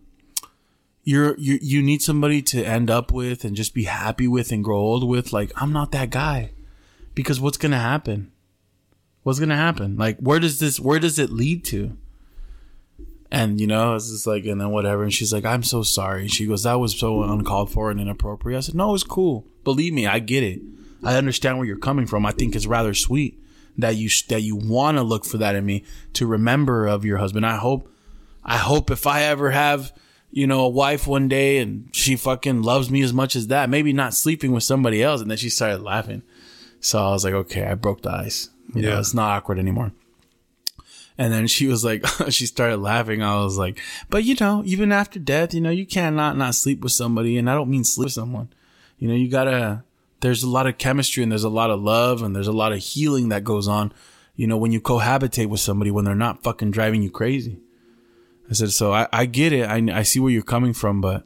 You're, 1.09 1.39
you 1.39 1.61
you 1.63 1.83
need 1.85 2.03
somebody 2.03 2.43
to 2.43 2.65
end 2.65 2.91
up 2.91 3.13
with 3.13 3.45
and 3.45 3.55
just 3.55 3.75
be 3.75 3.85
happy 3.85 4.27
with 4.27 4.51
and 4.51 4.65
grow 4.65 4.79
old 4.79 5.09
with. 5.09 5.33
Like 5.33 5.53
I'm 5.55 5.73
not 5.73 5.93
that 5.93 6.11
guy, 6.11 6.51
because 7.15 7.41
what's 7.41 7.59
gonna 7.59 7.79
happen? 7.79 8.33
What's 9.23 9.39
gonna 9.39 9.55
happen? 9.55 9.97
Like 9.97 10.19
where 10.19 10.41
does 10.41 10.59
this 10.59 10.81
where 10.81 10.99
does 10.99 11.21
it 11.21 11.31
lead 11.31 11.65
to? 11.67 11.97
And 13.31 13.61
you 13.61 13.67
know, 13.67 13.95
it's 13.95 14.11
just 14.11 14.27
like, 14.27 14.47
and 14.47 14.61
then 14.61 14.71
whatever. 14.71 15.03
And 15.03 15.13
she's 15.13 15.33
like, 15.33 15.45
I'm 15.45 15.63
so 15.63 15.83
sorry. 15.83 16.27
She 16.29 16.47
goes, 16.47 16.63
that 16.63 16.81
was 16.81 16.99
so 16.99 17.23
uncalled 17.23 17.73
for 17.73 17.91
and 17.91 18.01
inappropriate. 18.01 18.57
I 18.57 18.61
said, 18.61 18.75
no, 18.75 18.95
it's 18.95 19.05
cool. 19.05 19.47
Believe 19.65 19.93
me, 19.93 20.07
I 20.07 20.19
get 20.19 20.43
it. 20.43 20.61
I 21.07 21.17
understand 21.17 21.59
where 21.59 21.67
you're 21.67 21.77
coming 21.79 22.07
from. 22.07 22.27
I 22.27 22.33
think 22.33 22.55
it's 22.57 22.67
rather 22.67 22.95
sweet 22.95 23.39
that 23.79 23.97
you 23.97 24.09
that 24.29 24.43
you 24.43 24.57
want 24.57 24.97
to 24.99 25.03
look 25.03 25.25
for 25.25 25.39
that 25.39 25.55
in 25.55 25.65
me 25.65 25.85
to 26.15 26.27
remember 26.27 26.87
of 26.87 27.05
your 27.05 27.19
husband. 27.19 27.47
I 27.47 27.57
hope, 27.57 27.89
I 28.45 28.57
hope 28.57 28.91
if 28.91 29.07
I 29.07 29.23
ever 29.23 29.51
have, 29.51 29.93
you 30.31 30.47
know, 30.47 30.61
a 30.61 30.69
wife 30.69 31.07
one 31.07 31.29
day 31.29 31.59
and 31.59 31.89
she 31.93 32.17
fucking 32.17 32.63
loves 32.63 32.91
me 32.91 33.03
as 33.03 33.13
much 33.13 33.37
as 33.37 33.47
that, 33.49 33.71
maybe 33.71 33.93
not 33.93 34.15
sleeping 34.15 34.53
with 34.53 34.63
somebody 34.65 35.03
else. 35.03 35.21
And 35.21 35.31
then 35.31 35.39
she 35.39 35.51
started 35.51 35.83
laughing. 35.83 36.23
So 36.81 36.99
I 36.99 37.11
was 37.11 37.25
like, 37.25 37.35
okay, 37.35 37.65
I 37.67 37.75
broke 37.75 38.03
the 38.03 38.11
ice. 38.13 38.51
You 38.75 38.83
know, 38.83 38.89
Yeah. 38.91 38.99
it's 38.99 39.15
not 39.15 39.31
awkward 39.37 39.59
anymore. 39.59 39.93
And 41.19 41.33
then 41.33 41.47
she 41.47 41.67
was 41.67 41.85
like, 41.85 42.05
she 42.31 42.47
started 42.47 42.77
laughing. 42.79 43.23
I 43.23 43.37
was 43.43 43.57
like, 43.57 43.79
but 44.11 44.25
you 44.25 44.37
know, 44.41 44.63
even 44.67 44.93
after 44.93 45.19
death, 45.19 45.55
you 45.55 45.61
know, 45.61 45.71
you 45.71 45.87
cannot 45.87 46.37
not 46.37 46.55
sleep 46.55 46.81
with 46.83 46.93
somebody. 46.93 47.39
And 47.39 47.49
I 47.49 47.55
don't 47.55 47.71
mean 47.71 47.85
sleep 47.85 48.07
with 48.07 48.13
someone. 48.13 48.49
You 48.99 49.09
know, 49.09 49.15
you 49.15 49.29
gotta, 49.31 49.83
there's 50.21 50.43
a 50.43 50.49
lot 50.49 50.67
of 50.67 50.79
chemistry 50.79 51.23
and 51.23 51.31
there's 51.31 51.45
a 51.45 51.49
lot 51.49 51.71
of 51.71 51.81
love 51.81 52.23
and 52.23 52.35
there's 52.35 52.47
a 52.49 52.53
lot 52.53 52.73
of 52.73 52.79
healing 52.79 53.29
that 53.29 53.45
goes 53.45 53.69
on, 53.69 53.93
you 54.35 54.47
know, 54.47 54.57
when 54.57 54.73
you 54.73 54.81
cohabitate 54.81 55.49
with 55.49 55.61
somebody 55.61 55.91
when 55.91 56.05
they're 56.05 56.15
not 56.15 56.43
fucking 56.43 56.71
driving 56.71 57.03
you 57.03 57.11
crazy. 57.11 57.59
I 58.51 58.55
said, 58.55 58.71
so 58.73 58.93
I, 58.93 59.09
I 59.13 59.27
get 59.27 59.53
it. 59.53 59.69
I, 59.69 59.99
I 59.99 60.03
see 60.03 60.21
where 60.21 60.31
you're 60.33 60.43
coming 60.43 60.73
from, 60.73 61.01
but 61.01 61.25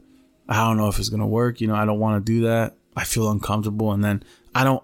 I 0.49 0.55
don't 0.67 0.77
know 0.77 0.87
if 0.87 0.97
it's 0.99 1.09
going 1.09 1.19
to 1.21 1.25
work. 1.27 1.61
You 1.61 1.67
know, 1.67 1.75
I 1.75 1.85
don't 1.85 1.99
want 1.99 2.23
to 2.25 2.31
do 2.31 2.41
that. 2.47 2.75
I 2.95 3.03
feel 3.05 3.29
uncomfortable. 3.31 3.91
And 3.93 4.03
then 4.03 4.23
I 4.55 4.63
don't, 4.63 4.83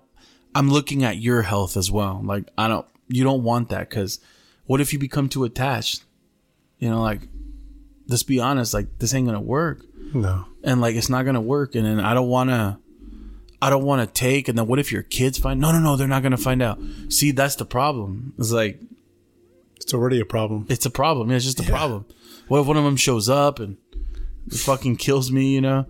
I'm 0.56 0.70
looking 0.70 1.04
at 1.04 1.18
your 1.18 1.42
health 1.42 1.76
as 1.76 1.92
well. 1.92 2.22
Like, 2.24 2.48
I 2.58 2.68
don't, 2.68 2.86
you 3.10 3.24
don't 3.24 3.44
want 3.44 3.70
that 3.70 3.90
because 3.90 4.20
what 4.66 4.80
if 4.82 4.94
you 4.94 5.00
become 5.00 5.30
too 5.30 5.44
attached? 5.44 6.04
You 6.80 6.90
know, 6.90 7.02
like, 7.02 7.22
let's 8.08 8.24
be 8.24 8.40
honest, 8.40 8.74
like, 8.74 9.00
this 9.00 9.14
ain't 9.14 9.26
going 9.28 9.38
to 9.38 9.44
work 9.44 9.82
No. 10.14 10.46
and 10.64 10.80
like 10.80 10.96
it's 10.96 11.10
not 11.10 11.26
gonna 11.26 11.42
work 11.42 11.76
and 11.76 11.86
then 11.86 12.00
i 12.00 12.14
don't 12.14 12.30
want 12.30 12.50
to 12.50 12.78
i 13.62 13.70
don't 13.70 13.84
want 13.84 14.08
to 14.08 14.14
take 14.20 14.48
and 14.48 14.58
then 14.58 14.68
what 14.68 14.80
if 14.80 14.92
your 14.92 15.04
kids 15.04 15.38
find 15.38 15.60
no 15.60 15.72
no 15.72 15.80
no 15.80 15.96
they're 15.96 16.08
not 16.08 16.24
gonna 16.24 16.38
find 16.38 16.62
out. 16.62 16.80
See 17.10 17.32
that's 17.32 17.56
the 17.56 17.66
problem. 17.66 18.34
It's 18.38 18.52
like 18.52 18.80
It's 19.78 19.94
already 19.94 20.20
a 20.20 20.26
problem. 20.26 20.66
it's 20.70 20.86
a 20.86 20.90
problem. 20.92 21.30
Yeah, 21.30 21.38
it's 21.38 21.46
just 21.46 21.60
a 21.60 21.64
problem. 21.64 22.06
What 22.48 22.62
if 22.62 22.68
one 22.68 22.78
of 22.78 22.84
them 22.84 22.96
shows 22.98 23.28
up 23.30 23.60
and 23.60 23.78
fucking 24.52 24.96
kills 24.96 25.32
me 25.32 25.54
you 25.54 25.62
know? 25.62 25.86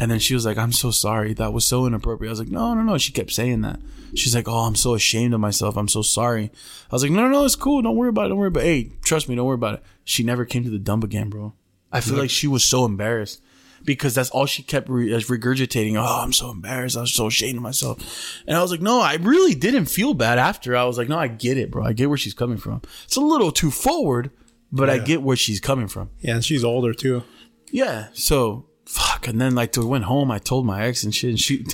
And 0.00 0.10
then 0.10 0.18
she 0.18 0.34
was 0.34 0.44
like 0.44 0.58
i'm 0.58 0.72
so 0.72 0.90
sorry. 0.90 1.32
That 1.34 1.52
was 1.52 1.64
so 1.64 1.86
inappropriate. 1.86 2.28
I 2.28 2.32
was 2.32 2.38
like 2.40 2.48
no 2.48 2.74
no 2.74 2.82
no. 2.82 2.98
She 2.98 3.12
kept 3.12 3.32
saying 3.32 3.62
that. 3.62 3.80
She's 4.14 4.34
like 4.34 4.48
oh 4.48 4.66
i'm 4.66 4.74
so 4.76 4.94
ashamed 4.94 5.32
of 5.34 5.40
myself. 5.40 5.76
I'm 5.76 5.88
so 5.88 6.02
sorry. 6.02 6.50
I 6.90 6.94
was 6.94 7.02
like 7.02 7.12
no 7.12 7.22
no 7.22 7.28
no 7.28 7.44
it's 7.44 7.56
cool. 7.56 7.82
Don't 7.82 7.96
worry 7.96 8.08
about 8.10 8.26
it. 8.26 8.28
Don't 8.30 8.38
worry 8.38 8.48
about 8.48 8.64
it. 8.64 8.66
Hey 8.66 8.90
trust 9.02 9.28
me. 9.28 9.34
Don't 9.36 9.46
worry 9.46 9.54
about 9.54 9.74
it. 9.74 9.82
She 10.04 10.22
never 10.22 10.44
came 10.44 10.64
to 10.64 10.70
the 10.70 10.78
dump 10.78 11.04
again 11.04 11.30
bro. 11.30 11.54
I 11.92 12.00
feel 12.00 12.18
like 12.18 12.30
she 12.30 12.46
was 12.48 12.64
so 12.64 12.84
embarrassed 12.84 13.40
because 13.86 14.14
that's 14.14 14.30
all 14.30 14.44
she 14.46 14.62
kept 14.62 14.88
re- 14.88 15.08
regurgitating. 15.08 15.96
Oh, 15.96 16.22
I'm 16.22 16.32
so 16.32 16.50
embarrassed. 16.50 16.96
I 16.96 17.02
was 17.02 17.14
so 17.14 17.28
ashamed 17.28 17.56
of 17.56 17.62
myself. 17.62 18.42
And 18.46 18.56
I 18.56 18.60
was 18.62 18.70
like, 18.70 18.82
no, 18.82 19.00
I 19.00 19.14
really 19.14 19.54
didn't 19.54 19.86
feel 19.86 20.12
bad 20.12 20.38
after. 20.38 20.76
I 20.76 20.84
was 20.84 20.98
like, 20.98 21.08
no, 21.08 21.18
I 21.18 21.28
get 21.28 21.56
it, 21.56 21.70
bro. 21.70 21.84
I 21.84 21.92
get 21.92 22.08
where 22.08 22.18
she's 22.18 22.34
coming 22.34 22.58
from. 22.58 22.82
It's 23.04 23.16
a 23.16 23.20
little 23.20 23.52
too 23.52 23.70
forward, 23.70 24.30
but 24.72 24.90
I 24.90 24.98
get 24.98 25.22
where 25.22 25.36
she's 25.36 25.60
coming 25.60 25.88
from. 25.88 26.10
Yeah, 26.20 26.34
and 26.34 26.44
she's 26.44 26.64
older 26.64 26.92
too. 26.92 27.22
Yeah. 27.70 28.08
So 28.12 28.66
fuck. 28.84 29.26
And 29.28 29.40
then 29.40 29.54
like 29.54 29.72
to 29.72 29.86
went 29.86 30.04
home, 30.04 30.30
I 30.30 30.38
told 30.38 30.66
my 30.66 30.84
ex 30.84 31.02
and 31.04 31.14
shit, 31.14 31.30
and 31.30 31.40
she, 31.40 31.64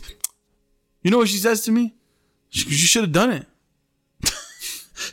you 1.03 1.11
know 1.11 1.19
what 1.19 1.29
she 1.29 1.39
says 1.39 1.63
to 1.63 1.73
me? 1.73 1.95
She, 2.51 2.69
you 2.69 2.77
should 2.77 3.03
have 3.03 3.13
done 3.13 3.31
it. 3.31 3.47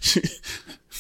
She- 0.02 0.22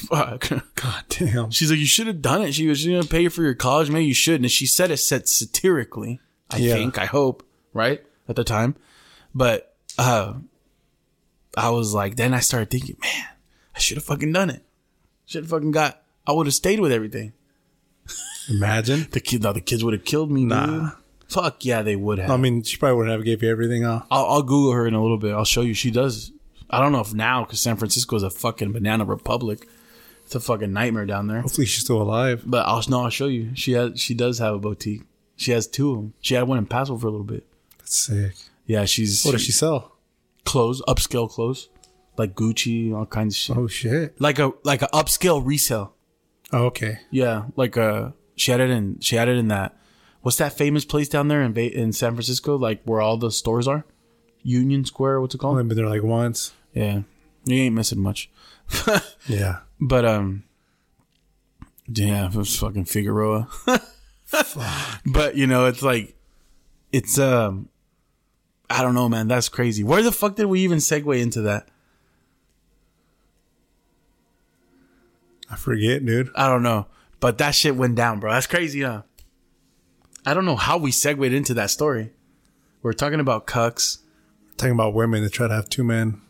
fuck. 0.07 0.49
God 0.75 1.03
damn. 1.09 1.51
She's 1.51 1.69
like, 1.69 1.79
you 1.79 1.85
should 1.85 2.07
have 2.07 2.21
done 2.21 2.41
it. 2.41 2.53
She 2.53 2.67
was 2.67 2.85
going 2.85 3.01
to 3.01 3.07
pay 3.07 3.27
for 3.29 3.43
your 3.43 3.53
college. 3.53 3.89
Maybe 3.89 4.05
you 4.05 4.13
should. 4.13 4.41
And 4.41 4.51
she 4.51 4.65
said 4.65 4.91
it 4.91 4.97
said 4.97 5.27
satirically. 5.27 6.19
I 6.49 6.57
Yeah. 6.57 6.73
think, 6.73 6.97
I 6.97 7.05
hope, 7.05 7.45
right? 7.73 8.03
At 8.27 8.35
the 8.35 8.43
time. 8.43 8.75
But, 9.35 9.75
uh, 9.97 10.33
I 11.57 11.69
was 11.69 11.93
like, 11.93 12.15
then 12.15 12.33
I 12.33 12.39
started 12.39 12.69
thinking, 12.71 12.95
man, 13.01 13.25
I 13.75 13.79
should 13.79 13.97
have 13.97 14.05
fucking 14.05 14.31
done 14.33 14.49
it. 14.49 14.63
Should 15.25 15.43
have 15.43 15.49
fucking 15.51 15.71
got, 15.71 16.01
I 16.25 16.31
would 16.31 16.47
have 16.47 16.53
stayed 16.55 16.79
with 16.79 16.91
everything. 16.91 17.33
Imagine. 18.49 19.07
The 19.11 19.19
kid, 19.19 19.43
no, 19.43 19.53
the 19.53 19.61
kids 19.61 19.83
would 19.83 19.93
have 19.93 20.05
killed 20.05 20.31
me, 20.31 20.45
Nah. 20.45 20.65
dude. 20.65 20.91
Fuck 21.27 21.63
yeah, 21.65 21.83
they 21.83 21.95
would 21.95 22.17
have. 22.17 22.31
I 22.31 22.37
mean, 22.37 22.63
she 22.63 22.77
probably 22.77 22.97
wouldn't 22.97 23.15
have 23.15 23.23
gave 23.23 23.43
you 23.43 23.49
everything, 23.51 23.83
huh? 23.83 24.01
I'll, 24.09 24.25
I'll 24.25 24.41
Google 24.41 24.71
her 24.71 24.87
in 24.87 24.95
a 24.95 25.01
little 25.01 25.19
bit. 25.19 25.33
I'll 25.33 25.45
show 25.45 25.61
you. 25.61 25.75
She 25.75 25.91
does. 25.91 26.31
I 26.71 26.79
don't 26.79 26.91
know 26.91 27.01
if 27.01 27.13
now, 27.13 27.43
because 27.43 27.59
San 27.61 27.77
Francisco 27.77 28.15
is 28.15 28.23
a 28.23 28.31
fucking 28.31 28.71
banana 28.71 29.05
republic. 29.05 29.67
It's 30.29 30.35
a 30.35 30.39
fucking 30.39 30.71
nightmare 30.71 31.07
down 31.07 31.25
there. 31.25 31.41
Hopefully, 31.41 31.65
she's 31.65 31.83
still 31.83 31.99
alive. 31.99 32.43
But 32.45 32.67
I'll 32.67 32.83
no, 32.87 33.01
I'll 33.05 33.09
show 33.09 33.25
you. 33.25 33.49
She 33.55 33.71
has. 33.71 33.99
She 33.99 34.13
does 34.13 34.37
have 34.37 34.53
a 34.53 34.59
boutique. 34.59 35.01
She 35.35 35.49
has 35.53 35.65
two 35.65 35.89
of 35.89 35.95
them. 35.95 36.13
She 36.21 36.35
had 36.35 36.43
one 36.47 36.59
in 36.59 36.67
Paso 36.67 36.95
for 36.99 37.07
a 37.07 37.09
little 37.09 37.25
bit. 37.25 37.47
That's 37.79 37.95
sick. 37.97 38.33
Yeah, 38.67 38.85
she's 38.85 39.23
What 39.25 39.31
does 39.31 39.41
she 39.41 39.51
sell? 39.51 39.95
clothes, 40.45 40.83
upscale 40.87 41.27
clothes, 41.27 41.69
like 42.15 42.35
Gucci, 42.35 42.93
all 42.93 43.07
kinds 43.07 43.33
of 43.33 43.37
shit. 43.39 43.57
Oh 43.57 43.65
shit. 43.65 44.21
Like 44.21 44.37
a 44.37 44.51
like 44.63 44.83
a 44.83 44.87
upscale 44.93 45.43
resale. 45.43 45.95
Oh, 46.53 46.65
okay. 46.65 46.99
Yeah, 47.09 47.45
like 47.55 47.75
uh, 47.75 48.11
she 48.35 48.51
had 48.51 48.61
it 48.61 48.69
in 48.69 48.99
she 48.99 49.15
had 49.15 49.29
it 49.29 49.35
in 49.37 49.47
that. 49.47 49.75
What's 50.21 50.37
that 50.37 50.53
famous 50.53 50.85
place 50.85 51.09
down 51.09 51.27
there 51.27 51.41
in 51.41 51.57
in 51.57 51.91
San 51.91 52.13
Francisco? 52.13 52.55
Like 52.55 52.83
where 52.83 53.01
all 53.01 53.17
the 53.17 53.31
stores 53.31 53.67
are, 53.67 53.83
Union 54.43 54.85
Square. 54.85 55.21
What's 55.21 55.33
it 55.33 55.39
called? 55.39 55.57
I've 55.57 55.67
been 55.67 55.75
there 55.77 55.89
like 55.89 56.03
once. 56.03 56.53
Yeah, 56.71 57.01
you 57.45 57.55
ain't 57.63 57.73
missing 57.73 57.99
much. 57.99 58.29
Yeah. 59.27 59.61
But 59.79 60.05
um, 60.05 60.43
yeah, 61.87 62.27
it 62.27 62.35
was 62.35 62.55
fucking 62.57 62.85
Figueroa. 62.85 63.47
but 65.05 65.35
you 65.35 65.47
know, 65.47 65.65
it's 65.67 65.81
like, 65.81 66.15
it's 66.91 67.17
um, 67.17 67.69
I 68.69 68.81
don't 68.81 68.93
know, 68.93 69.09
man. 69.09 69.27
That's 69.27 69.49
crazy. 69.49 69.83
Where 69.83 70.01
the 70.01 70.11
fuck 70.11 70.35
did 70.35 70.45
we 70.45 70.61
even 70.61 70.79
segue 70.79 71.19
into 71.19 71.41
that? 71.41 71.67
I 75.49 75.55
forget, 75.55 76.05
dude. 76.05 76.29
I 76.35 76.47
don't 76.47 76.61
know. 76.61 76.87
But 77.19 77.37
that 77.39 77.55
shit 77.55 77.75
went 77.75 77.95
down, 77.95 78.19
bro. 78.19 78.31
That's 78.31 78.47
crazy, 78.47 78.83
huh? 78.83 79.01
I 80.25 80.33
don't 80.33 80.45
know 80.45 80.55
how 80.55 80.77
we 80.77 80.91
segued 80.91 81.33
into 81.33 81.53
that 81.55 81.71
story. 81.71 82.11
We're 82.81 82.93
talking 82.93 83.19
about 83.19 83.47
cucks. 83.47 83.99
Talking 84.57 84.73
about 84.73 84.93
women 84.93 85.23
that 85.23 85.33
try 85.33 85.47
to 85.47 85.53
have 85.53 85.69
two 85.69 85.83
men. 85.83 86.21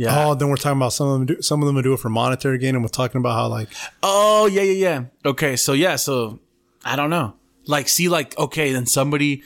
Yeah. 0.00 0.28
Oh, 0.28 0.34
then 0.34 0.48
we're 0.48 0.56
talking 0.56 0.78
about 0.78 0.94
some 0.94 1.08
of 1.08 1.12
them. 1.18 1.26
Do, 1.26 1.42
some 1.42 1.60
of 1.62 1.66
them 1.66 1.82
do 1.82 1.92
it 1.92 2.00
for 2.00 2.08
monetary 2.08 2.56
gain, 2.56 2.74
and 2.74 2.82
we're 2.82 2.88
talking 2.88 3.18
about 3.18 3.34
how 3.34 3.48
like 3.48 3.68
Oh 4.02 4.46
yeah, 4.46 4.62
yeah, 4.62 4.72
yeah. 4.88 5.04
Okay, 5.30 5.56
so 5.56 5.74
yeah, 5.74 5.96
so 5.96 6.40
I 6.84 6.96
don't 6.96 7.10
know. 7.10 7.34
Like, 7.66 7.86
see, 7.90 8.08
like, 8.08 8.36
okay, 8.38 8.72
then 8.72 8.86
somebody 8.86 9.42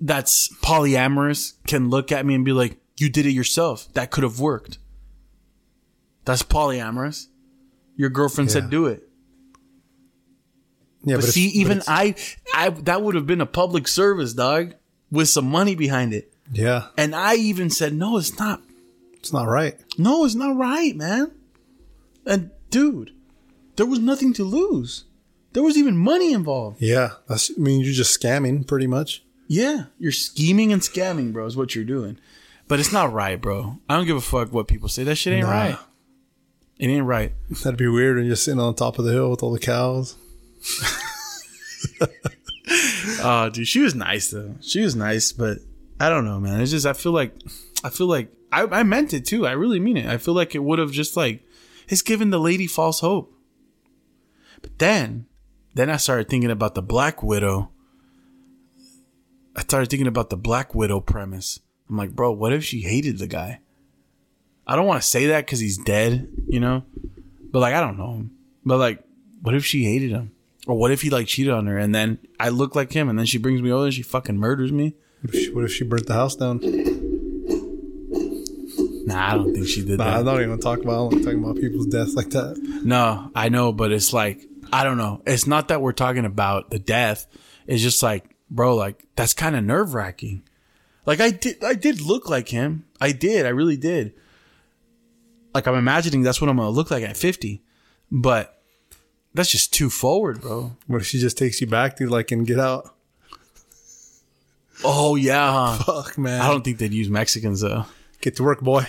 that's 0.00 0.52
polyamorous 0.56 1.52
can 1.68 1.90
look 1.90 2.10
at 2.10 2.26
me 2.26 2.34
and 2.34 2.44
be 2.44 2.52
like, 2.52 2.76
"You 2.98 3.08
did 3.08 3.24
it 3.26 3.30
yourself. 3.30 3.86
That 3.94 4.10
could 4.10 4.24
have 4.24 4.40
worked." 4.40 4.78
That's 6.24 6.42
polyamorous. 6.42 7.28
Your 7.96 8.10
girlfriend 8.10 8.50
Yeah. 8.50 8.54
said, 8.54 8.70
"Do 8.70 8.86
it." 8.86 9.08
yeah. 11.04 11.14
But, 11.16 11.24
it's- 11.24 11.34
see, 11.34 11.46
even 11.50 11.78
it's- 11.78 11.88
I, 11.88 12.16
I 12.52 12.70
that 12.70 13.00
would 13.02 13.14
have 13.14 13.28
been 13.28 13.40
a 13.40 13.46
public 13.46 13.86
service, 13.86 14.32
dog, 14.34 14.74
with 15.12 15.28
some 15.28 15.48
money 15.48 15.76
behind 15.76 16.12
it. 16.12 16.32
yeah, 16.52 16.88
And 16.98 17.14
I 17.14 17.36
even 17.36 17.70
said, 17.70 17.94
"No, 17.94 18.16
it's 18.18 18.36
not. 18.40 18.60
It's 19.24 19.32
not 19.32 19.48
right. 19.48 19.74
No, 19.98 20.24
it's 20.26 20.34
not 20.34 20.54
right, 20.56 20.94
man." 20.94 21.32
And 22.26 22.50
dude, 22.70 23.12
there 23.76 23.86
was 23.86 23.98
nothing 23.98 24.32
to 24.34 24.44
lose. 24.44 25.04
There 25.54 25.62
was 25.62 25.78
even 25.78 25.96
money 25.96 26.32
involved. 26.32 26.82
Yeah, 26.82 27.12
that's. 27.28 27.50
I 27.50 27.60
mean, 27.60 27.80
you're 27.80 27.92
just 27.94 28.20
scamming, 28.20 28.66
pretty 28.66 28.86
much. 28.86 29.24
Yeah, 29.48 29.84
you're 29.98 30.12
scheming 30.12 30.72
and 30.72 30.82
scamming, 30.82 31.32
bro. 31.32 31.46
Is 31.46 31.56
what 31.56 31.74
you're 31.74 31.84
doing. 31.84 32.18
But 32.68 32.80
it's 32.80 32.92
not 32.92 33.12
right, 33.12 33.40
bro. 33.40 33.78
I 33.88 33.96
don't 33.96 34.06
give 34.06 34.16
a 34.16 34.20
fuck 34.20 34.52
what 34.52 34.68
people 34.68 34.88
say. 34.88 35.04
That 35.04 35.16
shit 35.16 35.32
ain't 35.32 35.46
Nah. 35.46 35.50
right. 35.52 35.78
It 36.78 36.88
ain't 36.88 37.06
right. 37.06 37.32
That'd 37.62 37.78
be 37.78 37.88
weird 37.88 38.16
when 38.16 38.26
you're 38.26 38.36
sitting 38.36 38.58
on 38.60 38.74
top 38.74 38.98
of 38.98 39.04
the 39.04 39.12
hill 39.12 39.30
with 39.30 39.42
all 39.42 39.52
the 39.52 39.58
cows. 39.58 40.16
Oh, 43.26 43.50
dude, 43.50 43.68
she 43.68 43.80
was 43.80 43.94
nice 43.94 44.30
though. 44.30 44.54
She 44.60 44.80
was 44.80 44.96
nice, 44.96 45.32
but 45.32 45.58
I 46.00 46.08
don't 46.08 46.24
know, 46.24 46.40
man. 46.40 46.60
It's 46.60 46.70
just 46.70 46.86
I 46.86 46.94
feel 46.94 47.12
like 47.12 47.32
I 47.82 47.90
feel 47.90 48.06
like 48.06 48.32
I, 48.54 48.80
I 48.80 48.82
meant 48.84 49.12
it 49.12 49.26
too. 49.26 49.46
I 49.46 49.52
really 49.52 49.80
mean 49.80 49.96
it. 49.96 50.06
I 50.06 50.18
feel 50.18 50.34
like 50.34 50.54
it 50.54 50.62
would 50.62 50.78
have 50.78 50.92
just 50.92 51.16
like 51.16 51.42
it's 51.88 52.02
given 52.02 52.30
the 52.30 52.38
lady 52.38 52.66
false 52.66 53.00
hope. 53.00 53.34
But 54.62 54.78
then, 54.78 55.26
then 55.74 55.90
I 55.90 55.96
started 55.96 56.28
thinking 56.28 56.50
about 56.50 56.74
the 56.74 56.82
Black 56.82 57.22
Widow. 57.22 57.70
I 59.56 59.62
started 59.62 59.90
thinking 59.90 60.06
about 60.06 60.30
the 60.30 60.36
Black 60.36 60.74
Widow 60.74 61.00
premise. 61.00 61.60
I'm 61.88 61.96
like, 61.96 62.14
bro, 62.14 62.32
what 62.32 62.52
if 62.52 62.64
she 62.64 62.80
hated 62.80 63.18
the 63.18 63.26
guy? 63.26 63.60
I 64.66 64.76
don't 64.76 64.86
want 64.86 65.02
to 65.02 65.08
say 65.08 65.26
that 65.26 65.44
because 65.44 65.60
he's 65.60 65.76
dead, 65.76 66.28
you 66.46 66.60
know. 66.60 66.84
But 67.50 67.58
like, 67.58 67.74
I 67.74 67.80
don't 67.80 67.98
know 67.98 68.14
him. 68.14 68.30
But 68.64 68.78
like, 68.78 69.02
what 69.42 69.54
if 69.54 69.66
she 69.66 69.84
hated 69.84 70.10
him? 70.10 70.32
Or 70.66 70.78
what 70.78 70.92
if 70.92 71.02
he 71.02 71.10
like 71.10 71.26
cheated 71.26 71.52
on 71.52 71.66
her 71.66 71.76
and 71.76 71.94
then 71.94 72.18
I 72.40 72.48
look 72.48 72.74
like 72.74 72.92
him 72.92 73.10
and 73.10 73.18
then 73.18 73.26
she 73.26 73.36
brings 73.36 73.60
me 73.60 73.70
over 73.70 73.84
and 73.84 73.94
she 73.94 74.02
fucking 74.02 74.38
murders 74.38 74.72
me? 74.72 74.94
What 75.20 75.34
if 75.34 75.40
she, 75.40 75.52
what 75.52 75.64
if 75.64 75.72
she 75.72 75.84
burnt 75.84 76.06
the 76.06 76.14
house 76.14 76.36
down? 76.36 76.60
Nah, 79.06 79.32
I 79.32 79.34
don't 79.34 79.52
think 79.52 79.66
she 79.66 79.84
did 79.84 79.98
Nah, 79.98 80.04
that. 80.04 80.18
I'm 80.18 80.24
not 80.24 80.40
even 80.40 80.58
talking 80.58 80.84
about. 80.84 81.10
Talking 81.12 81.42
about 81.44 81.56
people's 81.56 81.86
deaths 81.86 82.14
like 82.14 82.30
that. 82.30 82.56
No, 82.84 83.30
I 83.34 83.48
know, 83.50 83.72
but 83.72 83.92
it's 83.92 84.12
like 84.12 84.46
I 84.72 84.82
don't 84.84 84.96
know. 84.96 85.22
It's 85.26 85.46
not 85.46 85.68
that 85.68 85.80
we're 85.82 85.92
talking 85.92 86.24
about 86.24 86.70
the 86.70 86.78
death. 86.78 87.26
It's 87.66 87.82
just 87.82 88.02
like, 88.02 88.24
bro, 88.50 88.74
like 88.76 89.04
that's 89.16 89.32
kind 89.34 89.56
of 89.56 89.64
nerve 89.64 89.94
wracking. 89.94 90.42
Like 91.06 91.20
I 91.20 91.30
did, 91.30 91.62
I 91.62 91.74
did 91.74 92.00
look 92.00 92.28
like 92.30 92.48
him. 92.48 92.86
I 93.00 93.12
did. 93.12 93.44
I 93.46 93.50
really 93.50 93.76
did. 93.76 94.14
Like 95.52 95.66
I'm 95.68 95.74
imagining 95.76 96.22
that's 96.22 96.40
what 96.40 96.48
I'm 96.50 96.56
gonna 96.56 96.70
look 96.70 96.90
like 96.90 97.04
at 97.04 97.16
50, 97.16 97.62
but 98.10 98.60
that's 99.34 99.50
just 99.50 99.72
too 99.74 99.90
forward, 99.90 100.40
bro. 100.40 100.72
What 100.86 101.02
if 101.02 101.06
she 101.06 101.18
just 101.18 101.36
takes 101.36 101.60
you 101.60 101.66
back 101.66 101.96
to 101.98 102.08
like 102.08 102.32
and 102.32 102.46
get 102.46 102.58
out? 102.58 102.94
Oh 104.82 105.14
yeah, 105.16 105.52
huh? 105.76 105.84
Fuck 106.02 106.18
man, 106.18 106.40
I 106.40 106.48
don't 106.48 106.64
think 106.64 106.78
they'd 106.78 106.92
use 106.92 107.08
Mexicans 107.08 107.60
though. 107.60 107.84
Get 108.24 108.36
to 108.36 108.42
work, 108.42 108.60
boy. 108.62 108.86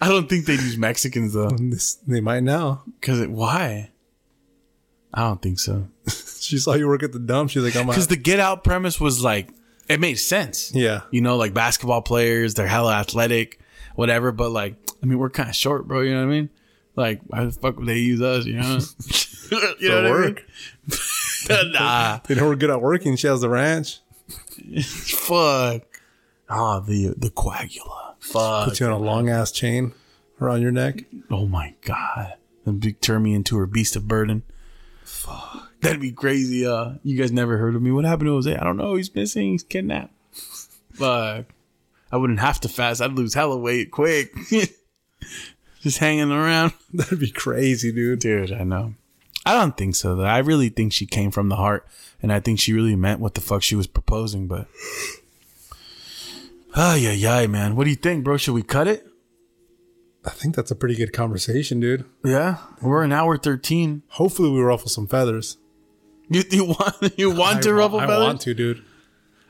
I 0.00 0.08
don't 0.08 0.28
think 0.28 0.46
they'd 0.46 0.60
use 0.60 0.76
Mexicans 0.76 1.32
though. 1.32 1.50
This, 1.50 1.94
they 2.06 2.20
might 2.20 2.42
now. 2.42 2.84
Cause 3.00 3.26
why? 3.26 3.90
I 5.12 5.20
don't 5.22 5.42
think 5.42 5.58
so. 5.58 5.88
She 6.44 6.58
saw 6.58 6.74
you 6.74 6.86
work 6.88 7.02
at 7.02 7.12
the 7.12 7.18
dump. 7.18 7.48
She's 7.48 7.62
like, 7.62 7.74
I'm 7.74 7.86
Because 7.86 8.08
the 8.08 8.16
Get 8.16 8.38
Out 8.38 8.64
premise 8.64 9.00
was 9.00 9.24
like, 9.24 9.48
it 9.88 9.98
made 9.98 10.16
sense. 10.16 10.74
Yeah. 10.74 11.00
You 11.10 11.22
know, 11.22 11.38
like 11.38 11.54
basketball 11.54 12.02
players, 12.02 12.52
they're 12.52 12.66
hella 12.66 12.92
athletic, 12.96 13.58
whatever. 13.94 14.30
But 14.30 14.50
like, 14.50 14.74
I 15.02 15.06
mean, 15.06 15.18
we're 15.18 15.30
kind 15.30 15.48
of 15.48 15.54
short, 15.54 15.88
bro. 15.88 16.02
You 16.02 16.12
know 16.12 16.18
what 16.18 16.26
I 16.26 16.36
mean? 16.36 16.50
Like, 16.96 17.22
why 17.28 17.46
the 17.46 17.52
fuck 17.52 17.78
would 17.78 17.86
they 17.86 17.96
use 17.96 18.20
us? 18.20 18.44
You 18.44 18.58
know? 18.60 18.78
you 19.80 19.88
know 19.88 20.02
what 20.02 20.10
work. 20.10 20.44
I 21.48 21.62
mean? 21.62 21.72
nah, 21.72 22.18
They 22.28 22.34
know 22.34 22.46
we're 22.46 22.56
good 22.56 22.68
at 22.68 22.82
working. 22.82 23.16
She 23.16 23.26
has 23.26 23.40
the 23.40 23.48
ranch. 23.48 24.00
fuck. 24.82 25.93
Ah, 26.48 26.80
the 26.80 27.14
the 27.16 27.30
coagula. 27.30 28.14
Fuck. 28.20 28.68
Put 28.68 28.80
you 28.80 28.86
on 28.86 28.92
a 28.92 28.98
long 28.98 29.28
ass 29.28 29.50
chain 29.50 29.92
around 30.40 30.62
your 30.62 30.72
neck. 30.72 31.04
Oh 31.30 31.46
my 31.46 31.74
god. 31.82 32.34
And 32.64 32.80
big 32.80 33.00
turn 33.00 33.22
me 33.22 33.34
into 33.34 33.56
her 33.56 33.66
beast 33.66 33.96
of 33.96 34.08
burden. 34.08 34.42
Fuck. 35.04 35.72
That'd 35.80 36.00
be 36.00 36.12
crazy. 36.12 36.66
Uh, 36.66 36.94
you 37.02 37.16
guys 37.18 37.30
never 37.30 37.58
heard 37.58 37.74
of 37.74 37.82
me. 37.82 37.90
What 37.90 38.06
happened 38.06 38.28
to 38.28 38.32
Jose? 38.32 38.56
I 38.56 38.64
don't 38.64 38.78
know. 38.78 38.94
He's 38.94 39.14
missing. 39.14 39.52
He's 39.52 39.62
kidnapped. 39.62 40.14
Fuck. 40.92 41.46
I 42.10 42.16
wouldn't 42.16 42.40
have 42.40 42.60
to 42.60 42.68
fast. 42.68 43.02
I'd 43.02 43.12
lose 43.12 43.34
hella 43.34 43.58
weight 43.58 43.90
quick. 43.90 44.32
Just 45.82 45.98
hanging 45.98 46.30
around. 46.30 46.72
That'd 46.94 47.20
be 47.20 47.30
crazy, 47.30 47.92
dude. 47.92 48.20
Dude, 48.20 48.52
I 48.52 48.64
know. 48.64 48.94
I 49.44 49.52
don't 49.52 49.76
think 49.76 49.94
so 49.94 50.16
though. 50.16 50.24
I 50.24 50.38
really 50.38 50.70
think 50.70 50.92
she 50.92 51.04
came 51.04 51.30
from 51.30 51.50
the 51.50 51.56
heart 51.56 51.86
and 52.22 52.32
I 52.32 52.40
think 52.40 52.58
she 52.58 52.72
really 52.72 52.96
meant 52.96 53.20
what 53.20 53.34
the 53.34 53.42
fuck 53.42 53.62
she 53.62 53.76
was 53.76 53.86
proposing, 53.86 54.46
but 54.46 54.66
Oh 56.76 56.94
yeah, 56.94 57.12
yeah, 57.12 57.46
man. 57.46 57.76
What 57.76 57.84
do 57.84 57.90
you 57.90 57.96
think, 57.96 58.24
bro? 58.24 58.36
Should 58.36 58.54
we 58.54 58.62
cut 58.62 58.88
it? 58.88 59.06
I 60.24 60.30
think 60.30 60.56
that's 60.56 60.70
a 60.70 60.74
pretty 60.74 60.96
good 60.96 61.12
conversation, 61.12 61.80
dude. 61.80 62.04
Yeah. 62.24 62.56
We're 62.80 63.02
an 63.02 63.12
hour 63.12 63.36
thirteen. 63.36 64.02
Hopefully, 64.08 64.50
we 64.50 64.60
ruffle 64.60 64.88
some 64.88 65.06
feathers. 65.06 65.58
You, 66.28 66.42
you 66.50 66.64
want 66.64 67.18
you 67.18 67.30
want 67.30 67.62
to 67.64 67.70
I, 67.70 67.72
ruffle 67.72 68.00
I 68.00 68.06
feathers? 68.06 68.24
want 68.24 68.40
to, 68.42 68.54
dude. 68.54 68.84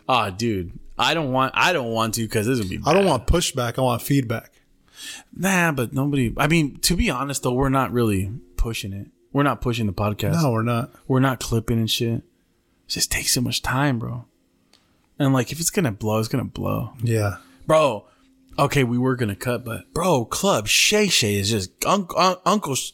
Oh, 0.09 0.31
dude, 0.31 0.79
I 0.99 1.15
don't 1.15 1.33
want. 1.33 1.53
I 1.57 1.73
don't 1.73 1.93
want 1.93 2.15
to 2.15 2.23
because 2.23 2.47
this 2.47 2.59
would 2.59 2.69
be. 2.69 2.81
I 2.85 2.93
don't 2.93 3.07
want 3.07 3.27
pushback. 3.27 3.79
I 3.79 3.83
want 3.83 4.03
feedback. 4.03 4.53
Nah, 5.35 5.73
but 5.73 5.93
nobody. 5.93 6.35
I 6.37 6.47
mean, 6.49 6.79
to 6.81 6.97
be 6.97 7.11
honest, 7.11 7.43
though, 7.43 7.53
we're 7.53 7.69
not 7.69 7.93
really 7.93 8.33
pushing 8.57 8.93
it. 8.93 9.09
We're 9.33 9.43
not 9.45 9.61
pushing 9.61 9.87
the 9.87 9.93
podcast. 9.93 10.43
No, 10.43 10.51
we're 10.51 10.63
not. 10.63 10.91
We're 11.09 11.21
not 11.21 11.41
clipping 11.41 11.79
and 11.79 11.91
shit. 11.91 12.19
It 12.19 12.23
just 12.89 13.11
takes 13.11 13.33
so 13.33 13.41
much 13.41 13.63
time, 13.63 13.99
bro. 13.99 14.27
And 15.19 15.33
like, 15.33 15.53
if 15.53 15.61
it's 15.61 15.71
gonna 15.71 15.93
blow, 15.93 16.19
it's 16.19 16.29
gonna 16.29 16.45
blow, 16.45 16.93
Yeah. 17.03 17.37
bro. 17.67 18.07
Okay, 18.59 18.85
we 18.85 18.99
were 18.99 19.17
gonna 19.17 19.35
cut, 19.37 19.65
but 19.65 19.93
bro, 19.93 20.25
Club 20.25 20.67
Shay 20.69 21.09
Shay 21.09 21.37
is 21.37 21.51
just 21.51 21.71
Uncle 21.87 22.19
un- 22.19 22.37
Uncle, 22.47 22.75
Sh- 22.75 22.93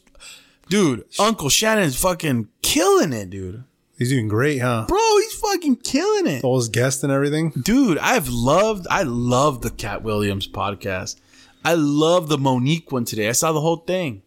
dude. 0.68 1.04
Uncle 1.18 1.48
Shannon's 1.48 1.96
fucking 1.96 2.48
killing 2.62 3.12
it, 3.12 3.30
dude. 3.30 3.64
He's 3.98 4.08
doing 4.10 4.28
great, 4.28 4.58
huh? 4.60 4.86
Bro, 4.88 4.98
he's 5.18 5.34
fucking 5.34 5.76
killing 5.76 6.26
it. 6.26 6.42
All 6.44 6.56
his 6.58 6.70
guests 6.70 7.02
and 7.02 7.12
everything. 7.12 7.50
dude 7.62 7.98
i've 7.98 8.28
loved 8.28 8.86
i 8.90 9.02
love 9.02 9.60
the 9.60 9.68
Katt 9.70 10.02
Williams 10.02 10.48
podcast 10.48 11.16
i 11.64 11.74
love 11.74 12.28
the 12.30 12.38
Mo'Nique 12.38 12.90
one 12.90 13.04
today 13.04 13.28
i 13.28 13.32
saw 13.32 13.52
the 13.52 13.60
whole 13.60 13.76
thing 13.78 14.22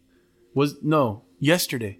was 0.54 0.76
no 0.82 1.22
yesterday 1.40 1.98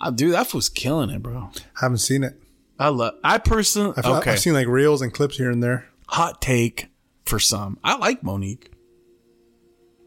oh, 0.00 0.10
dude 0.10 0.34
that 0.34 0.52
was 0.52 0.68
killing 0.68 1.10
it 1.10 1.22
bro 1.22 1.50
Haven't 1.80 1.98
seen 1.98 2.24
it. 2.24 2.40
I 2.78 2.88
love 2.88 3.14
i 3.24 3.38
personally 3.38 3.94
I've, 3.96 4.06
okay 4.06 4.32
I've 4.32 4.40
seen 4.40 4.52
like 4.52 4.66
reels 4.66 5.02
and 5.02 5.12
clips 5.12 5.36
here 5.36 5.50
and 5.50 5.62
there. 5.62 5.88
hot 6.08 6.42
take 6.42 6.88
for 7.24 7.38
some 7.38 7.78
i 7.82 7.96
like 7.96 8.22
Mo'Nique 8.22 8.68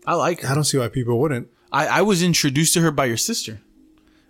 i 0.05 0.13
like 0.13 0.41
her 0.41 0.49
I 0.49 0.55
don't 0.55 0.63
see 0.63 0.77
why 0.77 0.87
people 0.87 1.19
wouldn't. 1.19 1.49
I, 1.71 1.87
I 1.87 2.01
was 2.01 2.23
introduced 2.23 2.73
to 2.75 2.81
her 2.81 2.91
by 2.91 3.05
your 3.05 3.17
sister 3.17 3.61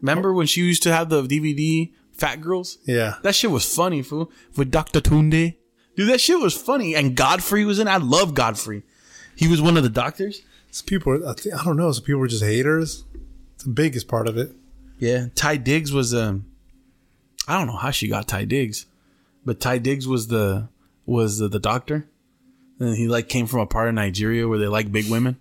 remember 0.01 0.33
when 0.33 0.47
she 0.47 0.61
used 0.61 0.83
to 0.83 0.93
have 0.93 1.09
the 1.09 1.21
dvd 1.23 1.91
Phat 2.19 2.41
Girlz 2.41 2.77
Yeah. 2.85 3.15
That 3.23 3.33
shit 3.33 3.49
was 3.49 3.73
funny, 3.73 4.01
fool. 4.01 4.31
With 4.55 4.71
Dr. 4.71 4.99
Tunde. 4.99 5.55
Dude, 5.95 6.09
that 6.09 6.21
shit 6.21 6.39
was 6.39 6.55
funny. 6.55 6.95
And 6.95 7.15
Godfrey 7.15 7.65
was 7.65 7.79
in. 7.79 7.87
I 7.87 7.97
love 7.97 8.33
Godfrey. 8.33 8.83
He 9.35 9.47
was 9.47 9.61
one 9.61 9.77
of 9.77 9.83
the 9.83 9.89
doctors. 9.89 10.41
Some 10.71 10.85
people, 10.85 11.13
are, 11.13 11.29
I, 11.29 11.33
think, 11.33 11.55
I 11.55 11.63
don't 11.63 11.77
know. 11.77 11.91
Some 11.91 12.03
people 12.03 12.21
are 12.21 12.27
just 12.27 12.43
haters. 12.43 13.05
It's 13.55 13.63
the 13.63 13.71
biggest 13.71 14.07
part 14.07 14.27
of 14.27 14.37
it. 14.37 14.51
Yeah. 14.97 15.27
Taye 15.33 15.63
Diggs 15.63 15.93
was 15.93 16.13
um 16.13 16.45
I 17.49 17.57
don't 17.57 17.67
know 17.67 17.76
how 17.77 17.91
she 17.91 18.07
got 18.07 18.27
Taye 18.27 18.47
Diggs. 18.47 18.85
But 19.45 19.59
Taye 19.59 19.81
Diggs 19.81 20.07
was 20.07 20.27
the 20.27 20.69
was 21.05 21.39
the, 21.39 21.47
the 21.47 21.59
doctor. 21.59 22.07
And 22.80 22.95
he 22.95 23.07
like 23.07 23.27
came 23.27 23.47
from 23.47 23.59
a 23.59 23.65
part 23.65 23.89
of 23.89 23.95
Nigeria 23.95 24.47
where 24.47 24.59
they 24.59 24.67
like 24.67 24.91
big 24.91 25.09
women. 25.09 25.38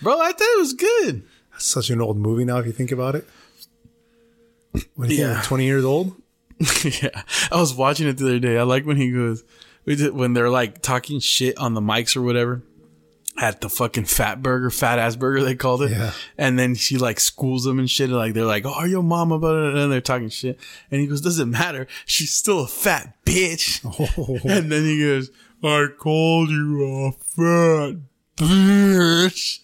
Bro, 0.00 0.18
I 0.20 0.32
thought 0.32 0.40
it 0.40 0.58
was 0.58 0.72
good. 0.72 1.22
That's 1.50 1.66
such 1.66 1.90
an 1.90 2.00
old 2.00 2.16
movie 2.16 2.44
now, 2.44 2.58
if 2.58 2.66
you 2.66 2.72
think 2.72 2.92
about 2.92 3.14
it. 3.14 3.28
Do 4.74 4.80
you 4.96 5.04
Yeah. 5.18 5.34
think? 5.34 5.44
Twenty 5.44 5.64
years 5.64 5.84
old. 5.84 6.14
yeah. 6.84 7.22
I 7.50 7.56
was 7.56 7.74
watching 7.74 8.06
it 8.08 8.16
the 8.18 8.24
other 8.24 8.38
day. 8.38 8.56
I 8.56 8.62
like 8.62 8.86
when 8.86 8.96
he 8.96 9.10
goes 9.10 9.42
we 9.84 9.96
did 9.96 10.14
when 10.14 10.32
they're 10.32 10.48
like 10.50 10.80
talking 10.80 11.18
shit 11.20 11.58
on 11.58 11.74
the 11.74 11.80
mics 11.80 12.16
or 12.16 12.22
whatever. 12.22 12.62
At 13.40 13.62
the 13.62 13.70
fucking 13.70 14.04
fat 14.04 14.42
burger, 14.42 14.68
fat 14.70 14.98
ass 14.98 15.16
burger 15.16 15.42
they 15.42 15.54
called 15.54 15.82
it. 15.82 15.90
Yeah. 15.90 16.12
And 16.36 16.58
then 16.58 16.74
she 16.74 16.98
like 16.98 17.18
schools 17.18 17.64
them 17.64 17.78
and 17.78 17.90
shit. 17.90 18.10
And 18.10 18.18
like 18.18 18.34
they're 18.34 18.44
like, 18.44 18.66
Oh, 18.66 18.84
your 18.84 19.02
mama 19.02 19.36
about 19.36 19.56
it 19.56 19.74
and 19.74 19.90
they're 19.90 20.02
talking 20.02 20.28
shit. 20.28 20.60
And 20.90 21.00
he 21.00 21.06
goes, 21.06 21.22
Doesn't 21.22 21.50
matter. 21.50 21.86
She's 22.04 22.32
still 22.32 22.60
a 22.60 22.66
fat 22.66 23.16
bitch. 23.24 23.82
Oh. 24.18 24.38
And 24.44 24.70
then 24.70 24.84
he 24.84 25.00
goes, 25.00 25.30
I 25.62 25.86
called 25.98 26.50
you 26.50 27.06
a 27.06 27.12
fat 27.12 27.96
bitch. 28.36 29.60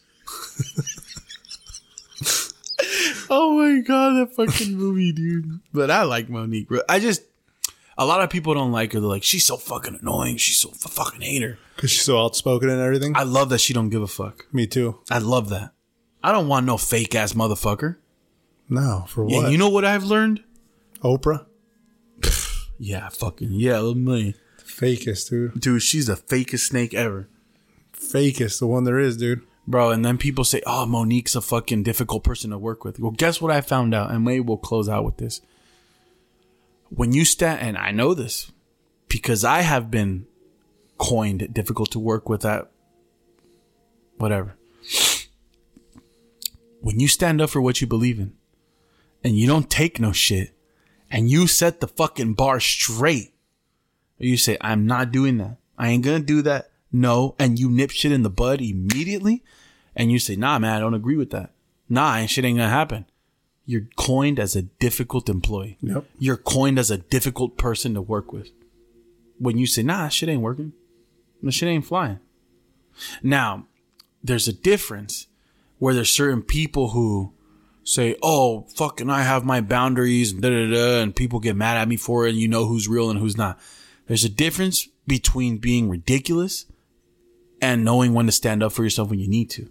oh 3.31 3.59
my 3.59 3.81
god, 3.81 4.15
that 4.15 4.35
fucking 4.35 4.77
movie, 4.77 5.13
dude. 5.13 5.61
But 5.73 5.91
I 5.91 6.05
like 6.05 6.29
Mo'Nique. 6.29 6.81
I 6.89 7.01
just 7.01 7.23
a 7.99 8.07
lot 8.07 8.23
of 8.23 8.31
people 8.31 8.55
don't 8.55 8.73
like 8.73 8.93
her. 8.93 9.01
They're 9.01 9.09
like, 9.09 9.25
she's 9.25 9.45
so 9.45 9.57
fucking 9.57 9.99
annoying. 10.01 10.37
She's 10.37 10.59
so 10.59 10.71
fucking 10.71 11.21
hate 11.21 11.43
her. 11.43 11.59
Because 11.79 11.93
she's 11.93 12.03
so 12.03 12.21
outspoken 12.21 12.71
and 12.71 12.81
everything. 12.81 13.17
I 13.17 13.23
love 13.23 13.51
that 13.51 13.61
she 13.61 13.73
don't 13.73 13.89
give 13.89 14.03
a 14.03 14.09
fuck. 14.09 14.53
Me 14.53 14.67
too. 14.67 14.99
I 15.09 15.19
love 15.19 15.49
that. 15.51 15.71
I 16.25 16.33
don't 16.33 16.49
want 16.49 16.67
no 16.67 16.77
fake 16.77 17.15
ass 17.15 17.35
motherfucker. 17.35 17.99
No, 18.69 19.05
for 19.07 19.31
Yeah, 19.31 19.43
what? 19.43 19.53
you 19.53 19.59
know 19.59 19.69
what 19.69 19.85
I've 19.85 20.03
learned? 20.03 20.43
Oprah? 21.05 21.47
Yeah, 22.81 23.09
fucking 23.11 23.53
yeah, 23.53 23.81
me. 23.95 24.35
Fakest, 24.59 25.31
dude. 25.31 25.61
Dude, 25.61 25.83
she's 25.83 26.07
the 26.07 26.15
fakest 26.15 26.67
snake 26.67 26.95
ever. 26.95 27.29
Fakest, 27.93 28.59
the 28.59 28.67
one 28.67 28.83
there 28.83 28.99
is, 28.99 29.17
dude. 29.17 29.43
Bro, 29.65 29.91
and 29.91 30.05
then 30.05 30.19
people 30.19 30.43
say, 30.45 30.63
oh, 30.67 30.85
Mo'Nique's 30.85 31.37
a 31.37 31.41
fucking 31.41 31.85
difficult 31.85 32.25
person 32.25 32.51
to 32.51 32.59
work 32.59 32.85
with. 32.85 32.99
Well, 32.99 33.11
guess 33.13 33.41
what 33.41 33.53
I 33.53 33.61
found 33.61 33.95
out? 33.95 34.11
And 34.11 34.25
maybe 34.25 34.41
we'll 34.41 34.57
close 34.57 34.89
out 34.89 35.05
with 35.05 35.19
this. 35.19 35.43
When 36.89 37.13
you 37.13 37.25
stand, 37.25 37.61
and 37.61 37.79
I 37.79 37.93
know 37.93 38.15
this 38.15 38.51
because 39.09 39.45
I 39.45 39.61
have 39.61 39.91
been 39.91 40.27
coined 40.99 41.55
difficult 41.55 41.91
to 41.93 41.99
work 41.99 42.29
with 42.29 42.43
that 42.43 42.71
whatever. 44.19 44.57
When 46.81 47.01
you 47.01 47.09
stand 47.09 47.41
up 47.41 47.51
for 47.51 47.61
what 47.61 47.81
you 47.81 47.87
believe 47.87 48.19
in 48.19 48.35
and 49.25 49.37
you 49.37 49.47
don't 49.47 49.71
take 49.71 49.99
no 49.99 50.13
shit 50.13 50.55
and 51.11 51.31
you 51.31 51.47
set 51.47 51.81
the 51.81 51.89
fucking 51.89 52.35
bar 52.35 52.61
straight, 52.61 53.35
you 54.19 54.37
say, 54.37 54.57
I'm 54.61 54.87
not 54.87 55.13
doing 55.13 55.39
that. 55.39 55.59
I 55.77 55.89
ain't 55.89 56.05
gonna 56.05 56.21
do 56.21 56.43
that. 56.43 56.71
No. 56.93 57.35
And 57.39 57.59
you 57.59 57.71
nip 57.71 57.91
shit 57.91 58.13
in 58.13 58.23
the 58.23 58.31
bud 58.31 58.61
immediately. 58.61 59.43
And 59.95 60.13
you 60.13 60.19
say, 60.19 60.37
nah, 60.37 60.59
man, 60.59 60.77
I 60.77 60.81
don't 60.81 60.95
agree 60.95 61.17
with 61.17 61.31
that. 61.31 61.53
Nah, 61.89 62.25
shit 62.27 62.45
ain't 62.45 62.59
gonna 62.59 62.69
happen. 62.69 63.07
You're 63.65 63.89
coined 63.97 64.39
as 64.39 64.57
a 64.57 64.63
difficult 64.63 65.29
employee. 65.29 65.79
Yep. 65.83 66.05
You're 66.19 66.37
coined 66.37 66.79
as 66.79 66.91
a 66.91 66.99
difficult 66.99 67.59
person 67.59 67.95
to 67.95 68.03
work 68.03 68.33
with. 68.33 68.51
When 69.39 69.59
you 69.59 69.67
say, 69.67 69.83
nah, 69.83 70.09
shit 70.09 70.29
ain't 70.29 70.43
working. 70.43 70.73
The 71.43 71.53
shit 71.53 71.69
ain't 71.69 71.87
flying. 71.87 72.19
Now, 73.23 73.67
there's 74.23 74.49
a 74.49 74.53
difference 74.53 75.29
where 75.79 75.95
there's 75.95 76.11
certain 76.11 76.43
people 76.43 76.91
who 76.91 77.33
say, 77.85 78.17
"Oh, 78.23 78.67
fucking, 78.75 79.09
I 79.09 79.23
have 79.23 79.45
my 79.45 79.61
boundaries," 79.61 80.33
and 80.33 80.43
da 80.43 80.51
da 80.51 80.71
da, 80.71 81.03
and 81.03 81.15
people 81.15 81.41
get 81.41 81.57
mad 81.57 81.77
at 81.77 81.89
me 81.89 81.97
for 81.97 82.27
it, 82.27 82.31
and 82.31 82.39
you 82.39 82.49
know 82.49 82.67
who's 82.67 82.89
real 82.89 83.11
and 83.11 83.19
who's 83.19 83.37
not. 83.37 83.59
There's 84.07 84.25
a 84.25 84.29
difference 84.29 84.89
between 85.07 85.59
being 85.59 85.89
ridiculous 85.89 86.67
and 87.63 87.85
knowing 87.85 88.15
when 88.15 88.27
to 88.27 88.33
stand 88.33 88.63
up 88.63 88.73
for 88.73 88.83
yourself 88.83 89.11
when 89.11 89.19
you 89.19 89.29
need 89.29 89.51
to. 89.51 89.71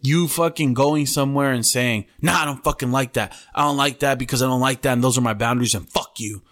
You 0.00 0.28
fucking 0.28 0.74
going 0.74 1.06
somewhere 1.06 1.52
and 1.52 1.66
saying, 1.66 2.06
"Nah, 2.22 2.42
I 2.42 2.44
don't 2.44 2.62
fucking 2.62 2.92
like 2.92 3.14
that. 3.14 3.34
I 3.54 3.62
don't 3.62 3.76
like 3.76 3.98
that 4.00 4.18
because 4.18 4.42
I 4.42 4.46
don't 4.46 4.60
like 4.60 4.82
that, 4.82 4.92
and 4.92 5.02
those 5.02 5.18
are 5.18 5.22
my 5.22 5.34
boundaries, 5.34 5.74
and 5.74 5.88
fuck 5.88 6.20
you." 6.20 6.42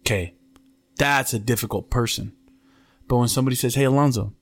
Okay, 0.00 0.34
that's 0.96 1.32
a 1.32 1.38
difficult 1.38 1.88
person. 1.88 2.32
But 3.10 3.16
when 3.16 3.26
somebody 3.28 3.56
says, 3.56 3.74
"Hey, 3.74 3.82
Alonzo," 3.82 4.32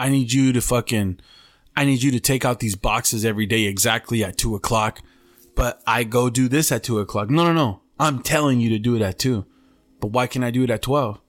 I 0.00 0.08
need 0.08 0.32
you 0.32 0.52
to 0.52 0.60
fucking, 0.60 1.20
I 1.76 1.84
need 1.84 2.02
you 2.02 2.10
to 2.10 2.18
take 2.18 2.44
out 2.44 2.58
these 2.58 2.74
boxes 2.74 3.24
every 3.24 3.46
day 3.46 3.66
exactly 3.66 4.24
at 4.24 4.36
two 4.36 4.56
o'clock. 4.56 5.00
But 5.54 5.80
I 5.86 6.02
go 6.02 6.28
do 6.28 6.48
this 6.48 6.72
at 6.72 6.82
two 6.82 6.98
o'clock. 6.98 7.30
No, 7.30 7.44
no, 7.44 7.52
no. 7.52 7.82
I'm 8.00 8.20
telling 8.20 8.58
you 8.58 8.68
to 8.70 8.80
do 8.80 8.96
it 8.96 9.02
at 9.02 9.16
two. 9.16 9.46
But 10.00 10.08
why 10.08 10.26
can 10.26 10.42
I 10.42 10.50
do 10.50 10.64
it 10.64 10.70
at 10.70 10.82
12? 10.82 11.20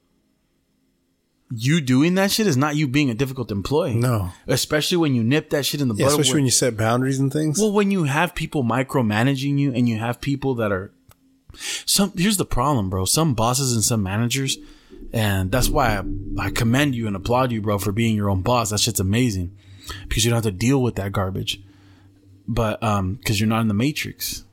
You 1.53 1.81
doing 1.81 2.15
that 2.15 2.31
shit 2.31 2.47
is 2.47 2.57
not 2.57 2.75
you 2.75 2.87
being 2.87 3.11
a 3.11 3.13
difficult 3.13 3.51
employee. 3.51 3.93
No. 3.93 4.29
Especially 4.47 4.97
when 4.97 5.13
you 5.13 5.23
nip 5.23 5.51
that 5.51 5.65
shit 5.67 5.81
in 5.81 5.89
the 5.89 5.93
Yeah, 5.95 6.05
bud. 6.05 6.11
especially 6.13 6.35
when 6.39 6.45
you 6.45 6.51
set 6.51 6.77
boundaries 6.77 7.19
and 7.19 7.31
things. 7.31 7.59
well, 7.59 7.73
when 7.73 7.91
you 7.91 8.05
have 8.05 8.33
people 8.33 8.63
micromanaging 8.63 9.59
you 9.59 9.71
and 9.71 9.87
you 9.87 9.99
have 9.99 10.19
people 10.19 10.55
that 10.55 10.71
are 10.71 10.91
some 11.85 12.13
here's 12.17 12.37
the 12.37 12.45
problem, 12.45 12.89
bro. 12.89 13.05
Some 13.05 13.33
bosses 13.35 13.73
and 13.73 13.83
some 13.83 14.01
managers, 14.01 14.57
and 15.13 15.51
that's 15.51 15.69
why 15.69 15.97
I, 15.97 16.03
I 16.45 16.49
commend 16.51 16.95
you 16.95 17.07
and 17.07 17.15
applaud 17.15 17.51
you, 17.51 17.61
bro, 17.61 17.77
for 17.77 17.91
being 17.91 18.15
your 18.15 18.29
own 18.29 18.41
boss. 18.41 18.69
That 18.69 18.79
shit's 18.79 18.99
amazing. 18.99 19.57
Because 20.07 20.23
you 20.23 20.29
don't 20.31 20.37
have 20.37 20.51
to 20.53 20.57
deal 20.57 20.81
with 20.81 20.95
that 20.95 21.11
garbage. 21.11 21.61
But 22.47 22.81
um 22.83 23.15
because 23.15 23.39
you're 23.39 23.49
not 23.49 23.61
in 23.61 23.67
the 23.67 23.73
matrix. 23.73 24.43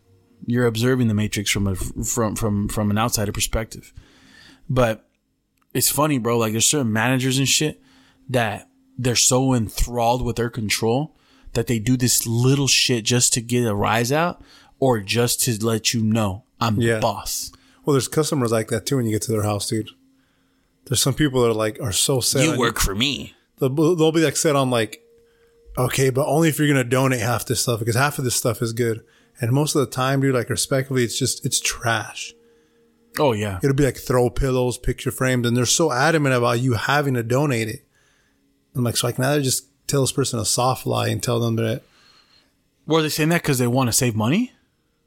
You're 0.47 0.67
observing 0.67 1.09
the 1.09 1.15
matrix 1.15 1.51
from 1.51 1.67
a 1.67 1.75
from 1.77 2.35
from 2.37 2.69
from 2.69 2.91
an 2.91 2.99
outsider 2.99 3.33
perspective. 3.33 3.93
But 4.69 5.07
it's 5.75 5.91
funny, 5.91 6.19
bro. 6.19 6.39
Like 6.39 6.53
there's 6.53 6.67
certain 6.67 6.93
managers 6.93 7.39
and 7.39 7.49
shit 7.49 7.81
that 8.29 8.69
they're 8.99 9.15
so 9.17 9.55
enthralled 9.55 10.23
with 10.25 10.37
their 10.37 10.51
control 10.51 11.15
that 11.53 11.67
they 11.67 11.79
do 11.79 11.97
this 11.97 12.27
little 12.27 12.67
shit 12.69 13.05
just 13.05 13.33
to 13.35 13.41
get 13.41 13.67
a 13.67 13.75
rise 13.75 14.11
out 14.13 14.43
or 14.81 15.01
just 15.01 15.43
to 15.43 15.65
let 15.65 15.93
you 15.95 16.03
know 16.03 16.45
I'm 16.61 16.81
Yeah. 16.81 16.95
the 16.97 17.01
boss. 17.01 17.53
well, 17.85 17.95
there's 17.95 18.09
customers 18.09 18.53
like 18.53 18.69
that 18.69 18.87
too 18.87 18.97
when 18.97 19.07
you 19.07 19.13
get 19.13 19.23
to 19.23 19.33
their 19.33 19.45
house, 19.45 19.69
dude. 19.69 19.91
There's 20.89 21.03
some 21.03 21.15
people 21.15 21.43
that 21.43 21.51
are 21.51 21.55
like 21.55 21.79
are 21.81 21.93
so 21.93 22.21
set. 22.21 22.45
You 22.45 22.53
on- 22.53 22.59
work 22.59 22.79
for 22.79 22.95
me. 22.95 23.35
They'll, 23.59 23.71
they'll 23.97 24.13
be 24.13 24.25
like 24.25 24.37
set 24.37 24.55
on 24.55 24.71
like, 24.71 25.03
okay, 25.77 26.11
but 26.11 26.27
only 26.27 26.49
if 26.49 26.59
you're 26.59 26.69
gonna 26.69 26.85
donate 26.85 27.21
half 27.21 27.45
this 27.47 27.61
stuff 27.61 27.81
because 27.81 27.97
half 27.97 28.19
of 28.19 28.25
this 28.25 28.37
stuff 28.37 28.63
is 28.63 28.73
good. 28.73 29.03
And 29.41 29.53
most 29.53 29.75
of 29.75 29.81
the 29.81 29.87
time, 29.91 30.21
dude, 30.21 30.35
like 30.35 30.49
respectively, 30.51 31.05
it's 31.05 31.19
just 31.19 31.45
it's 31.45 31.61
trash. 31.61 32.33
Oh 33.19 33.33
yeah. 33.33 33.59
It'll 33.63 33.75
be 33.75 33.85
like 33.85 33.97
throw 33.97 34.31
pillows, 34.31 34.79
picture 34.79 35.11
frames, 35.11 35.47
and 35.47 35.57
they're 35.57 35.67
so 35.67 35.93
adamant 35.93 36.35
about 36.35 36.61
you 36.61 36.75
having 36.75 37.15
to 37.15 37.23
donate 37.23 37.69
it. 37.69 37.85
I'm 38.75 38.85
like, 38.85 38.97
so 38.97 39.09
I 39.09 39.13
can 39.13 39.25
either 39.25 39.43
just 39.43 39.67
tell 39.89 40.03
this 40.03 40.13
person 40.13 40.39
a 40.39 40.45
soft 40.45 40.87
lie 40.87 41.09
and 41.09 41.21
tell 41.23 41.41
them 41.41 41.57
that 41.57 41.83
Were 42.87 43.03
they 43.03 43.09
saying 43.09 43.31
that 43.31 43.43
because 43.43 43.59
they 43.59 43.67
want 43.67 43.89
to 43.89 43.93
save 43.93 44.15
money? 44.15 44.53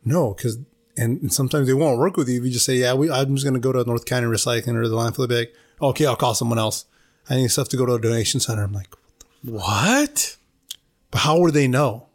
no, 0.04 0.34
because 0.34 0.58
and, 0.98 1.22
and 1.22 1.32
sometimes 1.32 1.68
they 1.68 1.74
won't 1.74 2.00
work 2.00 2.18
with 2.18 2.28
you 2.28 2.40
if 2.40 2.44
you 2.46 2.52
just 2.52 2.66
say, 2.66 2.76
yeah, 2.76 2.94
we, 2.94 3.10
I'm 3.10 3.34
just 3.36 3.46
gonna 3.46 3.60
go 3.60 3.72
to 3.72 3.84
North 3.86 4.06
County 4.06 4.28
Recycling 4.28 4.76
or 4.76 4.88
the 4.88 4.96
landfill. 4.96 5.18
They'll 5.20 5.28
be 5.28 5.36
like, 5.36 5.54
okay, 5.82 6.06
I'll 6.06 6.16
call 6.16 6.36
someone 6.36 6.60
else. 6.60 6.86
I 7.30 7.36
need 7.36 7.50
stuff 7.50 7.70
to 7.70 7.78
go 7.78 7.86
to 7.86 7.94
a 7.94 8.02
donation 8.02 8.40
center. 8.40 8.64
I'm 8.64 8.74
like, 8.74 8.94
What? 9.44 10.38
but 11.12 11.20
how 11.20 11.40
would 11.40 11.54
they 11.54 11.68
know? 11.68 12.08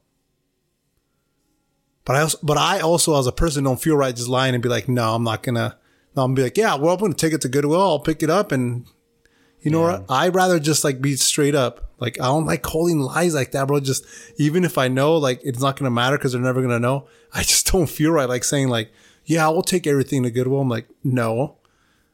But 2.04 2.16
I 2.16 2.20
also, 2.20 2.38
but 2.42 2.56
I 2.56 2.80
also, 2.80 3.18
as 3.18 3.26
a 3.26 3.32
person, 3.32 3.64
don't 3.64 3.82
feel 3.82 3.96
right 3.96 4.14
just 4.14 4.28
lying 4.28 4.54
and 4.54 4.62
be 4.62 4.68
like, 4.68 4.88
no, 4.88 5.14
I'm 5.14 5.24
not 5.24 5.42
gonna. 5.42 5.76
No, 6.14 6.22
I'm 6.22 6.30
gonna 6.30 6.36
be 6.36 6.42
like, 6.44 6.56
yeah, 6.56 6.76
well, 6.76 6.94
I'm 6.94 7.00
gonna 7.00 7.14
take 7.14 7.32
it 7.32 7.40
to 7.42 7.48
Goodwill. 7.48 7.80
I'll 7.80 7.98
pick 7.98 8.22
it 8.22 8.30
up, 8.30 8.52
and 8.52 8.86
you 9.60 9.70
know 9.70 9.80
what? 9.80 10.04
I'd 10.08 10.34
rather 10.34 10.60
just 10.60 10.84
like 10.84 11.00
be 11.02 11.16
straight 11.16 11.54
up. 11.56 11.90
Like 11.98 12.20
I 12.20 12.26
don't 12.26 12.46
like 12.46 12.62
calling 12.62 13.00
lies 13.00 13.34
like 13.34 13.50
that, 13.52 13.66
bro. 13.66 13.80
Just 13.80 14.04
even 14.38 14.64
if 14.64 14.78
I 14.78 14.86
know, 14.88 15.16
like 15.16 15.40
it's 15.42 15.60
not 15.60 15.76
gonna 15.76 15.90
matter 15.90 16.16
because 16.16 16.32
they're 16.32 16.40
never 16.40 16.62
gonna 16.62 16.78
know. 16.78 17.08
I 17.34 17.42
just 17.42 17.72
don't 17.72 17.88
feel 17.88 18.12
right, 18.12 18.28
like 18.28 18.44
saying 18.44 18.68
like, 18.68 18.92
yeah, 19.24 19.44
I 19.46 19.50
will 19.50 19.62
take 19.62 19.86
everything 19.86 20.22
to 20.22 20.30
Goodwill. 20.30 20.60
I'm 20.60 20.68
like, 20.68 20.86
no. 21.02 21.56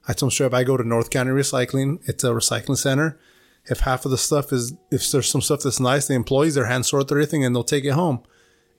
I 0.08 0.12
told 0.12 0.30
them 0.30 0.30
straight 0.32 0.46
up, 0.46 0.54
I 0.54 0.64
go 0.64 0.76
to 0.76 0.84
North 0.84 1.10
County 1.10 1.30
Recycling. 1.30 2.00
It's 2.08 2.24
a 2.24 2.28
recycling 2.30 2.76
center. 2.76 3.18
If 3.66 3.80
half 3.80 4.04
of 4.04 4.10
the 4.10 4.18
stuff 4.18 4.52
is, 4.52 4.74
if 4.90 5.10
there's 5.12 5.28
some 5.30 5.40
stuff 5.40 5.60
that's 5.62 5.78
nice, 5.78 6.08
the 6.08 6.14
employees, 6.14 6.56
their 6.56 6.66
hand 6.66 6.84
sort 6.84 7.10
everything 7.12 7.44
and 7.44 7.54
they'll 7.54 7.62
take 7.62 7.84
it 7.84 7.90
home. 7.92 8.22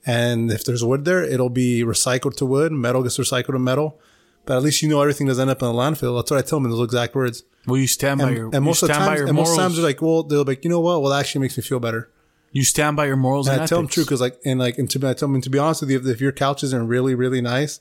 And 0.04 0.50
if 0.50 0.64
there's 0.64 0.84
wood 0.84 1.06
there, 1.06 1.22
it'll 1.22 1.48
be 1.48 1.82
recycled 1.82 2.36
to 2.36 2.46
wood. 2.46 2.72
Metal 2.72 3.02
gets 3.02 3.16
recycled 3.16 3.52
to 3.52 3.58
metal. 3.58 3.98
But 4.44 4.58
at 4.58 4.62
least 4.62 4.82
you 4.82 4.90
know 4.90 5.00
everything 5.00 5.26
doesn't 5.26 5.40
end 5.40 5.50
up 5.50 5.62
in 5.62 5.68
the 5.68 5.74
landfill. 5.74 6.18
That's 6.18 6.30
what 6.30 6.36
I 6.38 6.42
tell 6.42 6.58
them 6.60 6.66
in 6.66 6.72
those 6.72 6.84
exact 6.84 7.14
words. 7.14 7.44
Will 7.66 7.78
you 7.78 7.86
stand 7.86 8.20
by 8.20 8.28
And, 8.28 8.36
your? 8.36 8.50
and 8.52 8.62
most 8.62 8.82
of 8.82 8.88
the 8.88 8.94
times, 8.94 9.20
and 9.22 9.32
most 9.32 9.56
times 9.56 9.76
they're 9.76 9.84
like, 9.84 10.02
well, 10.02 10.22
they'll 10.22 10.44
be 10.44 10.52
like, 10.52 10.64
you 10.64 10.68
know 10.70 10.80
what? 10.80 11.00
Well, 11.00 11.12
that 11.12 11.20
actually 11.20 11.40
makes 11.40 11.56
me 11.56 11.62
feel 11.62 11.80
better. 11.80 12.10
you 12.52 12.62
stand 12.62 12.94
by 12.94 13.06
your 13.06 13.16
morals 13.16 13.48
and, 13.48 13.54
And 13.54 13.62
I 13.62 13.66
tell 13.66 13.78
them 13.78 13.88
true 13.88 14.04
because 14.04 14.20
like, 14.20 14.38
and 14.44 14.60
like, 14.60 14.76
and 14.76 14.90
to 14.90 14.98
I 15.08 15.14
tell 15.14 15.28
them, 15.28 15.40
to 15.40 15.48
be 15.48 15.58
honest 15.58 15.80
with 15.80 15.90
you, 15.90 15.98
if, 15.98 16.06
if 16.06 16.20
your 16.20 16.32
couch 16.32 16.62
isn't 16.62 16.86
really, 16.88 17.14
really 17.14 17.40
nice, 17.40 17.80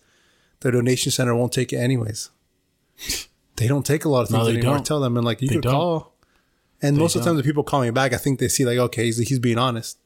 the 0.61 0.71
donation 0.71 1.11
center 1.11 1.35
won't 1.35 1.51
take 1.51 1.73
it 1.73 1.77
anyways. 1.77 2.29
They 3.63 3.69
don't 3.69 3.85
take 3.85 4.05
a 4.05 4.09
lot 4.09 4.21
of 4.25 4.29
No, 4.31 4.37
things 4.39 4.47
they 4.49 4.57
anymore. 4.59 4.75
Don't. 4.75 4.85
tell 4.85 4.99
them 4.99 5.15
and 5.17 5.25
like, 5.25 5.41
you 5.41 5.47
They 5.47 5.55
could 5.55 5.63
don't. 5.63 5.71
call. 5.73 6.13
And 6.81 6.97
most 6.97 7.15
of 7.15 7.21
the 7.21 7.25
don't. 7.25 7.35
time, 7.35 7.37
the 7.37 7.43
people 7.43 7.63
call 7.63 7.81
me 7.81 7.89
back. 7.91 8.13
I 8.13 8.17
think 8.17 8.39
they 8.39 8.47
see 8.49 8.65
like, 8.65 8.77
okay, 8.77 9.05
he's, 9.05 9.17
he's 9.29 9.39
being 9.39 9.57
honest. 9.57 9.97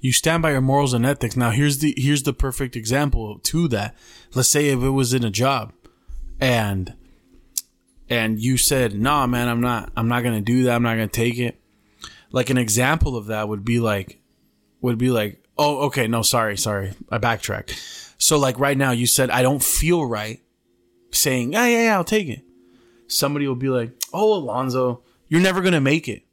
you 0.00 0.10
stand 0.12 0.42
by 0.42 0.50
your 0.52 0.60
morals 0.60 0.94
and 0.94 1.04
ethics. 1.06 1.36
Now 1.36 1.50
here's 1.50 1.78
the 1.78 1.92
here's 1.96 2.22
the 2.22 2.32
perfect 2.32 2.76
example 2.76 3.38
to 3.40 3.68
that. 3.68 3.94
Let's 4.34 4.48
say 4.48 4.68
if 4.68 4.82
it 4.82 4.90
was 4.90 5.12
in 5.14 5.22
a 5.24 5.30
job 5.30 5.72
and 6.40 6.94
and 8.08 8.40
you 8.40 8.56
said, 8.56 8.94
"Nah, 8.94 9.26
man, 9.26 9.48
I'm 9.48 9.60
not 9.60 9.90
I'm 9.96 10.08
not 10.08 10.22
going 10.22 10.34
to 10.36 10.40
do 10.40 10.64
that. 10.64 10.74
I'm 10.74 10.82
not 10.82 10.96
going 10.96 11.08
to 11.08 11.14
take 11.24 11.38
it." 11.38 11.60
Like 12.32 12.50
an 12.50 12.58
example 12.58 13.16
of 13.16 13.26
that 13.26 13.48
would 13.48 13.64
be 13.64 13.80
like 13.80 14.20
would 14.80 14.98
be 14.98 15.10
like, 15.10 15.42
"Oh, 15.58 15.86
okay, 15.86 16.06
no, 16.08 16.22
sorry, 16.22 16.56
sorry. 16.56 16.92
I 17.10 17.18
backtrack." 17.18 17.70
So 18.18 18.38
like 18.38 18.58
right 18.58 18.76
now 18.78 18.90
you 18.92 19.06
said 19.06 19.30
I 19.30 19.42
don't 19.42 19.62
feel 19.62 20.04
right 20.06 20.40
saying, 21.10 21.52
"Yeah, 21.52 21.66
yeah, 21.66 21.84
yeah, 21.84 21.94
I'll 21.96 22.04
take 22.04 22.28
it." 22.28 22.42
Somebody 23.06 23.46
will 23.46 23.54
be 23.54 23.68
like, 23.68 23.92
"Oh, 24.12 24.34
Alonzo, 24.34 25.02
you're 25.28 25.40
never 25.40 25.60
going 25.60 25.74
to 25.74 25.80
make 25.80 26.08
it. 26.08 26.24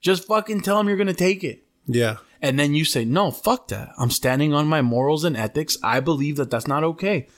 Just 0.00 0.26
fucking 0.26 0.60
tell 0.60 0.80
him 0.80 0.88
you're 0.88 0.96
going 0.96 1.06
to 1.06 1.14
take 1.14 1.44
it." 1.44 1.64
Yeah. 1.86 2.16
And 2.42 2.58
then 2.58 2.74
you 2.74 2.84
say, 2.84 3.04
no, 3.04 3.30
fuck 3.30 3.68
that. 3.68 3.92
I'm 3.98 4.10
standing 4.10 4.52
on 4.52 4.66
my 4.66 4.82
morals 4.82 5.24
and 5.24 5.36
ethics. 5.36 5.78
I 5.82 6.00
believe 6.00 6.36
that 6.36 6.50
that's 6.50 6.66
not 6.66 6.84
okay. 6.84 7.28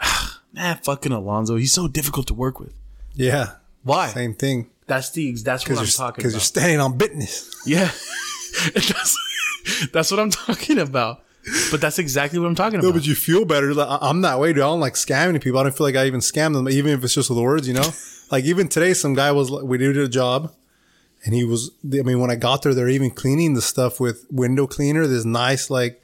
nah, 0.52 0.74
fucking 0.74 1.12
Alonzo. 1.12 1.56
He's 1.56 1.72
so 1.72 1.88
difficult 1.88 2.26
to 2.28 2.34
work 2.34 2.60
with. 2.60 2.72
Yeah. 3.14 3.56
Why? 3.82 4.08
Same 4.08 4.34
thing. 4.34 4.70
That's 4.86 5.10
the 5.10 5.32
that's 5.32 5.68
what 5.68 5.78
I'm 5.78 6.12
Because 6.14 6.24
you're, 6.24 6.30
you're 6.32 6.40
standing 6.40 6.80
on 6.80 6.96
business. 6.96 7.60
yeah, 7.66 7.90
that's 8.74 9.18
that's 9.92 10.10
what 10.12 10.20
I'm 10.20 10.30
talking 10.30 10.78
about. 10.78 11.24
But 11.70 11.80
that's 11.80 11.98
exactly 12.00 12.38
what 12.40 12.46
I'm 12.46 12.54
talking 12.56 12.78
about. 12.80 12.88
No, 12.88 12.92
but 12.92 13.06
you 13.06 13.14
feel 13.14 13.44
better. 13.44 13.72
Like, 13.72 13.98
I'm 14.02 14.20
that 14.22 14.40
way, 14.40 14.52
dude. 14.52 14.62
I 14.62 14.66
don't 14.66 14.80
like 14.80 14.94
scamming 14.94 15.40
people. 15.40 15.60
I 15.60 15.62
don't 15.62 15.76
feel 15.76 15.86
like 15.86 15.94
I 15.96 16.06
even 16.06 16.20
scam 16.20 16.52
them, 16.54 16.68
even 16.68 16.92
if 16.92 17.04
it's 17.04 17.14
just 17.14 17.30
with 17.30 17.36
the 17.38 17.42
words, 17.42 17.68
you 17.68 17.74
know? 17.74 17.88
like, 18.32 18.44
even 18.44 18.66
today, 18.68 18.94
some 18.94 19.14
guy 19.14 19.30
was, 19.30 19.50
we 19.50 19.78
did 19.78 19.96
a 19.96 20.08
job 20.08 20.52
and 21.24 21.34
he 21.34 21.44
was, 21.44 21.70
I 21.84 22.02
mean, 22.02 22.18
when 22.18 22.30
I 22.32 22.34
got 22.36 22.62
there, 22.62 22.74
they're 22.74 22.88
even 22.88 23.10
cleaning 23.10 23.54
the 23.54 23.62
stuff 23.62 24.00
with 24.00 24.26
window 24.30 24.66
cleaner, 24.66 25.06
this 25.06 25.24
nice, 25.24 25.70
like, 25.70 26.02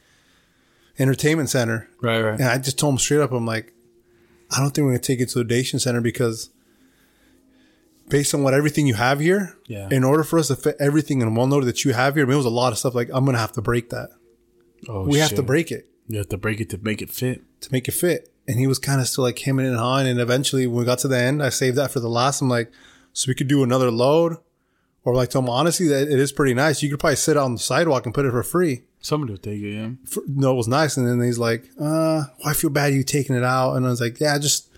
entertainment 0.98 1.51
center. 1.51 1.89
right, 2.01 2.20
right. 2.23 2.35
And 2.39 2.44
I 2.48 2.59
just 2.59 2.78
told 2.78 2.94
him 2.94 2.98
straight 2.98 3.20
up, 3.20 3.32
I'm 3.32 3.47
like, 3.47 3.73
I 4.51 4.59
don't 4.60 4.70
think 4.70 4.85
we're 4.85 4.93
going 4.93 5.01
to 5.01 5.06
take 5.06 5.20
it 5.20 5.28
to 5.31 5.43
the 5.43 5.55
Dation 5.55 5.81
Center 5.81 6.01
because 6.01 6.51
based 8.09 8.35
on 8.35 8.43
what 8.43 8.55
everything 8.55 8.86
you 8.86 8.94
have 8.94 9.20
here, 9.20 9.56
Yeah. 9.66 9.89
in 9.90 10.05
order 10.05 10.23
for 10.23 10.39
us 10.39 10.48
to 10.48 10.56
fit 10.56 10.77
everything 10.78 11.20
in 11.23 11.35
one 11.35 11.51
load 11.51 11.64
that 11.64 11.85
you 11.85 11.94
have 11.94 12.14
here, 12.14 12.24
I 12.24 12.27
mean, 12.27 12.35
it 12.35 12.36
was 12.36 12.47
a 12.47 12.51
lot 12.51 12.73
of 12.73 12.78
stuff. 12.78 12.94
Like, 12.94 13.09
I'm 13.12 13.24
going 13.24 13.35
to 13.35 13.40
have 13.40 13.52
to 13.52 13.62
break 13.62 13.90
that. 13.90 14.10
Oh, 14.89 15.05
we 15.05 15.19
have 15.19 15.35
to 15.35 15.43
break 15.43 15.71
it. 15.71 15.89
You 16.09 16.19
have 16.19 16.29
to 16.31 16.37
break 16.39 16.61
it 16.61 16.71
to 16.71 16.79
make 16.79 17.01
it 17.03 17.11
fit. 17.11 17.43
to 17.63 17.69
make 17.73 17.89
it 17.89 17.93
fit. 17.93 18.29
And 18.49 18.59
he 18.59 18.67
was 18.67 18.79
kind 18.79 19.01
of 19.01 19.07
still 19.09 19.25
like 19.25 19.39
hemming 19.39 19.67
and 19.67 19.77
hawing. 19.77 20.07
And 20.09 20.19
eventually, 20.21 20.67
when 20.67 20.79
we 20.81 20.85
got 20.85 20.99
to 21.01 21.09
the 21.09 21.19
end, 21.19 21.43
I 21.43 21.49
saved 21.49 21.77
that 21.77 21.93
for 21.93 22.01
the 22.01 22.09
last. 22.09 22.41
I'm 22.41 22.49
like, 22.49 22.73
so 23.13 23.29
we 23.29 23.35
could 23.35 23.47
do 23.49 23.63
another 23.63 23.91
load, 23.91 24.37
or 25.05 25.15
like, 25.15 25.31
tell 25.31 25.43
him 25.43 25.49
honestly 25.51 25.87
that 25.89 26.09
it 26.09 26.19
is 26.19 26.33
pretty 26.33 26.55
nice. 26.55 26.83
You 26.83 26.91
could 26.91 26.99
probably 26.99 27.17
sit 27.17 27.37
on 27.37 27.53
the 27.53 27.59
sidewalk 27.61 28.05
and 28.07 28.15
put 28.15 28.25
it 28.25 28.31
for 28.33 28.43
free. 28.43 28.83
Somebody 29.01 29.33
will 29.33 29.39
take 29.39 29.61
it. 29.63 29.69
Yeah. 29.75 29.91
For, 30.07 30.23
no, 30.27 30.53
it 30.53 30.57
was 30.57 30.69
nice. 30.69 30.97
And 30.97 31.07
then 31.07 31.21
he's 31.25 31.39
like, 31.39 31.65
uh, 31.81 32.25
well, 32.27 32.31
I 32.45 32.53
feel 32.55 32.71
bad 32.71 32.95
you 32.95 33.03
taking 33.05 33.37
it 33.37 33.45
out. 33.45 33.75
And 33.75 33.87
I 33.87 33.91
was 33.91 34.01
like, 34.01 34.19
yeah, 34.19 34.39
just, 34.39 34.69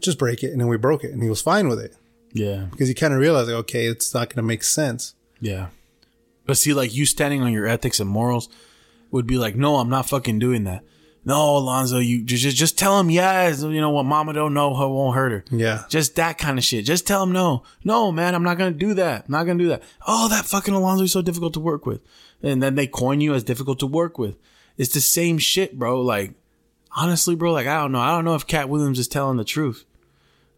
just 0.00 0.18
break 0.18 0.42
it. 0.42 0.52
And 0.52 0.60
then 0.60 0.68
we 0.68 0.76
broke 0.78 1.02
it, 1.04 1.12
and 1.12 1.22
he 1.22 1.28
was 1.28 1.42
fine 1.42 1.68
with 1.68 1.80
it 1.80 1.94
Yeah. 2.32 2.66
because 2.70 2.88
he 2.88 2.94
kind 2.94 3.12
of 3.12 3.20
realized 3.20 3.48
like, 3.48 3.56
okay, 3.60 3.86
it's 3.86 4.14
not 4.14 4.28
going 4.28 4.36
to 4.36 4.42
make 4.42 4.62
sense. 4.62 5.14
Yeah. 5.40 5.68
But 6.46 6.56
see, 6.58 6.72
like 6.74 6.94
you 6.94 7.06
standing 7.06 7.42
on 7.42 7.52
your 7.52 7.66
ethics 7.66 8.00
and 8.00 8.08
morals 8.08 8.48
would 9.14 9.26
be 9.28 9.38
like, 9.38 9.54
no, 9.54 9.76
I'm 9.76 9.88
not 9.88 10.08
fucking 10.08 10.40
doing 10.40 10.64
that. 10.64 10.84
No, 11.24 11.56
Alonzo, 11.56 11.98
you 12.00 12.22
just 12.24 12.42
just, 12.42 12.56
just 12.56 12.76
tell 12.76 12.98
him 12.98 13.10
yes. 13.10 13.62
You 13.62 13.80
know 13.80 13.90
what, 13.90 14.02
Mama 14.02 14.32
don't 14.32 14.52
know 14.52 14.74
her 14.74 14.88
won't 14.88 15.14
hurt 15.14 15.32
her. 15.32 15.44
Yeah. 15.50 15.84
Just 15.88 16.16
that 16.16 16.36
kind 16.36 16.58
of 16.58 16.64
shit. 16.64 16.84
Just 16.84 17.06
tell 17.06 17.22
him 17.22 17.32
no. 17.32 17.62
No, 17.84 18.10
man, 18.12 18.34
I'm 18.34 18.42
not 18.42 18.58
gonna 18.58 18.72
do 18.72 18.92
that. 18.94 19.24
I'm 19.26 19.32
not 19.32 19.46
gonna 19.46 19.60
do 19.60 19.68
that. 19.68 19.84
Oh, 20.06 20.28
that 20.28 20.44
fucking 20.44 20.74
Alonzo 20.74 21.04
is 21.04 21.12
so 21.12 21.22
difficult 21.22 21.54
to 21.54 21.60
work 21.60 21.86
with. 21.86 22.02
And 22.42 22.62
then 22.62 22.74
they 22.74 22.86
coin 22.86 23.20
you 23.20 23.32
as 23.34 23.44
difficult 23.44 23.78
to 23.78 23.86
work 23.86 24.18
with. 24.18 24.36
It's 24.76 24.92
the 24.92 25.00
same 25.00 25.38
shit, 25.38 25.78
bro. 25.78 26.00
Like, 26.02 26.34
honestly, 26.90 27.36
bro, 27.36 27.52
like 27.52 27.68
I 27.68 27.80
don't 27.80 27.92
know. 27.92 28.00
I 28.00 28.10
don't 28.10 28.24
know 28.24 28.34
if 28.34 28.48
Katt 28.48 28.68
Williams 28.68 28.98
is 28.98 29.08
telling 29.08 29.38
the 29.38 29.44
truth. 29.44 29.86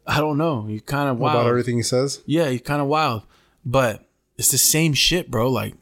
I 0.07 0.19
don't 0.19 0.39
know. 0.39 0.65
He's 0.65 0.83
kind 0.83 1.11
of 1.11 1.19
wild. 1.19 1.37
About 1.37 1.49
everything 1.49 1.77
he 1.77 1.83
says. 1.83 2.23
Yeah, 2.25 2.49
he's 2.49 2.63
kind 2.63 2.81
of 2.81 2.89
wild, 2.89 3.23
but 3.65 4.09
it's 4.39 4.51
the 4.51 4.59
same 4.59 4.95
shit, 4.95 5.31
bro. 5.31 5.51
Like, 5.51 5.75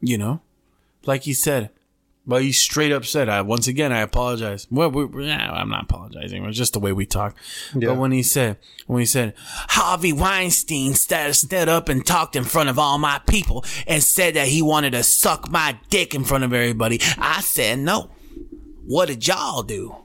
you 0.00 0.16
know, 0.18 0.40
like 1.04 1.24
he 1.24 1.34
said, 1.34 1.70
but 2.30 2.42
he 2.42 2.52
straight 2.52 2.92
up 2.92 3.04
said, 3.04 3.28
"I 3.28 3.42
once 3.42 3.66
again, 3.66 3.92
I 3.92 4.00
apologize." 4.00 4.68
Well, 4.70 4.90
we, 4.90 5.04
we- 5.04 5.30
I'm 5.30 5.68
not 5.68 5.82
apologizing. 5.82 6.44
It's 6.44 6.56
just 6.56 6.72
the 6.72 6.80
way 6.80 6.92
we 6.92 7.04
talk. 7.04 7.36
Yeah. 7.74 7.88
But 7.88 7.98
when 7.98 8.12
he 8.12 8.22
said, 8.22 8.58
when 8.86 9.00
he 9.00 9.06
said, 9.06 9.34
Harvey 9.36 10.12
Weinstein 10.12 10.94
stood, 10.94 11.34
stood 11.34 11.68
up 11.68 11.88
and 11.88 12.06
talked 12.06 12.36
in 12.36 12.44
front 12.44 12.68
of 12.68 12.78
all 12.78 12.98
my 12.98 13.20
people 13.26 13.64
and 13.86 14.02
said 14.02 14.34
that 14.34 14.46
he 14.46 14.62
wanted 14.62 14.92
to 14.92 15.02
suck 15.02 15.50
my 15.50 15.78
dick 15.90 16.14
in 16.14 16.22
front 16.22 16.44
of 16.44 16.52
everybody, 16.52 17.00
I 17.18 17.40
said 17.40 17.80
no. 17.80 18.10
What 18.86 19.08
did 19.08 19.26
y'all 19.26 19.64
do? 19.64 19.96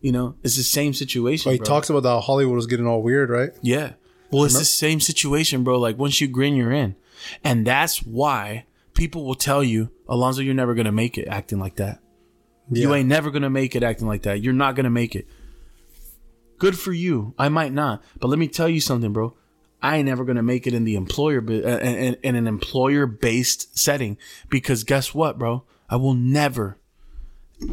You 0.00 0.12
know, 0.12 0.34
it's 0.42 0.56
the 0.56 0.64
same 0.64 0.92
situation. 0.92 1.50
But 1.50 1.52
he 1.52 1.58
bro. 1.58 1.66
talks 1.66 1.88
about 1.88 2.04
how 2.04 2.20
Hollywood 2.20 2.56
was 2.56 2.66
getting 2.66 2.86
all 2.86 3.00
weird, 3.00 3.30
right? 3.30 3.50
Yeah. 3.62 3.92
Well, 4.30 4.44
it's 4.44 4.58
the 4.58 4.64
same 4.64 4.98
situation, 4.98 5.62
bro. 5.62 5.78
Like 5.78 5.96
once 5.96 6.20
you 6.20 6.26
grin, 6.26 6.56
you're 6.56 6.72
in. 6.72 6.96
And 7.44 7.64
that's 7.64 8.02
why 8.02 8.66
people 8.94 9.24
will 9.24 9.36
tell 9.36 9.62
you, 9.62 9.90
Alonzo, 10.08 10.42
you're 10.42 10.54
never 10.54 10.74
going 10.74 10.86
to 10.86 10.92
make 10.92 11.18
it 11.18 11.28
acting 11.28 11.58
like 11.58 11.76
that. 11.76 12.00
You 12.70 12.94
ain't 12.94 13.08
never 13.08 13.30
going 13.30 13.42
to 13.42 13.50
make 13.50 13.76
it 13.76 13.82
acting 13.82 14.06
like 14.06 14.22
that. 14.22 14.40
You're 14.40 14.52
not 14.54 14.74
going 14.74 14.84
to 14.84 14.90
make 14.90 15.14
it. 15.14 15.26
Good 16.58 16.78
for 16.78 16.92
you. 16.92 17.34
I 17.38 17.48
might 17.48 17.72
not. 17.72 18.02
But 18.18 18.28
let 18.28 18.38
me 18.38 18.48
tell 18.48 18.68
you 18.68 18.80
something, 18.80 19.12
bro. 19.12 19.34
I 19.82 19.98
ain't 19.98 20.06
never 20.06 20.24
going 20.24 20.36
to 20.36 20.42
make 20.42 20.66
it 20.66 20.72
in 20.72 20.84
the 20.84 20.94
employer, 20.94 21.44
uh, 21.46 21.78
in, 21.78 22.14
in 22.22 22.36
an 22.36 22.46
employer 22.46 23.06
based 23.06 23.78
setting 23.78 24.16
because 24.48 24.82
guess 24.82 25.14
what, 25.14 25.38
bro? 25.38 25.64
I 25.90 25.96
will 25.96 26.14
never, 26.14 26.78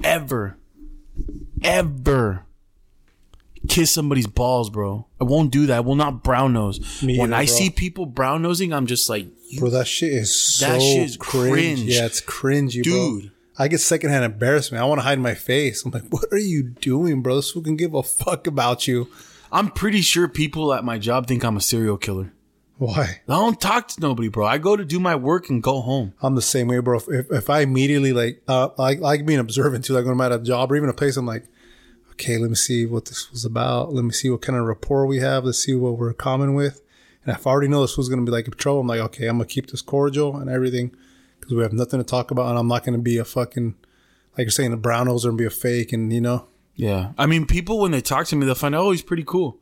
ever, 0.03 0.57
ever 1.63 2.45
kiss 3.67 3.91
somebody's 3.91 4.27
balls, 4.27 4.69
bro. 4.69 5.07
I 5.19 5.23
won't 5.23 5.51
do 5.51 5.65
that. 5.67 5.77
I 5.77 5.79
will 5.81 5.95
not 5.95 6.23
brown 6.23 6.53
nose. 6.53 7.01
Me 7.03 7.17
when 7.19 7.33
either, 7.33 7.41
I 7.41 7.45
bro. 7.45 7.53
see 7.55 7.69
people 7.69 8.05
brown 8.05 8.41
nosing, 8.41 8.73
I'm 8.73 8.85
just 8.87 9.09
like, 9.09 9.27
Bro, 9.59 9.71
that 9.71 9.87
shit 9.87 10.13
is 10.13 10.33
so 10.33 10.67
That 10.67 10.81
shit's 10.81 11.17
cringe. 11.17 11.51
cringe. 11.51 11.79
Yeah, 11.81 12.05
it's 12.05 12.21
cringy, 12.21 12.81
Dude. 12.83 13.21
bro. 13.23 13.31
I 13.57 13.67
get 13.67 13.79
secondhand 13.79 14.23
embarrassment. 14.23 14.81
I 14.81 14.85
want 14.85 14.99
to 14.99 15.03
hide 15.03 15.19
my 15.19 15.33
face. 15.35 15.83
I'm 15.85 15.91
like, 15.91 16.03
what 16.09 16.25
are 16.31 16.37
you 16.37 16.63
doing, 16.63 17.21
bro? 17.21 17.35
This 17.35 17.51
fool 17.51 17.61
can 17.61 17.75
give 17.75 17.93
a 17.93 18.01
fuck 18.03 18.47
about 18.47 18.87
you. 18.87 19.09
I'm 19.51 19.69
pretty 19.69 20.01
sure 20.01 20.27
people 20.29 20.73
at 20.73 20.85
my 20.85 20.97
job 20.97 21.27
think 21.27 21.43
I'm 21.43 21.57
a 21.57 21.61
serial 21.61 21.97
killer. 21.97 22.31
Why? 22.77 23.21
I 23.27 23.33
don't 23.33 23.59
talk 23.61 23.89
to 23.89 23.99
nobody, 24.01 24.27
bro. 24.29 24.45
I 24.45 24.57
go 24.57 24.75
to 24.75 24.83
do 24.85 24.99
my 24.99 25.15
work 25.15 25.49
and 25.49 25.61
go 25.61 25.81
home. 25.81 26.13
I'm 26.21 26.33
the 26.35 26.41
same 26.41 26.67
way, 26.67 26.79
bro. 26.79 26.97
If, 27.09 27.29
if 27.31 27.49
I 27.49 27.59
immediately 27.59 28.11
like, 28.13 28.41
uh, 28.47 28.69
like, 28.77 28.99
like 29.01 29.25
being 29.25 29.37
observant 29.39 29.85
too, 29.85 29.93
like 29.93 30.05
when 30.05 30.13
I'm 30.13 30.21
at 30.21 30.31
a 30.31 30.39
job 30.39 30.71
or 30.71 30.77
even 30.77 30.89
a 30.89 30.93
place, 30.93 31.15
I'm 31.17 31.27
like, 31.27 31.43
okay, 32.21 32.37
let 32.37 32.49
me 32.49 32.55
see 32.55 32.85
what 32.85 33.05
this 33.05 33.31
was 33.31 33.45
about. 33.45 33.93
Let 33.93 34.03
me 34.05 34.11
see 34.11 34.29
what 34.29 34.41
kind 34.41 34.57
of 34.57 34.65
rapport 34.65 35.05
we 35.07 35.19
have. 35.19 35.43
Let's 35.43 35.57
see 35.59 35.73
what 35.73 35.97
we're 35.97 36.13
common 36.13 36.53
with. 36.53 36.81
And 37.25 37.35
if 37.35 37.45
I 37.45 37.49
already 37.51 37.67
know 37.67 37.81
this 37.81 37.97
was 37.97 38.09
going 38.09 38.23
to 38.23 38.25
be 38.29 38.35
like 38.35 38.47
a 38.47 38.51
trouble, 38.51 38.81
I'm 38.81 38.87
like, 38.87 38.99
okay, 38.99 39.27
I'm 39.27 39.37
going 39.37 39.47
to 39.47 39.53
keep 39.53 39.71
this 39.71 39.81
cordial 39.81 40.37
and 40.37 40.49
everything 40.49 40.95
because 41.39 41.53
we 41.53 41.63
have 41.63 41.73
nothing 41.73 41.99
to 41.99 42.03
talk 42.03 42.31
about. 42.31 42.49
And 42.49 42.57
I'm 42.59 42.67
not 42.67 42.83
going 42.83 42.97
to 42.97 43.01
be 43.01 43.17
a 43.17 43.25
fucking, 43.25 43.75
like 44.37 44.45
you're 44.45 44.49
saying, 44.49 44.73
a 44.73 44.77
brown 44.77 45.07
nose 45.07 45.25
or 45.25 45.31
be 45.31 45.45
a 45.45 45.49
fake. 45.49 45.93
And, 45.93 46.13
you 46.13 46.21
know, 46.21 46.47
Yeah. 46.75 47.11
I 47.17 47.25
mean, 47.25 47.45
people, 47.45 47.79
when 47.79 47.91
they 47.91 48.01
talk 48.01 48.27
to 48.27 48.35
me, 48.35 48.45
they'll 48.45 48.55
find, 48.55 48.75
oh, 48.75 48.91
he's 48.91 49.01
pretty 49.01 49.23
cool. 49.23 49.59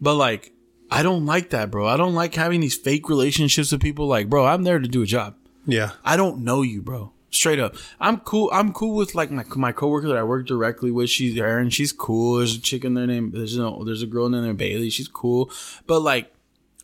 But 0.00 0.14
like, 0.14 0.52
I 0.90 1.02
don't 1.02 1.24
like 1.24 1.50
that, 1.50 1.70
bro. 1.70 1.86
I 1.86 1.96
don't 1.96 2.14
like 2.14 2.34
having 2.34 2.60
these 2.60 2.76
fake 2.76 3.08
relationships 3.08 3.72
with 3.72 3.80
people. 3.80 4.06
Like, 4.06 4.28
bro, 4.28 4.44
I'm 4.44 4.64
there 4.64 4.78
to 4.78 4.88
do 4.88 5.02
a 5.02 5.06
job. 5.06 5.36
yeah. 5.66 5.92
I 6.04 6.16
don't 6.16 6.40
know 6.40 6.62
you, 6.62 6.82
bro. 6.82 7.11
Straight 7.32 7.58
up. 7.58 7.76
I'm 7.98 8.18
cool. 8.20 8.50
I'm 8.52 8.74
cool 8.74 8.94
with 8.94 9.14
like 9.14 9.30
my 9.30 9.44
my 9.56 9.72
coworker 9.72 10.06
that 10.08 10.18
I 10.18 10.22
work 10.22 10.46
directly 10.46 10.90
with. 10.90 11.08
She's 11.08 11.36
Erin. 11.38 11.70
She's 11.70 11.90
cool. 11.90 12.36
There's 12.36 12.56
a 12.56 12.60
chick 12.60 12.84
in 12.84 12.92
there 12.92 13.06
named 13.06 13.32
there's 13.32 13.56
no 13.56 13.82
there's 13.84 14.02
a 14.02 14.06
girl 14.06 14.26
in 14.26 14.32
there 14.32 14.52
Bailey. 14.52 14.90
She's 14.90 15.08
cool. 15.08 15.50
But 15.86 16.00
like 16.00 16.30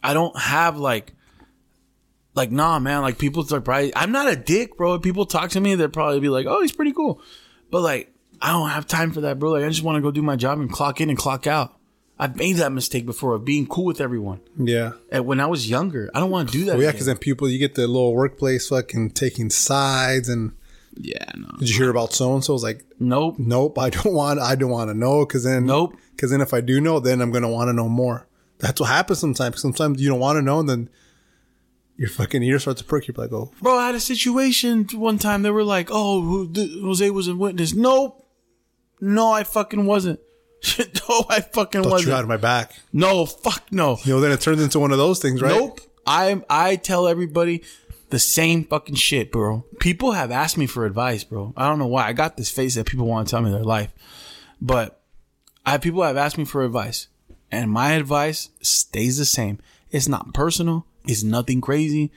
I 0.02 0.14
don't 0.14 0.36
have 0.38 0.78
like 0.78 1.12
like 2.34 2.50
nah 2.50 2.78
man, 2.78 3.02
like 3.02 3.18
people 3.18 3.46
are 3.54 3.60
probably 3.60 3.94
I'm 3.94 4.10
not 4.10 4.32
a 4.32 4.36
dick, 4.36 4.78
bro. 4.78 4.98
People 4.98 5.26
talk 5.26 5.50
to 5.50 5.60
me, 5.60 5.74
they'll 5.74 5.90
probably 5.90 6.20
be 6.20 6.30
like, 6.30 6.46
Oh, 6.46 6.62
he's 6.62 6.72
pretty 6.72 6.92
cool. 6.92 7.20
But 7.70 7.82
like 7.82 8.10
I 8.40 8.52
don't 8.52 8.70
have 8.70 8.86
time 8.86 9.12
for 9.12 9.20
that, 9.20 9.38
bro. 9.38 9.50
Like 9.50 9.64
I 9.64 9.68
just 9.68 9.82
want 9.82 9.96
to 9.96 10.02
go 10.02 10.10
do 10.10 10.22
my 10.22 10.36
job 10.36 10.58
and 10.60 10.72
clock 10.72 11.02
in 11.02 11.10
and 11.10 11.18
clock 11.18 11.46
out. 11.46 11.77
I've 12.18 12.36
made 12.36 12.56
that 12.56 12.72
mistake 12.72 13.06
before 13.06 13.34
of 13.34 13.44
being 13.44 13.66
cool 13.66 13.84
with 13.84 14.00
everyone. 14.00 14.40
Yeah. 14.56 14.92
And 15.10 15.24
when 15.24 15.40
I 15.40 15.46
was 15.46 15.70
younger, 15.70 16.10
I 16.14 16.20
don't 16.20 16.30
want 16.30 16.50
to 16.50 16.58
do 16.58 16.64
that. 16.64 16.74
Well, 16.74 16.82
yeah, 16.82 16.90
because 16.90 17.06
then 17.06 17.18
people, 17.18 17.48
you 17.48 17.58
get 17.58 17.76
the 17.76 17.86
little 17.86 18.12
workplace 18.12 18.68
fucking 18.68 19.10
taking 19.10 19.50
sides. 19.50 20.28
And 20.28 20.52
yeah, 20.96 21.24
no. 21.36 21.48
did 21.58 21.70
you 21.70 21.76
hear 21.76 21.90
about 21.90 22.12
so 22.12 22.34
and 22.34 22.44
so? 22.44 22.54
It's 22.54 22.64
like, 22.64 22.84
Nope. 22.98 23.36
nope, 23.38 23.78
I 23.78 23.90
don't 23.90 24.14
want, 24.14 24.40
I 24.40 24.56
don't 24.56 24.70
want 24.70 24.90
to 24.90 24.94
know. 24.94 25.24
Because 25.24 25.44
then, 25.44 25.66
Nope. 25.66 25.94
Because 26.10 26.32
then 26.32 26.40
if 26.40 26.52
I 26.52 26.60
do 26.60 26.80
know, 26.80 26.98
then 26.98 27.20
I'm 27.20 27.30
gonna 27.30 27.48
want 27.48 27.68
to 27.68 27.72
know 27.72 27.88
more. 27.88 28.26
That's 28.58 28.80
what 28.80 28.88
happens 28.88 29.20
sometimes. 29.20 29.62
Sometimes 29.62 30.02
you 30.02 30.08
don't 30.08 30.18
want 30.18 30.36
to 30.36 30.42
know, 30.42 30.58
and 30.58 30.68
then 30.68 30.90
your 31.96 32.08
fucking 32.08 32.42
ear 32.42 32.58
starts 32.58 32.80
to 32.80 32.86
perk. 32.88 33.06
You're 33.06 33.14
like, 33.16 33.32
oh, 33.32 33.52
Bro, 33.62 33.78
I 33.78 33.86
had 33.86 33.94
a 33.94 34.00
situation 34.00 34.88
one 34.94 35.18
time. 35.18 35.42
They 35.42 35.50
were 35.50 35.62
like, 35.62 35.88
"Oh, 35.92 36.48
Jose 36.82 37.08
was 37.10 37.28
a 37.28 37.36
witness." 37.36 37.74
Nope, 37.74 38.26
no, 39.00 39.30
I 39.30 39.44
fucking 39.44 39.86
wasn't. 39.86 40.18
no, 41.08 41.24
I 41.28 41.40
fucking 41.40 41.82
thought 41.82 41.88
you 41.88 41.92
wasn't. 41.92 42.16
had 42.16 42.26
my 42.26 42.36
back. 42.36 42.74
No, 42.92 43.26
fuck 43.26 43.70
no. 43.70 43.98
You 44.04 44.14
know, 44.14 44.20
then 44.20 44.32
it 44.32 44.40
turns 44.40 44.62
into 44.62 44.78
one 44.78 44.92
of 44.92 44.98
those 44.98 45.20
things, 45.20 45.40
right? 45.40 45.50
Nope. 45.50 45.80
I 46.06 46.42
I 46.48 46.76
tell 46.76 47.06
everybody 47.06 47.62
the 48.10 48.18
same 48.18 48.64
fucking 48.64 48.94
shit, 48.96 49.30
bro. 49.30 49.64
People 49.80 50.12
have 50.12 50.30
asked 50.30 50.56
me 50.56 50.66
for 50.66 50.86
advice, 50.86 51.24
bro. 51.24 51.52
I 51.56 51.68
don't 51.68 51.78
know 51.78 51.86
why. 51.86 52.06
I 52.06 52.12
got 52.12 52.36
this 52.36 52.50
face 52.50 52.74
that 52.74 52.86
people 52.86 53.06
want 53.06 53.28
to 53.28 53.30
tell 53.30 53.42
me 53.42 53.50
their 53.50 53.64
life, 53.64 53.92
but 54.60 55.00
I 55.64 55.78
people 55.78 56.02
have 56.02 56.16
asked 56.16 56.38
me 56.38 56.44
for 56.44 56.64
advice, 56.64 57.08
and 57.52 57.70
my 57.70 57.92
advice 57.92 58.50
stays 58.60 59.18
the 59.18 59.24
same. 59.24 59.58
It's 59.90 60.08
not 60.08 60.34
personal. 60.34 60.86
It's 61.06 61.22
nothing 61.22 61.60
crazy. 61.60 62.10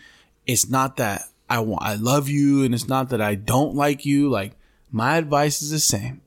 It's 0.45 0.69
not 0.69 0.97
that 0.97 1.23
I 1.49 1.59
want 1.59 1.83
I 1.83 1.95
love 1.95 2.29
you, 2.29 2.63
and 2.63 2.73
it's 2.73 2.87
not 2.87 3.09
that 3.09 3.21
I 3.21 3.35
don't 3.35 3.75
like 3.75 4.05
you. 4.05 4.29
Like 4.29 4.53
my 4.91 5.17
advice 5.17 5.61
is 5.61 5.69
the 5.69 5.79
same. 5.79 6.21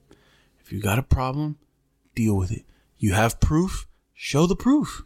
If 0.61 0.73
you 0.73 0.81
got 0.81 0.99
a 0.99 1.03
problem, 1.03 1.59
deal 2.15 2.37
with 2.37 2.51
it. 2.51 2.65
You 2.99 3.13
have 3.13 3.41
proof. 3.41 3.87
Show 4.13 4.47
the 4.47 4.57
proof. 4.57 5.03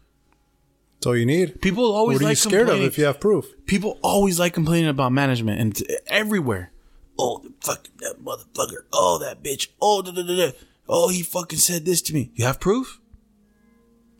That's 0.97 1.07
all 1.07 1.17
you 1.17 1.27
need. 1.27 1.61
People 1.61 1.85
always 1.93 2.17
What 2.17 2.21
are 2.21 2.25
you 2.25 2.29
like 2.31 2.37
scared 2.39 2.69
of 2.69 2.81
if 2.81 2.99
you 2.99 3.05
have 3.05 3.21
proof? 3.21 3.47
people 3.67 3.99
always 4.03 4.39
like 4.39 4.53
complaining 4.53 4.89
about 4.91 5.13
management 5.13 5.61
and 5.61 5.83
everywhere. 6.09 6.73
Oh, 7.19 7.39
the 7.39 7.53
fucking 7.61 7.93
that 8.01 8.23
motherfucker. 8.23 8.83
Oh, 8.93 9.19
that 9.19 9.43
bitch. 9.43 9.69
Oh, 9.81 10.03
da, 10.03 10.13
da, 10.13 10.23
da, 10.23 10.37
da. 10.37 10.53
oh, 10.89 11.09
he 11.09 11.23
fucking 11.23 11.59
said 11.59 11.85
this 11.85 12.03
to 12.03 12.15
me. 12.15 12.31
You 12.35 12.45
have 12.45 12.61
proof? 12.61 13.01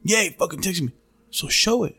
Yeah, 0.03 0.23
he 0.23 0.31
fucking 0.31 0.61
texted 0.61 0.83
me. 0.83 0.93
So 1.31 1.49
show 1.49 1.85
it. 1.85 1.97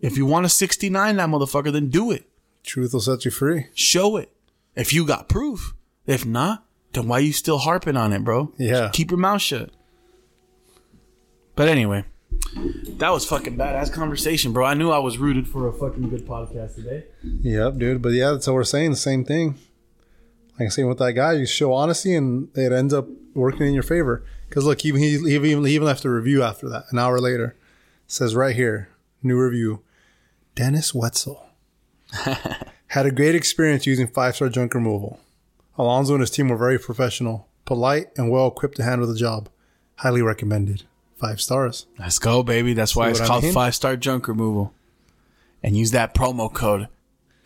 If 0.00 0.16
you 0.16 0.26
want 0.26 0.44
to 0.44 0.50
69 0.50 1.16
that 1.16 1.28
motherfucker, 1.28 1.72
then 1.72 1.88
do 1.88 2.10
it. 2.10 2.28
Truth 2.62 2.92
will 2.92 3.00
set 3.00 3.24
you 3.24 3.30
free. 3.30 3.66
Show 3.74 4.16
it. 4.16 4.30
If 4.76 4.92
you 4.92 5.06
got 5.06 5.28
proof. 5.28 5.74
If 6.06 6.26
not, 6.26 6.66
then 6.94 7.08
why 7.08 7.18
you 7.18 7.32
still 7.32 7.58
harping 7.58 7.96
on 7.96 8.12
it, 8.12 8.24
bro? 8.24 8.52
Yeah. 8.56 8.90
Keep 8.92 9.10
your 9.10 9.18
mouth 9.18 9.42
shut. 9.42 9.70
But 11.56 11.68
anyway, 11.68 12.04
that 12.98 13.10
was 13.10 13.26
fucking 13.26 13.56
badass 13.56 13.92
conversation, 13.92 14.52
bro. 14.52 14.64
I 14.64 14.74
knew 14.74 14.90
I 14.90 14.98
was 14.98 15.18
rooted 15.18 15.48
for 15.48 15.68
a 15.68 15.72
fucking 15.72 16.08
good 16.08 16.26
podcast 16.26 16.74
today. 16.76 17.04
Yep, 17.22 17.76
dude. 17.78 18.02
But 18.02 18.12
yeah, 18.12 18.32
that's 18.32 18.46
what 18.46 18.54
we're 18.54 18.64
saying. 18.64 18.90
The 18.90 18.96
same 18.96 19.24
thing. 19.24 19.58
Like 20.58 20.66
I 20.66 20.68
say 20.70 20.84
with 20.84 20.98
that 20.98 21.12
guy, 21.12 21.32
you 21.32 21.46
show 21.46 21.72
honesty, 21.72 22.14
and 22.14 22.48
it 22.56 22.72
ends 22.72 22.94
up 22.94 23.06
working 23.34 23.66
in 23.66 23.74
your 23.74 23.82
favor. 23.82 24.24
Because 24.48 24.64
look, 24.64 24.84
even 24.84 25.00
he, 25.00 25.18
he 25.18 25.34
even 25.34 25.64
he 25.64 25.74
even 25.74 25.86
left 25.86 26.04
a 26.04 26.10
review 26.10 26.42
after 26.42 26.68
that. 26.68 26.84
An 26.90 26.98
hour 26.98 27.20
later, 27.20 27.56
it 28.04 28.12
says 28.12 28.36
right 28.36 28.54
here, 28.54 28.88
new 29.22 29.38
review. 29.38 29.82
Dennis 30.54 30.94
Wetzel 30.94 31.44
had 32.86 33.06
a 33.06 33.10
great 33.10 33.34
experience 33.34 33.86
using 33.86 34.06
five 34.06 34.36
star 34.36 34.48
junk 34.48 34.74
removal. 34.74 35.18
Alonzo 35.76 36.14
and 36.14 36.20
his 36.20 36.30
team 36.30 36.48
were 36.48 36.56
very 36.56 36.78
professional, 36.78 37.48
polite, 37.64 38.08
and 38.16 38.30
well 38.30 38.48
equipped 38.48 38.76
to 38.76 38.84
handle 38.84 39.06
the 39.06 39.16
job. 39.16 39.48
Highly 39.96 40.22
recommended. 40.22 40.84
Five 41.16 41.40
stars. 41.40 41.86
Let's 41.98 42.18
go, 42.18 42.42
baby. 42.42 42.74
That's 42.74 42.94
why 42.96 43.06
See 43.06 43.10
it's 43.12 43.20
what 43.20 43.24
I 43.24 43.28
called 43.28 43.44
mean? 43.44 43.52
five 43.54 43.74
star 43.74 43.96
junk 43.96 44.28
removal. 44.28 44.72
And 45.62 45.76
use 45.76 45.92
that 45.92 46.14
promo 46.14 46.52
code 46.52 46.88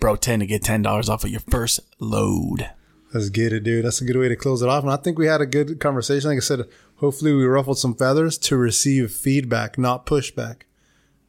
BRO10 0.00 0.40
to 0.40 0.46
get 0.46 0.62
$10 0.62 1.08
off 1.08 1.24
of 1.24 1.30
your 1.30 1.40
first 1.40 1.80
load. 2.00 2.70
Let's 3.14 3.28
get 3.30 3.52
it, 3.52 3.60
dude. 3.64 3.84
That's 3.84 4.00
a 4.00 4.04
good 4.04 4.16
way 4.16 4.28
to 4.28 4.36
close 4.36 4.60
it 4.62 4.68
off. 4.68 4.82
And 4.82 4.92
I 4.92 4.96
think 4.96 5.18
we 5.18 5.26
had 5.26 5.40
a 5.40 5.46
good 5.46 5.80
conversation. 5.80 6.28
Like 6.30 6.36
I 6.38 6.40
said, 6.40 6.64
hopefully 6.96 7.32
we 7.32 7.44
ruffled 7.44 7.78
some 7.78 7.94
feathers 7.94 8.36
to 8.38 8.56
receive 8.56 9.12
feedback, 9.12 9.78
not 9.78 10.04
pushback. 10.06 10.62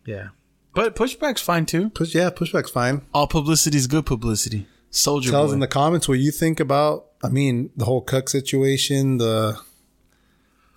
Yeah. 0.06 0.30
But 0.74 0.96
pushback's 0.96 1.42
fine 1.42 1.66
too. 1.66 1.90
Push, 1.90 2.16
yeah, 2.16 2.30
pushback's 2.32 2.72
fine. 2.72 3.02
All 3.14 3.28
publicity 3.28 3.78
is 3.78 3.88
good 3.88 4.06
publicity. 4.06 4.68
Soldier 4.92 5.32
Tell 5.32 5.46
us 5.46 5.52
in 5.54 5.60
the 5.60 5.68
comments 5.68 6.08
what 6.08 6.20
you 6.20 6.32
think 6.32 6.60
about. 6.60 7.06
I 7.24 7.30
mean, 7.30 7.70
the 7.76 7.86
whole 7.86 8.02
cuck 8.02 8.30
situation, 8.30 9.18
the 9.18 9.60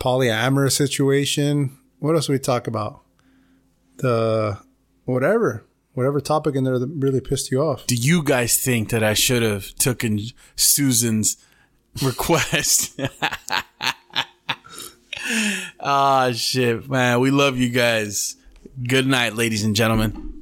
polyamorous 0.01 0.73
situation. 0.73 1.79
What 1.99 2.15
else 2.15 2.27
do 2.27 2.33
we 2.33 2.39
talk 2.39 2.67
about? 2.67 3.01
The 3.99 4.59
whatever, 5.05 5.65
whatever 5.95 6.21
topic 6.21 6.57
in 6.57 6.65
there 6.65 6.79
that 6.79 6.89
really 6.89 7.21
pissed 7.21 7.51
you 7.51 7.63
off. 7.63 7.87
Do 7.87 7.95
you 7.95 8.23
guys 8.23 8.59
think 8.59 8.91
that 8.91 9.03
I 9.03 9.15
should 9.15 9.43
have 9.43 9.75
taken 9.77 10.21
Susan's 10.57 11.37
request? 12.03 13.01
Ah, 15.81 16.33
shit, 16.33 16.89
man. 16.89 17.21
We 17.21 17.31
love 17.31 17.57
you 17.57 17.69
guys. 17.69 18.37
Good 18.87 19.07
night, 19.07 19.35
ladies 19.35 19.65
and 19.65 19.75
gentlemen. 19.75 20.42